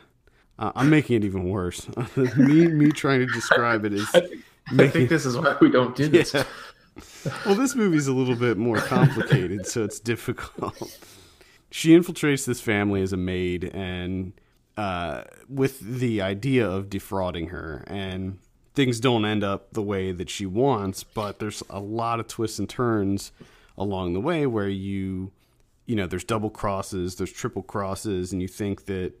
Uh, 0.58 0.72
I'm 0.76 0.88
making 0.88 1.16
it 1.16 1.24
even 1.24 1.48
worse. 1.48 1.88
me 2.16 2.68
me 2.68 2.90
trying 2.92 3.20
to 3.20 3.26
describe 3.26 3.84
it 3.84 3.92
is 3.92 4.08
I 4.78 4.88
think 4.88 5.08
this 5.08 5.26
is 5.26 5.36
why 5.36 5.56
we 5.60 5.70
don't 5.70 5.96
do 5.96 6.08
this. 6.08 6.34
Yeah. 6.34 6.44
well, 7.44 7.54
this 7.54 7.74
movie's 7.74 8.06
a 8.06 8.12
little 8.12 8.36
bit 8.36 8.56
more 8.56 8.78
complicated, 8.78 9.66
so 9.66 9.84
it's 9.84 10.00
difficult. 10.00 10.98
She 11.70 11.96
infiltrates 11.96 12.46
this 12.46 12.60
family 12.60 13.02
as 13.02 13.12
a 13.12 13.16
maid, 13.16 13.64
and 13.64 14.32
uh, 14.76 15.24
with 15.48 15.80
the 15.80 16.20
idea 16.22 16.68
of 16.68 16.88
defrauding 16.88 17.48
her, 17.48 17.84
and 17.86 18.38
things 18.74 18.98
don't 18.98 19.24
end 19.24 19.44
up 19.44 19.72
the 19.72 19.82
way 19.82 20.10
that 20.12 20.30
she 20.30 20.46
wants. 20.46 21.04
But 21.04 21.38
there's 21.38 21.62
a 21.68 21.80
lot 21.80 22.18
of 22.18 22.28
twists 22.28 22.58
and 22.58 22.68
turns 22.68 23.32
along 23.78 24.12
the 24.14 24.20
way 24.20 24.46
where 24.46 24.68
you, 24.68 25.32
you 25.86 25.96
know, 25.96 26.06
there's 26.06 26.24
double 26.24 26.50
crosses, 26.50 27.16
there's 27.16 27.32
triple 27.32 27.62
crosses, 27.62 28.32
and 28.32 28.40
you 28.42 28.48
think 28.48 28.86
that 28.86 29.12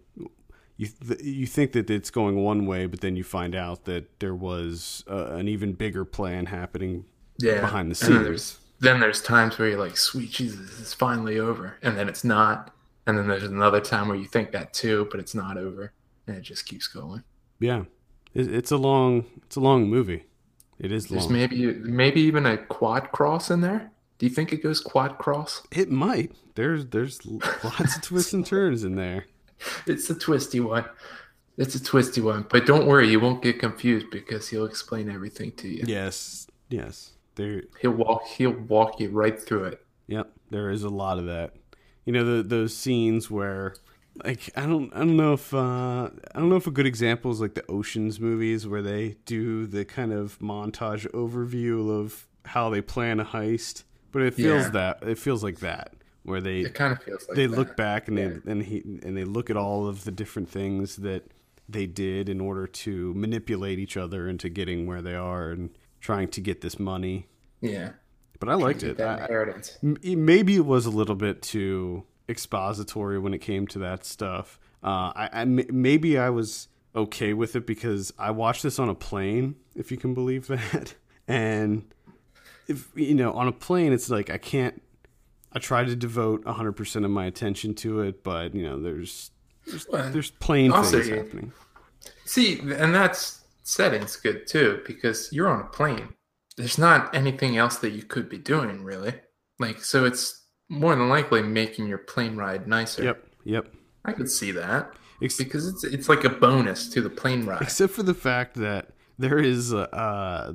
you 0.76 0.86
th- 0.88 1.22
you 1.22 1.46
think 1.46 1.72
that 1.72 1.88
it's 1.90 2.10
going 2.10 2.36
one 2.36 2.66
way, 2.66 2.86
but 2.86 3.00
then 3.00 3.16
you 3.16 3.24
find 3.24 3.54
out 3.54 3.84
that 3.86 4.20
there 4.20 4.34
was 4.34 5.04
uh, 5.10 5.28
an 5.32 5.48
even 5.48 5.72
bigger 5.72 6.04
plan 6.04 6.46
happening 6.46 7.04
Yeah. 7.38 7.60
behind 7.60 7.90
the 7.90 8.04
And 8.06 8.14
then 8.14 8.18
scenes. 8.18 8.24
there's, 8.24 8.58
then 8.80 9.00
there's 9.00 9.22
times 9.22 9.58
where 9.58 9.68
you're 9.70 9.78
like, 9.78 9.96
sweet 9.96 10.30
Jesus, 10.30 10.78
it's 10.80 10.92
finally 10.92 11.38
over. 11.38 11.76
And 11.82 11.96
then 11.96 12.08
it's 12.10 12.24
not. 12.24 12.74
And 13.06 13.16
then 13.16 13.26
there's 13.28 13.44
another 13.44 13.80
time 13.80 14.08
where 14.08 14.18
you 14.18 14.26
think 14.26 14.52
that 14.52 14.74
too, 14.74 15.08
but 15.10 15.18
it's 15.20 15.34
not 15.34 15.56
over. 15.56 15.92
And 16.26 16.36
it 16.36 16.42
just 16.42 16.66
keeps 16.66 16.88
going. 16.88 17.22
Yeah, 17.58 17.84
it, 18.34 18.52
it's 18.52 18.70
a 18.70 18.76
long 18.76 19.24
it's 19.44 19.56
a 19.56 19.60
long 19.60 19.88
movie. 19.88 20.24
It 20.78 20.92
is 20.92 21.06
There's 21.06 21.24
long. 21.24 21.32
maybe 21.32 21.72
maybe 21.72 22.20
even 22.20 22.44
a 22.44 22.58
quad 22.58 23.12
cross 23.12 23.50
in 23.50 23.62
there. 23.62 23.92
Do 24.18 24.26
you 24.26 24.30
think 24.30 24.52
it 24.52 24.62
goes 24.62 24.80
quad 24.80 25.18
cross? 25.18 25.62
It 25.70 25.90
might. 25.90 26.32
There's 26.54 26.86
there's 26.86 27.24
lots 27.26 27.96
of 27.96 28.02
twists 28.02 28.32
and 28.32 28.44
turns 28.44 28.84
in 28.84 28.96
there. 28.96 29.26
It's 29.86 30.10
a 30.10 30.14
twisty 30.14 30.60
one. 30.60 30.84
It's 31.56 31.74
a 31.74 31.82
twisty 31.82 32.20
one. 32.20 32.44
But 32.50 32.66
don't 32.66 32.86
worry, 32.86 33.08
you 33.08 33.18
won't 33.18 33.42
get 33.42 33.58
confused 33.58 34.10
because 34.10 34.48
he'll 34.50 34.66
explain 34.66 35.08
everything 35.08 35.52
to 35.52 35.68
you. 35.68 35.84
Yes, 35.86 36.46
yes. 36.68 37.12
There. 37.36 37.62
He'll 37.80 37.92
walk 37.92 38.26
he'll 38.26 38.50
walk 38.50 39.00
you 39.00 39.08
right 39.08 39.40
through 39.40 39.64
it. 39.64 39.86
Yep. 40.08 40.30
There 40.50 40.70
is 40.70 40.82
a 40.82 40.90
lot 40.90 41.18
of 41.18 41.26
that. 41.26 41.54
You 42.04 42.12
know 42.12 42.36
the, 42.36 42.42
those 42.42 42.76
scenes 42.76 43.30
where, 43.30 43.74
like, 44.24 44.50
I 44.56 44.66
don't 44.66 44.92
I 44.94 44.98
don't 44.98 45.16
know 45.16 45.32
if 45.32 45.52
uh, 45.52 46.10
I 46.34 46.38
don't 46.38 46.48
know 46.48 46.56
if 46.56 46.66
a 46.66 46.70
good 46.70 46.86
example 46.86 47.30
is 47.30 47.40
like 47.40 47.54
the 47.54 47.64
Ocean's 47.70 48.20
movies 48.20 48.66
where 48.66 48.82
they 48.82 49.16
do 49.24 49.66
the 49.66 49.84
kind 49.84 50.12
of 50.12 50.38
montage 50.38 51.10
overview 51.12 51.90
of 51.90 52.26
how 52.44 52.70
they 52.70 52.80
plan 52.80 53.20
a 53.20 53.24
heist, 53.24 53.82
but 54.16 54.22
it 54.24 54.34
feels 54.34 54.64
Yeah. 54.64 54.70
that 54.70 55.02
it 55.02 55.18
feels 55.18 55.42
like 55.44 55.58
that 55.60 55.92
where 56.22 56.40
they 56.40 56.60
It 56.60 56.74
kind 56.74 56.92
of 56.92 57.02
feels 57.02 57.28
like 57.28 57.36
they 57.36 57.46
that. 57.46 57.56
look 57.56 57.76
back 57.76 58.08
and 58.08 58.18
Yeah. 58.18 58.28
they 58.44 58.50
and 58.52 58.62
he 58.62 58.78
and 59.02 59.16
they 59.16 59.24
look 59.24 59.50
at 59.50 59.56
all 59.56 59.86
of 59.86 60.04
the 60.04 60.10
different 60.10 60.48
things 60.48 60.96
that 60.96 61.30
they 61.68 61.86
did 61.86 62.28
in 62.28 62.40
order 62.40 62.66
to 62.66 63.12
manipulate 63.14 63.78
each 63.78 63.96
other 63.96 64.28
into 64.28 64.48
getting 64.48 64.86
where 64.86 65.02
they 65.02 65.14
are 65.14 65.50
and 65.50 65.70
trying 66.00 66.28
to 66.28 66.40
get 66.40 66.60
this 66.62 66.78
money. 66.78 67.26
Yeah. 67.60 67.90
But 68.40 68.48
I 68.48 68.54
liked 68.54 68.82
it. 68.82 68.96
that 68.98 69.30
I, 69.30 69.74
maybe 69.82 70.56
it 70.56 70.64
was 70.66 70.86
a 70.86 70.90
little 70.90 71.14
bit 71.16 71.42
too 71.42 72.04
expository 72.28 73.18
when 73.18 73.34
it 73.34 73.38
came 73.40 73.66
to 73.68 73.78
that 73.80 74.04
stuff. 74.04 74.58
Uh, 74.82 75.12
I, 75.14 75.28
I 75.32 75.44
maybe 75.44 76.18
I 76.18 76.30
was 76.30 76.68
okay 76.94 77.32
with 77.34 77.56
it 77.56 77.66
because 77.66 78.12
I 78.18 78.30
watched 78.30 78.62
this 78.62 78.78
on 78.78 78.88
a 78.88 78.94
plane, 78.94 79.56
if 79.74 79.90
you 79.90 79.96
can 79.96 80.14
believe 80.14 80.46
that, 80.54 80.94
and 81.26 81.84
if 82.68 82.88
you 82.94 83.14
know 83.14 83.32
on 83.32 83.48
a 83.48 83.52
plane, 83.52 83.92
it's 83.92 84.10
like 84.10 84.30
I 84.30 84.38
can't. 84.38 84.82
I 85.52 85.58
try 85.58 85.84
to 85.84 85.96
devote 85.96 86.44
100% 86.44 87.04
of 87.04 87.10
my 87.10 87.24
attention 87.24 87.74
to 87.76 88.00
it, 88.00 88.22
but 88.22 88.54
you 88.54 88.62
know, 88.62 88.78
there's 88.80 89.30
there's, 89.66 89.86
Well, 89.88 90.10
there's 90.10 90.30
plane 90.30 90.70
also 90.70 91.00
things 91.00 91.08
happening. 91.08 91.52
See, 92.24 92.58
and 92.60 92.94
that's 92.94 93.44
setting's 93.62 94.16
good 94.16 94.46
too 94.46 94.82
because 94.86 95.32
you're 95.32 95.48
on 95.48 95.60
a 95.60 95.64
plane. 95.64 96.10
There's 96.56 96.78
not 96.78 97.14
anything 97.14 97.56
else 97.56 97.78
that 97.78 97.90
you 97.90 98.02
could 98.02 98.28
be 98.28 98.38
doing 98.38 98.84
really. 98.84 99.14
Like 99.58 99.82
so 99.82 100.04
it's 100.04 100.44
more 100.68 100.94
than 100.94 101.08
likely 101.08 101.42
making 101.42 101.86
your 101.86 101.98
plane 101.98 102.36
ride 102.36 102.66
nicer. 102.68 103.04
Yep, 103.04 103.26
yep. 103.44 103.74
I 104.04 104.12
could 104.12 104.30
see 104.30 104.50
that 104.52 104.92
Ex- 105.22 105.38
because 105.38 105.66
it's 105.66 105.84
it's 105.84 106.08
like 106.08 106.24
a 106.24 106.28
bonus 106.30 106.88
to 106.90 107.00
the 107.00 107.10
plane 107.10 107.46
ride. 107.46 107.62
except 107.62 107.92
for 107.92 108.02
the 108.02 108.14
fact 108.14 108.54
that 108.54 108.90
there 109.18 109.38
is 109.38 109.72
uh, 109.72 109.78
uh, 109.92 110.52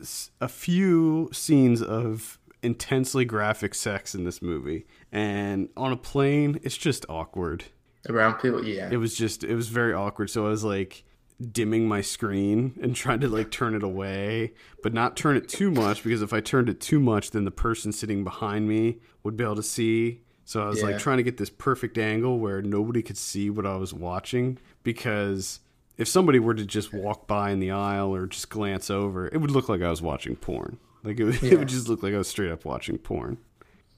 s- 0.00 0.30
a 0.40 0.48
few 0.48 1.28
scenes 1.32 1.82
of 1.82 2.38
intensely 2.62 3.24
graphic 3.24 3.74
sex 3.74 4.14
in 4.14 4.24
this 4.24 4.40
movie, 4.40 4.86
and 5.12 5.68
on 5.76 5.92
a 5.92 5.96
plane, 5.96 6.58
it's 6.62 6.76
just 6.76 7.04
awkward. 7.08 7.64
Around 8.08 8.34
people, 8.34 8.64
yeah. 8.64 8.88
It 8.90 8.96
was 8.98 9.16
just 9.16 9.44
it 9.44 9.54
was 9.54 9.68
very 9.68 9.92
awkward. 9.92 10.30
So 10.30 10.46
I 10.46 10.50
was 10.50 10.64
like 10.64 11.04
dimming 11.52 11.88
my 11.88 12.00
screen 12.00 12.78
and 12.80 12.94
trying 12.94 13.20
to 13.20 13.28
like 13.28 13.50
turn 13.50 13.74
it 13.74 13.82
away, 13.82 14.52
but 14.82 14.92
not 14.94 15.16
turn 15.16 15.36
it 15.36 15.48
too 15.48 15.70
much 15.70 16.04
because 16.04 16.22
if 16.22 16.32
I 16.32 16.40
turned 16.40 16.68
it 16.68 16.80
too 16.80 17.00
much, 17.00 17.32
then 17.32 17.44
the 17.44 17.50
person 17.50 17.92
sitting 17.92 18.22
behind 18.24 18.68
me 18.68 18.98
would 19.24 19.36
be 19.36 19.44
able 19.44 19.56
to 19.56 19.62
see. 19.62 20.20
So 20.44 20.62
I 20.62 20.68
was 20.68 20.82
like 20.82 20.98
trying 20.98 21.16
to 21.16 21.22
get 21.22 21.38
this 21.38 21.48
perfect 21.50 21.96
angle 21.98 22.38
where 22.38 22.60
nobody 22.62 23.02
could 23.02 23.16
see 23.16 23.48
what 23.50 23.64
I 23.66 23.76
was 23.76 23.94
watching 23.94 24.58
because 24.82 25.60
if 25.96 26.08
somebody 26.08 26.38
were 26.38 26.54
to 26.54 26.64
just 26.64 26.92
walk 26.92 27.26
by 27.26 27.50
in 27.50 27.60
the 27.60 27.70
aisle 27.70 28.14
or 28.14 28.26
just 28.26 28.48
glance 28.48 28.90
over, 28.90 29.28
it 29.28 29.38
would 29.38 29.50
look 29.50 29.68
like 29.68 29.82
I 29.82 29.90
was 29.90 30.02
watching 30.02 30.36
porn. 30.36 30.78
Like 31.02 31.20
it 31.20 31.24
would, 31.24 31.42
it 31.42 31.58
would 31.58 31.68
just 31.68 31.88
look 31.88 32.02
like 32.02 32.14
I 32.14 32.18
was 32.18 32.28
straight 32.28 32.50
up 32.50 32.64
watching 32.64 32.98
porn. 32.98 33.38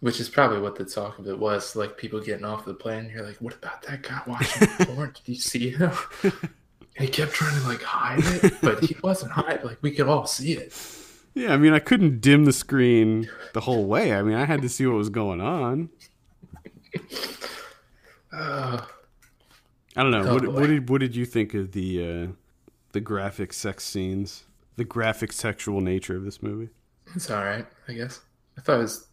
Which 0.00 0.20
is 0.20 0.28
probably 0.28 0.60
what 0.60 0.76
the 0.76 0.84
talk 0.84 1.18
of 1.18 1.26
it 1.26 1.38
was. 1.38 1.74
Like 1.74 1.96
people 1.96 2.20
getting 2.20 2.44
off 2.44 2.66
the 2.66 2.74
plane. 2.74 3.10
You're 3.12 3.24
like, 3.24 3.36
what 3.36 3.54
about 3.54 3.82
that 3.84 4.02
guy 4.02 4.20
watching 4.26 4.68
porn? 4.86 5.12
Did 5.14 5.28
you 5.28 5.40
see 5.40 5.70
him? 5.70 5.92
And 6.22 6.32
he 6.98 7.08
kept 7.08 7.32
trying 7.32 7.58
to 7.60 7.66
like 7.66 7.82
hide 7.82 8.20
it, 8.22 8.54
but 8.60 8.84
he 8.84 8.96
wasn't 9.02 9.32
hiding. 9.32 9.64
Like 9.64 9.78
we 9.80 9.92
could 9.92 10.08
all 10.08 10.26
see 10.26 10.52
it. 10.52 10.74
Yeah, 11.34 11.52
I 11.52 11.56
mean, 11.56 11.72
I 11.72 11.80
couldn't 11.80 12.20
dim 12.20 12.46
the 12.46 12.52
screen 12.52 13.28
the 13.52 13.60
whole 13.60 13.84
way. 13.86 14.14
I 14.14 14.22
mean, 14.22 14.34
I 14.34 14.46
had 14.46 14.62
to 14.62 14.68
see 14.70 14.86
what 14.86 14.96
was 14.96 15.10
going 15.10 15.40
on. 15.40 15.90
Uh, 18.32 18.80
I 19.96 20.02
don't 20.02 20.12
know. 20.12 20.22
Oh, 20.28 20.34
what, 20.34 20.48
what 20.48 20.66
did 20.66 20.88
what 20.88 21.00
did 21.00 21.16
you 21.16 21.24
think 21.24 21.54
of 21.54 21.72
the 21.72 22.02
uh, 22.02 22.26
the 22.92 23.00
graphic 23.00 23.52
sex 23.52 23.84
scenes, 23.84 24.44
the 24.76 24.84
graphic 24.84 25.32
sexual 25.32 25.80
nature 25.80 26.16
of 26.16 26.24
this 26.24 26.42
movie? 26.42 26.68
it's 27.14 27.30
all 27.30 27.44
right, 27.44 27.66
I 27.88 27.92
guess. 27.92 28.20
I 28.58 28.60
thought 28.60 28.78
it 28.78 28.82
was, 28.82 29.06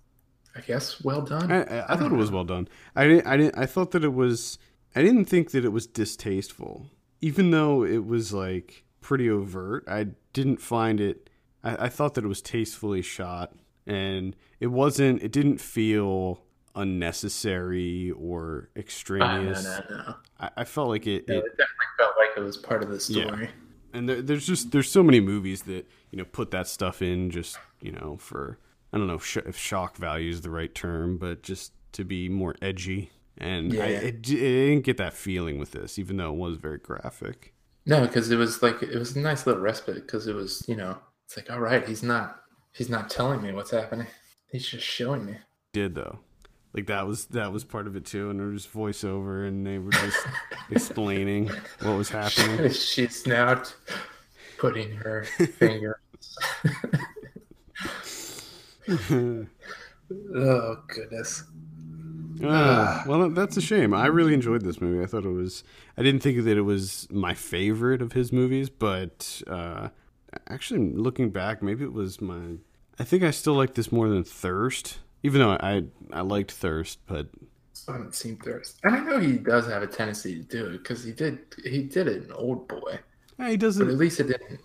I 0.55 0.61
guess, 0.61 1.01
well 1.03 1.21
done. 1.21 1.51
I, 1.51 1.63
I, 1.63 1.93
I 1.93 1.97
thought 1.97 2.11
it 2.11 2.15
was 2.15 2.31
well 2.31 2.43
done. 2.43 2.67
I 2.95 3.07
didn't. 3.07 3.27
I 3.27 3.37
didn't. 3.37 3.57
I 3.57 3.65
thought 3.65 3.91
that 3.91 4.03
it 4.03 4.13
was. 4.13 4.57
I 4.95 5.01
didn't 5.01 5.25
think 5.25 5.51
that 5.51 5.65
it 5.65 5.71
was 5.71 5.87
distasteful, 5.87 6.87
even 7.21 7.51
though 7.51 7.83
it 7.83 8.05
was 8.05 8.33
like 8.33 8.83
pretty 9.01 9.29
overt. 9.29 9.85
I 9.87 10.07
didn't 10.33 10.61
find 10.61 10.99
it. 10.99 11.29
I, 11.63 11.85
I 11.85 11.89
thought 11.89 12.15
that 12.15 12.25
it 12.25 12.29
was 12.29 12.41
tastefully 12.41 13.01
shot, 13.01 13.53
and 13.87 14.35
it 14.59 14.67
wasn't. 14.67 15.23
It 15.23 15.31
didn't 15.31 15.61
feel 15.61 16.41
unnecessary 16.75 18.11
or 18.11 18.69
Ah, 18.69 18.75
no, 18.75 18.79
extraneous. 18.81 19.63
no, 19.63 19.79
no. 19.97 20.15
I, 20.39 20.49
I 20.57 20.63
felt 20.63 20.89
like 20.89 21.07
it. 21.07 21.27
No, 21.27 21.35
it 21.35 21.45
it 21.45 21.51
definitely 21.51 21.91
felt 21.97 22.13
like 22.17 22.29
it 22.37 22.41
was 22.41 22.57
part 22.57 22.83
of 22.83 22.89
the 22.89 22.99
story. 22.99 23.45
Yeah. 23.45 23.49
and 23.93 24.09
there, 24.09 24.21
there's 24.21 24.45
just 24.47 24.71
there's 24.71 24.89
so 24.89 25.03
many 25.03 25.19
movies 25.19 25.63
that 25.63 25.89
you 26.11 26.17
know 26.17 26.25
put 26.25 26.51
that 26.51 26.67
stuff 26.67 27.01
in 27.01 27.29
just 27.31 27.57
you 27.81 27.91
know 27.91 28.17
for 28.19 28.59
I 28.91 28.97
don't 28.97 29.07
know 29.07 29.15
if, 29.15 29.25
sh- 29.25 29.37
if 29.37 29.57
shock 29.57 29.97
value 29.97 30.29
is 30.29 30.41
the 30.41 30.49
right 30.51 30.73
term, 30.73 31.17
but 31.17 31.41
just 31.43 31.73
to 31.93 32.03
be 32.03 32.29
more 32.29 32.55
edgy. 32.61 33.09
And 33.39 33.73
I, 33.73 33.75
Yeah. 33.75 33.85
it, 33.85 34.03
it 34.03 34.21
didn't 34.21 34.81
get 34.83 34.97
that 34.97 35.13
feeling 35.13 35.57
with 35.57 35.71
this, 35.71 35.97
even 35.97 36.17
though 36.17 36.29
it 36.31 36.37
was 36.37 36.57
very 36.57 36.77
graphic. 36.77 37.53
No, 37.87 38.01
because 38.05 38.29
it 38.29 38.35
was 38.37 38.61
like 38.61 38.83
it 38.83 38.97
was 38.97 39.15
a 39.15 39.19
nice 39.19 39.47
little 39.47 39.61
respite. 39.63 39.95
Because 39.95 40.27
it 40.27 40.35
was, 40.35 40.63
you 40.67 40.75
know, 40.75 40.97
it's 41.25 41.35
like, 41.35 41.49
all 41.49 41.59
right, 41.59 41.87
he's 41.87 42.03
not, 42.03 42.41
he's 42.71 42.87
not 42.89 43.09
telling 43.09 43.41
me 43.41 43.51
what's 43.51 43.71
happening. 43.71 44.05
He's 44.51 44.67
just 44.67 44.85
showing 44.85 45.25
me. 45.25 45.37
Did 45.73 45.95
though, 45.95 46.19
like 46.73 46.87
that 46.87 47.07
was 47.07 47.25
that 47.25 47.51
was 47.51 47.63
part 47.63 47.87
of 47.87 47.95
it 47.95 48.05
too, 48.05 48.29
and 48.29 48.39
there 48.39 48.47
was 48.47 48.65
voiceover, 48.65 49.47
and 49.47 49.65
they 49.65 49.77
were 49.79 49.91
just 49.91 50.25
explaining 50.71 51.51
what 51.81 51.97
was 51.97 52.09
happening. 52.09 52.71
She's 52.71 53.27
now 53.27 53.61
putting 54.57 54.91
her 54.91 55.23
finger. 55.23 55.99
oh 60.35 60.77
goodness. 60.87 61.43
Uh, 62.43 63.03
well, 63.05 63.29
that's 63.29 63.57
a 63.57 63.61
shame. 63.61 63.93
I 63.93 64.07
really 64.07 64.33
enjoyed 64.33 64.63
this 64.63 64.81
movie. 64.81 65.03
I 65.03 65.05
thought 65.05 65.25
it 65.25 65.29
was. 65.29 65.63
I 65.97 66.03
didn't 66.03 66.21
think 66.21 66.43
that 66.43 66.57
it 66.57 66.61
was 66.61 67.07
my 67.11 67.33
favorite 67.33 68.01
of 68.01 68.13
his 68.13 68.33
movies, 68.33 68.69
but 68.69 69.41
uh, 69.47 69.89
actually, 70.49 70.91
looking 70.93 71.29
back, 71.29 71.61
maybe 71.61 71.83
it 71.83 71.93
was 71.93 72.19
my. 72.19 72.57
I 72.99 73.03
think 73.03 73.23
I 73.23 73.31
still 73.31 73.53
like 73.53 73.75
this 73.75 73.91
more 73.91 74.09
than 74.09 74.23
Thirst, 74.23 74.99
even 75.23 75.41
though 75.41 75.51
I 75.51 75.83
I 76.11 76.21
liked 76.21 76.51
Thirst, 76.51 76.99
but 77.07 77.27
I 77.87 77.93
haven't 77.93 78.15
seen 78.15 78.37
Thirst, 78.37 78.79
and 78.83 78.95
I 78.95 78.99
know 78.99 79.19
he 79.19 79.33
does 79.33 79.67
have 79.67 79.81
a 79.81 79.87
tendency 79.87 80.35
to 80.35 80.43
do 80.43 80.65
it 80.67 80.71
because 80.83 81.03
he 81.03 81.11
did. 81.11 81.39
He 81.63 81.83
did 81.83 82.07
it 82.07 82.23
in 82.25 82.31
Old 82.31 82.67
Boy, 82.67 82.99
eh, 83.39 83.49
he 83.49 83.57
doesn't. 83.57 83.87
at 83.87 83.97
least 83.97 84.19
it 84.19 84.27
didn't. 84.27 84.59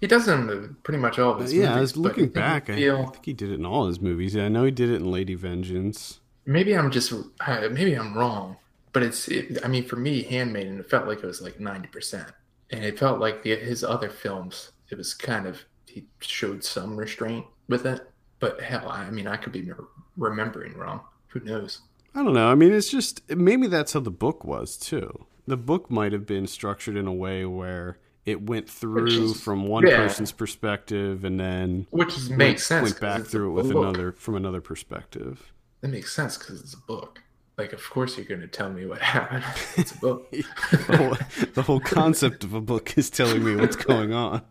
He 0.00 0.06
does 0.06 0.28
it 0.28 0.32
in 0.34 0.76
pretty 0.82 0.98
much 0.98 1.18
all 1.18 1.32
of 1.32 1.40
his 1.40 1.54
yeah, 1.54 1.74
I 1.74 1.80
was 1.80 1.96
looking 1.96 2.28
back. 2.28 2.68
I, 2.68 2.74
I 2.74 3.04
think 3.06 3.24
he 3.24 3.32
did 3.32 3.50
it 3.50 3.54
in 3.54 3.64
all 3.66 3.86
his 3.86 4.00
movies. 4.00 4.34
Yeah, 4.34 4.44
I 4.44 4.48
know 4.48 4.64
he 4.64 4.70
did 4.70 4.90
it 4.90 4.96
in 4.96 5.10
Lady 5.10 5.34
Vengeance. 5.34 6.20
Maybe 6.46 6.76
I'm 6.76 6.90
just 6.90 7.12
uh, 7.12 7.68
maybe 7.70 7.94
I'm 7.94 8.14
wrong, 8.14 8.56
but 8.92 9.02
it's 9.02 9.28
it, 9.28 9.64
I 9.64 9.68
mean 9.68 9.84
for 9.84 9.96
me, 9.96 10.22
Handmaiden 10.22 10.78
it 10.78 10.90
felt 10.90 11.08
like 11.08 11.18
it 11.18 11.26
was 11.26 11.40
like 11.40 11.58
ninety 11.58 11.88
percent, 11.88 12.30
and 12.70 12.84
it 12.84 12.98
felt 12.98 13.18
like 13.18 13.42
the, 13.42 13.56
his 13.56 13.82
other 13.82 14.10
films 14.10 14.72
it 14.90 14.98
was 14.98 15.14
kind 15.14 15.46
of 15.46 15.64
he 15.86 16.04
showed 16.20 16.62
some 16.62 16.96
restraint 16.96 17.46
with 17.68 17.86
it, 17.86 18.06
but 18.44 18.60
hell, 18.60 18.90
I 18.90 19.10
mean 19.10 19.26
I 19.26 19.36
could 19.36 19.52
be 19.52 19.70
remembering 20.18 20.74
wrong. 20.76 21.00
Who 21.28 21.40
knows? 21.40 21.80
I 22.14 22.22
don't 22.22 22.34
know. 22.34 22.48
I 22.48 22.54
mean, 22.54 22.72
it's 22.72 22.90
just 22.90 23.28
maybe 23.30 23.66
that's 23.66 23.94
how 23.94 24.00
the 24.00 24.10
book 24.10 24.44
was 24.44 24.76
too. 24.76 25.26
The 25.46 25.56
book 25.56 25.90
might 25.90 26.12
have 26.12 26.26
been 26.26 26.46
structured 26.46 26.94
in 26.96 27.06
a 27.06 27.12
way 27.12 27.46
where 27.46 27.96
it 28.26 28.42
went 28.42 28.68
through 28.68 29.06
is- 29.06 29.40
from 29.40 29.66
one 29.66 29.86
yeah. 29.86 29.96
person's 29.96 30.30
perspective 30.32 31.24
and 31.24 31.40
then 31.40 31.86
Which 31.90 32.14
went- 32.16 32.36
makes 32.36 32.66
sense. 32.66 32.82
went 32.90 33.00
back 33.00 33.22
through 33.24 33.50
it 33.50 33.52
with 33.54 33.72
book. 33.72 33.82
another 33.82 34.12
from 34.12 34.34
another 34.36 34.60
perspective. 34.60 35.52
That 35.80 35.88
makes 35.88 36.12
sense 36.14 36.36
because 36.36 36.60
it's 36.60 36.74
a 36.74 36.78
book. 36.86 37.20
Like, 37.56 37.72
of 37.72 37.88
course 37.88 38.16
you're 38.16 38.26
going 38.26 38.40
to 38.42 38.46
tell 38.48 38.70
me 38.70 38.84
what 38.84 39.00
happened. 39.16 39.44
It's 39.76 39.92
a 39.92 39.98
book. 39.98 40.30
the, 40.70 40.96
whole, 40.98 41.16
the 41.54 41.62
whole 41.62 41.80
concept 41.80 42.44
of 42.44 42.52
a 42.52 42.60
book 42.60 42.96
is 42.98 43.08
telling 43.10 43.42
me 43.44 43.56
what's 43.56 43.76
going 43.76 44.12
on. 44.12 44.42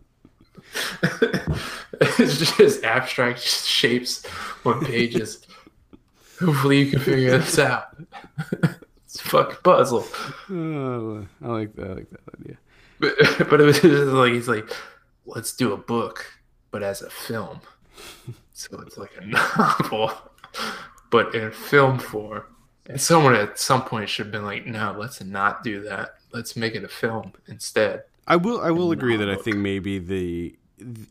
It's 1.04 2.56
just 2.58 2.84
abstract 2.84 3.42
shapes 3.42 4.26
on 4.66 4.84
pages. 4.86 5.46
Hopefully 6.40 6.80
you 6.80 6.92
can 6.92 7.00
figure 7.00 7.38
this 7.38 7.60
out. 7.60 7.96
it's 9.06 9.16
a 9.16 9.24
fucking 9.24 9.58
puzzle. 9.64 10.06
Oh, 10.50 11.26
I 11.42 11.48
like 11.48 11.76
that. 11.76 11.86
I 11.86 11.94
like 11.94 12.10
that 12.10 12.40
idea. 12.40 12.58
But, 13.00 13.16
but 13.50 13.62
it 13.62 13.66
was 13.66 13.82
just 13.82 14.08
like 14.08 14.34
he's 14.34 14.48
like, 14.48 14.70
let's 15.26 15.54
do 15.54 15.74
a 15.74 15.78
book, 15.78 16.26
but 16.72 16.84
as 16.84 17.02
a 17.02 17.10
film. 17.10 17.62
So 18.54 18.80
it's 18.82 18.98
like 18.98 19.12
a 19.20 19.26
novel, 19.26 20.12
but 21.10 21.34
in 21.36 21.52
film 21.52 22.00
form. 22.00 22.44
And 22.88 23.00
someone 23.00 23.36
at 23.36 23.58
some 23.58 23.84
point 23.84 24.10
should 24.10 24.26
have 24.26 24.34
been 24.34 24.44
like, 24.44 24.66
no, 24.66 24.96
let's 24.98 25.24
not 25.24 25.64
do 25.64 25.82
that. 25.84 26.16
Let's 26.34 26.56
make 26.56 26.76
it 26.76 26.84
a 26.84 26.90
film 26.90 27.34
instead. 27.48 28.04
I 28.28 28.36
will. 28.38 28.62
I 28.62 28.72
will 28.72 28.92
agree 28.92 29.18
that 29.18 29.30
I 29.30 29.36
think 29.36 29.58
maybe 29.58 30.00
the 30.00 30.56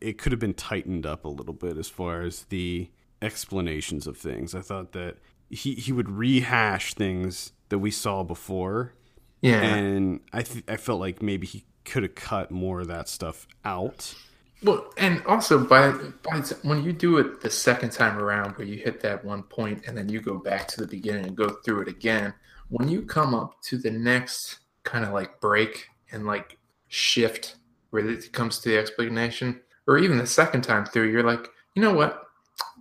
it 0.01 0.19
could 0.19 0.33
have 0.33 0.41
been 0.41 0.55
tightened 0.55 1.07
up 1.07 1.25
a 1.25 1.29
little 1.29 1.55
bit 1.55 1.77
as 1.77 1.89
far 1.89 2.23
as 2.23 2.45
the 2.45 2.91
explanations 3.21 4.07
of 4.07 4.17
things. 4.17 4.55
I 4.55 4.61
thought 4.61 4.93
that 4.93 5.17
he 5.51 5.75
he 5.75 5.93
would 5.93 6.09
rehash 6.11 6.95
things 6.95 7.53
that 7.69 7.79
we 7.79 7.91
saw 7.91 8.23
before, 8.23 8.95
Yeah. 9.41 9.63
and 9.63 10.21
I 10.33 10.43
th- 10.43 10.65
I 10.69 10.77
felt 10.77 11.01
like 11.01 11.23
maybe 11.23 11.47
he 11.47 11.65
could 11.85 12.03
have 12.03 12.15
cut 12.15 12.51
more 12.51 12.81
of 12.81 12.89
that 12.89 13.09
stuff 13.09 13.47
out. 13.65 14.15
Well, 14.63 14.93
and 14.97 15.23
also 15.27 15.59
by 15.65 15.93
by 16.23 16.41
when 16.63 16.85
you 16.85 16.93
do 16.93 17.19
it 17.19 17.41
the 17.41 17.51
second 17.51 17.91
time 17.91 18.19
around, 18.19 18.53
where 18.57 18.67
you 18.67 18.77
hit 18.79 19.01
that 19.01 19.25
one 19.25 19.43
point 19.43 19.85
and 19.87 19.97
then 19.97 20.09
you 20.09 20.21
go 20.21 20.39
back 20.39 20.69
to 20.69 20.81
the 20.81 20.87
beginning 20.87 21.27
and 21.27 21.37
go 21.37 21.49
through 21.49 21.83
it 21.83 21.89
again, 21.89 22.33
when 22.69 22.89
you 22.89 23.03
come 23.03 23.35
up 23.35 23.61
to 23.63 23.77
the 23.77 23.91
next 23.91 24.61
kind 24.85 25.05
of 25.05 25.13
like 25.13 25.41
break 25.41 25.89
and 26.13 26.27
like 26.27 26.59
shift 26.93 27.57
where 27.89 28.07
it 28.07 28.33
comes 28.33 28.59
to 28.59 28.69
the 28.69 28.77
explanation, 28.79 29.61
or 29.87 29.97
even 29.99 30.19
the 30.19 30.27
second 30.27 30.63
time 30.63 30.85
through, 30.85 31.11
you're 31.11 31.23
like, 31.23 31.49
you 31.75 31.83
know 31.83 31.95
what? 31.95 32.25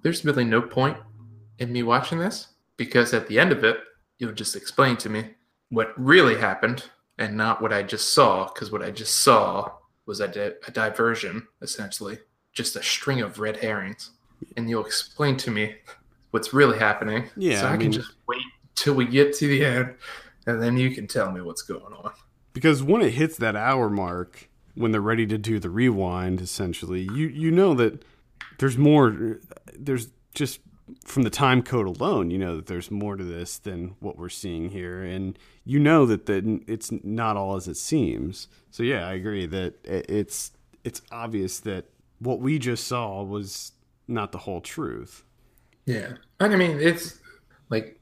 There's 0.04 0.26
really 0.26 0.44
no 0.44 0.62
point 0.62 0.98
in 1.60 1.72
me 1.72 1.84
watching 1.84 2.20
this 2.20 2.50
because 2.76 3.14
at 3.14 3.28
the 3.28 3.40
end 3.40 3.54
of 3.54 3.64
it, 3.64 3.78
you'll 4.18 4.34
just 4.34 4.56
explain 4.56 4.98
to 4.98 5.10
me 5.10 5.32
what 5.70 5.94
really 5.98 6.38
happened 6.38 6.84
and 7.18 7.38
not 7.38 7.62
what 7.62 7.72
I 7.72 7.84
just 7.84 8.14
saw, 8.14 8.52
because 8.54 8.72
what 8.72 8.84
I 8.84 8.92
just 8.92 9.20
saw 9.20 9.72
was 10.06 10.20
a, 10.20 10.28
di- 10.28 10.56
a 10.68 10.72
diversion, 10.72 11.48
essentially, 11.62 12.20
just 12.52 12.76
a 12.76 12.84
string 12.84 13.22
of 13.22 13.40
red 13.40 13.58
herrings. 13.58 14.12
And 14.58 14.70
you'll 14.70 14.86
explain 14.86 15.38
to 15.38 15.52
me 15.52 15.76
what's 16.32 16.54
really 16.54 16.80
happening. 16.80 17.30
Yeah, 17.38 17.62
So 17.62 17.68
I, 17.68 17.74
I 17.74 17.78
can 17.78 17.92
just 17.92 18.12
wait 18.28 18.42
till 18.76 18.94
we 18.94 19.06
get 19.06 19.34
to 19.36 19.48
the 19.48 19.64
end, 19.64 19.96
and 20.48 20.62
then 20.62 20.76
you 20.76 20.92
can 20.92 21.08
tell 21.08 21.32
me 21.32 21.42
what's 21.42 21.62
going 21.62 21.94
on. 21.94 22.12
Because 22.54 22.84
when 22.84 23.02
it 23.02 23.12
hits 23.12 23.38
that 23.38 23.56
hour 23.56 23.90
mark 23.90 24.50
when 24.76 24.92
they're 24.92 25.02
ready 25.02 25.26
to 25.26 25.38
do 25.38 25.60
the 25.60 25.70
rewind 25.70 26.42
essentially 26.42 27.02
you 27.14 27.28
you 27.28 27.52
know 27.52 27.74
that 27.74 28.04
there's 28.60 28.78
more 28.78 29.40
there's 29.78 30.10
just 30.34 30.60
from 31.06 31.24
the 31.24 31.30
time 31.30 31.62
code 31.62 31.88
alone 31.88 32.30
you 32.32 32.38
know 32.38 32.56
that 32.56 32.68
there's 32.68 32.92
more 32.92 33.16
to 33.16 33.24
this 33.24 33.58
than 33.58 33.96
what 34.00 34.18
we're 34.18 34.30
seeing 34.30 34.70
here. 34.70 35.02
And 35.04 35.38
you 35.64 35.80
know 35.80 36.06
that 36.06 36.26
the, 36.26 36.62
it's 36.68 36.92
not 37.04 37.38
all 37.38 37.56
as 37.56 37.68
it 37.68 37.78
seems. 37.78 38.48
So 38.72 38.84
yeah 38.84 39.08
i 39.08 39.14
agree 39.14 39.46
that 39.46 39.76
it's 39.84 40.52
it's 40.84 41.02
obvious 41.12 41.60
that 41.62 41.86
what 42.20 42.40
we 42.40 42.60
just 42.60 42.88
saw 42.88 43.24
was 43.24 43.72
not 44.08 44.32
the 44.32 44.38
whole 44.40 44.62
truth. 44.62 45.24
Yeah. 45.86 46.14
I 46.40 46.56
mean, 46.56 46.80
it's 46.80 47.20
like, 47.70 48.00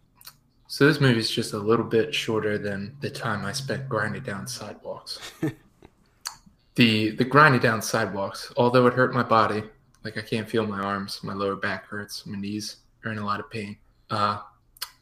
so 0.71 0.85
this 0.85 1.01
movie's 1.01 1.31
just 1.31 1.53
a 1.53 1.57
little 1.57 1.83
bit 1.83 2.13
shorter 2.13 2.59
than 2.59 2.95
the 3.01 3.09
time 3.09 3.43
I 3.43 3.53
spent 3.53 3.89
grinding 3.89 4.21
down 4.21 4.45
sidewalks. 4.45 5.17
the 6.75 7.09
the 7.09 7.25
grinding 7.25 7.59
down 7.59 7.81
sidewalks, 7.81 8.53
although 8.55 8.85
it 8.85 8.93
hurt 8.93 9.11
my 9.11 9.23
body, 9.23 9.63
like 10.03 10.19
I 10.19 10.21
can't 10.21 10.47
feel 10.47 10.67
my 10.67 10.79
arms, 10.79 11.21
my 11.23 11.33
lower 11.33 11.55
back 11.55 11.87
hurts, 11.87 12.23
my 12.27 12.39
knees 12.39 12.77
are 13.03 13.11
in 13.11 13.17
a 13.17 13.25
lot 13.25 13.39
of 13.39 13.49
pain. 13.49 13.77
Uh, 14.11 14.41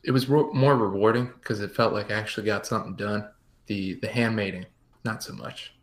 it 0.05 0.11
was 0.11 0.29
more 0.29 0.77
rewarding 0.77 1.25
because 1.41 1.59
it 1.59 1.75
felt 1.75 1.91
like 1.91 2.11
I 2.11 2.13
actually 2.13 2.45
got 2.45 2.65
something 2.65 2.95
done. 2.95 3.27
The 3.65 3.95
the 3.95 4.07
handmaiding, 4.07 4.67
not 5.03 5.21
so 5.21 5.33
much. 5.33 5.73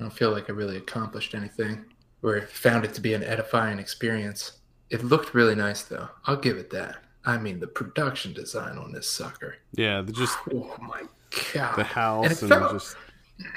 I 0.00 0.04
don't 0.04 0.10
feel 0.10 0.30
like 0.30 0.48
I 0.48 0.54
really 0.54 0.78
accomplished 0.78 1.34
anything, 1.34 1.84
or 2.22 2.40
found 2.46 2.86
it 2.86 2.94
to 2.94 3.02
be 3.02 3.12
an 3.12 3.22
edifying 3.22 3.78
experience. 3.78 4.52
It 4.88 5.04
looked 5.04 5.34
really 5.34 5.54
nice, 5.54 5.82
though. 5.82 6.08
I'll 6.24 6.38
give 6.38 6.56
it 6.56 6.70
that. 6.70 7.03
I 7.26 7.38
mean, 7.38 7.58
the 7.60 7.66
production 7.66 8.32
design 8.32 8.76
on 8.78 8.92
this 8.92 9.08
sucker. 9.08 9.56
Yeah, 9.72 10.02
the 10.02 10.12
just 10.12 10.36
Oh 10.54 10.76
my 10.80 11.02
god. 11.54 11.76
the 11.76 11.84
house 11.84 12.42
And 12.42 12.52
and, 12.52 12.70
just 12.72 12.96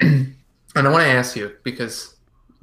And 0.00 0.86
I 0.86 0.90
want 0.90 1.04
to 1.04 1.10
ask 1.10 1.34
you 1.36 1.56
because 1.64 2.16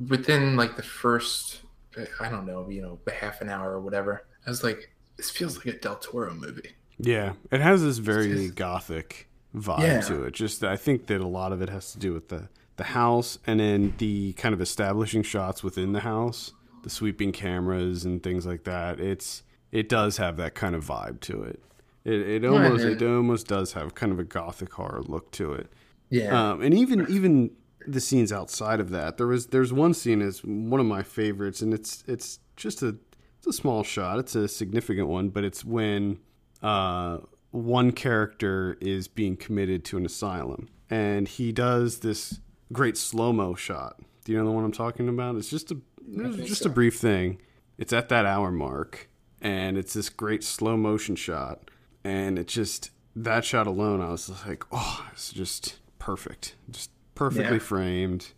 within 0.10 0.56
like 0.56 0.76
the 0.78 0.84
first, 0.84 1.62
eh, 1.98 2.06
I 2.20 2.30
don't 2.30 2.46
know, 2.46 2.70
you 2.70 2.82
know, 2.82 3.00
half 3.12 3.42
an 3.42 3.50
hour 3.50 3.72
or 3.74 3.82
whatever, 3.82 4.26
I 4.46 4.50
was 4.50 4.64
like, 4.64 4.92
this 5.18 5.30
feels 5.30 5.58
like 5.58 5.68
a 5.68 5.80
Del 5.80 5.96
Toro 5.96 6.34
movie. 6.34 6.76
yeah, 6.98 7.34
it 7.52 7.62
has 7.62 7.82
this 7.84 7.98
very 7.98 8.28
just- 8.30 8.56
gothic 8.56 9.28
vibe 9.56 9.80
Yeah. 9.82 10.02
to 10.02 10.24
it. 10.24 10.34
Just 10.34 10.64
I 10.64 10.76
think 10.78 11.08
that 11.08 11.22
a 11.22 11.28
lot 11.28 11.52
of 11.52 11.62
it 11.62 11.70
has 11.70 11.92
to 11.94 12.00
do 12.00 12.14
with 12.14 12.30
the 12.30 12.50
the 12.78 12.84
house 12.84 13.40
and 13.48 13.60
then 13.62 13.94
the 14.00 14.34
kind 14.34 14.54
of 14.54 14.60
establishing 14.60 15.24
shots 15.24 15.64
within 15.64 15.94
the 15.94 16.02
house, 16.02 16.52
the 16.84 16.90
sweeping 16.90 17.32
cameras 17.32 18.04
and 18.04 18.22
things 18.22 18.46
like 18.46 18.66
that. 18.66 19.00
It's 19.00 19.44
it 19.76 19.90
does 19.90 20.16
have 20.18 20.38
that 20.38 20.56
kind 20.56 20.74
of 20.74 20.86
vibe 20.86 21.20
to 21.20 21.44
it. 21.44 21.62
It 22.06 22.22
it 22.22 22.46
almost 22.46 22.86
it 22.86 23.02
almost 23.02 23.48
does 23.48 23.74
have 23.74 23.94
kind 23.94 24.12
of 24.12 24.20
a 24.20 24.24
gothic 24.24 24.72
horror 24.72 25.02
look 25.06 25.32
to 25.32 25.52
it. 25.52 25.70
Yeah. 26.10 26.52
Um, 26.52 26.62
and 26.62 26.74
even 26.74 27.06
even 27.10 27.52
the 27.86 28.00
scenes 28.00 28.32
outside 28.32 28.80
of 28.80 28.90
that, 28.92 29.18
there 29.18 29.28
was 29.28 29.48
there's 29.48 29.74
one 29.74 29.94
scene 29.94 30.22
is 30.22 30.40
one 30.44 30.80
of 30.80 30.86
my 30.86 31.04
favorites, 31.04 31.62
and 31.62 31.74
it's 31.74 32.06
it's 32.08 32.40
just 32.56 32.84
a 32.84 32.96
it's 33.38 33.48
a 33.48 33.54
small 33.54 33.84
shot. 33.84 34.18
It's 34.20 34.34
a 34.34 34.48
significant 34.48 35.10
one, 35.10 35.28
but 35.28 35.44
it's 35.44 35.66
when 35.66 36.20
uh, 36.64 37.18
one 37.52 37.92
character 37.92 38.78
is 38.80 39.10
being 39.10 39.36
committed 39.36 39.84
to 39.86 39.98
an 39.98 40.06
asylum, 40.06 40.70
and 40.90 41.28
he 41.28 41.52
does 41.52 42.00
this 42.00 42.40
great 42.72 42.96
slow 42.96 43.34
mo 43.34 43.56
shot. 43.56 44.00
Do 44.24 44.32
you 44.32 44.38
know 44.38 44.46
the 44.46 44.52
one 44.52 44.64
I'm 44.64 44.72
talking 44.72 45.10
about? 45.10 45.36
It's 45.36 45.50
just 45.50 45.72
a 45.72 45.78
it's 46.08 46.48
just 46.48 46.64
so. 46.64 46.70
a 46.70 46.74
brief 46.74 46.98
thing. 46.98 47.42
It's 47.78 47.92
at 47.92 48.08
that 48.08 48.26
hour 48.26 48.52
mark, 48.52 49.10
and 49.46 49.78
it's 49.78 49.94
this 49.94 50.10
great 50.10 50.44
slow 50.44 50.76
motion 50.76 51.16
shot, 51.16 51.70
and 52.04 52.40
it 52.40 52.48
just 52.48 52.90
that 53.16 53.46
shot 53.46 53.68
alone, 53.68 54.02
I 54.02 54.10
was 54.10 54.30
like, 54.48 54.64
oh, 54.72 55.08
it's 55.14 55.32
just 55.32 55.78
perfect, 56.00 56.56
just 56.70 56.90
perfectly 57.14 57.58
Yeah. 57.58 57.60
framed. 57.64 58.32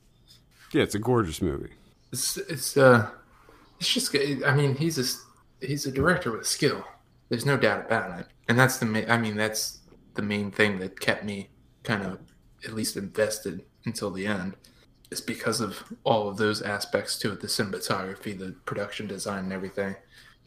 Yeah, 0.74 0.84
it's 0.84 0.96
a 0.96 1.00
gorgeous 1.00 1.42
movie. 1.42 1.72
It's 2.12 2.36
it's 2.38 2.76
uh 2.76 3.10
it's 3.80 3.92
just 3.94 4.14
I 4.46 4.54
mean 4.54 4.76
he's 4.76 4.98
a 5.00 5.66
he's 5.66 5.86
a 5.86 5.92
director 5.92 6.32
with 6.32 6.46
skill. 6.46 6.84
There's 7.30 7.46
no 7.46 7.58
doubt 7.58 7.86
about 7.86 8.20
it, 8.20 8.28
and 8.50 8.60
that's 8.60 8.78
the 8.78 8.86
main. 8.86 9.10
I 9.10 9.18
mean 9.18 9.38
that's 9.38 9.80
the 10.16 10.22
main 10.22 10.52
thing 10.52 10.80
that 10.80 11.00
kept 11.00 11.24
me 11.24 11.50
kind 11.84 12.04
of 12.04 12.20
at 12.66 12.74
least 12.74 12.98
invested 12.98 13.64
until 13.86 14.12
the 14.12 14.28
end. 14.28 14.56
Is 15.10 15.22
because 15.22 15.62
of 15.62 15.84
all 16.04 16.28
of 16.28 16.36
those 16.36 16.62
aspects 16.62 17.18
to 17.20 17.32
it, 17.32 17.40
the 17.40 17.48
cinematography, 17.48 18.38
the 18.38 18.52
production 18.66 19.08
design, 19.08 19.46
and 19.46 19.54
everything. 19.54 19.96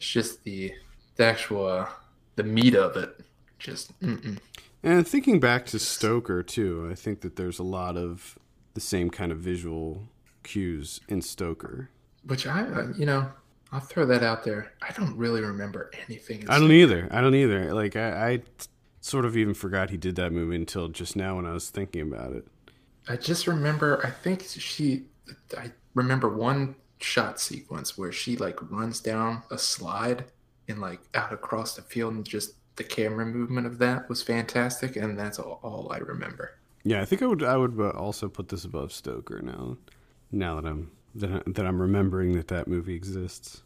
It's 0.01 0.09
just 0.09 0.43
the 0.45 0.73
the 1.17 1.25
actual 1.25 1.67
uh, 1.67 1.87
the 2.35 2.41
meat 2.41 2.73
of 2.73 2.97
it. 2.97 3.19
Just 3.59 3.99
mm-mm. 4.01 4.39
And 4.81 5.07
thinking 5.07 5.39
back 5.39 5.67
to 5.67 5.77
Stoker 5.77 6.41
too, 6.41 6.89
I 6.91 6.95
think 6.95 7.21
that 7.21 7.35
there's 7.35 7.59
a 7.59 7.63
lot 7.63 7.97
of 7.97 8.39
the 8.73 8.81
same 8.81 9.11
kind 9.11 9.31
of 9.31 9.37
visual 9.37 10.07
cues 10.41 11.01
in 11.07 11.21
Stoker. 11.21 11.91
which 12.25 12.47
I 12.47 12.63
uh, 12.63 12.87
you 12.97 13.05
know 13.05 13.29
I'll 13.71 13.79
throw 13.79 14.07
that 14.07 14.23
out 14.23 14.43
there. 14.43 14.73
I 14.81 14.91
don't 14.91 15.15
really 15.15 15.41
remember 15.41 15.91
anything. 16.07 16.49
I 16.49 16.57
don't 16.57 16.71
either. 16.71 17.07
I 17.11 17.21
don't 17.21 17.35
either. 17.35 17.71
Like 17.71 17.95
I, 17.95 18.31
I 18.31 18.41
sort 19.01 19.25
of 19.25 19.37
even 19.37 19.53
forgot 19.53 19.91
he 19.91 19.97
did 19.97 20.15
that 20.15 20.33
movie 20.33 20.55
until 20.55 20.87
just 20.87 21.15
now 21.15 21.35
when 21.35 21.45
I 21.45 21.53
was 21.53 21.69
thinking 21.69 22.01
about 22.01 22.33
it. 22.33 22.47
I 23.07 23.17
just 23.17 23.45
remember. 23.45 24.03
I 24.03 24.09
think 24.09 24.41
she. 24.41 25.03
I 25.55 25.71
remember 25.93 26.27
one 26.27 26.73
shot 27.01 27.39
sequence 27.39 27.97
where 27.97 28.11
she 28.11 28.37
like 28.37 28.71
runs 28.71 28.99
down 28.99 29.43
a 29.49 29.57
slide 29.57 30.25
and 30.67 30.79
like 30.79 30.99
out 31.13 31.33
across 31.33 31.75
the 31.75 31.81
field, 31.81 32.13
and 32.13 32.25
just 32.25 32.53
the 32.75 32.83
camera 32.83 33.25
movement 33.25 33.67
of 33.67 33.77
that 33.79 34.07
was 34.07 34.23
fantastic, 34.23 34.95
and 34.95 35.17
that's 35.17 35.39
all, 35.39 35.59
all 35.63 35.91
I 35.91 35.97
remember. 35.97 36.57
Yeah, 36.83 37.01
I 37.01 37.05
think 37.05 37.21
I 37.21 37.27
would. 37.27 37.43
I 37.43 37.57
would 37.57 37.79
uh, 37.79 37.89
also 37.89 38.27
put 38.29 38.49
this 38.49 38.65
above 38.65 38.91
Stoker 38.91 39.41
now. 39.41 39.77
Now 40.31 40.59
that 40.59 40.67
I'm 40.67 40.91
that, 41.15 41.31
I, 41.31 41.41
that 41.45 41.65
I'm 41.65 41.81
remembering 41.81 42.33
that 42.33 42.47
that 42.47 42.67
movie 42.67 42.95
exists. 42.95 43.63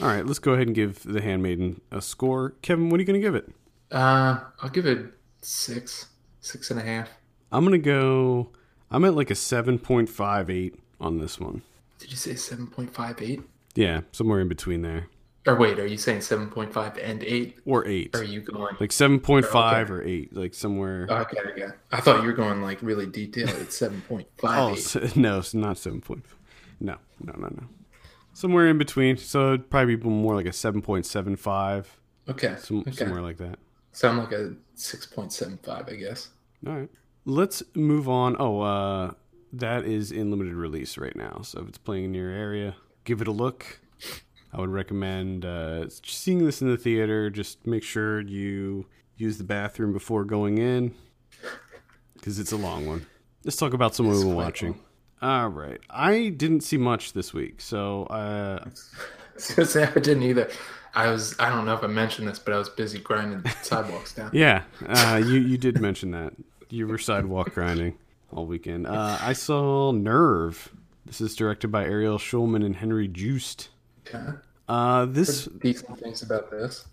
All 0.00 0.06
right, 0.06 0.24
let's 0.24 0.38
go 0.38 0.52
ahead 0.52 0.68
and 0.68 0.74
give 0.74 1.02
The 1.02 1.20
Handmaiden 1.20 1.80
a 1.90 2.00
score. 2.00 2.54
Kevin, 2.62 2.90
what 2.90 2.98
are 2.98 3.02
you 3.02 3.06
going 3.06 3.20
to 3.20 3.26
give 3.26 3.34
it? 3.34 3.48
Uh, 3.90 4.38
I'll 4.62 4.70
give 4.70 4.86
it 4.86 5.12
six, 5.42 6.06
six 6.40 6.70
and 6.70 6.78
a 6.78 6.82
half. 6.82 7.08
I'm 7.50 7.64
going 7.64 7.72
to 7.80 7.84
go. 7.84 8.50
I'm 8.90 9.04
at 9.04 9.14
like 9.14 9.30
a 9.30 9.34
seven 9.34 9.78
point 9.78 10.08
five 10.08 10.48
eight 10.48 10.76
on 11.00 11.18
this 11.18 11.38
one. 11.40 11.62
Did 12.00 12.10
you 12.10 12.16
say 12.16 12.34
seven 12.34 12.66
point 12.66 12.92
five 12.92 13.20
eight? 13.22 13.42
Yeah, 13.76 14.00
somewhere 14.10 14.40
in 14.40 14.48
between 14.48 14.82
there, 14.82 15.06
Or 15.46 15.54
wait, 15.54 15.78
are 15.78 15.86
you 15.86 15.96
saying 15.96 16.22
seven 16.22 16.48
point 16.48 16.72
five 16.72 16.98
and 16.98 17.22
eight? 17.22 17.58
or 17.64 17.86
eight, 17.86 18.10
Or 18.16 18.20
are 18.20 18.24
you 18.24 18.40
going? 18.40 18.74
like 18.80 18.90
seven 18.90 19.20
point 19.20 19.46
five 19.46 19.88
Okay. 19.90 19.94
or 20.00 20.02
eight, 20.02 20.34
like 20.34 20.54
somewhere. 20.54 21.06
Okay, 21.08 21.38
okay. 21.52 21.66
I 21.92 22.00
thought 22.00 22.22
you 22.22 22.26
were 22.26 22.32
going 22.34 22.62
like 22.62 22.82
really 22.82 23.06
detailed. 23.06 23.50
It's 23.60 23.76
seven 23.76 24.02
point 24.08 24.26
five 24.38 24.58
Oh 24.58 24.70
eight. 24.72 24.78
s- 24.96 25.14
no, 25.16 25.38
it's 25.38 25.54
not 25.54 25.78
seven 25.78 26.00
point. 26.00 26.24
No, 26.80 26.96
no, 27.22 27.32
no, 27.34 27.48
no. 27.48 27.64
Somewhere 28.32 28.66
in 28.68 28.78
between. 28.78 29.16
So 29.18 29.48
it'd 29.54 29.70
probably 29.70 29.96
be 29.96 30.08
more 30.08 30.34
like 30.34 30.46
a 30.46 30.52
seven 30.52 30.82
point 30.82 31.06
seven 31.06 31.36
five, 31.36 32.00
Okay. 32.28 32.56
some, 32.58 32.80
okay. 32.80 32.92
somewhere 32.92 33.20
like 33.22 33.36
that. 33.38 33.58
So 33.92 34.08
I'm 34.08 34.18
like 34.18 34.32
a 34.32 34.54
six 34.74 35.04
point 35.06 35.32
seven 35.32 35.58
five, 35.62 35.88
I 35.88 35.94
guess. 35.96 36.30
All 36.66 36.72
right. 36.72 36.90
Let's 37.26 37.62
move 37.74 38.08
on. 38.08 38.34
Oh, 38.38 38.60
uh, 38.62 39.10
that 39.52 39.84
is 39.84 40.12
in 40.12 40.30
limited 40.30 40.54
release 40.54 40.98
right 40.98 41.14
now. 41.16 41.40
So 41.42 41.60
if 41.60 41.68
it's 41.68 41.78
playing 41.78 42.04
in 42.04 42.14
your 42.14 42.30
area, 42.30 42.76
give 43.04 43.20
it 43.20 43.28
a 43.28 43.32
look. 43.32 43.80
I 44.52 44.60
would 44.60 44.70
recommend 44.70 45.44
uh, 45.44 45.88
seeing 46.02 46.44
this 46.44 46.60
in 46.60 46.68
the 46.68 46.76
theater. 46.76 47.30
Just 47.30 47.66
make 47.66 47.82
sure 47.82 48.20
you 48.20 48.86
use 49.16 49.38
the 49.38 49.44
bathroom 49.44 49.92
before 49.92 50.24
going 50.24 50.58
in 50.58 50.94
because 52.14 52.38
it's 52.38 52.52
a 52.52 52.56
long 52.56 52.86
one. 52.86 53.06
Let's 53.44 53.56
talk 53.56 53.72
about 53.72 53.94
some 53.94 54.06
It's 54.10 54.18
we 54.18 54.24
were 54.26 54.34
quite 54.34 54.44
watching. 54.44 54.80
All 55.22 55.48
right. 55.48 55.80
I 55.88 56.30
didn't 56.30 56.62
see 56.62 56.78
much 56.78 57.12
this 57.12 57.32
week. 57.32 57.60
So 57.60 58.04
uh, 58.04 58.64
I 58.66 58.70
was 59.34 59.50
gonna 59.54 59.66
say 59.66 59.84
I 59.84 59.92
didn't 59.92 60.22
either. 60.22 60.50
I 60.94 61.10
was 61.10 61.36
I 61.38 61.48
don't 61.50 61.66
know 61.66 61.74
if 61.74 61.84
I 61.84 61.86
mentioned 61.86 62.26
this, 62.26 62.38
but 62.38 62.52
I 62.52 62.58
was 62.58 62.68
busy 62.68 62.98
grinding 62.98 63.44
sidewalks 63.62 64.14
down. 64.14 64.30
Yeah, 64.32 64.64
uh, 64.88 65.22
you 65.24 65.38
you 65.38 65.56
did 65.56 65.80
mention 65.80 66.10
that 66.10 66.32
you 66.68 66.88
were 66.88 66.98
sidewalk 66.98 67.54
grinding 67.54 67.96
all 68.32 68.46
weekend. 68.46 68.86
Uh, 68.86 69.18
I 69.20 69.32
saw 69.32 69.92
Nerve. 69.92 70.72
This 71.06 71.20
is 71.20 71.34
directed 71.34 71.68
by 71.68 71.84
Ariel 71.84 72.18
Schulman 72.18 72.64
and 72.64 72.76
Henry 72.76 73.08
Joost. 73.08 73.68
Okay. 74.06 74.24
Uh, 74.68 75.06
this 75.06 75.46
Decent 75.46 75.98
things 75.98 76.22
about 76.22 76.50
this. 76.50 76.86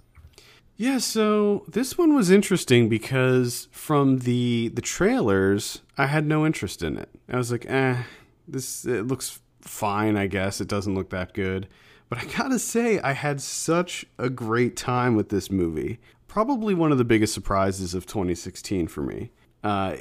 yeah, 0.77 0.97
so 0.97 1.63
this 1.67 1.97
one 1.97 2.15
was 2.15 2.31
interesting 2.31 2.89
because 2.89 3.67
from 3.71 4.19
the 4.19 4.69
the 4.69 4.81
trailers, 4.81 5.81
I 5.97 6.07
had 6.07 6.25
no 6.25 6.45
interest 6.45 6.81
in 6.81 6.97
it. 6.97 7.09
I 7.29 7.37
was 7.37 7.51
like, 7.51 7.65
eh, 7.69 8.03
this 8.47 8.85
it 8.85 9.05
looks 9.07 9.39
fine. 9.61 10.17
I 10.17 10.27
guess 10.27 10.59
it 10.61 10.67
doesn't 10.67 10.95
look 10.95 11.09
that 11.11 11.33
good. 11.33 11.67
But 12.09 12.19
I 12.19 12.25
gotta 12.25 12.57
say, 12.57 12.99
I 12.99 13.11
had 13.11 13.41
such 13.41 14.05
a 14.17 14.29
great 14.29 14.75
time 14.75 15.15
with 15.15 15.29
this 15.29 15.51
movie. 15.51 15.99
Probably 16.27 16.73
one 16.73 16.91
of 16.91 16.97
the 16.97 17.03
biggest 17.05 17.33
surprises 17.33 17.93
of 17.93 18.05
2016 18.05 18.87
for 18.87 19.01
me. 19.01 19.31
Uh, 19.63 19.97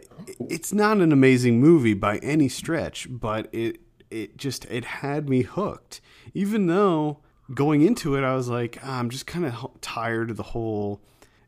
it's 0.49 0.73
not 0.73 0.99
an 0.99 1.13
amazing 1.13 1.61
movie 1.61 1.95
by 1.95 2.19
any 2.19 2.49
stretch, 2.49 3.07
but 3.11 3.49
it 3.53 3.81
it 4.11 4.37
just 4.37 4.65
it 4.67 4.85
had 4.85 5.29
me 5.29 5.43
hooked. 5.43 6.01
Even 6.35 6.67
though 6.67 7.19
going 7.55 7.83
into 7.83 8.15
it, 8.17 8.23
I 8.23 8.35
was 8.35 8.49
like, 8.49 8.79
"Ah, 8.83 8.99
I'm 8.99 9.11
just 9.11 9.27
kind 9.27 9.47
of 9.47 9.71
tired 9.81 10.31
of 10.31 10.37
the 10.37 10.43
whole, 10.43 11.01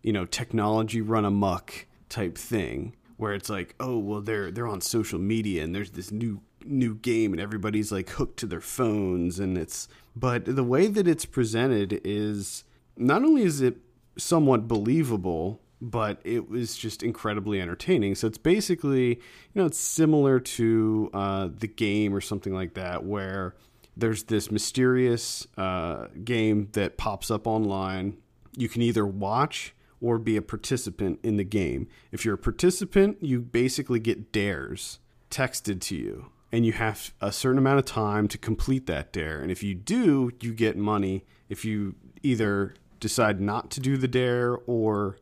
you 0.02 0.12
know, 0.12 0.24
technology 0.24 1.00
run 1.00 1.24
amok 1.24 1.86
type 2.09 2.38
thing, 2.38 2.96
where 3.16 3.34
it's 3.34 3.50
like, 3.50 3.74
oh 3.78 3.98
well, 3.98 4.20
they're 4.20 4.50
they're 4.50 4.66
on 4.66 4.80
social 4.80 5.18
media 5.18 5.62
and 5.62 5.74
there's 5.74 5.90
this 5.90 6.11
new 6.11 6.40
new 6.64 6.94
game 6.94 7.32
and 7.32 7.40
everybody's 7.40 7.92
like 7.92 8.11
hooked 8.11 8.38
to 8.38 8.46
their 8.46 8.61
phones 8.61 9.38
and 9.38 9.56
it's 9.56 9.88
but 10.14 10.44
the 10.44 10.64
way 10.64 10.86
that 10.86 11.06
it's 11.06 11.24
presented 11.24 12.00
is 12.04 12.64
not 12.96 13.22
only 13.22 13.42
is 13.42 13.61
it 13.61 13.76
somewhat 14.16 14.68
believable 14.68 15.61
but 15.81 16.20
it 16.24 16.49
was 16.49 16.76
just 16.76 17.03
incredibly 17.03 17.61
entertaining. 17.61 18.14
So 18.14 18.26
it's 18.26 18.39
basically 18.39 19.09
you 19.09 19.55
know 19.55 19.66
it's 19.66 19.79
similar 19.79 20.41
to 20.41 21.11
uh, 21.14 21.49
the 21.57 21.68
game 21.68 22.14
or 22.14 22.20
something 22.20 22.55
like 22.55 22.74
that 22.74 23.05
where 23.05 23.55
there's 23.97 24.24
this 24.24 24.51
mysterious 24.51 25.47
uh, 25.57 26.07
game 26.24 26.68
that 26.72 26.97
pops 26.97 27.31
up 27.31 27.47
online. 27.47 28.16
You 28.57 28.68
can 28.68 28.83
either 28.83 29.07
watch 29.07 29.74
or 30.01 30.18
be 30.18 30.37
a 30.37 30.43
participant 30.43 31.18
in 31.24 31.37
the 31.37 31.45
game. 31.45 31.89
If 32.12 32.24
you're 32.24 32.35
a 32.35 32.39
participant 32.39 33.18
you 33.20 33.41
basically 33.41 34.01
get 34.01 34.33
dares 34.33 34.99
texted 35.31 35.81
to 35.83 35.97
you 35.97 36.31
and 36.51 36.64
you 36.64 36.72
have 36.72 37.12
a 37.20 37.31
certain 37.31 37.59
amount 37.59 37.79
of 37.79 37.85
time 37.85 38.26
to 38.29 38.39
complete 38.39 38.87
that 38.87 39.12
dare. 39.12 39.41
And 39.41 39.51
if 39.51 39.62
you 39.62 39.74
do 39.74 40.33
you 40.41 40.53
get 40.53 40.76
money 40.76 41.24
if 41.49 41.64
you 41.64 41.95
either 42.22 42.74
decide 43.01 43.41
not 43.41 43.70
to 43.70 43.81
do 43.81 43.97
the 43.97 44.09
dare 44.09 44.57
or 44.66 45.18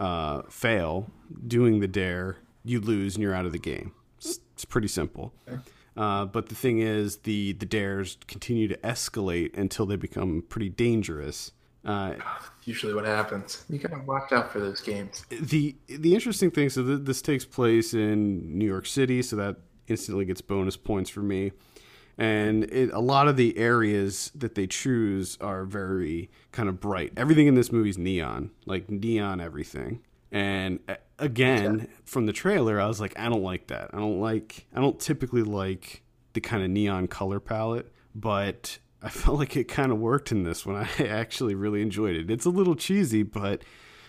uh, 0.00 0.42
fail 0.48 1.10
doing 1.46 1.78
the 1.80 1.86
dare 1.88 2.38
you 2.64 2.80
lose 2.80 3.14
and 3.14 3.22
you're 3.22 3.34
out 3.34 3.46
of 3.46 3.52
the 3.52 3.58
game 3.58 3.92
it's, 4.18 4.40
it's 4.54 4.64
pretty 4.64 4.88
simple 4.88 5.32
uh, 5.96 6.24
but 6.24 6.48
the 6.48 6.54
thing 6.54 6.80
is 6.80 7.18
the 7.18 7.52
the 7.54 7.66
dares 7.66 8.16
continue 8.26 8.66
to 8.68 8.76
escalate 8.78 9.56
until 9.56 9.86
they 9.86 9.96
become 9.96 10.42
pretty 10.48 10.68
dangerous 10.70 11.52
Uh, 11.84 12.14
Usually, 12.64 12.92
what 12.92 13.06
happens? 13.06 13.64
You 13.70 13.78
gotta 13.78 14.02
watch 14.04 14.32
out 14.32 14.52
for 14.52 14.60
those 14.60 14.80
games. 14.82 15.24
the 15.30 15.74
the 15.88 16.12
interesting 16.14 16.50
thing, 16.50 16.68
so 16.68 16.84
th- 16.84 17.00
this 17.04 17.22
takes 17.22 17.44
place 17.46 17.94
in 17.94 18.58
New 18.58 18.66
York 18.66 18.86
City, 18.86 19.22
so 19.22 19.34
that 19.36 19.56
instantly 19.88 20.24
gets 20.26 20.42
bonus 20.42 20.76
points 20.76 21.08
for 21.10 21.20
me. 21.22 21.52
And 22.20 22.64
it, 22.64 22.90
a 22.92 23.00
lot 23.00 23.28
of 23.28 23.38
the 23.38 23.56
areas 23.56 24.30
that 24.34 24.54
they 24.54 24.66
choose 24.66 25.38
are 25.40 25.64
very 25.64 26.30
kind 26.52 26.68
of 26.68 26.78
bright. 26.78 27.14
Everything 27.16 27.46
in 27.46 27.54
this 27.54 27.72
movie 27.72 27.88
is 27.88 27.96
neon, 27.96 28.50
like 28.66 28.90
neon 28.90 29.40
everything. 29.40 30.02
And 30.30 30.80
uh, 30.86 30.96
again, 31.18 31.88
from 32.04 32.26
the 32.26 32.34
trailer, 32.34 32.78
I 32.78 32.86
was 32.86 33.00
like, 33.00 33.18
I 33.18 33.30
don't 33.30 33.42
like 33.42 33.68
that. 33.68 33.88
I 33.94 33.96
don't 33.96 34.20
like. 34.20 34.66
I 34.74 34.82
don't 34.82 35.00
typically 35.00 35.42
like 35.42 36.02
the 36.34 36.42
kind 36.42 36.62
of 36.62 36.68
neon 36.68 37.08
color 37.08 37.40
palette, 37.40 37.90
but 38.14 38.78
I 39.02 39.08
felt 39.08 39.38
like 39.38 39.56
it 39.56 39.64
kind 39.64 39.90
of 39.90 39.98
worked 39.98 40.30
in 40.30 40.42
this 40.42 40.66
one. 40.66 40.76
I 40.98 41.06
actually 41.06 41.54
really 41.54 41.80
enjoyed 41.80 42.16
it. 42.16 42.30
It's 42.30 42.44
a 42.44 42.50
little 42.50 42.74
cheesy, 42.74 43.22
but 43.22 43.62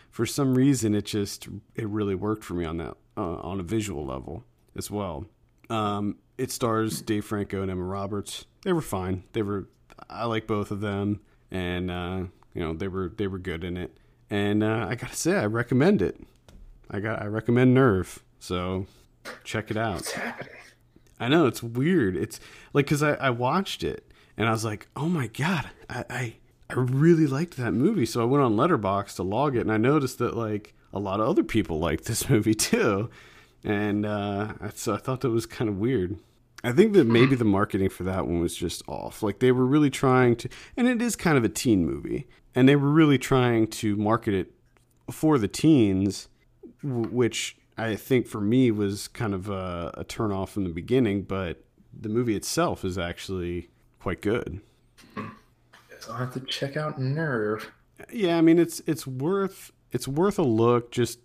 for 0.09 0.25
some 0.25 0.53
reason, 0.55 0.93
it 0.93 1.05
just 1.05 1.47
it 1.75 1.87
really 1.87 2.15
worked 2.15 2.43
for 2.43 2.55
me 2.55 2.65
on 2.65 2.75
that 2.75 2.97
uh, 3.15 3.35
on 3.35 3.61
a 3.61 3.63
visual 3.63 4.05
level 4.05 4.43
as 4.75 4.91
well. 4.91 5.27
Um, 5.69 6.17
it 6.41 6.51
stars 6.51 7.03
Dave 7.03 7.23
Franco 7.23 7.61
and 7.61 7.69
Emma 7.69 7.83
Roberts. 7.83 8.45
They 8.63 8.73
were 8.73 8.81
fine. 8.81 9.23
They 9.33 9.43
were 9.43 9.67
I 10.09 10.25
like 10.25 10.47
both 10.47 10.71
of 10.71 10.81
them, 10.81 11.21
and 11.51 11.91
uh, 11.91 12.23
you 12.55 12.61
know 12.61 12.73
they 12.73 12.87
were 12.87 13.09
they 13.15 13.27
were 13.27 13.37
good 13.37 13.63
in 13.63 13.77
it. 13.77 13.95
And 14.29 14.63
uh, 14.63 14.87
I 14.89 14.95
gotta 14.95 15.15
say, 15.15 15.35
I 15.35 15.45
recommend 15.45 16.01
it. 16.01 16.19
I 16.89 16.99
got 16.99 17.21
I 17.21 17.25
recommend 17.25 17.75
Nerve. 17.75 18.23
So 18.39 18.87
check 19.43 19.69
it 19.69 19.77
out. 19.77 20.17
I 21.19 21.27
know 21.27 21.45
it's 21.45 21.61
weird. 21.61 22.17
It's 22.17 22.39
like 22.73 22.85
because 22.85 23.03
I, 23.03 23.13
I 23.13 23.29
watched 23.29 23.83
it 23.83 24.11
and 24.35 24.49
I 24.49 24.51
was 24.51 24.65
like, 24.65 24.87
oh 24.95 25.07
my 25.07 25.27
god, 25.27 25.69
I, 25.87 26.05
I 26.09 26.35
I 26.71 26.73
really 26.73 27.27
liked 27.27 27.57
that 27.57 27.73
movie. 27.73 28.07
So 28.07 28.19
I 28.21 28.25
went 28.25 28.43
on 28.43 28.55
Letterboxd 28.55 29.17
to 29.17 29.23
log 29.23 29.55
it, 29.55 29.61
and 29.61 29.71
I 29.71 29.77
noticed 29.77 30.17
that 30.17 30.35
like 30.35 30.73
a 30.91 30.99
lot 30.99 31.19
of 31.19 31.27
other 31.27 31.43
people 31.43 31.77
liked 31.77 32.05
this 32.05 32.29
movie 32.31 32.55
too, 32.55 33.11
and 33.63 34.07
uh, 34.07 34.53
so 34.73 34.95
I 34.95 34.97
thought 34.97 35.21
that 35.21 35.29
was 35.29 35.45
kind 35.45 35.69
of 35.69 35.77
weird. 35.77 36.17
I 36.63 36.71
think 36.71 36.93
that 36.93 37.05
hmm. 37.05 37.13
maybe 37.13 37.35
the 37.35 37.45
marketing 37.45 37.89
for 37.89 38.03
that 38.03 38.27
one 38.27 38.39
was 38.39 38.55
just 38.55 38.83
off. 38.87 39.23
Like 39.23 39.39
they 39.39 39.51
were 39.51 39.65
really 39.65 39.89
trying 39.89 40.35
to, 40.37 40.49
and 40.77 40.87
it 40.87 41.01
is 41.01 41.15
kind 41.15 41.37
of 41.37 41.43
a 41.43 41.49
teen 41.49 41.85
movie, 41.85 42.27
and 42.55 42.67
they 42.67 42.75
were 42.75 42.89
really 42.89 43.17
trying 43.17 43.67
to 43.67 43.95
market 43.95 44.33
it 44.33 44.53
for 45.09 45.37
the 45.37 45.47
teens, 45.47 46.27
which 46.83 47.57
I 47.77 47.95
think 47.95 48.27
for 48.27 48.41
me 48.41 48.71
was 48.71 49.07
kind 49.07 49.33
of 49.33 49.49
a, 49.49 49.91
a 49.95 50.03
turn 50.03 50.31
off 50.31 50.51
from 50.51 50.63
the 50.63 50.69
beginning. 50.69 51.23
But 51.23 51.63
the 51.93 52.09
movie 52.09 52.35
itself 52.35 52.85
is 52.85 52.97
actually 52.97 53.69
quite 53.99 54.21
good. 54.21 54.61
So 55.15 56.11
I'll 56.11 56.17
have 56.17 56.33
to 56.33 56.39
check 56.41 56.77
out 56.77 56.99
Nerve. 56.99 57.71
Yeah, 58.11 58.37
I 58.37 58.41
mean 58.41 58.57
it's 58.57 58.81
it's 58.87 59.05
worth 59.05 59.71
it's 59.91 60.07
worth 60.07 60.39
a 60.39 60.43
look. 60.43 60.91
Just 60.91 61.19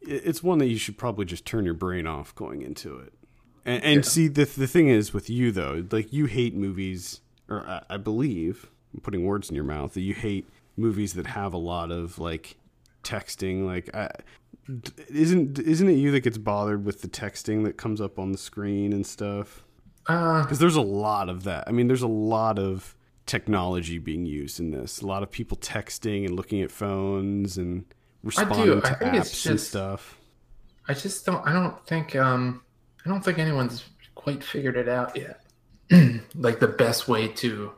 it's 0.00 0.42
one 0.42 0.58
that 0.58 0.66
you 0.66 0.78
should 0.78 0.98
probably 0.98 1.24
just 1.24 1.44
turn 1.44 1.64
your 1.64 1.74
brain 1.74 2.06
off 2.06 2.34
going 2.34 2.62
into 2.62 2.96
it. 2.98 3.12
And, 3.68 3.84
and 3.84 4.06
see 4.06 4.28
the 4.28 4.44
the 4.46 4.66
thing 4.66 4.88
is 4.88 5.12
with 5.12 5.28
you 5.28 5.52
though, 5.52 5.84
like 5.90 6.12
you 6.12 6.24
hate 6.26 6.54
movies, 6.54 7.20
or 7.48 7.66
I, 7.66 7.82
I 7.90 7.96
believe 7.98 8.70
I'm 8.94 9.00
putting 9.00 9.24
words 9.24 9.50
in 9.50 9.54
your 9.54 9.64
mouth 9.64 9.92
that 9.94 10.00
you 10.00 10.14
hate 10.14 10.48
movies 10.76 11.14
that 11.14 11.26
have 11.26 11.52
a 11.52 11.58
lot 11.58 11.90
of 11.90 12.18
like 12.18 12.56
texting. 13.02 13.66
Like, 13.66 13.94
I, 13.94 14.10
isn't 15.10 15.58
isn't 15.58 15.88
it 15.88 15.94
you 15.94 16.10
that 16.12 16.20
gets 16.20 16.38
bothered 16.38 16.84
with 16.84 17.02
the 17.02 17.08
texting 17.08 17.64
that 17.64 17.76
comes 17.76 18.00
up 18.00 18.18
on 18.18 18.32
the 18.32 18.38
screen 18.38 18.92
and 18.92 19.06
stuff? 19.06 19.64
Uh, 20.06 20.42
Because 20.42 20.58
there's 20.58 20.76
a 20.76 20.80
lot 20.80 21.28
of 21.28 21.44
that. 21.44 21.64
I 21.68 21.72
mean, 21.72 21.86
there's 21.88 22.02
a 22.02 22.08
lot 22.08 22.58
of 22.58 22.96
technology 23.26 23.98
being 23.98 24.24
used 24.24 24.58
in 24.58 24.70
this. 24.70 25.02
A 25.02 25.06
lot 25.06 25.22
of 25.22 25.30
people 25.30 25.58
texting 25.58 26.24
and 26.24 26.34
looking 26.34 26.62
at 26.62 26.70
phones 26.70 27.58
and 27.58 27.84
responding 28.22 28.78
I 28.78 28.80
to 28.80 28.80
think 28.80 29.12
apps 29.12 29.16
it's 29.20 29.46
and 29.46 29.60
stuff. 29.60 30.18
I 30.86 30.94
just 30.94 31.26
don't. 31.26 31.46
I 31.46 31.52
don't 31.52 31.86
think. 31.86 32.16
Um, 32.16 32.62
I 33.04 33.08
don't 33.08 33.24
think 33.24 33.38
anyone's 33.38 33.84
quite 34.14 34.42
figured 34.42 34.76
it 34.76 34.88
out 34.88 35.16
yet. 35.16 35.42
like 36.34 36.60
the 36.60 36.68
best 36.68 37.08
way 37.08 37.28
to. 37.28 37.72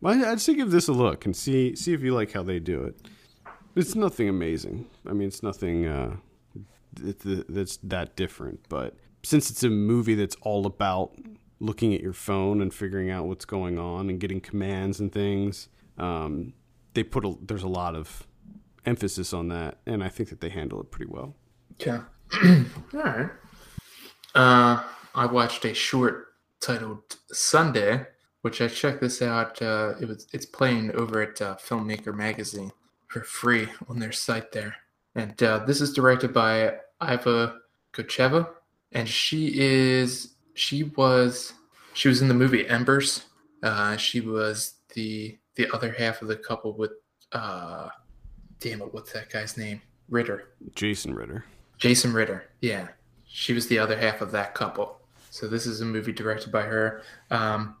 Well, 0.00 0.24
I'd 0.24 0.40
say 0.40 0.54
give 0.54 0.70
this 0.70 0.88
a 0.88 0.92
look 0.92 1.24
and 1.24 1.34
see 1.34 1.74
see 1.74 1.92
if 1.92 2.02
you 2.02 2.14
like 2.14 2.32
how 2.32 2.42
they 2.42 2.58
do 2.58 2.82
it. 2.84 3.08
It's 3.74 3.94
nothing 3.94 4.28
amazing. 4.28 4.86
I 5.06 5.12
mean, 5.12 5.28
it's 5.28 5.42
nothing 5.42 5.86
uh, 5.86 6.16
that- 6.94 7.46
that's 7.48 7.76
that 7.78 8.16
different. 8.16 8.60
But 8.68 8.96
since 9.22 9.50
it's 9.50 9.62
a 9.64 9.70
movie 9.70 10.14
that's 10.14 10.36
all 10.42 10.66
about 10.66 11.14
looking 11.60 11.94
at 11.94 12.00
your 12.00 12.12
phone 12.12 12.60
and 12.60 12.72
figuring 12.72 13.10
out 13.10 13.26
what's 13.26 13.44
going 13.44 13.78
on 13.78 14.08
and 14.10 14.20
getting 14.20 14.40
commands 14.40 15.00
and 15.00 15.12
things, 15.12 15.68
um, 15.96 16.52
they 16.94 17.02
put 17.02 17.24
a, 17.24 17.34
there's 17.42 17.62
a 17.64 17.68
lot 17.68 17.94
of 17.96 18.26
emphasis 18.86 19.32
on 19.32 19.48
that, 19.48 19.78
and 19.86 20.02
I 20.04 20.08
think 20.08 20.28
that 20.30 20.40
they 20.40 20.48
handle 20.50 20.80
it 20.80 20.90
pretty 20.90 21.10
well. 21.10 21.34
Yeah. 21.84 22.02
All 22.44 22.64
right. 22.94 23.30
Uh, 24.34 24.82
I 25.14 25.26
watched 25.26 25.64
a 25.64 25.74
short 25.74 26.34
titled 26.60 27.02
Sunday, 27.32 28.06
which 28.42 28.60
I 28.60 28.68
checked 28.68 29.00
this 29.00 29.22
out. 29.22 29.60
Uh, 29.60 29.94
it 30.00 30.08
was 30.08 30.26
it's 30.32 30.46
playing 30.46 30.94
over 30.94 31.22
at 31.22 31.40
uh, 31.40 31.56
Filmmaker 31.56 32.14
Magazine 32.14 32.72
for 33.08 33.22
free 33.22 33.68
on 33.88 33.98
their 33.98 34.12
site 34.12 34.52
there, 34.52 34.74
and 35.14 35.42
uh, 35.42 35.64
this 35.66 35.80
is 35.80 35.92
directed 35.92 36.32
by 36.32 36.74
Iva 37.02 37.58
Gocheva, 37.92 38.48
and 38.92 39.08
she 39.08 39.58
is 39.58 40.34
she 40.54 40.84
was 40.84 41.54
she 41.94 42.08
was 42.08 42.22
in 42.22 42.28
the 42.28 42.34
movie 42.34 42.68
Embers. 42.68 43.26
Uh, 43.62 43.96
she 43.96 44.20
was 44.20 44.74
the 44.94 45.38
the 45.56 45.68
other 45.72 45.92
half 45.92 46.22
of 46.22 46.28
the 46.28 46.36
couple 46.36 46.76
with 46.76 46.92
uh, 47.32 47.88
damn 48.60 48.82
it, 48.82 48.92
what's 48.92 49.12
that 49.12 49.30
guy's 49.30 49.56
name? 49.56 49.80
Ritter. 50.08 50.48
Jason 50.74 51.14
Ritter. 51.14 51.44
Jason 51.76 52.12
Ritter. 52.12 52.44
Yeah. 52.60 52.88
She 53.28 53.52
was 53.52 53.68
the 53.68 53.78
other 53.78 53.96
half 53.96 54.20
of 54.20 54.32
that 54.32 54.54
couple. 54.54 55.00
So 55.30 55.46
this 55.46 55.66
is 55.66 55.80
a 55.80 55.84
movie 55.84 56.12
directed 56.12 56.50
by 56.50 56.62
her. 56.62 57.02
Um, 57.30 57.76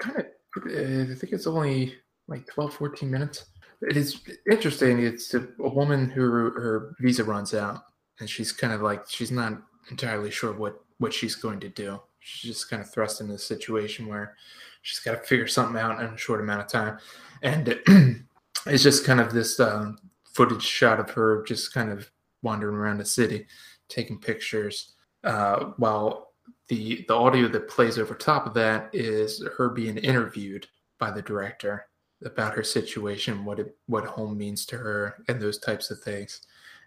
kind 0.00 0.18
of, 0.18 0.26
I 0.66 1.14
think 1.14 1.32
it's 1.32 1.46
only 1.46 1.96
like 2.28 2.46
12, 2.46 2.74
14 2.74 3.10
minutes. 3.10 3.46
It 3.82 3.96
is 3.96 4.20
interesting. 4.50 5.00
It's 5.00 5.34
a, 5.34 5.46
a 5.60 5.68
woman 5.68 6.10
who 6.10 6.22
her 6.22 6.94
visa 7.00 7.24
runs 7.24 7.54
out, 7.54 7.82
and 8.20 8.28
she's 8.28 8.50
kind 8.52 8.72
of 8.72 8.82
like 8.82 9.08
she's 9.08 9.30
not 9.30 9.60
entirely 9.90 10.30
sure 10.30 10.52
what 10.52 10.80
what 10.98 11.14
she's 11.14 11.36
going 11.36 11.60
to 11.60 11.68
do. 11.68 12.00
She's 12.18 12.52
just 12.52 12.68
kind 12.68 12.82
of 12.82 12.90
thrust 12.90 13.20
into 13.20 13.34
a 13.34 13.38
situation 13.38 14.08
where 14.08 14.34
she's 14.82 14.98
got 14.98 15.12
to 15.12 15.18
figure 15.18 15.46
something 15.46 15.80
out 15.80 16.00
in 16.00 16.06
a 16.06 16.16
short 16.16 16.40
amount 16.40 16.62
of 16.62 16.68
time, 16.68 16.98
and 17.42 17.78
it's 18.66 18.82
just 18.82 19.04
kind 19.04 19.20
of 19.20 19.32
this 19.32 19.60
um, 19.60 19.98
footage 20.32 20.62
shot 20.62 20.98
of 20.98 21.10
her 21.10 21.44
just 21.44 21.72
kind 21.72 21.90
of 21.90 22.10
wandering 22.42 22.76
around 22.76 22.98
the 22.98 23.04
city, 23.04 23.46
taking 23.88 24.18
pictures, 24.18 24.94
uh, 25.24 25.72
while 25.76 26.32
the 26.68 27.04
the 27.08 27.14
audio 27.14 27.48
that 27.48 27.68
plays 27.68 27.98
over 27.98 28.14
top 28.14 28.46
of 28.46 28.54
that 28.54 28.90
is 28.92 29.44
her 29.56 29.68
being 29.68 29.96
interviewed 29.98 30.66
by 30.98 31.10
the 31.10 31.22
director 31.22 31.86
about 32.24 32.54
her 32.54 32.64
situation, 32.64 33.44
what 33.44 33.58
it 33.58 33.76
what 33.86 34.04
home 34.04 34.36
means 34.36 34.66
to 34.66 34.76
her, 34.76 35.24
and 35.28 35.40
those 35.40 35.58
types 35.58 35.90
of 35.90 36.00
things. 36.00 36.42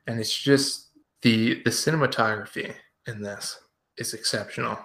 And 0.08 0.20
it's 0.20 0.38
just 0.38 0.90
the 1.22 1.62
the 1.64 1.70
cinematography 1.70 2.74
in 3.08 3.22
this 3.22 3.60
is 3.98 4.14
exceptional, 4.14 4.78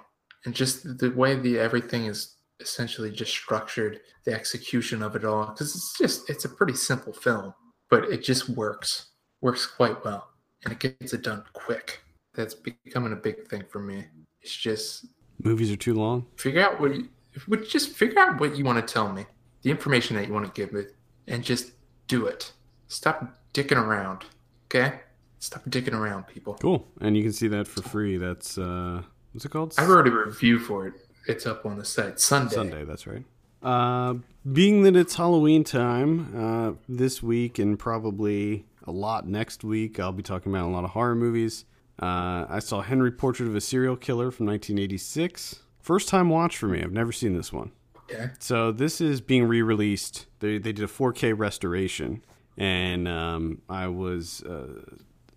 and 0.45 0.55
just 0.55 0.99
the 0.99 1.11
way 1.11 1.37
the 1.37 1.59
everything 1.59 2.07
is 2.07 2.37
essentially 2.61 3.11
just 3.11 3.33
structured, 3.33 4.01
the 4.25 4.33
execution 4.33 5.03
of 5.03 5.14
it 5.14 5.25
all, 5.25 5.47
because 5.47 5.75
it's 5.75 5.99
just 5.99 6.31
it's 6.31 6.45
a 6.45 6.49
pretty 6.49 6.75
simple 6.75 7.12
film, 7.12 7.53
but 7.91 8.05
it 8.05 8.23
just 8.23 8.49
works 8.51 9.09
works 9.41 9.67
quite 9.67 10.03
well, 10.05 10.31
and 10.64 10.73
it 10.73 10.79
gets 10.79 11.12
it 11.12 11.23
done 11.23 11.45
quick. 11.53 12.01
That's 12.37 12.55
becoming 12.55 13.12
a 13.12 13.16
big 13.16 13.49
thing 13.49 13.64
for 13.68 13.80
me. 13.80 14.05
It's 14.43 14.55
just 14.55 15.07
Movies 15.43 15.72
are 15.72 15.76
too 15.76 15.95
long. 15.95 16.26
figure 16.37 16.62
out 16.62 16.80
what 16.80 16.95
you, 16.95 17.09
would 17.49 17.68
just 17.68 17.91
figure 17.91 18.18
out 18.18 18.41
what 18.41 18.57
you 18.57 18.64
want 18.64 18.87
to 18.87 18.93
tell 18.93 19.12
me, 19.12 19.26
the 19.62 19.70
information 19.70 20.16
that 20.16 20.26
you 20.28 20.32
want 20.32 20.47
to 20.47 20.53
give 20.53 20.72
me, 20.72 20.84
and 21.26 21.43
just 21.43 21.72
do 22.09 22.26
it. 22.26 22.53
Stop 22.89 23.39
dicking 23.53 23.82
around, 23.82 24.24
okay? 24.66 25.01
Stop 25.39 25.64
dicking 25.64 25.95
around, 25.95 26.26
people. 26.26 26.55
Cool. 26.55 26.87
And 27.01 27.16
you 27.16 27.22
can 27.22 27.32
see 27.32 27.49
that 27.49 27.66
for 27.66 27.82
free. 27.82 28.16
That's 28.16 28.57
uh 28.59 29.03
what's 29.32 29.45
it 29.45 29.51
called? 29.51 29.74
I 29.78 29.84
wrote 29.84 30.07
a 30.07 30.11
review 30.11 30.59
for 30.59 30.87
it. 30.87 30.95
It's 31.26 31.47
up 31.47 31.66
on 31.66 31.76
the 31.76 31.84
site 31.84 32.20
Sunday. 32.20 32.55
Sunday, 32.55 32.84
that's 32.84 33.07
right. 33.07 33.24
Uh, 33.62 34.14
being 34.53 34.82
that 34.82 34.95
it's 34.95 35.16
Halloween 35.16 35.64
time, 35.64 36.32
uh, 36.37 36.72
this 36.89 37.22
week 37.22 37.59
and 37.59 37.76
probably 37.78 38.64
a 38.87 38.93
lot 38.93 39.26
next 39.26 39.64
week, 39.64 39.99
I'll 39.99 40.12
be 40.12 40.22
talking 40.22 40.53
about 40.53 40.66
a 40.66 40.72
lot 40.72 40.84
of 40.84 40.91
horror 40.91 41.16
movies. 41.16 41.64
Uh, 42.01 42.47
I 42.49 42.59
saw 42.59 42.82
Henry 42.82 43.11
Portrait 43.11 43.49
of 43.49 43.57
a 43.57 43.61
Serial 43.61 43.97
Killer 43.97 44.30
from 44.30 44.47
1986. 44.47 45.62
First 45.80 46.09
time 46.09 46.28
watch 46.28 46.57
for 46.57 46.66
me. 46.66 46.82
I've 46.82 46.92
never 46.92 47.12
seen 47.12 47.36
this 47.36 47.53
one. 47.53 47.72
Okay. 48.11 48.30
So 48.38 48.70
this 48.72 49.01
is 49.01 49.20
being 49.20 49.44
re-released. 49.44 50.26
They 50.40 50.59
they 50.59 50.72
did 50.72 50.84
a 50.84 50.88
4K 50.88 51.36
restoration, 51.36 52.24
and 52.57 53.09
um, 53.09 53.62
I 53.68 53.88
was 53.88 54.42
uh, 54.42 54.82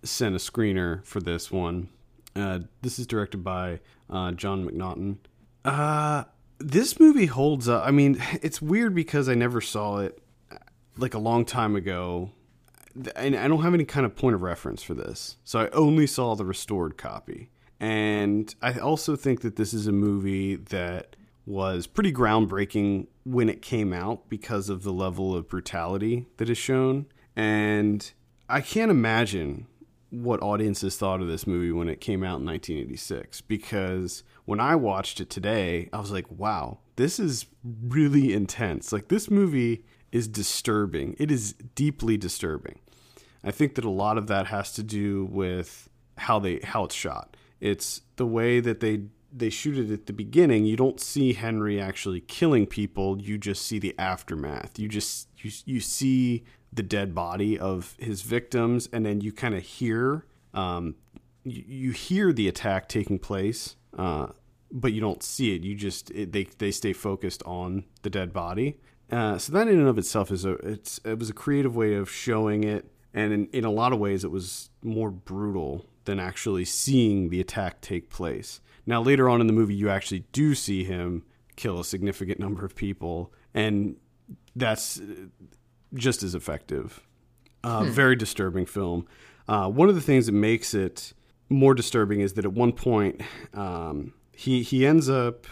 sent 0.02 0.34
a 0.34 0.38
screener 0.38 1.04
for 1.04 1.20
this 1.20 1.50
one. 1.50 1.88
Uh, 2.36 2.60
this 2.82 2.98
is 2.98 3.06
directed 3.06 3.42
by 3.42 3.80
uh, 4.08 4.32
John 4.32 4.68
McNaughton. 4.68 5.16
Uh, 5.64 6.24
this 6.58 7.00
movie 7.00 7.26
holds 7.26 7.68
up. 7.68 7.86
I 7.86 7.90
mean, 7.90 8.22
it's 8.42 8.62
weird 8.62 8.94
because 8.94 9.28
I 9.28 9.34
never 9.34 9.60
saw 9.60 9.98
it 9.98 10.22
like 10.96 11.14
a 11.14 11.18
long 11.18 11.44
time 11.44 11.74
ago, 11.74 12.30
and 13.16 13.36
I 13.36 13.48
don't 13.48 13.62
have 13.62 13.74
any 13.74 13.84
kind 13.84 14.06
of 14.06 14.16
point 14.16 14.34
of 14.34 14.42
reference 14.42 14.82
for 14.82 14.94
this, 14.94 15.36
so 15.44 15.60
I 15.60 15.68
only 15.70 16.06
saw 16.06 16.34
the 16.34 16.44
restored 16.44 16.96
copy. 16.96 17.50
And 17.78 18.54
I 18.60 18.78
also 18.78 19.16
think 19.16 19.40
that 19.40 19.56
this 19.56 19.72
is 19.72 19.86
a 19.86 19.92
movie 19.92 20.56
that 20.56 21.16
was 21.46 21.86
pretty 21.86 22.12
groundbreaking 22.12 23.06
when 23.24 23.48
it 23.48 23.62
came 23.62 23.92
out 23.92 24.28
because 24.28 24.68
of 24.68 24.82
the 24.82 24.92
level 24.92 25.34
of 25.34 25.48
brutality 25.48 26.26
that 26.36 26.50
is 26.50 26.58
shown. 26.58 27.06
And 27.34 28.12
I 28.48 28.60
can't 28.60 28.90
imagine 28.90 29.66
what 30.10 30.42
audiences 30.42 30.96
thought 30.96 31.22
of 31.22 31.28
this 31.28 31.46
movie 31.46 31.72
when 31.72 31.88
it 31.88 32.00
came 32.00 32.22
out 32.22 32.40
in 32.40 32.46
1986 32.46 33.40
because 33.42 34.24
when 34.44 34.60
I 34.60 34.74
watched 34.74 35.20
it 35.20 35.30
today, 35.30 35.88
I 35.92 36.00
was 36.00 36.10
like, 36.10 36.30
wow, 36.30 36.78
this 36.96 37.20
is 37.20 37.46
really 37.64 38.32
intense. 38.34 38.92
Like, 38.92 39.08
this 39.08 39.30
movie 39.30 39.84
is 40.12 40.28
disturbing. 40.28 41.16
It 41.18 41.30
is 41.30 41.54
deeply 41.74 42.16
disturbing. 42.16 42.80
I 43.42 43.50
think 43.50 43.74
that 43.76 43.84
a 43.84 43.90
lot 43.90 44.18
of 44.18 44.26
that 44.26 44.46
has 44.46 44.72
to 44.74 44.82
do 44.82 45.24
with 45.26 45.88
how 46.18 46.38
they 46.38 46.60
how 46.62 46.84
it's 46.84 46.94
shot. 46.94 47.36
It's 47.60 48.02
the 48.16 48.26
way 48.26 48.60
that 48.60 48.80
they 48.80 49.02
they 49.32 49.50
shoot 49.50 49.78
it 49.78 49.92
at 49.92 50.06
the 50.06 50.12
beginning. 50.12 50.64
You 50.64 50.76
don't 50.76 51.00
see 51.00 51.32
Henry 51.32 51.80
actually 51.80 52.20
killing 52.20 52.66
people. 52.66 53.20
You 53.20 53.38
just 53.38 53.64
see 53.64 53.78
the 53.78 53.94
aftermath. 53.98 54.78
You 54.78 54.88
just 54.88 55.28
you 55.38 55.50
you 55.64 55.80
see 55.80 56.44
the 56.72 56.82
dead 56.82 57.14
body 57.14 57.58
of 57.58 57.96
his 57.98 58.22
victims, 58.22 58.88
and 58.92 59.04
then 59.04 59.20
you 59.20 59.32
kind 59.32 59.54
of 59.54 59.62
hear 59.62 60.26
um, 60.54 60.96
you, 61.44 61.64
you, 61.66 61.90
hear 61.92 62.32
the 62.32 62.48
attack 62.48 62.88
taking 62.88 63.18
place, 63.18 63.76
uh, 63.96 64.28
but 64.72 64.92
you 64.92 65.00
don't 65.00 65.22
see 65.22 65.54
it. 65.54 65.62
You 65.62 65.74
just 65.74 66.10
it, 66.10 66.32
they 66.32 66.44
they 66.58 66.70
stay 66.70 66.92
focused 66.92 67.42
on 67.44 67.84
the 68.02 68.10
dead 68.10 68.32
body. 68.32 68.78
Uh, 69.10 69.38
so 69.38 69.52
that 69.52 69.68
in 69.68 69.78
and 69.78 69.88
of 69.88 69.98
itself 69.98 70.30
is 70.30 70.44
a 70.44 70.52
it's 70.54 71.00
it 71.04 71.18
was 71.18 71.30
a 71.30 71.34
creative 71.34 71.74
way 71.74 71.94
of 71.94 72.10
showing 72.10 72.64
it, 72.64 72.90
and 73.12 73.32
in, 73.32 73.46
in 73.48 73.64
a 73.64 73.70
lot 73.70 73.92
of 73.92 73.98
ways 73.98 74.24
it 74.24 74.30
was 74.30 74.70
more 74.82 75.10
brutal 75.10 75.86
than 76.04 76.18
actually 76.18 76.64
seeing 76.64 77.28
the 77.28 77.40
attack 77.40 77.80
take 77.80 78.08
place. 78.10 78.60
Now 78.86 79.02
later 79.02 79.28
on 79.28 79.40
in 79.40 79.46
the 79.46 79.52
movie, 79.52 79.74
you 79.74 79.90
actually 79.90 80.24
do 80.32 80.54
see 80.54 80.84
him 80.84 81.24
kill 81.56 81.80
a 81.80 81.84
significant 81.84 82.38
number 82.44 82.64
of 82.64 82.74
people, 82.74 83.32
and 83.52 83.96
that's 84.54 85.00
just 85.94 86.22
as 86.22 86.34
effective. 86.34 87.02
Uh, 87.62 87.84
hmm. 87.84 87.90
Very 87.90 88.16
disturbing 88.16 88.64
film. 88.64 89.06
Uh, 89.46 89.68
one 89.68 89.88
of 89.88 89.94
the 89.94 90.00
things 90.00 90.26
that 90.26 90.32
makes 90.32 90.72
it 90.72 91.12
more 91.48 91.74
disturbing 91.74 92.20
is 92.20 92.34
that 92.34 92.44
at 92.44 92.52
one 92.52 92.72
point 92.72 93.20
um, 93.54 94.14
he 94.32 94.62
he 94.62 94.86
ends 94.86 95.10
up 95.10 95.46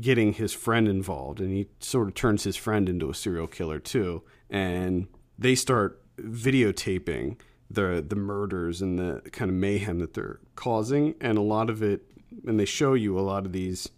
getting 0.00 0.34
his 0.34 0.52
friend 0.52 0.86
involved, 0.88 1.40
and 1.40 1.50
he 1.50 1.68
sort 1.80 2.08
of 2.08 2.14
turns 2.14 2.44
his 2.44 2.56
friend 2.56 2.88
into 2.88 3.10
a 3.10 3.14
serial 3.14 3.46
killer 3.46 3.78
too. 3.78 4.22
And 4.50 5.08
they 5.38 5.54
start 5.54 6.02
videotaping 6.18 7.36
the 7.70 8.04
the 8.06 8.16
murders 8.16 8.80
and 8.80 8.98
the 8.98 9.22
kind 9.30 9.50
of 9.50 9.54
mayhem 9.56 9.98
that 9.98 10.14
they're 10.14 10.40
causing, 10.56 11.14
and 11.20 11.38
a 11.38 11.42
lot 11.42 11.70
of 11.70 11.82
it, 11.82 12.02
and 12.46 12.58
they 12.58 12.64
show 12.64 12.94
you 12.94 13.18
a 13.18 13.20
lot 13.20 13.46
of 13.46 13.52
these 13.52 13.88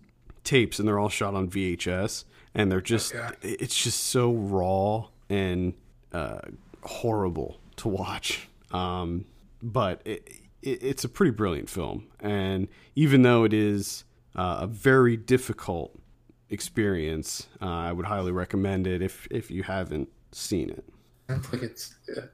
tapes, 0.45 0.79
and 0.79 0.87
they're 0.87 0.99
all 0.99 1.09
shot 1.09 1.35
on 1.35 1.49
VHS, 1.49 2.25
and 2.55 2.71
they're 2.71 2.81
just 2.81 3.15
okay. 3.15 3.35
it's 3.43 3.77
just 3.77 4.05
so 4.05 4.33
raw 4.33 5.07
and 5.29 5.75
uh, 6.13 6.41
horrible 6.83 7.61
to 7.77 7.89
watch. 7.89 8.49
Um, 8.73 9.25
but 9.63 10.01
it, 10.05 10.29
it, 10.63 10.83
it's 10.83 11.05
a 11.05 11.09
pretty 11.09 11.33
brilliant 11.33 11.71
film, 11.71 12.07
and 12.19 12.69
even 12.95 13.23
though 13.23 13.45
it 13.45 13.53
is 13.53 14.05
uh, 14.37 14.59
a 14.63 14.67
very 14.67 15.17
difficult 15.17 15.99
experience, 16.51 17.49
uh, 17.63 17.67
I 17.67 17.93
would 17.93 18.07
highly 18.07 18.33
recommend 18.33 18.87
it 18.87 19.03
if 19.03 19.27
if 19.31 19.51
you 19.51 19.63
haven't 19.63 20.09
seen 20.33 20.71
it. 20.71 20.85
Sounds 21.29 21.53
like 21.53 21.63
it's 21.63 21.95
a, 22.17 22.29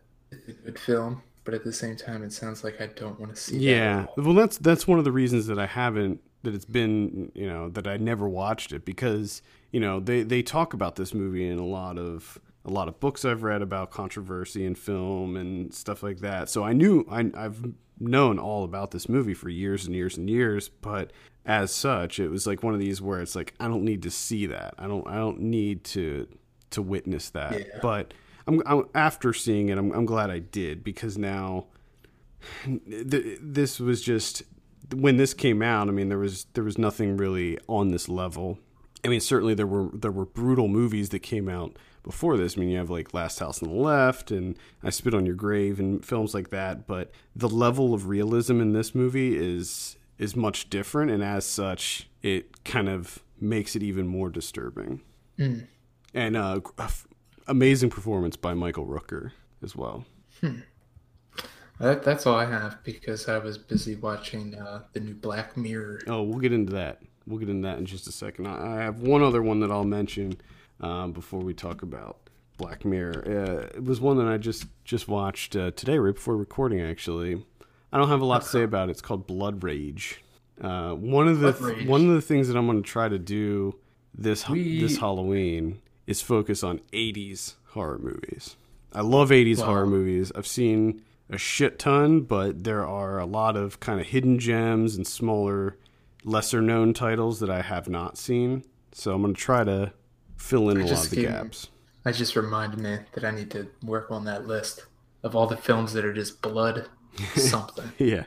good 0.64 0.78
film, 0.78 1.22
but 1.44 1.54
at 1.54 1.64
the 1.64 1.72
same 1.72 1.96
time, 1.96 2.22
it 2.22 2.32
sounds 2.32 2.64
like 2.64 2.80
I 2.80 2.86
don't 2.86 3.18
want 3.20 3.34
to 3.34 3.40
see. 3.40 3.56
It. 3.56 3.62
Yeah, 3.62 4.06
that 4.16 4.22
well, 4.22 4.34
that's 4.34 4.58
that's 4.58 4.86
one 4.86 4.98
of 4.98 5.04
the 5.04 5.12
reasons 5.12 5.46
that 5.46 5.58
I 5.58 5.66
haven't 5.66 6.20
that 6.42 6.54
it's 6.54 6.64
been 6.64 7.30
you 7.34 7.46
know 7.46 7.68
that 7.70 7.86
I 7.86 7.96
never 7.96 8.28
watched 8.28 8.72
it 8.72 8.84
because 8.84 9.42
you 9.72 9.80
know 9.80 10.00
they 10.00 10.22
they 10.22 10.42
talk 10.42 10.72
about 10.72 10.96
this 10.96 11.12
movie 11.12 11.48
in 11.48 11.58
a 11.58 11.66
lot 11.66 11.98
of 11.98 12.38
a 12.64 12.70
lot 12.70 12.88
of 12.88 12.98
books 12.98 13.24
I've 13.24 13.42
read 13.42 13.62
about 13.62 13.90
controversy 13.90 14.64
in 14.64 14.74
film 14.74 15.36
and 15.36 15.72
stuff 15.72 16.02
like 16.02 16.18
that. 16.18 16.48
So 16.50 16.64
I 16.64 16.72
knew 16.72 17.06
I, 17.10 17.30
I've 17.34 17.64
known 18.00 18.38
all 18.38 18.64
about 18.64 18.90
this 18.90 19.08
movie 19.08 19.34
for 19.34 19.48
years 19.48 19.86
and 19.86 19.94
years 19.94 20.16
and 20.16 20.28
years, 20.28 20.68
but 20.68 21.12
as 21.46 21.72
such, 21.72 22.18
it 22.18 22.28
was 22.28 22.46
like 22.46 22.62
one 22.62 22.74
of 22.74 22.80
these 22.80 23.00
where 23.00 23.20
it's 23.20 23.36
like 23.36 23.54
I 23.60 23.68
don't 23.68 23.84
need 23.84 24.02
to 24.02 24.10
see 24.10 24.46
that. 24.46 24.74
I 24.78 24.86
don't 24.86 25.06
I 25.06 25.16
don't 25.16 25.40
need 25.40 25.84
to 25.84 26.28
to 26.70 26.82
witness 26.82 27.30
that. 27.30 27.58
Yeah. 27.58 27.78
But 27.80 28.12
I'm, 28.46 28.62
I'm, 28.66 28.88
after 28.94 29.32
seeing 29.32 29.68
it, 29.68 29.78
I'm, 29.78 29.92
I'm 29.92 30.06
glad 30.06 30.30
I 30.30 30.40
did 30.40 30.84
because 30.84 31.16
now 31.16 31.66
th- 32.64 33.38
this 33.40 33.80
was 33.80 34.02
just 34.02 34.42
when 34.94 35.16
this 35.16 35.34
came 35.34 35.62
out. 35.62 35.88
I 35.88 35.92
mean, 35.92 36.08
there 36.08 36.18
was 36.18 36.46
there 36.54 36.64
was 36.64 36.78
nothing 36.78 37.16
really 37.16 37.58
on 37.68 37.90
this 37.90 38.08
level. 38.08 38.58
I 39.04 39.08
mean, 39.08 39.20
certainly 39.20 39.54
there 39.54 39.66
were 39.66 39.88
there 39.92 40.12
were 40.12 40.26
brutal 40.26 40.68
movies 40.68 41.10
that 41.10 41.20
came 41.20 41.48
out 41.48 41.76
before 42.02 42.36
this. 42.36 42.56
I 42.56 42.60
mean, 42.60 42.70
you 42.70 42.78
have 42.78 42.90
like 42.90 43.14
Last 43.14 43.38
House 43.38 43.62
on 43.62 43.68
the 43.68 43.74
Left 43.74 44.30
and 44.30 44.56
I 44.82 44.90
Spit 44.90 45.14
on 45.14 45.26
Your 45.26 45.34
Grave 45.34 45.78
and 45.78 46.04
films 46.04 46.34
like 46.34 46.50
that. 46.50 46.86
But 46.86 47.12
the 47.34 47.48
level 47.48 47.94
of 47.94 48.08
realism 48.08 48.60
in 48.60 48.72
this 48.72 48.94
movie 48.94 49.36
is 49.36 49.96
is 50.18 50.36
much 50.36 50.70
different, 50.70 51.10
and 51.10 51.22
as 51.22 51.44
such, 51.44 52.08
it 52.22 52.64
kind 52.64 52.88
of 52.88 53.22
makes 53.40 53.76
it 53.76 53.82
even 53.82 54.06
more 54.06 54.30
disturbing. 54.30 55.02
Mm. 55.38 55.66
And 56.14 56.36
uh, 56.36 56.60
amazing 57.46 57.90
performance 57.90 58.36
by 58.36 58.54
Michael 58.54 58.86
Rooker 58.86 59.32
as 59.62 59.76
well. 59.76 60.04
Hmm. 60.40 60.60
That, 61.78 62.02
that's 62.02 62.26
all 62.26 62.36
I 62.36 62.46
have 62.46 62.82
because 62.84 63.28
I 63.28 63.38
was 63.38 63.58
busy 63.58 63.96
watching 63.96 64.54
uh, 64.54 64.82
the 64.92 65.00
new 65.00 65.14
Black 65.14 65.56
Mirror. 65.56 66.00
Oh, 66.06 66.22
we'll 66.22 66.38
get 66.38 66.52
into 66.52 66.72
that. 66.72 67.02
We'll 67.26 67.38
get 67.38 67.50
into 67.50 67.68
that 67.68 67.78
in 67.78 67.84
just 67.84 68.06
a 68.06 68.12
second. 68.12 68.46
I 68.46 68.82
have 68.82 69.00
one 69.00 69.22
other 69.22 69.42
one 69.42 69.60
that 69.60 69.70
I'll 69.70 69.84
mention 69.84 70.38
um, 70.80 71.12
before 71.12 71.40
we 71.40 71.52
talk 71.52 71.82
about 71.82 72.30
Black 72.56 72.84
Mirror. 72.84 73.24
Uh, 73.26 73.76
it 73.76 73.84
was 73.84 74.00
one 74.00 74.16
that 74.18 74.26
I 74.26 74.38
just 74.38 74.66
just 74.84 75.08
watched 75.08 75.54
uh, 75.54 75.72
today, 75.72 75.98
right 75.98 76.14
before 76.14 76.36
recording. 76.36 76.80
Actually, 76.80 77.44
I 77.96 77.98
don't 77.98 78.10
have 78.10 78.20
a 78.20 78.26
lot 78.26 78.42
to 78.42 78.48
say 78.48 78.62
about 78.62 78.90
it. 78.90 78.92
It's 78.92 79.00
called 79.00 79.26
Blood 79.26 79.64
Rage. 79.64 80.22
Uh, 80.60 80.90
one 80.90 81.28
of 81.28 81.40
the 81.40 81.54
th- 81.54 81.86
one 81.86 82.06
of 82.06 82.14
the 82.14 82.20
things 82.20 82.46
that 82.46 82.54
I'm 82.54 82.66
going 82.66 82.82
to 82.82 82.86
try 82.86 83.08
to 83.08 83.18
do 83.18 83.78
this 84.12 84.46
we... 84.50 84.82
this 84.82 84.98
Halloween 84.98 85.80
is 86.06 86.20
focus 86.20 86.62
on 86.62 86.80
80s 86.92 87.54
horror 87.68 87.98
movies. 87.98 88.56
I 88.92 89.00
love 89.00 89.30
80s 89.30 89.60
wow. 89.60 89.64
horror 89.64 89.86
movies. 89.86 90.30
I've 90.36 90.46
seen 90.46 91.00
a 91.30 91.38
shit 91.38 91.78
ton, 91.78 92.20
but 92.20 92.64
there 92.64 92.86
are 92.86 93.18
a 93.18 93.24
lot 93.24 93.56
of 93.56 93.80
kind 93.80 93.98
of 93.98 94.08
hidden 94.08 94.38
gems 94.38 94.94
and 94.94 95.06
smaller, 95.06 95.78
lesser 96.22 96.60
known 96.60 96.92
titles 96.92 97.40
that 97.40 97.48
I 97.48 97.62
have 97.62 97.88
not 97.88 98.18
seen. 98.18 98.62
So 98.92 99.14
I'm 99.14 99.22
going 99.22 99.32
to 99.32 99.40
try 99.40 99.64
to 99.64 99.94
fill 100.36 100.68
in 100.68 100.82
a 100.82 100.84
lot 100.84 101.02
of 101.02 101.08
the 101.08 101.22
gaps. 101.22 101.68
I 102.04 102.12
just 102.12 102.36
reminded 102.36 102.78
me 102.78 102.98
that 103.14 103.24
I 103.24 103.30
need 103.30 103.50
to 103.52 103.68
work 103.82 104.10
on 104.10 104.26
that 104.26 104.46
list 104.46 104.84
of 105.22 105.34
all 105.34 105.46
the 105.46 105.56
films 105.56 105.94
that 105.94 106.04
are 106.04 106.12
just 106.12 106.42
blood 106.42 106.90
something. 107.36 107.92
yeah. 107.98 108.24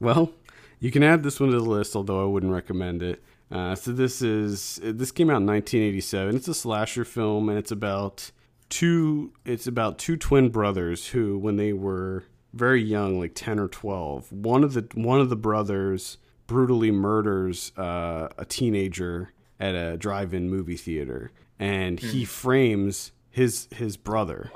Well, 0.00 0.32
you 0.80 0.90
can 0.90 1.02
add 1.02 1.22
this 1.22 1.40
one 1.40 1.50
to 1.50 1.58
the 1.58 1.64
list, 1.64 1.94
although 1.94 2.22
I 2.22 2.26
wouldn't 2.26 2.52
recommend 2.52 3.02
it. 3.02 3.22
Uh, 3.50 3.74
so 3.74 3.92
this 3.92 4.22
is 4.22 4.80
this 4.82 5.10
came 5.10 5.28
out 5.28 5.42
in 5.42 5.46
1987. 5.46 6.36
It's 6.36 6.48
a 6.48 6.54
slasher 6.54 7.04
film, 7.04 7.48
and 7.48 7.58
it's 7.58 7.70
about 7.70 8.30
two. 8.68 9.32
It's 9.44 9.66
about 9.66 9.98
two 9.98 10.16
twin 10.16 10.48
brothers 10.48 11.08
who, 11.08 11.38
when 11.38 11.56
they 11.56 11.72
were 11.72 12.24
very 12.54 12.82
young, 12.82 13.18
like 13.18 13.32
10 13.34 13.58
or 13.58 13.68
12, 13.68 14.32
one 14.32 14.64
of 14.64 14.72
the 14.72 14.88
one 14.94 15.20
of 15.20 15.28
the 15.28 15.36
brothers 15.36 16.18
brutally 16.46 16.90
murders 16.90 17.72
uh, 17.78 18.28
a 18.36 18.44
teenager 18.44 19.32
at 19.60 19.74
a 19.74 19.96
drive-in 19.96 20.50
movie 20.50 20.76
theater 20.76 21.30
and 21.62 21.98
mm. 21.98 22.10
he 22.10 22.20
hmm. 22.20 22.26
frames 22.26 23.12
his 23.30 23.68
his 23.70 23.96
brother. 23.96 24.50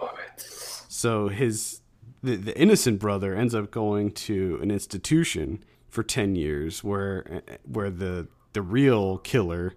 So 0.88 1.28
his 1.28 1.80
the, 2.26 2.36
the 2.36 2.60
innocent 2.60 2.98
brother 2.98 3.34
ends 3.34 3.54
up 3.54 3.70
going 3.70 4.10
to 4.10 4.58
an 4.60 4.70
institution 4.70 5.62
for 5.88 6.02
10 6.02 6.34
years 6.34 6.82
where 6.82 7.42
where 7.64 7.90
the 7.90 8.26
the 8.52 8.62
real 8.62 9.18
killer 9.18 9.74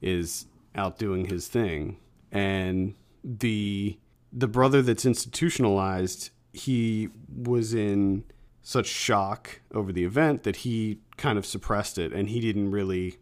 is 0.00 0.46
out 0.74 0.98
doing 0.98 1.26
his 1.26 1.46
thing. 1.46 1.98
And 2.32 2.94
the 3.22 3.98
the 4.32 4.48
brother 4.48 4.80
that's 4.80 5.04
institutionalized 5.04 6.30
he 6.52 7.10
was 7.28 7.74
in 7.74 8.24
such 8.62 8.86
shock 8.86 9.60
over 9.72 9.92
the 9.92 10.04
event 10.04 10.42
that 10.44 10.56
he 10.56 11.00
kind 11.16 11.38
of 11.38 11.44
suppressed 11.44 11.98
it 11.98 12.12
and 12.12 12.30
he 12.30 12.40
didn't 12.40 12.70
really 12.70 13.18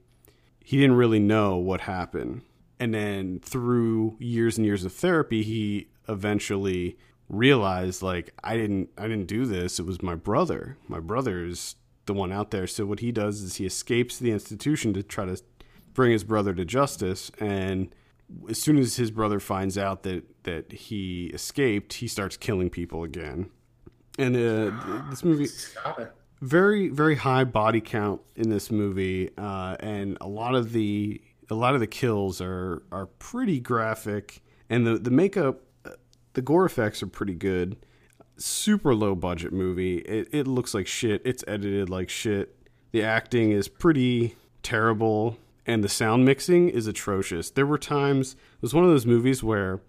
he 0.62 0.76
didn't 0.76 0.96
really 0.96 1.18
know 1.18 1.56
what 1.56 1.82
happened. 1.82 2.42
And 2.78 2.94
then 2.94 3.40
through 3.40 4.16
years 4.20 4.56
and 4.56 4.64
years 4.64 4.84
of 4.84 4.92
therapy 4.92 5.42
he 5.42 5.88
eventually 6.08 6.96
realized 7.28 8.02
like 8.02 8.32
i 8.42 8.56
didn't 8.56 8.88
i 8.96 9.02
didn't 9.02 9.26
do 9.26 9.44
this. 9.44 9.78
It 9.78 9.86
was 9.86 10.02
my 10.02 10.14
brother. 10.14 10.76
My 10.88 11.00
brother 11.00 11.44
is 11.44 11.76
the 12.06 12.14
one 12.14 12.32
out 12.32 12.50
there. 12.50 12.66
So 12.66 12.84
what 12.86 13.00
he 13.00 13.12
does 13.12 13.42
is 13.42 13.56
he 13.56 13.66
escapes 13.66 14.18
the 14.18 14.32
institution 14.32 14.92
to 14.94 15.02
try 15.02 15.26
to 15.26 15.40
bring 15.94 16.10
his 16.10 16.24
brother 16.24 16.54
to 16.54 16.64
justice. 16.64 17.30
And 17.38 17.94
as 18.48 18.60
soon 18.60 18.78
as 18.78 18.96
his 18.96 19.10
brother 19.10 19.38
finds 19.40 19.78
out 19.78 20.02
that 20.02 20.24
that 20.44 20.72
he 20.72 21.26
escaped, 21.34 21.94
he 21.94 22.08
starts 22.08 22.36
killing 22.36 22.70
people 22.70 23.04
again. 23.04 23.50
And 24.18 24.34
uh, 24.34 24.72
this 25.10 25.22
movie, 25.22 25.48
very 26.40 26.88
very 26.88 27.14
high 27.14 27.44
body 27.44 27.80
count 27.80 28.20
in 28.34 28.50
this 28.50 28.70
movie, 28.70 29.30
uh, 29.38 29.76
and 29.80 30.18
a 30.20 30.28
lot 30.28 30.54
of 30.54 30.72
the 30.72 31.20
a 31.50 31.54
lot 31.54 31.74
of 31.74 31.80
the 31.80 31.86
kills 31.86 32.40
are 32.40 32.82
are 32.90 33.06
pretty 33.06 33.60
graphic, 33.60 34.42
and 34.68 34.86
the 34.86 34.98
the 34.98 35.10
makeup, 35.10 35.62
the 36.38 36.42
gore 36.42 36.64
effects 36.64 37.02
are 37.02 37.08
pretty 37.08 37.34
good. 37.34 37.76
Super 38.36 38.94
low 38.94 39.16
budget 39.16 39.52
movie. 39.52 39.96
It 39.98 40.28
it 40.30 40.46
looks 40.46 40.72
like 40.72 40.86
shit. 40.86 41.20
It's 41.24 41.42
edited 41.48 41.90
like 41.90 42.08
shit. 42.08 42.54
The 42.92 43.02
acting 43.02 43.50
is 43.50 43.66
pretty 43.66 44.36
terrible, 44.62 45.36
and 45.66 45.82
the 45.82 45.88
sound 45.88 46.24
mixing 46.24 46.68
is 46.68 46.86
atrocious. 46.86 47.50
There 47.50 47.66
were 47.66 47.76
times 47.76 48.34
it 48.34 48.62
was 48.62 48.72
one 48.72 48.84
of 48.84 48.90
those 48.90 49.04
movies 49.04 49.42
where 49.42 49.80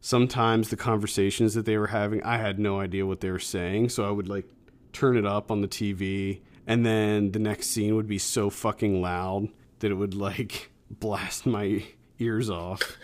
sometimes 0.00 0.70
the 0.70 0.76
conversations 0.76 1.54
that 1.54 1.66
they 1.66 1.78
were 1.78 1.86
having, 1.86 2.20
I 2.24 2.38
had 2.38 2.58
no 2.58 2.80
idea 2.80 3.06
what 3.06 3.20
they 3.20 3.30
were 3.30 3.38
saying, 3.38 3.90
so 3.90 4.04
I 4.04 4.10
would 4.10 4.26
like 4.26 4.46
turn 4.92 5.16
it 5.16 5.24
up 5.24 5.52
on 5.52 5.60
the 5.60 5.68
TV, 5.68 6.40
and 6.66 6.84
then 6.84 7.30
the 7.30 7.38
next 7.38 7.68
scene 7.68 7.94
would 7.94 8.08
be 8.08 8.18
so 8.18 8.50
fucking 8.50 9.00
loud 9.00 9.50
that 9.78 9.92
it 9.92 9.94
would 9.94 10.14
like 10.14 10.72
blast 10.90 11.46
my 11.46 11.84
ears 12.18 12.50
off. 12.50 12.96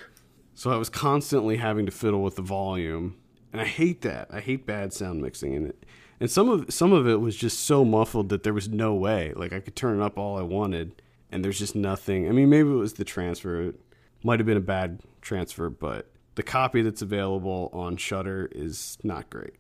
So 0.59 0.73
I 0.73 0.77
was 0.77 0.89
constantly 0.89 1.59
having 1.59 1.87
to 1.87 1.93
fiddle 1.93 2.21
with 2.21 2.35
the 2.35 2.43
volume, 2.43 3.17
and 3.53 3.61
I 3.61 3.65
hate 3.65 4.01
that. 4.01 4.27
I 4.33 4.41
hate 4.41 4.67
bad 4.67 4.93
sound 4.93 5.23
mixing 5.23 5.53
in 5.53 5.65
it. 5.65 5.87
And 6.19 6.29
some 6.29 6.49
of 6.49 6.75
some 6.75 6.93
of 6.93 7.07
it 7.07 7.21
was 7.21 7.37
just 7.37 7.61
so 7.61 7.85
muffled 7.85 8.29
that 8.31 8.43
there 8.43 8.53
was 8.53 8.69
no 8.69 8.93
way. 8.93 9.33
Like 9.37 9.53
I 9.53 9.61
could 9.61 9.77
turn 9.77 10.01
it 10.01 10.03
up 10.03 10.19
all 10.19 10.37
I 10.37 10.43
wanted, 10.43 11.01
and 11.31 11.45
there's 11.45 11.61
just 11.61 11.77
nothing. 11.77 12.29
I 12.29 12.33
mean, 12.33 12.51
maybe 12.51 12.71
it 12.71 12.73
was 12.73 12.95
the 12.95 13.05
transfer. 13.05 13.69
It 13.69 13.81
might 14.25 14.41
have 14.41 14.47
been 14.47 14.57
a 14.57 14.61
bad 14.61 14.99
transfer, 15.21 15.71
but 15.71 16.11
the 16.35 16.43
copy 16.43 16.83
that's 16.83 17.03
available 17.03 17.71
on 17.73 17.97
Shudder 17.97 18.49
is 18.51 18.99
not 19.05 19.31
great. 19.31 19.55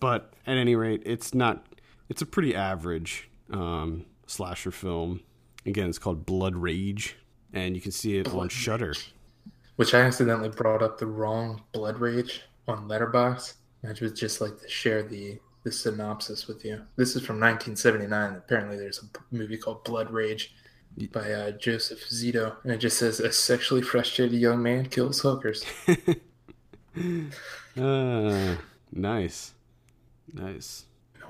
But 0.00 0.32
at 0.46 0.56
any 0.56 0.76
rate, 0.76 1.02
it's 1.04 1.34
not. 1.34 1.66
It's 2.08 2.22
a 2.22 2.26
pretty 2.26 2.54
average 2.54 3.28
um, 3.52 4.06
slasher 4.26 4.70
film. 4.70 5.20
Again, 5.66 5.90
it's 5.90 5.98
called 5.98 6.24
Blood 6.24 6.56
Rage, 6.56 7.16
and 7.52 7.74
you 7.74 7.82
can 7.82 7.92
see 7.92 8.16
it 8.16 8.28
on 8.28 8.48
Shudder. 8.48 8.94
Which 9.78 9.94
I 9.94 10.00
accidentally 10.00 10.48
brought 10.48 10.82
up 10.82 10.98
the 10.98 11.06
wrong 11.06 11.62
Blood 11.70 12.00
Rage 12.00 12.42
on 12.66 12.88
Letterboxd. 12.88 13.54
I 13.84 13.94
would 14.00 14.16
just 14.16 14.40
like 14.40 14.60
to 14.60 14.68
share 14.68 15.04
the 15.04 15.38
the 15.62 15.70
synopsis 15.70 16.48
with 16.48 16.64
you. 16.64 16.82
This 16.96 17.14
is 17.14 17.24
from 17.24 17.36
1979. 17.36 18.34
Apparently, 18.34 18.76
there's 18.76 19.00
a 19.00 19.06
movie 19.30 19.56
called 19.56 19.84
Blood 19.84 20.10
Rage 20.10 20.52
by 21.12 21.32
uh, 21.32 21.52
Joseph 21.52 22.00
Zito, 22.08 22.56
and 22.64 22.72
it 22.72 22.78
just 22.78 22.98
says 22.98 23.20
a 23.20 23.30
sexually 23.30 23.82
frustrated 23.82 24.40
young 24.40 24.60
man 24.60 24.86
kills 24.86 25.20
hookers. 25.20 25.64
Uh, 25.86 25.94
nice, 28.92 29.52
nice. 30.32 30.86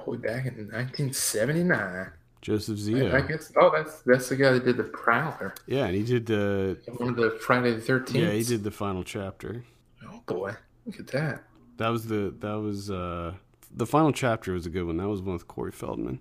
Way 0.07 0.17
back 0.17 0.47
in 0.47 0.71
1979. 0.71 2.13
Joseph 2.41 2.79
I, 2.79 2.83
I 2.83 2.85
Zito. 2.85 3.29
guess. 3.29 3.53
Oh, 3.61 3.71
that's 3.75 4.01
that's 4.03 4.29
the 4.29 4.37
guy 4.37 4.53
that 4.53 4.65
did 4.65 4.77
the 4.77 4.85
Prowler, 4.85 5.55
Yeah, 5.67 5.87
and 5.87 5.95
he 5.95 6.03
did 6.03 6.27
the. 6.27 6.79
one 6.99 7.11
of 7.11 7.17
the 7.17 7.39
Friday 7.41 7.73
the 7.73 7.81
13th. 7.81 8.15
Yeah, 8.15 8.31
he 8.31 8.43
did 8.45 8.63
the 8.65 8.71
final 8.71 9.03
chapter. 9.05 9.65
Oh 10.05 10.23
boy, 10.27 10.55
look 10.87 11.01
at 11.01 11.09
that. 11.09 11.45
That 11.79 11.89
was 11.89 12.07
the 12.07 12.35
that 12.41 12.55
was 12.61 12.91
uh 12.91 13.35
the 13.75 13.87
final 13.87 14.13
chapter 14.13 14.53
was 14.53 14.67
a 14.67 14.71
good 14.71 14.85
one. 14.85 14.97
That 14.99 15.09
was 15.09 15.21
one 15.23 15.35
with 15.35 15.49
Corey 15.49 15.73
Feldman. 15.73 16.21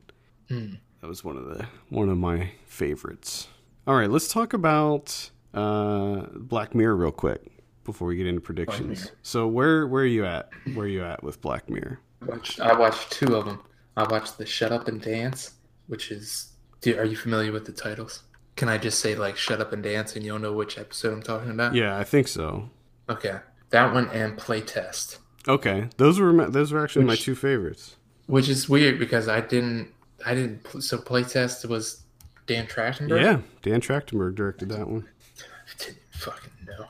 Hmm. 0.50 0.74
That 1.02 1.08
was 1.08 1.24
one 1.24 1.38
of 1.38 1.46
the 1.46 1.68
one 1.90 2.10
of 2.10 2.18
my 2.18 2.52
favorites. 2.66 3.48
All 3.86 3.96
right, 3.96 4.10
let's 4.10 4.28
talk 4.32 4.54
about 4.54 5.30
uh 5.54 6.26
Black 6.36 6.74
Mirror 6.76 6.96
real 6.96 7.12
quick 7.12 7.42
before 7.86 8.08
we 8.08 8.16
get 8.18 8.28
into 8.28 8.42
predictions. 8.42 9.12
So 9.22 9.48
where 9.48 9.88
where 9.88 10.04
are 10.04 10.06
you 10.08 10.26
at? 10.26 10.50
Where 10.74 10.86
are 10.86 10.90
you 10.90 11.04
at 11.04 11.24
with 11.24 11.42
Black 11.42 11.70
Mirror? 11.70 12.00
I 12.22 12.26
watched, 12.26 12.60
I 12.60 12.74
watched 12.78 13.12
two 13.12 13.36
of 13.36 13.46
them. 13.46 13.60
I 13.96 14.04
watched 14.12 14.38
the 14.38 14.46
Shut 14.46 14.72
Up 14.72 14.88
and 14.88 15.00
Dance, 15.02 15.52
which 15.88 16.12
is. 16.12 16.54
Do, 16.82 16.98
are 16.98 17.06
you 17.06 17.16
familiar 17.16 17.52
with 17.52 17.66
the 17.66 17.72
titles? 17.72 18.24
Can 18.56 18.70
I 18.70 18.78
just 18.78 19.00
say 19.00 19.16
like 19.16 19.36
Shut 19.38 19.60
Up 19.62 19.74
and 19.74 19.82
Dance 19.84 20.16
and 20.16 20.24
you'll 20.26 20.40
know 20.40 20.54
which 20.54 20.78
episode 20.78 21.14
I'm 21.14 21.24
talking 21.24 21.50
about? 21.52 21.74
Yeah, 21.74 21.98
I 21.98 22.04
think 22.04 22.28
so. 22.28 22.70
Okay, 23.10 23.38
that 23.72 23.94
one 23.94 24.10
and 24.10 24.38
Playtest, 24.38 25.18
Okay, 25.48 25.90
those 25.98 26.20
were 26.20 26.34
my, 26.34 26.46
those 26.46 26.72
were 26.74 26.84
actually 26.84 27.06
my 27.06 27.16
two 27.16 27.34
favorites. 27.36 27.96
which 28.28 28.50
is 28.50 28.68
weird 28.68 29.00
because 29.00 29.28
I 29.28 29.42
didn't. 29.42 29.92
I 30.26 30.34
didn't. 30.34 30.84
So 30.84 30.98
Playtest 30.98 31.68
was 31.70 32.04
Dan 32.48 32.68
Trachtenberg. 32.68 33.22
Yeah, 33.22 33.40
Dan 33.62 33.80
Trachtenberg 33.82 34.36
directed 34.36 34.70
that 34.70 34.88
one. 34.88 35.08
I 35.40 35.84
didn't 35.84 35.98
fucking 36.12 36.52
know. 36.68 36.86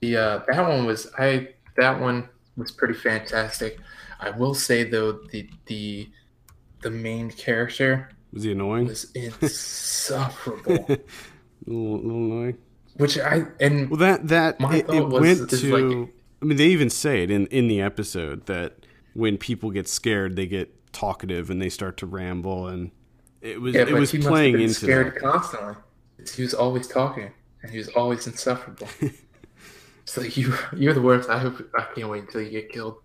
The 0.00 0.16
uh, 0.16 0.40
that 0.48 0.68
one 0.68 0.84
was 0.86 1.10
I 1.18 1.48
that 1.76 1.98
one 2.00 2.28
was 2.56 2.70
pretty 2.70 2.94
fantastic. 2.94 3.78
I 4.20 4.30
will 4.30 4.54
say 4.54 4.84
though 4.84 5.12
the 5.30 5.48
the 5.66 6.08
the 6.84 6.90
main 6.90 7.30
character 7.32 8.08
Was 8.32 8.44
he 8.44 8.52
annoying? 8.52 8.86
was 8.86 9.10
insufferable. 9.14 10.72
a 10.72 10.98
little, 11.66 11.98
little 11.98 12.16
annoying. 12.24 12.58
Which 12.96 13.18
I 13.18 13.46
and 13.60 13.90
Well, 13.90 13.98
that 13.98 14.28
that 14.28 14.60
My 14.60 14.76
it, 14.76 14.88
it 14.88 15.06
was 15.08 15.20
went 15.20 15.50
to. 15.50 15.76
like- 15.76 16.08
I 16.40 16.44
mean, 16.46 16.58
they 16.58 16.66
even 16.66 16.90
say 16.90 17.22
it 17.24 17.30
in 17.30 17.46
in 17.48 17.66
the 17.68 17.80
episode 17.80 18.46
that 18.46 18.86
when 19.14 19.36
people 19.38 19.70
get 19.70 19.88
scared, 19.88 20.36
they 20.36 20.46
get 20.46 20.92
talkative 20.92 21.50
and 21.50 21.60
they 21.60 21.68
start 21.70 21.96
to 21.98 22.06
ramble, 22.06 22.68
and 22.68 22.90
it 23.40 23.60
was 23.60 23.74
yeah, 23.74 23.82
it 23.82 23.92
was 23.92 24.12
playing 24.12 24.60
into 24.60 24.74
scared 24.74 25.14
that. 25.14 25.20
constantly. 25.20 25.74
He 26.36 26.42
was 26.42 26.54
always 26.54 26.86
talking 26.86 27.30
and 27.62 27.70
he 27.72 27.78
was 27.78 27.88
always 27.88 28.26
insufferable. 28.26 28.88
so 30.04 30.20
you 30.22 30.54
you're 30.76 30.94
the 30.94 31.02
worst. 31.02 31.28
I 31.30 31.38
hope 31.38 31.56
I 31.76 31.86
can't 31.94 32.08
wait 32.10 32.24
until 32.24 32.42
you 32.42 32.50
get 32.50 32.70
killed. 32.70 32.96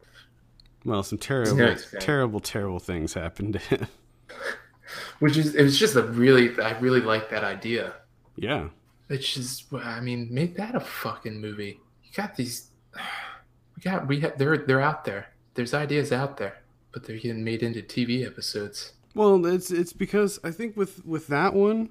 Well, 0.86 1.04
some 1.04 1.18
terrible, 1.18 1.56
man. 1.56 1.78
terrible, 2.00 2.40
terrible 2.40 2.80
things 2.80 3.14
happened 3.14 3.54
to 3.54 3.60
him. 3.60 3.88
Which 5.20 5.38
is 5.38 5.54
it 5.56 5.64
was 5.64 5.78
just 5.78 5.96
a 5.96 6.04
really 6.04 6.60
I 6.60 6.78
really 6.80 7.02
like 7.02 7.30
that 7.30 7.44
idea. 7.44 7.94
yeah, 8.38 8.70
It's 9.10 9.32
just, 9.34 9.72
I 9.74 10.00
mean, 10.00 10.28
make 10.32 10.56
that 10.58 10.74
a 10.76 10.80
fucking 10.80 11.40
movie. 11.40 11.80
You 12.04 12.10
got 12.16 12.36
these, 12.36 12.70
we 13.76 13.82
got, 13.84 14.08
we 14.08 14.20
have, 14.22 14.38
they're, 14.38 14.58
they're 14.58 14.82
out 14.82 15.06
there. 15.06 15.28
There's 15.54 15.74
ideas 15.74 16.12
out 16.12 16.38
there, 16.38 16.58
but 16.92 17.06
they're 17.06 17.18
getting 17.18 17.44
made 17.44 17.62
into 17.62 17.82
TV 17.82 18.26
episodes. 18.26 18.94
Well, 19.14 19.46
it's 19.46 19.72
it's 19.72 19.92
because 19.94 20.40
I 20.44 20.52
think 20.52 20.78
with 20.78 21.06
with 21.06 21.28
that 21.28 21.54
one, 21.54 21.90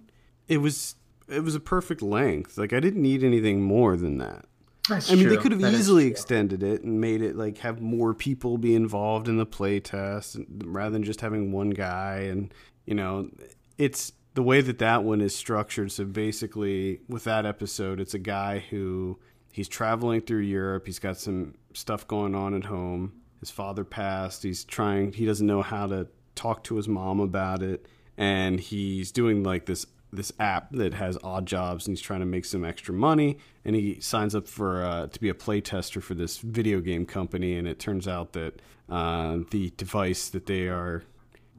it 0.49 0.59
was 0.59 0.95
it 1.29 1.45
was 1.45 1.55
a 1.55 1.61
perfect 1.61 2.01
length. 2.01 2.57
Like 2.57 2.73
I 2.73 2.81
didn't 2.81 3.03
need 3.03 3.23
anything 3.23 3.61
more 3.63 3.97
than 3.97 4.19
that. 4.19 4.47
That's 4.89 5.11
I 5.11 5.15
mean, 5.15 5.29
they 5.29 5.37
could 5.37 5.53
have 5.53 5.61
That 5.61 5.75
easily 5.75 6.07
extended 6.07 6.63
it 6.63 6.83
and 6.83 7.01
made 7.01 7.23
it 7.23 7.37
like 7.37 7.59
have 7.59 7.81
more 7.81 8.15
people 8.15 8.59
be 8.59 8.75
involved 8.75 9.29
in 9.29 9.37
the 9.37 9.47
play 9.47 9.81
test 9.81 10.39
rather 10.65 10.91
than 10.91 11.03
just 11.03 11.21
having 11.21 11.53
one 11.53 11.71
guy. 11.71 12.21
And 12.31 12.53
you 12.87 12.95
know, 12.95 13.31
it's 13.77 14.13
the 14.35 14.43
way 14.43 14.61
that 14.61 14.79
that 14.79 15.05
one 15.05 15.21
is 15.21 15.35
structured. 15.35 15.93
So 15.93 16.05
basically, 16.05 17.01
with 17.09 17.25
that 17.25 17.45
episode, 17.45 18.01
it's 18.01 18.15
a 18.15 18.19
guy 18.19 18.61
who 18.71 19.19
he's 19.53 19.69
traveling 19.69 20.21
through 20.21 20.41
Europe. 20.41 20.87
He's 20.87 20.99
got 20.99 21.19
some 21.19 21.55
stuff 21.75 22.07
going 22.07 22.35
on 22.35 22.55
at 22.55 22.65
home. 22.65 23.13
His 23.41 23.51
father 23.51 23.85
passed. 23.85 24.43
He's 24.43 24.65
trying. 24.65 25.13
He 25.13 25.27
doesn't 25.27 25.47
know 25.47 25.63
how 25.63 25.87
to 25.87 26.09
talk 26.35 26.65
to 26.65 26.77
his 26.77 26.89
mom 26.89 27.21
about 27.21 27.63
it, 27.63 27.87
and 28.17 28.59
he's 28.59 29.13
doing 29.13 29.43
like 29.43 29.67
this 29.67 29.87
this 30.13 30.33
app 30.39 30.73
that 30.73 30.95
has 30.95 31.19
odd 31.23 31.47
jobs 31.47 31.87
and 31.87 31.97
he's 31.97 32.03
trying 32.03 32.21
to 32.21 32.27
make 32.27 32.45
some 32.45 32.65
extra 32.65 32.95
money. 32.95 33.39
And 33.65 33.77
he 33.77 34.01
signs 34.01 34.35
up 34.35 34.47
for 34.47 34.85
uh, 34.85 35.07
to 35.09 35.21
be 35.21 35.29
a 35.29 35.35
play 35.35 35.61
tester 35.61 36.01
for 36.01 36.15
this 36.15 36.39
video 36.39 36.81
game 36.81 37.07
company. 37.07 37.57
And 37.57 37.69
it 37.69 37.79
turns 37.79 38.09
out 38.09 38.33
that 38.33 38.61
uh, 38.89 39.39
the 39.51 39.73
device 39.77 40.29
that 40.31 40.47
they 40.47 40.69
are 40.69 41.03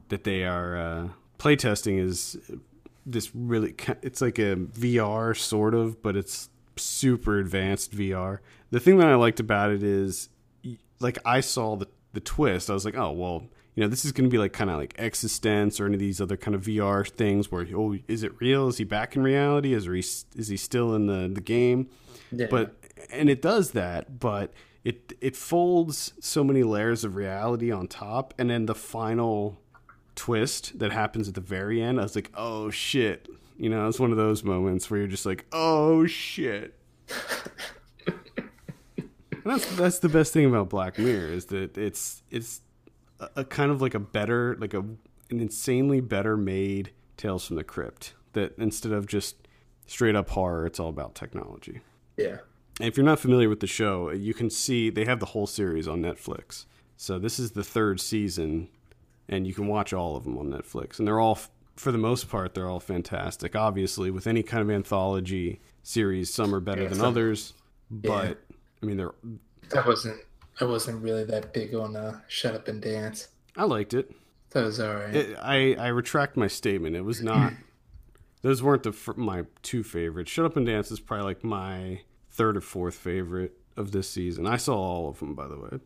that 0.08 0.24
they 0.24 0.44
are 0.44 0.76
uh, 0.76 1.08
play 1.38 1.54
testing 1.54 1.98
is 1.98 2.36
this 3.06 3.34
really 3.34 3.74
it's 4.02 4.20
like 4.20 4.38
a 4.38 4.56
VR 4.56 5.36
sort 5.36 5.74
of 5.74 6.02
but 6.02 6.16
it's 6.16 6.50
super 6.76 7.38
advanced 7.38 7.92
VR 7.92 8.40
the 8.70 8.80
thing 8.80 8.98
that 8.98 9.08
I 9.08 9.14
liked 9.14 9.40
about 9.40 9.70
it 9.70 9.82
is 9.82 10.28
like 11.00 11.18
I 11.24 11.40
saw 11.40 11.76
the 11.76 11.86
the 12.12 12.20
twist. 12.20 12.70
I 12.70 12.74
was 12.74 12.84
like 12.84 12.96
oh 12.96 13.12
well 13.12 13.44
you 13.74 13.82
know, 13.82 13.88
this 13.88 14.04
is 14.04 14.12
going 14.12 14.28
to 14.28 14.32
be 14.32 14.38
like 14.38 14.52
kind 14.52 14.70
of 14.70 14.76
like 14.76 14.96
eXistenZ 14.96 15.80
or 15.80 15.86
any 15.86 15.94
of 15.94 16.00
these 16.00 16.20
other 16.20 16.36
kind 16.36 16.54
of 16.54 16.62
VR 16.62 17.08
things 17.08 17.50
where, 17.50 17.66
oh, 17.74 17.96
is 18.08 18.22
it 18.22 18.32
real? 18.40 18.68
Is 18.68 18.78
he 18.78 18.84
back 18.84 19.16
in 19.16 19.22
reality? 19.22 19.72
Is 19.74 19.84
he 19.84 19.98
is 20.38 20.48
he 20.48 20.56
still 20.56 20.94
in 20.94 21.06
the 21.06 21.30
the 21.32 21.40
game? 21.40 21.88
Yeah. 22.32 22.46
But 22.50 22.74
and 23.10 23.30
it 23.30 23.40
does 23.40 23.72
that, 23.72 24.18
but 24.18 24.52
it 24.84 25.12
it 25.20 25.36
folds 25.36 26.12
so 26.20 26.42
many 26.42 26.62
layers 26.62 27.04
of 27.04 27.16
reality 27.16 27.70
on 27.70 27.86
top, 27.86 28.34
and 28.38 28.50
then 28.50 28.66
the 28.66 28.74
final 28.74 29.60
twist 30.14 30.78
that 30.78 30.92
happens 30.92 31.28
at 31.28 31.34
the 31.34 31.40
very 31.40 31.80
end, 31.80 32.00
I 32.00 32.02
was 32.02 32.16
like, 32.16 32.30
oh 32.34 32.70
shit. 32.70 33.28
You 33.56 33.68
know, 33.68 33.86
it's 33.88 34.00
one 34.00 34.10
of 34.10 34.16
those 34.16 34.42
moments 34.42 34.90
where 34.90 35.00
you're 35.00 35.08
just 35.08 35.26
like, 35.26 35.44
oh 35.52 36.06
shit. 36.06 36.74
And 39.44 39.54
that's 39.54 39.76
that's 39.76 39.98
the 40.00 40.08
best 40.08 40.32
thing 40.32 40.44
about 40.44 40.68
Black 40.68 40.98
Mirror 40.98 41.32
is 41.32 41.46
that 41.46 41.78
it's 41.78 42.22
it's 42.30 42.60
a, 43.20 43.28
a 43.36 43.44
kind 43.44 43.70
of 43.70 43.80
like 43.80 43.94
a 43.94 44.00
better 44.00 44.56
like 44.60 44.74
a 44.74 44.78
an 44.78 44.98
insanely 45.40 46.00
better 46.00 46.36
made 46.36 46.90
Tales 47.16 47.46
from 47.46 47.56
the 47.56 47.64
Crypt 47.64 48.14
that 48.32 48.54
instead 48.58 48.92
of 48.92 49.06
just 49.06 49.36
straight 49.86 50.16
up 50.16 50.30
horror, 50.30 50.66
it's 50.66 50.80
all 50.80 50.88
about 50.88 51.14
technology. 51.14 51.80
yeah. 52.16 52.38
if 52.80 52.96
you're 52.96 53.04
not 53.06 53.18
familiar 53.20 53.48
with 53.48 53.60
the 53.60 53.66
show, 53.66 54.10
you 54.10 54.32
can 54.34 54.48
see 54.50 54.88
they 54.90 55.04
have 55.04 55.20
the 55.20 55.26
whole 55.26 55.46
series 55.46 55.86
on 55.88 56.00
Netflix. 56.00 56.64
So 56.96 57.18
this 57.18 57.38
is 57.38 57.52
the 57.52 57.64
third 57.64 58.00
season, 58.00 58.68
and 59.28 59.46
you 59.46 59.54
can 59.54 59.66
watch 59.66 59.92
all 59.92 60.16
of 60.16 60.24
them 60.24 60.38
on 60.38 60.46
Netflix, 60.48 60.98
and 60.98 61.06
they're 61.08 61.18
all, 61.20 61.38
for 61.76 61.90
the 61.92 61.98
most 61.98 62.28
part, 62.28 62.54
they're 62.54 62.68
all 62.68 62.80
fantastic. 62.80 63.56
Obviously, 63.56 64.10
with 64.10 64.26
any 64.26 64.42
kind 64.42 64.62
of 64.62 64.70
anthology 64.70 65.60
series, 65.82 66.32
some 66.32 66.54
are 66.54 66.60
better 66.60 66.82
Yeah, 66.82 66.88
than 66.88 67.00
others, 67.00 67.52
but 67.90 68.38
I 68.82 68.86
mean, 68.86 68.96
they're. 68.96 69.14
I 69.76 69.86
wasn't 69.86 70.20
I 70.60 70.64
wasn't 70.64 71.02
really 71.02 71.24
that 71.24 71.52
big 71.52 71.74
on 71.74 71.96
uh, 71.96 72.20
Shut 72.28 72.54
Up 72.54 72.68
and 72.68 72.80
Dance. 72.80 73.28
I 73.56 73.64
liked 73.64 73.94
it. 73.94 74.10
That 74.50 74.64
was 74.64 74.80
alright. 74.80 75.14
It, 75.14 75.36
I 75.40 75.74
I 75.74 75.88
retract 75.88 76.36
my 76.36 76.48
statement. 76.48 76.96
It 76.96 77.04
was 77.04 77.22
not. 77.22 77.52
those 78.42 78.62
weren't 78.62 78.82
the 78.82 78.94
my 79.16 79.44
two 79.62 79.82
favorites. 79.82 80.30
Shut 80.30 80.44
Up 80.44 80.56
and 80.56 80.66
Dance 80.66 80.90
is 80.90 81.00
probably 81.00 81.24
like 81.24 81.44
my 81.44 82.00
third 82.30 82.56
or 82.56 82.60
fourth 82.60 82.94
favorite 82.96 83.52
of 83.76 83.92
this 83.92 84.08
season. 84.10 84.46
I 84.46 84.56
saw 84.56 84.76
all 84.76 85.08
of 85.08 85.18
them, 85.20 85.34
by 85.34 85.46
the 85.48 85.58
way. 85.58 85.78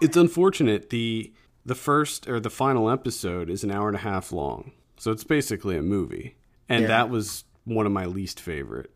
It's 0.00 0.16
unfortunate 0.16 0.90
the 0.90 1.32
the 1.66 1.74
first 1.74 2.28
or 2.28 2.38
the 2.40 2.50
final 2.50 2.90
episode 2.90 3.48
is 3.48 3.64
an 3.64 3.70
hour 3.70 3.88
and 3.88 3.96
a 3.96 4.00
half 4.00 4.30
long, 4.32 4.72
so 4.98 5.10
it's 5.10 5.24
basically 5.24 5.76
a 5.76 5.82
movie, 5.82 6.36
and 6.68 6.82
Yeah. 6.82 6.88
that 6.88 7.10
was 7.10 7.44
one 7.64 7.86
of 7.86 7.92
my 7.92 8.04
least 8.04 8.38
favorite. 8.38 8.90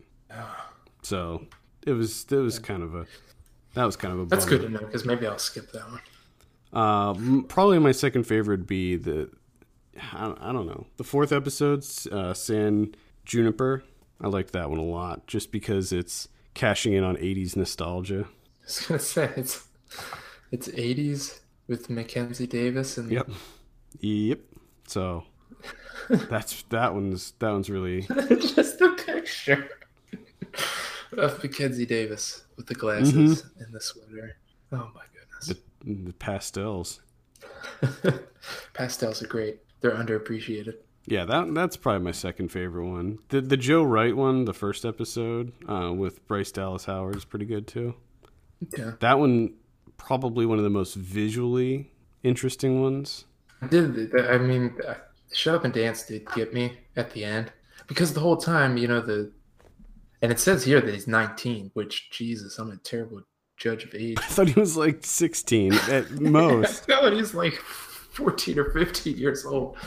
So 1.01 1.45
it 1.85 1.93
was 1.93 2.25
it 2.29 2.35
was 2.35 2.59
kind 2.59 2.83
of 2.83 2.93
a 2.95 3.05
that 3.79 3.85
was 3.85 3.95
kind 3.95 4.13
of 4.13 4.19
a 4.19 4.25
That's 4.25 4.43
bummer. 4.43 4.57
good 4.57 4.65
to 4.67 4.73
know 4.73 4.79
because 4.79 5.05
maybe 5.05 5.25
I'll 5.25 5.39
skip 5.39 5.71
that 5.71 5.89
one. 5.89 6.01
Uh, 6.73 7.41
probably 7.47 7.79
my 7.79 7.93
second 7.93 8.25
favorite 8.25 8.59
would 8.59 8.67
be 8.67 8.97
the, 8.97 9.29
I 10.13 10.25
don't, 10.25 10.37
I 10.41 10.51
don't 10.51 10.67
know, 10.67 10.85
the 10.97 11.05
fourth 11.05 11.31
episode, 11.31 11.85
uh, 12.11 12.33
San 12.33 12.93
Junipero. 13.25 13.81
I 14.19 14.27
liked 14.27 14.51
that 14.51 14.69
one 14.69 14.79
a 14.79 14.83
lot 14.83 15.27
just 15.27 15.53
because 15.53 15.93
it's 15.93 16.27
cashing 16.55 16.91
in 16.91 17.05
on 17.05 17.15
80s 17.15 17.55
nostalgia. 17.55 18.25
I 18.61 18.65
was 18.65 18.79
gonna 18.85 18.99
say 18.99 19.31
it's 19.37 19.65
it's 20.51 20.67
80s 20.67 21.39
with 21.67 21.89
Mackenzie 21.89 22.47
Davis 22.47 22.97
and 22.97 23.09
Yep. 23.09 23.29
Yep. 24.01 24.39
So 24.87 25.23
that's 26.09 26.63
that 26.63 26.93
one's 26.93 27.31
that 27.39 27.51
one's 27.51 27.69
really 27.69 28.01
just 28.29 28.77
the 28.79 28.89
picture 29.05 29.69
of 31.13 31.41
Mackenzie 31.41 31.85
Davis 31.85 32.43
with 32.59 32.67
the 32.67 32.75
glasses 32.75 33.45
and 33.57 33.73
the 33.73 33.79
sweater. 33.79 34.35
Oh 34.73 34.91
my 34.93 35.03
goodness. 35.13 35.63
the 36.05 36.13
pastels. 36.13 36.99
Pastels 38.73 39.23
are 39.23 39.27
great. 39.27 39.59
They're 39.79 39.95
underappreciated. 39.95 40.73
Yeah, 41.05 41.23
that 41.23 41.53
that's 41.53 41.77
probably 41.77 42.03
my 42.03 42.11
second 42.11 42.49
favorite 42.49 42.85
one. 42.85 43.19
The 43.29 43.39
the 43.39 43.55
Joe 43.55 43.83
Wright 43.83 44.13
one, 44.15 44.43
the 44.43 44.53
first 44.53 44.83
episode 44.83 45.53
uh, 45.69 45.93
with 45.93 46.27
Bryce 46.27 46.51
Dallas 46.51 46.83
Howard 46.83 47.15
is 47.15 47.23
pretty 47.23 47.45
good 47.45 47.65
too. 47.65 47.95
Yeah. 48.77 48.91
That 48.99 49.19
one 49.19 49.53
probably 49.95 50.45
one 50.45 50.57
of 50.57 50.65
the 50.65 50.69
most 50.69 50.95
visually 50.95 51.91
interesting 52.23 52.81
ones. 52.81 53.23
I 53.61 53.67
did 53.67 54.13
I 54.19 54.37
mean 54.37 54.75
uh, 54.85 54.95
Shut 55.31 55.55
Up 55.55 55.63
and 55.63 55.73
Dance 55.73 56.03
did 56.03 56.29
get 56.35 56.53
me 56.53 56.77
at 56.97 57.11
the 57.11 57.23
end 57.23 57.53
because 57.87 58.13
the 58.13 58.19
whole 58.19 58.37
time, 58.37 58.75
you 58.75 58.89
know, 58.89 58.99
the 58.99 59.31
and 60.21 60.31
it 60.31 60.39
says 60.39 60.63
here 60.63 60.81
that 60.81 60.93
he's 60.93 61.07
19, 61.07 61.71
which 61.73 62.09
Jesus, 62.11 62.57
I'm 62.59 62.71
a 62.71 62.77
terrible 62.77 63.21
judge 63.57 63.83
of 63.83 63.95
age. 63.95 64.17
I 64.19 64.21
thought 64.23 64.49
he 64.49 64.59
was 64.59 64.77
like 64.77 65.05
16 65.05 65.73
at 65.89 66.11
most. 66.11 66.87
no, 66.89 67.11
he's 67.11 67.33
like 67.33 67.53
14 67.53 68.59
or 68.59 68.71
15 68.71 69.17
years 69.17 69.45
old. 69.45 69.77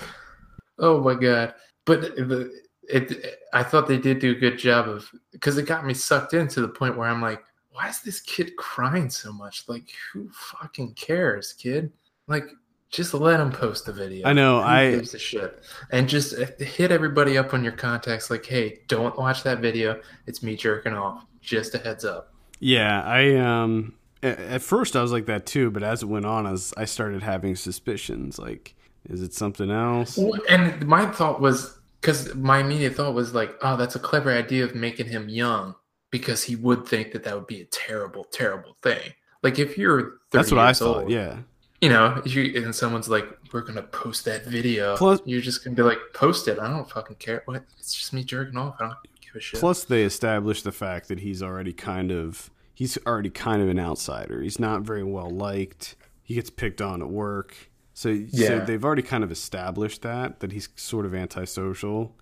Oh 0.78 1.00
my 1.00 1.14
god! 1.14 1.54
But 1.84 2.16
the 2.16 2.50
it, 2.88 3.40
I 3.52 3.62
thought 3.62 3.86
they 3.86 3.98
did 3.98 4.18
do 4.18 4.32
a 4.32 4.34
good 4.34 4.58
job 4.58 4.88
of 4.88 5.08
because 5.30 5.58
it 5.58 5.66
got 5.66 5.86
me 5.86 5.94
sucked 5.94 6.34
in 6.34 6.48
to 6.48 6.60
the 6.60 6.68
point 6.68 6.96
where 6.96 7.08
I'm 7.08 7.22
like, 7.22 7.42
why 7.70 7.88
is 7.88 8.00
this 8.00 8.20
kid 8.20 8.56
crying 8.56 9.10
so 9.10 9.32
much? 9.32 9.68
Like, 9.68 9.90
who 10.12 10.28
fucking 10.30 10.94
cares, 10.94 11.52
kid? 11.52 11.92
Like, 12.28 12.48
just 12.92 13.12
let 13.14 13.40
him 13.40 13.50
post 13.50 13.86
the 13.86 13.92
video. 13.92 14.28
I 14.28 14.32
know, 14.32 14.60
Who 14.60 14.68
I- 14.68 14.90
gives 14.92 15.14
a 15.14 15.18
shit, 15.18 15.62
and 15.90 16.08
just 16.08 16.38
uh, 16.38 16.46
hit 16.64 16.92
everybody 16.92 17.36
up 17.36 17.52
on 17.54 17.64
your 17.64 17.72
contacts. 17.72 18.30
Like, 18.30 18.46
hey, 18.46 18.80
don't 18.86 19.16
watch 19.18 19.42
that 19.42 19.58
video. 19.60 20.00
It's 20.26 20.42
me 20.42 20.54
jerking 20.56 20.92
off. 20.94 21.24
Just 21.40 21.74
a 21.74 21.78
heads 21.78 22.04
up. 22.04 22.32
Yeah, 22.60 23.02
I 23.02 23.34
um 23.34 23.94
at 24.22 24.62
first 24.62 24.94
I 24.94 25.02
was 25.02 25.10
like 25.10 25.26
that 25.26 25.46
too, 25.46 25.70
but 25.72 25.82
as 25.82 26.02
it 26.04 26.06
went 26.06 26.26
on, 26.26 26.46
as 26.46 26.72
I 26.76 26.84
started 26.84 27.22
having 27.24 27.56
suspicions, 27.56 28.38
like, 28.38 28.76
is 29.10 29.20
it 29.20 29.34
something 29.34 29.68
else? 29.68 30.16
And 30.48 30.86
my 30.86 31.06
thought 31.06 31.40
was 31.40 31.76
because 32.00 32.32
my 32.36 32.58
immediate 32.60 32.94
thought 32.94 33.14
was 33.14 33.34
like, 33.34 33.56
oh, 33.62 33.76
that's 33.76 33.96
a 33.96 33.98
clever 33.98 34.30
idea 34.30 34.62
of 34.64 34.76
making 34.76 35.06
him 35.08 35.28
young 35.28 35.74
because 36.12 36.44
he 36.44 36.54
would 36.54 36.86
think 36.86 37.10
that 37.12 37.24
that 37.24 37.34
would 37.34 37.46
be 37.48 37.62
a 37.62 37.64
terrible, 37.64 38.22
terrible 38.24 38.76
thing. 38.82 39.12
Like 39.42 39.58
if 39.58 39.76
you're 39.76 40.00
30 40.00 40.12
That's 40.30 40.50
what 40.52 40.60
I 40.60 40.72
thought. 40.72 41.02
old, 41.04 41.10
Yeah, 41.10 41.38
you 41.82 41.88
know, 41.90 42.22
if 42.24 42.34
you 42.34 42.62
and 42.64 42.74
someone's 42.74 43.08
like, 43.10 43.26
we're 43.52 43.60
gonna 43.60 43.82
post 43.82 44.24
that 44.24 44.46
video, 44.46 44.96
Plus- 44.96 45.20
you're 45.26 45.40
just 45.42 45.62
gonna 45.64 45.76
be 45.76 45.82
like, 45.82 45.98
post 46.14 46.48
it. 46.48 46.58
I 46.58 46.70
don't 46.70 46.88
fucking 46.88 47.16
care. 47.16 47.42
What? 47.44 47.64
It's 47.78 47.92
just 47.94 48.12
me 48.14 48.22
jerking 48.24 48.56
off. 48.56 48.76
I 48.80 48.84
don't 48.84 48.96
give 49.20 49.34
a 49.36 49.40
shit. 49.40 49.60
Plus, 49.60 49.84
they 49.84 50.04
established 50.04 50.64
the 50.64 50.72
fact 50.72 51.08
that 51.08 51.20
he's 51.20 51.42
already 51.42 51.72
kind 51.74 52.10
of 52.10 52.50
he's 52.72 52.96
already 53.06 53.28
kind 53.30 53.60
of 53.60 53.68
an 53.68 53.78
outsider. 53.78 54.40
He's 54.40 54.58
not 54.58 54.82
very 54.82 55.02
well 55.04 55.28
liked. 55.28 55.96
He 56.22 56.34
gets 56.34 56.48
picked 56.50 56.80
on 56.80 57.02
at 57.02 57.08
work. 57.10 57.54
So, 57.94 58.14
so 58.14 58.20
Yeah. 58.30 58.58
they've 58.60 58.82
already 58.82 59.02
kind 59.02 59.22
of 59.24 59.30
established 59.30 60.00
that 60.02 60.40
that 60.40 60.52
he's 60.52 60.68
sort 60.76 61.04
of 61.04 61.14
antisocial. 61.14 62.16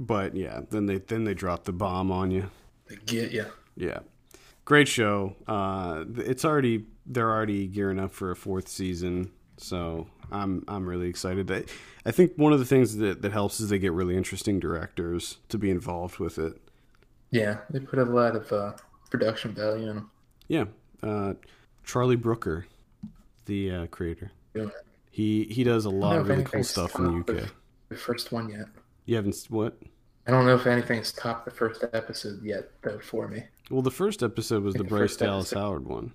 But 0.00 0.36
yeah, 0.36 0.60
then 0.70 0.86
they 0.86 0.98
then 0.98 1.24
they 1.24 1.34
drop 1.34 1.64
the 1.64 1.72
bomb 1.72 2.10
on 2.10 2.30
you. 2.32 2.50
they 2.88 2.96
get 3.06 3.30
you. 3.32 3.46
Yeah, 3.76 4.00
great 4.64 4.88
show. 4.88 5.36
Uh, 5.46 6.04
it's 6.16 6.44
already 6.44 6.84
they're 7.08 7.30
already 7.30 7.66
gearing 7.66 7.98
up 7.98 8.12
for 8.12 8.30
a 8.30 8.36
fourth 8.36 8.68
season, 8.68 9.32
so 9.56 10.06
I'm 10.30 10.64
I'm 10.68 10.88
really 10.88 11.08
excited. 11.08 11.50
I, 11.50 11.64
I 12.06 12.10
think 12.10 12.32
one 12.36 12.52
of 12.52 12.58
the 12.58 12.64
things 12.64 12.96
that 12.96 13.22
that 13.22 13.32
helps 13.32 13.58
is 13.60 13.70
they 13.70 13.78
get 13.78 13.92
really 13.92 14.16
interesting 14.16 14.60
directors 14.60 15.38
to 15.48 15.58
be 15.58 15.70
involved 15.70 16.18
with 16.18 16.38
it. 16.38 16.60
Yeah, 17.30 17.58
they 17.70 17.80
put 17.80 17.98
a 17.98 18.04
lot 18.04 18.36
of 18.36 18.52
uh, 18.52 18.72
production 19.10 19.52
value 19.52 19.88
in 19.88 19.96
them. 19.96 20.10
Yeah, 20.46 20.64
uh, 21.02 21.34
Charlie 21.84 22.16
Brooker, 22.16 22.66
the 23.46 23.70
uh, 23.70 23.86
creator. 23.86 24.30
Yeah. 24.54 24.66
He 25.10 25.44
he 25.44 25.64
does 25.64 25.84
a 25.84 25.90
lot 25.90 26.18
of 26.18 26.28
really 26.28 26.44
cool 26.44 26.62
stuff 26.62 26.94
in 26.96 27.04
the 27.04 27.10
UK. 27.20 27.48
The 27.88 27.96
first 27.96 28.30
one 28.30 28.50
yet. 28.50 28.66
You 29.06 29.16
haven't 29.16 29.46
what? 29.48 29.78
I 30.26 30.30
don't 30.30 30.44
know 30.44 30.54
if 30.54 30.66
anything's 30.66 31.10
topped 31.10 31.46
the 31.46 31.50
first 31.50 31.82
episode 31.94 32.42
yet, 32.42 32.70
though, 32.82 32.98
for 32.98 33.28
me. 33.28 33.44
Well, 33.70 33.80
the 33.80 33.90
first 33.90 34.22
episode 34.22 34.62
was 34.62 34.74
the 34.74 34.82
the 34.82 34.88
Bryce 34.88 35.16
Dallas 35.16 35.52
episode. 35.52 35.60
Howard 35.60 35.86
one. 35.88 36.12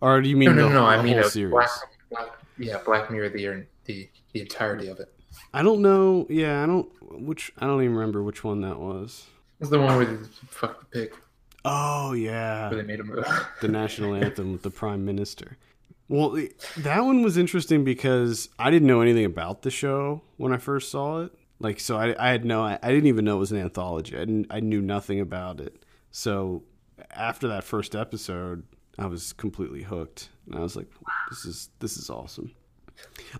Or 0.00 0.20
do 0.20 0.28
you 0.28 0.36
mean 0.36 0.50
No, 0.50 0.54
no, 0.54 0.68
the, 0.68 0.74
no. 0.74 0.86
I 0.86 1.02
mean, 1.02 1.22
series? 1.24 1.50
Black, 1.52 1.68
Black, 2.10 2.28
yeah, 2.58 2.78
Black 2.84 3.10
Mirror, 3.10 3.30
the 3.30 3.64
the 3.84 4.08
the 4.32 4.40
entirety 4.40 4.88
of 4.88 4.98
it. 5.00 5.12
I 5.52 5.62
don't 5.62 5.82
know. 5.82 6.26
Yeah, 6.28 6.62
I 6.62 6.66
don't. 6.66 6.88
Which 7.26 7.52
I 7.58 7.66
don't 7.66 7.82
even 7.82 7.94
remember 7.94 8.22
which 8.22 8.44
one 8.44 8.60
that 8.62 8.78
was. 8.78 9.26
It's 9.60 9.70
the 9.70 9.78
one 9.80 9.96
where 9.96 10.06
they 10.06 10.24
fuck 10.48 10.80
the 10.80 10.86
pig, 10.86 11.14
Oh 11.64 12.12
yeah, 12.12 12.70
where 12.70 12.80
they 12.80 12.86
made 12.86 13.00
him. 13.00 13.14
the 13.60 13.68
national 13.68 14.14
anthem 14.24 14.52
with 14.52 14.62
the 14.62 14.70
prime 14.70 15.04
minister. 15.04 15.58
Well, 16.08 16.30
that 16.78 17.04
one 17.04 17.22
was 17.22 17.36
interesting 17.36 17.84
because 17.84 18.48
I 18.58 18.70
didn't 18.70 18.88
know 18.88 19.00
anything 19.00 19.24
about 19.24 19.62
the 19.62 19.70
show 19.70 20.22
when 20.38 20.52
I 20.52 20.56
first 20.56 20.90
saw 20.90 21.22
it. 21.22 21.32
Like, 21.60 21.78
so 21.78 21.98
I, 21.98 22.16
I 22.18 22.30
had 22.30 22.44
no, 22.44 22.62
I, 22.62 22.78
I 22.82 22.88
didn't 22.88 23.06
even 23.06 23.24
know 23.26 23.36
it 23.36 23.40
was 23.40 23.52
an 23.52 23.58
anthology. 23.60 24.16
I 24.16 24.20
didn't, 24.20 24.46
I 24.50 24.58
knew 24.60 24.80
nothing 24.80 25.20
about 25.20 25.60
it. 25.60 25.84
So 26.10 26.64
after 27.12 27.46
that 27.48 27.62
first 27.62 27.94
episode, 27.94 28.64
I 28.98 29.06
was 29.06 29.32
completely 29.32 29.82
hooked, 29.82 30.28
and 30.46 30.56
I 30.56 30.60
was 30.60 30.76
like, 30.76 30.88
this 31.30 31.44
is 31.44 31.70
this 31.78 31.96
is 31.96 32.10
awesome. 32.10 32.52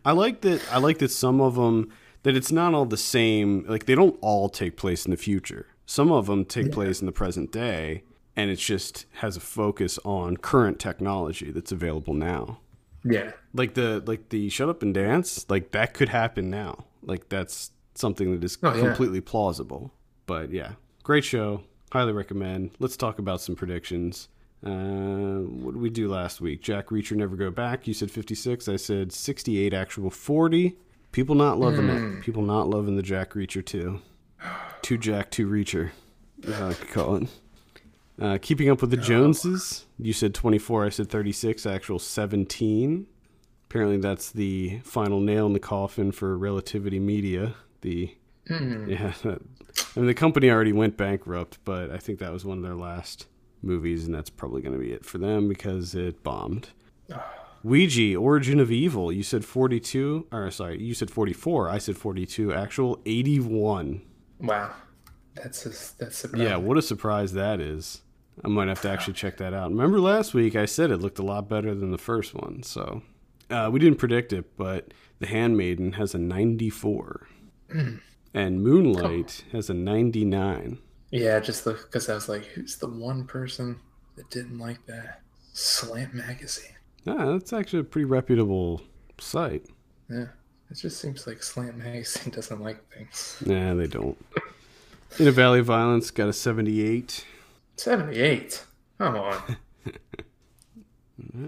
I 0.04 0.12
like 0.12 0.40
that. 0.42 0.62
I 0.72 0.78
like 0.78 0.98
that 0.98 1.10
some 1.10 1.40
of 1.40 1.54
them 1.56 1.92
that 2.22 2.36
it's 2.36 2.52
not 2.52 2.74
all 2.74 2.86
the 2.86 2.96
same. 2.96 3.64
Like 3.68 3.86
they 3.86 3.94
don't 3.94 4.16
all 4.20 4.48
take 4.48 4.76
place 4.76 5.04
in 5.04 5.10
the 5.10 5.16
future. 5.16 5.66
Some 5.86 6.12
of 6.12 6.26
them 6.26 6.44
take 6.44 6.70
place 6.72 7.00
in 7.00 7.06
the 7.06 7.12
present 7.12 7.50
day, 7.52 8.04
and 8.36 8.48
it 8.50 8.56
just 8.56 9.06
has 9.14 9.36
a 9.36 9.40
focus 9.40 9.98
on 10.04 10.36
current 10.36 10.78
technology 10.78 11.50
that's 11.50 11.72
available 11.72 12.14
now. 12.14 12.60
yeah, 13.04 13.32
Like 13.52 13.74
the 13.74 14.02
like 14.06 14.28
the 14.28 14.48
shut 14.50 14.68
up 14.68 14.82
and 14.82 14.94
dance, 14.94 15.44
like 15.50 15.72
that 15.72 15.92
could 15.94 16.08
happen 16.10 16.48
now. 16.48 16.84
Like 17.02 17.28
that's 17.28 17.72
something 17.94 18.32
that 18.32 18.44
is 18.44 18.56
Oh, 18.62 18.72
yeah. 18.74 18.82
completely 18.82 19.20
plausible. 19.20 19.92
But 20.26 20.52
yeah, 20.52 20.72
great 21.02 21.24
show. 21.24 21.62
Highly 21.92 22.12
recommend. 22.12 22.70
Let's 22.78 22.96
talk 22.96 23.18
about 23.18 23.40
some 23.40 23.56
predictions. 23.56 24.28
Uh, 24.64 25.40
what 25.40 25.72
did 25.72 25.80
we 25.80 25.90
do 25.90 26.08
last 26.08 26.40
week? 26.40 26.60
Jack 26.62 26.88
Reacher 26.88 27.16
never 27.16 27.36
go 27.36 27.50
back. 27.50 27.86
You 27.86 27.94
said 27.94 28.10
56. 28.10 28.68
I 28.68 28.76
said 28.76 29.12
68. 29.12 29.72
Actual 29.72 30.10
40. 30.10 30.76
People 31.12 31.34
not 31.34 31.58
loving 31.58 31.88
Hmm. 31.88 32.16
it. 32.18 32.22
People 32.22 32.42
not 32.42 32.68
loving 32.68 32.96
the 32.96 33.02
Jack 33.02 33.32
Reacher 33.32 33.64
too. 33.64 34.00
Two 34.82 34.98
Jack, 34.98 35.30
two 35.30 35.48
Reacher. 35.48 35.90
how 36.46 36.68
I 36.68 36.74
could 36.74 36.88
call 36.90 37.16
it. 37.16 37.28
Uh, 38.20 38.38
keeping 38.40 38.68
up 38.70 38.80
with 38.82 38.90
the 38.90 38.96
Joneses. 38.96 39.86
You 39.98 40.12
said 40.12 40.34
24. 40.34 40.84
I 40.86 40.88
said 40.90 41.08
36. 41.08 41.64
Actual 41.66 41.98
17. 41.98 43.06
Apparently, 43.68 43.96
that's 43.98 44.30
the 44.30 44.80
final 44.84 45.20
nail 45.20 45.46
in 45.46 45.52
the 45.52 45.58
coffin 45.60 46.12
for 46.12 46.36
Relativity 46.36 46.98
Media. 46.98 47.54
The 47.82 48.14
Hmm. 48.48 48.88
yeah, 48.90 49.12
I 49.24 49.38
mean 49.96 50.06
the 50.06 50.14
company 50.14 50.50
already 50.50 50.72
went 50.72 50.96
bankrupt, 50.96 51.58
but 51.64 51.90
I 51.90 51.98
think 51.98 52.18
that 52.18 52.32
was 52.32 52.44
one 52.44 52.56
of 52.58 52.64
their 52.64 52.74
last 52.74 53.26
movies, 53.62 54.06
and 54.06 54.14
that's 54.14 54.30
probably 54.30 54.62
going 54.62 54.72
to 54.74 54.78
be 54.78 54.92
it 54.92 55.04
for 55.04 55.18
them 55.18 55.48
because 55.48 55.94
it 55.94 56.22
bombed. 56.22 56.70
Ouija, 57.62 58.16
Origin 58.16 58.58
of 58.60 58.72
Evil. 58.72 59.12
You 59.12 59.22
said 59.22 59.44
42, 59.44 60.26
or 60.32 60.50
sorry, 60.50 60.80
you 60.82 60.94
said 60.94 61.10
44. 61.10 61.68
I 61.68 61.78
said 61.78 61.96
42. 61.96 62.52
Actual 62.54 63.00
81. 63.04 64.00
Wow, 64.40 64.70
that's 65.34 65.66
a, 65.66 65.98
that's 65.98 66.24
Yeah, 66.34 66.56
what 66.56 66.78
a 66.78 66.82
surprise 66.82 67.32
that 67.34 67.60
is. 67.60 68.00
I 68.42 68.48
might 68.48 68.68
have 68.68 68.80
to 68.82 68.90
actually 68.90 69.12
check 69.14 69.36
that 69.36 69.52
out. 69.52 69.70
Remember 69.70 70.00
last 70.00 70.32
week 70.32 70.56
I 70.56 70.64
said 70.64 70.90
it 70.90 70.96
looked 70.98 71.18
a 71.18 71.22
lot 71.24 71.48
better 71.48 71.74
than 71.74 71.90
the 71.90 71.98
first 71.98 72.34
one, 72.34 72.62
so 72.62 73.02
uh, 73.50 73.68
we 73.70 73.78
didn't 73.78 73.98
predict 73.98 74.32
it, 74.32 74.56
but 74.56 74.94
The 75.18 75.26
Handmaiden 75.26 75.92
has 75.92 76.14
a 76.14 76.18
94, 76.18 77.26
and 78.32 78.62
Moonlight 78.62 79.44
has 79.52 79.68
a 79.68 79.74
99. 79.74 80.78
Yeah, 81.10 81.40
just 81.40 81.64
because 81.64 82.08
I 82.08 82.14
was 82.14 82.28
like, 82.28 82.44
who's 82.44 82.76
the 82.76 82.88
one 82.88 83.24
person 83.24 83.78
that 84.16 84.30
didn't 84.30 84.58
like 84.58 84.84
that 84.86 85.22
Slant 85.52 86.14
magazine? 86.14 86.74
Ah, 87.06 87.32
that's 87.32 87.52
actually 87.52 87.80
a 87.80 87.84
pretty 87.84 88.04
reputable 88.04 88.82
site. 89.18 89.66
Yeah, 90.08 90.26
it 90.70 90.74
just 90.74 91.00
seems 91.00 91.26
like 91.26 91.42
Slant 91.42 91.76
magazine 91.76 92.32
doesn't 92.34 92.60
like 92.60 92.88
things. 92.92 93.42
Nah, 93.44 93.74
they 93.74 93.86
don't. 93.86 94.16
In 95.18 95.26
a 95.26 95.32
Valley 95.32 95.60
of 95.60 95.66
Violence 95.66 96.10
got 96.12 96.28
a 96.28 96.32
78. 96.32 97.24
78. 97.76 98.64
Come 98.98 99.16
on. 99.16 99.56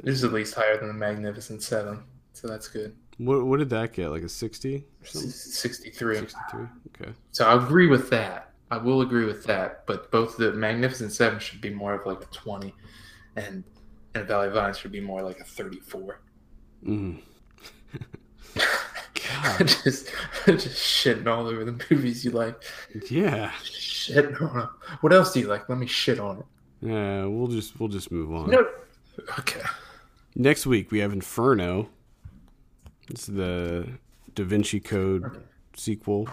this 0.02 0.16
is 0.16 0.24
at 0.24 0.32
least 0.32 0.54
higher 0.54 0.76
than 0.78 0.88
the 0.88 0.94
Magnificent 0.94 1.62
Seven, 1.62 2.02
so 2.32 2.48
that's 2.48 2.66
good. 2.66 2.96
What 3.18 3.44
what 3.46 3.58
did 3.58 3.70
that 3.70 3.92
get? 3.92 4.08
Like 4.10 4.22
a 4.22 4.28
60? 4.28 4.84
63. 5.02 6.16
63. 6.16 6.60
Okay. 6.88 7.12
So 7.30 7.46
I 7.46 7.62
agree 7.62 7.86
with 7.86 8.10
that. 8.10 8.51
I 8.72 8.78
will 8.78 9.02
agree 9.02 9.26
with 9.26 9.44
that. 9.44 9.86
But 9.86 10.10
both 10.10 10.38
the 10.38 10.52
Magnificent 10.52 11.12
Seven 11.12 11.38
should 11.38 11.60
be 11.60 11.68
more 11.68 11.92
of 11.92 12.06
like 12.06 12.22
a 12.22 12.26
20, 12.32 12.74
and 13.36 13.62
and 14.14 14.26
Valley 14.26 14.46
of 14.46 14.54
Violence 14.54 14.78
should 14.78 14.92
be 14.92 15.00
more 15.00 15.22
like 15.22 15.40
a 15.40 15.44
34. 15.44 16.20
Mm. 16.86 17.20
just, 19.58 20.10
just 20.46 20.68
shitting 20.68 21.26
all 21.26 21.46
over 21.46 21.64
the 21.64 21.84
movies 21.90 22.24
you 22.24 22.30
like. 22.30 22.62
Yeah. 23.10 23.50
Shitting 23.62 24.40
on 24.40 24.58
them. 24.58 24.70
What 25.02 25.12
else 25.12 25.34
do 25.34 25.40
you 25.40 25.48
like? 25.48 25.68
Let 25.68 25.76
me 25.76 25.86
shit 25.86 26.18
on 26.18 26.38
it. 26.38 26.46
Yeah, 26.80 27.26
we'll 27.26 27.48
just 27.48 27.78
we'll 27.78 27.90
just 27.90 28.10
move 28.10 28.32
on. 28.34 28.50
No. 28.50 28.66
Okay. 29.38 29.60
Next 30.34 30.66
week 30.66 30.90
we 30.90 31.00
have 31.00 31.12
Inferno. 31.12 31.90
It's 33.10 33.26
the 33.26 33.86
Da 34.34 34.44
Vinci 34.44 34.80
Code 34.80 35.42
sequel. 35.76 36.26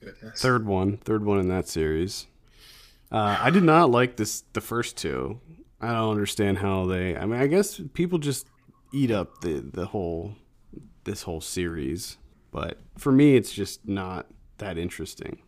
Goodness. 0.00 0.40
Third 0.40 0.66
one, 0.66 0.96
third 0.98 1.24
one 1.24 1.38
in 1.38 1.48
that 1.48 1.68
series. 1.68 2.26
Uh, 3.12 3.36
I 3.40 3.50
did 3.50 3.64
not 3.64 3.90
like 3.90 4.16
this 4.16 4.44
the 4.52 4.60
first 4.60 4.96
two. 4.96 5.40
I 5.80 5.92
don't 5.92 6.10
understand 6.10 6.58
how 6.58 6.86
they. 6.86 7.16
I 7.16 7.26
mean, 7.26 7.40
I 7.40 7.46
guess 7.46 7.80
people 7.92 8.18
just 8.18 8.46
eat 8.92 9.10
up 9.10 9.40
the 9.40 9.60
the 9.60 9.86
whole 9.86 10.36
this 11.04 11.22
whole 11.22 11.40
series, 11.40 12.18
but 12.50 12.78
for 12.96 13.12
me, 13.12 13.36
it's 13.36 13.52
just 13.52 13.86
not 13.86 14.26
that 14.58 14.78
interesting. 14.78 15.42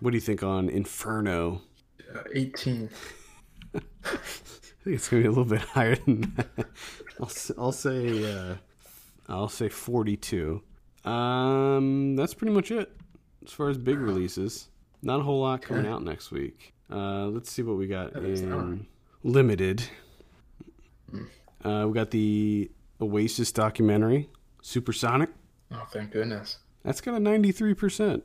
What 0.00 0.10
do 0.10 0.16
you 0.16 0.20
think 0.20 0.42
on 0.42 0.68
Inferno? 0.68 1.62
Uh, 2.14 2.22
18. 2.34 2.90
I 3.74 3.80
think 4.84 4.96
it's 4.96 5.08
gonna 5.08 5.22
be 5.22 5.28
a 5.28 5.30
little 5.30 5.44
bit 5.44 5.60
higher 5.74 5.96
than 5.96 6.32
that. 6.36 6.66
I'll 7.20 7.30
I'll 7.58 7.72
say 7.72 8.32
uh, 8.32 8.56
I'll 9.28 9.48
say 9.48 9.68
forty 9.68 10.16
two. 10.16 10.62
Um, 11.04 12.16
that's 12.16 12.34
pretty 12.34 12.54
much 12.54 12.70
it 12.70 12.90
as 13.44 13.52
far 13.52 13.68
as 13.68 13.78
big 13.78 13.98
releases. 13.98 14.68
Not 15.02 15.20
a 15.20 15.22
whole 15.22 15.42
lot 15.42 15.62
coming 15.62 15.86
out 15.86 16.02
next 16.02 16.30
week. 16.30 16.72
Uh, 16.90 17.26
let's 17.26 17.50
see 17.50 17.62
what 17.62 17.76
we 17.76 17.86
got 17.86 18.14
in 18.14 18.86
limited. 19.22 19.82
Uh, 21.64 21.84
we 21.86 21.94
got 21.94 22.10
the 22.10 22.70
Oasis 23.00 23.52
documentary, 23.52 24.28
Supersonic. 24.62 25.30
Oh, 25.72 25.86
thank 25.92 26.12
goodness. 26.12 26.58
That's 26.84 27.00
got 27.00 27.14
a 27.14 27.20
ninety 27.20 27.52
three 27.52 27.74
percent. 27.74 28.24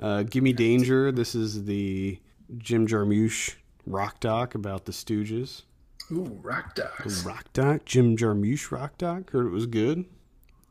Uh, 0.00 0.22
Gimme 0.22 0.52
Danger. 0.52 1.12
This 1.12 1.34
is 1.34 1.64
the 1.64 2.18
Jim 2.58 2.86
Jarmusch 2.86 3.54
rock 3.86 4.20
doc 4.20 4.54
about 4.54 4.84
the 4.86 4.92
Stooges. 4.92 5.62
Ooh, 6.10 6.38
rock 6.42 6.74
dogs. 6.74 7.24
Rock 7.24 7.52
doc, 7.52 7.84
Jim 7.84 8.16
Jarmusch 8.16 8.70
rock 8.70 8.98
doc. 8.98 9.30
Heard 9.30 9.46
it 9.46 9.50
was 9.50 9.66
good. 9.66 10.04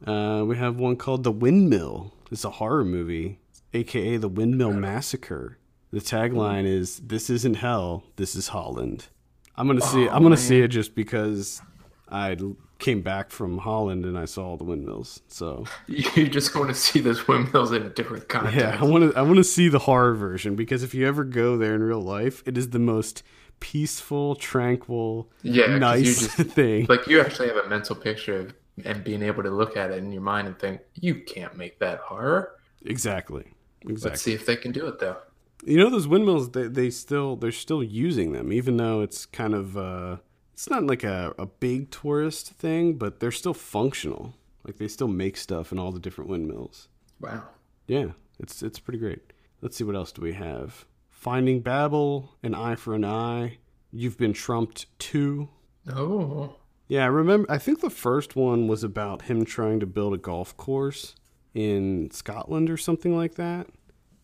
Uh, 0.06 0.44
we 0.46 0.58
have 0.58 0.78
one 0.78 0.96
called 0.96 1.24
The 1.24 1.32
Windmill. 1.32 2.14
It's 2.32 2.44
a 2.44 2.50
horror 2.50 2.84
movie, 2.84 3.40
aka 3.74 4.18
The 4.18 4.28
Windmill 4.28 4.74
Massacre. 4.74 5.58
The 5.92 6.00
tagline 6.00 6.66
is 6.66 7.00
"This 7.00 7.30
isn't 7.30 7.56
hell. 7.56 8.04
This 8.16 8.36
is 8.36 8.50
Holland." 8.50 9.08
I'm 9.56 9.68
gonna 9.68 9.82
see. 9.82 10.08
I'm 10.10 10.24
gonna 10.24 10.36
see 10.38 10.60
it 10.62 10.70
just 10.70 10.96
because 10.96 11.62
I 12.10 12.36
came 12.80 13.02
back 13.02 13.30
from 13.30 13.60
Holland 13.60 14.04
and 14.04 14.18
I 14.18 14.26
saw 14.26 14.46
all 14.48 14.58
the 14.58 14.64
windmills. 14.64 15.22
So 15.28 15.66
You're 15.88 16.28
just 16.28 16.52
going 16.54 16.68
to 16.68 16.74
see 16.74 17.00
those 17.00 17.28
windmills 17.30 17.72
in 17.72 17.84
a 17.84 17.90
different 17.90 18.28
context. 18.28 18.58
yeah, 18.58 18.78
I 18.82 18.84
want 18.84 19.12
to. 19.14 19.18
I 19.18 19.22
want 19.22 19.38
to 19.38 19.44
see 19.44 19.70
the 19.70 19.80
horror 19.80 20.16
version 20.16 20.56
because 20.56 20.82
if 20.84 20.94
you 20.96 21.08
ever 21.08 21.24
go 21.24 21.56
there 21.56 21.76
in 21.76 21.84
real 21.84 22.02
life, 22.02 22.42
it 22.48 22.58
is 22.58 22.72
the 22.72 22.80
most 22.80 23.22
peaceful, 23.60 24.36
tranquil, 24.36 25.30
Yeah, 25.44 25.74
you 25.74 25.80
nice 25.80 26.20
just- 26.36 26.50
thing. 26.56 26.88
Like 26.90 27.08
you 27.08 27.22
actually 27.22 27.48
have 27.50 27.58
a 27.58 27.70
mental 27.70 27.96
picture 27.96 28.40
of 28.40 28.54
and 28.84 29.04
being 29.04 29.22
able 29.22 29.44
to 29.44 29.50
look 29.50 29.78
at 29.78 29.92
it 29.92 29.98
in 29.98 30.12
your 30.12 30.22
mind 30.22 30.48
and 30.48 30.58
think, 30.58 30.82
you 30.96 31.16
can't 31.16 31.56
make 31.56 31.80
that 31.80 32.00
horror. 32.00 32.56
Exactly. 32.86 33.46
Exactly. 33.82 34.10
Let's 34.10 34.22
see 34.22 34.34
if 34.34 34.46
they 34.46 34.56
can 34.56 34.72
do 34.72 34.88
it 34.88 35.00
though. 35.00 35.18
You 35.66 35.78
know 35.78 35.90
those 35.90 36.08
windmills 36.08 36.52
they, 36.52 36.68
they 36.68 36.90
still 36.90 37.36
they're 37.36 37.52
still 37.52 37.84
using 37.84 38.34
them 38.34 38.52
even 38.52 38.78
though 38.78 39.02
it's 39.02 39.26
kind 39.26 39.54
of 39.54 39.78
uh 39.78 40.18
it's 40.54 40.70
not 40.70 40.86
like 40.86 41.04
a, 41.04 41.34
a 41.40 41.46
big 41.48 41.90
tourist 41.90 42.52
thing, 42.52 42.94
but 42.94 43.20
they're 43.20 43.32
still 43.32 43.54
functional. 43.54 44.36
Like 44.64 44.78
they 44.78 44.88
still 44.88 45.08
make 45.08 45.36
stuff 45.36 45.72
in 45.72 45.80
all 45.80 45.92
the 45.92 46.00
different 46.00 46.30
windmills. 46.30 46.90
Wow. 47.20 47.44
Yeah, 47.88 48.12
it's 48.40 48.62
it's 48.62 48.80
pretty 48.80 49.00
great. 49.00 49.34
Let's 49.62 49.78
see 49.78 49.84
what 49.84 49.96
else 49.96 50.12
do 50.12 50.22
we 50.22 50.34
have. 50.34 50.86
Finding 51.10 51.62
Babel, 51.62 52.36
An 52.44 52.54
Eye 52.54 52.76
for 52.76 52.94
an 52.94 53.06
Eye, 53.06 53.58
You've 53.92 54.18
Been 54.18 54.34
Trumped 54.34 54.88
2. 55.00 55.48
Oh. 55.94 56.56
Yeah, 56.88 57.04
I 57.04 57.08
remember 57.08 57.52
I 57.52 57.58
think 57.58 57.82
the 57.82 57.90
first 57.90 58.36
one 58.36 58.68
was 58.68 58.84
about 58.84 59.24
him 59.24 59.46
trying 59.46 59.80
to 59.80 59.86
build 59.86 60.14
a 60.14 60.18
golf 60.18 60.56
course 60.58 61.16
in 61.54 62.12
Scotland 62.12 62.70
or 62.70 62.78
something 62.78 63.16
like 63.16 63.36
that. 63.36 63.68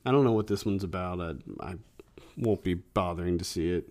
I 0.06 0.12
don't 0.12 0.24
know 0.24 0.32
what 0.32 0.48
this 0.48 0.66
one's 0.66 0.84
about. 0.84 1.20
I, 1.20 1.34
I 1.66 1.76
won't 2.38 2.64
be 2.64 2.74
bothering 2.76 3.38
to 3.38 3.44
see 3.46 3.70
it. 3.72 3.90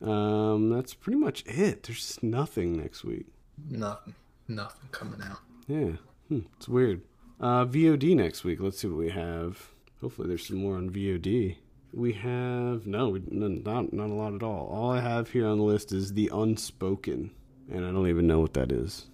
Um, 0.00 0.70
that's 0.70 0.94
pretty 0.94 1.18
much 1.18 1.44
it. 1.46 1.82
There's 1.84 2.18
nothing 2.22 2.76
next 2.76 3.04
week. 3.04 3.26
Nothing. 3.68 4.14
Nothing 4.46 4.88
coming 4.92 5.20
out. 5.22 5.38
Yeah, 5.66 5.96
hmm, 6.28 6.40
it's 6.56 6.68
weird. 6.68 7.02
Uh, 7.40 7.64
VOD 7.64 8.16
next 8.16 8.44
week. 8.44 8.60
Let's 8.60 8.78
see 8.78 8.88
what 8.88 8.98
we 8.98 9.10
have. 9.10 9.70
Hopefully, 10.00 10.28
there's 10.28 10.46
some 10.46 10.58
more 10.58 10.76
on 10.76 10.90
VOD. 10.90 11.56
We 11.92 12.12
have 12.14 12.86
no, 12.86 13.16
not 13.30 13.92
not 13.92 14.10
a 14.10 14.12
lot 14.14 14.34
at 14.34 14.42
all. 14.42 14.66
All 14.70 14.90
I 14.90 15.00
have 15.00 15.30
here 15.30 15.46
on 15.46 15.58
the 15.58 15.64
list 15.64 15.92
is 15.92 16.12
the 16.12 16.30
Unspoken, 16.32 17.30
and 17.72 17.84
I 17.86 17.90
don't 17.90 18.08
even 18.08 18.26
know 18.26 18.40
what 18.40 18.54
that 18.54 18.70
is. 18.72 19.06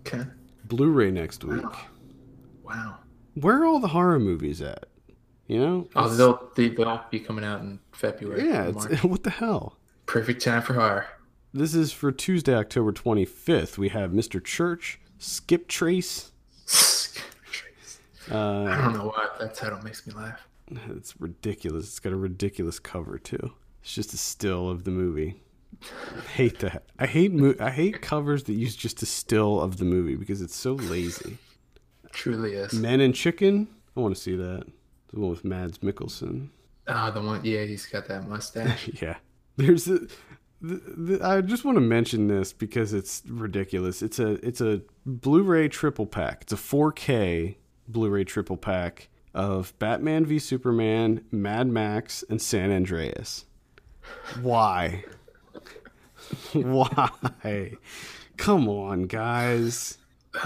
Okay. 0.00 0.24
Blu-ray 0.66 1.10
next 1.10 1.44
week. 1.44 1.64
Wow. 2.62 2.98
Where 3.34 3.62
are 3.62 3.66
all 3.66 3.80
the 3.80 3.88
horror 3.88 4.18
movies 4.18 4.60
at? 4.60 4.86
You 5.46 5.58
know? 5.58 5.88
Oh, 5.96 6.08
they'll 6.08 6.50
they, 6.54 6.68
they'll 6.68 7.02
be 7.10 7.20
coming 7.20 7.44
out 7.44 7.60
in 7.60 7.80
February. 7.92 8.46
yeah. 8.46 8.68
It's, 8.68 9.02
what 9.04 9.22
the 9.24 9.30
hell? 9.30 9.78
Perfect 10.06 10.42
time 10.42 10.62
for 10.62 10.74
horror. 10.74 11.06
This 11.52 11.74
is 11.74 11.90
for 11.92 12.12
Tuesday, 12.12 12.54
October 12.54 12.92
25th. 12.92 13.76
We 13.78 13.88
have 13.88 14.12
Mr. 14.12 14.42
Church, 14.44 15.00
Skip 15.18 15.66
Trace. 15.66 16.30
Skip 16.66 17.24
I 18.30 18.34
Uh, 18.34 18.76
don't 18.82 18.92
know 18.96 19.06
why 19.06 19.26
that 19.40 19.54
title 19.54 19.82
makes 19.82 20.06
me 20.06 20.12
laugh. 20.12 20.46
It's 20.90 21.20
ridiculous. 21.20 21.86
It's 21.86 21.98
got 22.00 22.12
a 22.12 22.16
ridiculous 22.16 22.78
cover 22.78 23.18
too. 23.18 23.52
It's 23.82 23.94
just 23.94 24.12
a 24.14 24.16
still 24.16 24.68
of 24.68 24.84
the 24.84 24.90
movie. 24.90 25.42
I 25.82 26.20
hate 26.32 26.58
that. 26.60 26.84
I 26.98 27.06
hate 27.06 27.32
mo- 27.32 27.54
I 27.60 27.70
hate 27.70 28.02
covers 28.02 28.44
that 28.44 28.52
use 28.54 28.76
just 28.76 29.02
a 29.02 29.06
still 29.06 29.60
of 29.60 29.78
the 29.78 29.84
movie 29.84 30.16
because 30.16 30.42
it's 30.42 30.56
so 30.56 30.74
lazy. 30.74 31.38
Truly 32.12 32.54
is. 32.54 32.72
Men 32.72 33.00
and 33.00 33.14
Chicken. 33.14 33.68
I 33.96 34.00
want 34.00 34.14
to 34.14 34.20
see 34.20 34.36
that. 34.36 34.64
The 35.12 35.20
one 35.20 35.30
with 35.30 35.44
Mads 35.44 35.78
Mikkelsen. 35.78 36.48
Ah, 36.88 37.10
the 37.10 37.20
one. 37.20 37.44
Yeah, 37.44 37.64
he's 37.64 37.86
got 37.86 38.06
that 38.08 38.28
mustache. 38.28 38.90
Yeah. 39.00 39.16
There's 39.56 39.88
a. 39.88 40.00
The, 40.62 40.74
the, 40.96 41.20
I 41.26 41.40
just 41.40 41.64
want 41.64 41.76
to 41.76 41.80
mention 41.80 42.28
this 42.28 42.52
because 42.52 42.92
it's 42.92 43.22
ridiculous. 43.26 44.02
It's 44.02 44.18
a 44.18 44.32
it's 44.46 44.60
a 44.60 44.82
Blu-ray 45.06 45.68
triple 45.68 46.06
pack. 46.06 46.42
It's 46.42 46.52
a 46.52 46.56
4K 46.56 47.56
Blu-ray 47.88 48.24
triple 48.24 48.58
pack 48.58 49.08
of 49.34 49.78
Batman 49.78 50.24
v 50.26 50.38
Superman, 50.38 51.24
Mad 51.30 51.68
Max, 51.68 52.24
and 52.28 52.40
San 52.40 52.70
Andreas. 52.70 53.44
Why? 54.42 55.04
Why? 56.52 57.72
Come 58.36 58.68
on, 58.68 59.04
guys. 59.04 59.98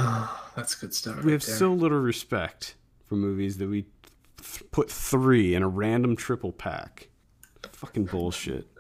That's 0.57 0.75
good 0.75 0.95
stuff. 0.95 1.23
We 1.25 1.33
have 1.33 1.45
there. 1.45 1.57
so 1.57 1.73
little 1.73 2.01
respect 2.01 2.75
for 3.07 3.17
movies 3.17 3.59
that 3.59 3.69
we 3.69 3.87
th- 4.43 4.71
put 4.71 4.91
three 4.91 5.55
in 5.55 5.63
a 5.63 5.69
random 5.69 6.17
triple 6.17 6.53
pack. 6.53 7.09
Fucking 7.73 8.05
bullshit. 8.07 8.67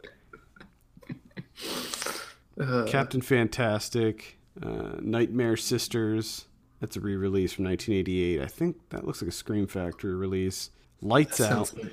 Uh, 2.60 2.84
Captain 2.84 3.20
Fantastic, 3.20 4.38
uh, 4.62 4.92
Nightmare 5.00 5.56
Sisters. 5.56 6.46
That's 6.84 6.96
a 6.96 7.00
re-release 7.00 7.54
from 7.54 7.64
1988. 7.64 8.42
I 8.42 8.46
think 8.46 8.76
that 8.90 9.06
looks 9.06 9.22
like 9.22 9.30
a 9.30 9.32
Scream 9.32 9.66
Factory 9.66 10.14
release. 10.14 10.68
Lights 11.00 11.40
Out. 11.40 11.68
sounds 11.68 11.74
like, 11.74 11.92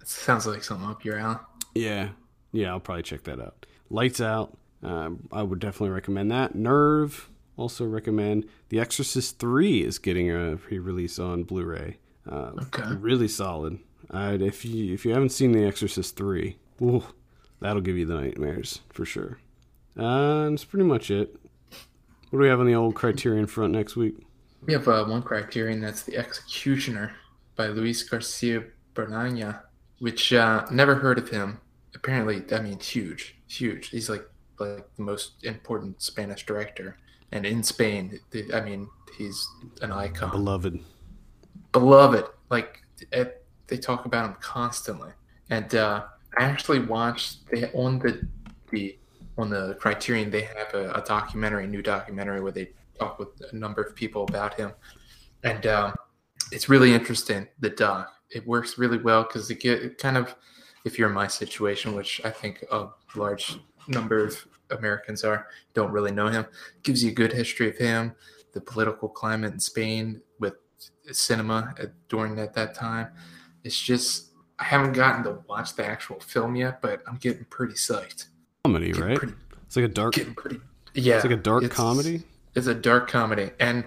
it 0.00 0.06
sounds 0.08 0.46
like 0.46 0.62
something 0.62 0.88
up 0.88 1.04
your 1.04 1.18
alley. 1.18 1.38
Yeah, 1.74 2.10
yeah, 2.52 2.68
I'll 2.70 2.78
probably 2.78 3.02
check 3.02 3.24
that 3.24 3.40
out. 3.40 3.66
Lights 3.90 4.20
Out. 4.20 4.56
Um, 4.84 5.28
I 5.32 5.42
would 5.42 5.58
definitely 5.58 5.90
recommend 5.90 6.30
that. 6.30 6.54
Nerve. 6.54 7.28
Also 7.56 7.84
recommend. 7.84 8.46
The 8.68 8.78
Exorcist 8.78 9.40
3 9.40 9.82
is 9.82 9.98
getting 9.98 10.30
a 10.30 10.56
pre-release 10.58 11.18
on 11.18 11.42
Blu-ray. 11.42 11.98
Uh, 12.30 12.52
Okay. 12.66 12.84
Really 13.00 13.26
solid. 13.26 13.80
Uh, 14.10 14.38
if 14.40 14.64
you 14.64 14.94
if 14.94 15.04
you 15.04 15.12
haven't 15.12 15.30
seen 15.30 15.50
The 15.50 15.64
Exorcist 15.64 16.14
3, 16.16 16.56
ooh, 16.82 17.02
that'll 17.58 17.82
give 17.82 17.96
you 17.96 18.06
the 18.06 18.14
nightmares 18.14 18.78
for 18.90 19.04
sure. 19.04 19.40
Uh, 19.98 20.44
and 20.44 20.52
that's 20.56 20.64
pretty 20.64 20.84
much 20.86 21.10
it. 21.10 21.34
What 22.30 22.38
do 22.38 22.42
we 22.42 22.48
have 22.48 22.60
on 22.60 22.66
the 22.66 22.74
old 22.74 22.94
Criterion 22.94 23.46
front 23.46 23.72
next 23.72 23.96
week? 23.96 24.26
We 24.66 24.72
have 24.72 24.86
uh, 24.86 25.04
one 25.04 25.22
criterion 25.22 25.80
that's 25.80 26.02
The 26.02 26.16
Executioner 26.16 27.12
by 27.56 27.68
Luis 27.68 28.02
Garcia 28.02 28.64
Berlanga, 28.94 29.60
which 29.98 30.32
uh, 30.32 30.66
never 30.70 30.94
heard 30.94 31.18
of 31.18 31.28
him. 31.28 31.60
Apparently, 31.94 32.42
I 32.52 32.60
mean, 32.60 32.78
huge, 32.78 33.36
huge. 33.48 33.88
He's 33.88 34.08
like 34.08 34.24
like 34.58 34.86
the 34.96 35.02
most 35.02 35.42
important 35.44 36.02
Spanish 36.02 36.44
director, 36.44 36.98
and 37.32 37.46
in 37.46 37.62
Spain, 37.62 38.20
the- 38.30 38.52
I 38.52 38.60
mean, 38.60 38.88
he's 39.16 39.48
an 39.80 39.90
icon, 39.90 40.30
Beloved. 40.30 40.78
beloved. 41.72 42.26
Like 42.50 42.82
it, 43.10 43.44
they 43.68 43.78
talk 43.78 44.04
about 44.04 44.26
him 44.28 44.36
constantly. 44.40 45.10
And 45.48 45.74
uh, 45.74 46.04
I 46.38 46.44
actually 46.44 46.80
watched 46.80 47.48
they 47.50 47.70
on 47.72 47.98
the 47.98 48.26
the 48.70 48.98
on 49.38 49.50
the 49.50 49.76
Criterion 49.80 50.30
they 50.30 50.42
have 50.42 50.74
a, 50.74 50.92
a 50.92 51.02
documentary, 51.02 51.66
new 51.66 51.82
documentary 51.82 52.40
where 52.40 52.52
they 52.52 52.70
talk 52.98 53.18
with 53.18 53.28
a 53.50 53.56
number 53.56 53.82
of 53.82 53.94
people 53.94 54.24
about 54.24 54.54
him, 54.54 54.72
and 55.42 55.66
um, 55.66 55.94
it's 56.52 56.68
really 56.68 56.92
interesting. 56.92 57.48
The 57.60 57.70
doc 57.70 58.12
it 58.30 58.46
works 58.46 58.78
really 58.78 58.98
well 58.98 59.24
because 59.24 59.50
it 59.50 59.60
get 59.60 59.82
it 59.82 59.98
kind 59.98 60.16
of 60.16 60.34
if 60.84 60.98
you're 60.98 61.08
in 61.08 61.14
my 61.14 61.26
situation, 61.26 61.94
which 61.94 62.20
I 62.24 62.30
think 62.30 62.64
a 62.70 62.88
large 63.14 63.58
number 63.88 64.24
of 64.24 64.46
Americans 64.70 65.24
are, 65.24 65.46
don't 65.74 65.92
really 65.92 66.12
know 66.12 66.28
him, 66.28 66.46
gives 66.82 67.04
you 67.04 67.10
a 67.10 67.14
good 67.14 67.32
history 67.32 67.68
of 67.68 67.76
him, 67.76 68.14
the 68.52 68.60
political 68.60 69.08
climate 69.08 69.52
in 69.52 69.60
Spain 69.60 70.22
with 70.38 70.54
cinema 71.12 71.74
at, 71.78 71.92
during 72.08 72.38
at 72.38 72.54
that 72.54 72.74
time. 72.74 73.08
It's 73.64 73.78
just 73.78 74.30
I 74.58 74.64
haven't 74.64 74.92
gotten 74.92 75.24
to 75.24 75.38
watch 75.48 75.74
the 75.74 75.86
actual 75.86 76.20
film 76.20 76.56
yet, 76.56 76.80
but 76.80 77.02
I'm 77.06 77.16
getting 77.16 77.44
pretty 77.46 77.74
psyched. 77.74 78.26
Comedy, 78.64 78.92
right? 78.92 79.16
pretty, 79.16 79.32
It's 79.66 79.76
like 79.76 79.86
a 79.86 79.88
dark. 79.88 80.14
pretty. 80.36 80.60
Yeah, 80.92 81.16
It's 81.16 81.24
like 81.24 81.32
a 81.32 81.36
dark 81.36 81.62
it's- 81.64 81.74
comedy. 81.76 82.22
It's 82.54 82.66
a 82.66 82.74
dark 82.74 83.08
comedy, 83.08 83.50
and 83.60 83.84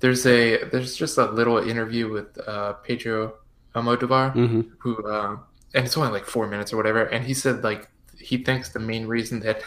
there's 0.00 0.24
a 0.26 0.64
there's 0.64 0.96
just 0.96 1.16
a 1.18 1.26
little 1.30 1.58
interview 1.58 2.10
with 2.10 2.36
uh, 2.48 2.72
Pedro 2.82 3.34
Almodovar, 3.74 4.34
Mm-hmm. 4.34 4.60
who 4.78 4.96
uh, 5.06 5.36
and 5.74 5.84
it's 5.84 5.96
only 5.98 6.10
like 6.10 6.24
four 6.24 6.46
minutes 6.48 6.72
or 6.72 6.76
whatever, 6.78 7.04
and 7.04 7.24
he 7.26 7.34
said 7.34 7.62
like 7.62 7.88
he 8.18 8.38
thinks 8.38 8.70
the 8.70 8.80
main 8.80 9.06
reason 9.06 9.40
that 9.40 9.62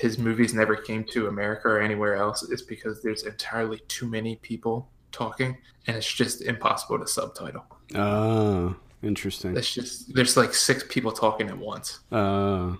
his 0.00 0.18
movies 0.18 0.54
never 0.54 0.74
came 0.74 1.04
to 1.12 1.28
America 1.28 1.68
or 1.68 1.78
anywhere 1.80 2.16
else 2.16 2.42
is 2.42 2.62
because 2.62 3.02
there's 3.02 3.22
entirely 3.24 3.80
too 3.86 4.08
many 4.08 4.36
people 4.36 4.88
talking, 5.12 5.58
and 5.86 5.96
it's 5.96 6.10
just 6.12 6.40
impossible 6.40 6.98
to 6.98 7.06
subtitle. 7.06 7.66
Oh, 7.94 8.74
interesting. 9.02 9.54
It's 9.56 9.72
just 9.74 10.14
there's 10.14 10.36
like 10.38 10.52
six 10.54 10.82
people 10.88 11.12
talking 11.12 11.48
at 11.50 11.58
once. 11.58 12.00
Uh, 12.10 12.76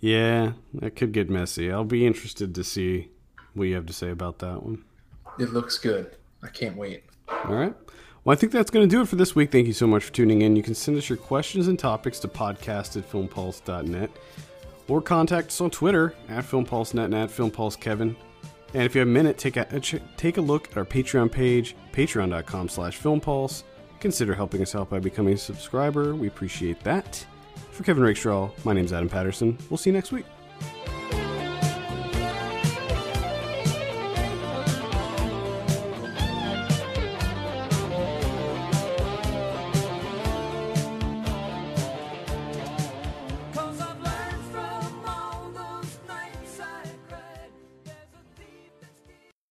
yeah, 0.00 0.52
that 0.74 0.96
could 0.96 1.12
get 1.12 1.28
messy. 1.30 1.70
I'll 1.72 1.84
be 1.84 2.06
interested 2.06 2.54
to 2.54 2.64
see 2.64 3.10
what 3.54 3.64
you 3.64 3.74
have 3.74 3.86
to 3.86 3.92
say 3.92 4.10
about 4.10 4.38
that 4.40 4.62
one. 4.62 4.84
It 5.38 5.52
looks 5.52 5.78
good. 5.78 6.16
I 6.42 6.48
can't 6.48 6.76
wait. 6.76 7.04
All 7.28 7.54
right. 7.54 7.74
Well, 8.24 8.32
I 8.32 8.36
think 8.36 8.52
that's 8.52 8.70
going 8.70 8.88
to 8.88 8.94
do 8.94 9.00
it 9.02 9.08
for 9.08 9.16
this 9.16 9.34
week. 9.34 9.50
Thank 9.50 9.66
you 9.66 9.72
so 9.72 9.86
much 9.86 10.04
for 10.04 10.12
tuning 10.12 10.42
in. 10.42 10.56
You 10.56 10.62
can 10.62 10.74
send 10.74 10.98
us 10.98 11.08
your 11.08 11.18
questions 11.18 11.68
and 11.68 11.78
topics 11.78 12.18
to 12.20 12.28
podcast 12.28 12.96
at 12.96 13.10
filmpulse.net 13.10 14.10
or 14.88 15.00
contact 15.02 15.48
us 15.48 15.60
on 15.60 15.70
Twitter 15.70 16.14
at 16.28 16.44
filmpulsenet 16.44 17.06
and 17.06 17.14
at 17.14 17.30
filmpulsekevin. 17.30 18.14
And 18.74 18.82
if 18.82 18.94
you 18.94 18.98
have 19.00 19.08
a 19.08 19.10
minute, 19.10 19.38
take 19.38 19.56
a, 19.56 19.74
uh, 19.74 19.80
take 20.16 20.36
a 20.36 20.42
look 20.42 20.70
at 20.70 20.76
our 20.76 20.84
Patreon 20.84 21.32
page, 21.32 21.74
patreon.com 21.92 22.68
slash 22.68 23.00
filmpulse. 23.00 23.62
Consider 24.00 24.34
helping 24.34 24.62
us 24.62 24.74
out 24.74 24.90
by 24.90 24.98
becoming 24.98 25.34
a 25.34 25.38
subscriber. 25.38 26.14
We 26.14 26.28
appreciate 26.28 26.80
that. 26.84 27.24
For 27.78 27.84
Kevin 27.84 28.02
Rakestraw, 28.02 28.50
my 28.64 28.72
name's 28.72 28.92
Adam 28.92 29.08
Patterson. 29.08 29.56
We'll 29.70 29.76
see 29.78 29.90
you 29.90 29.94
next 29.94 30.10
week. 30.10 30.24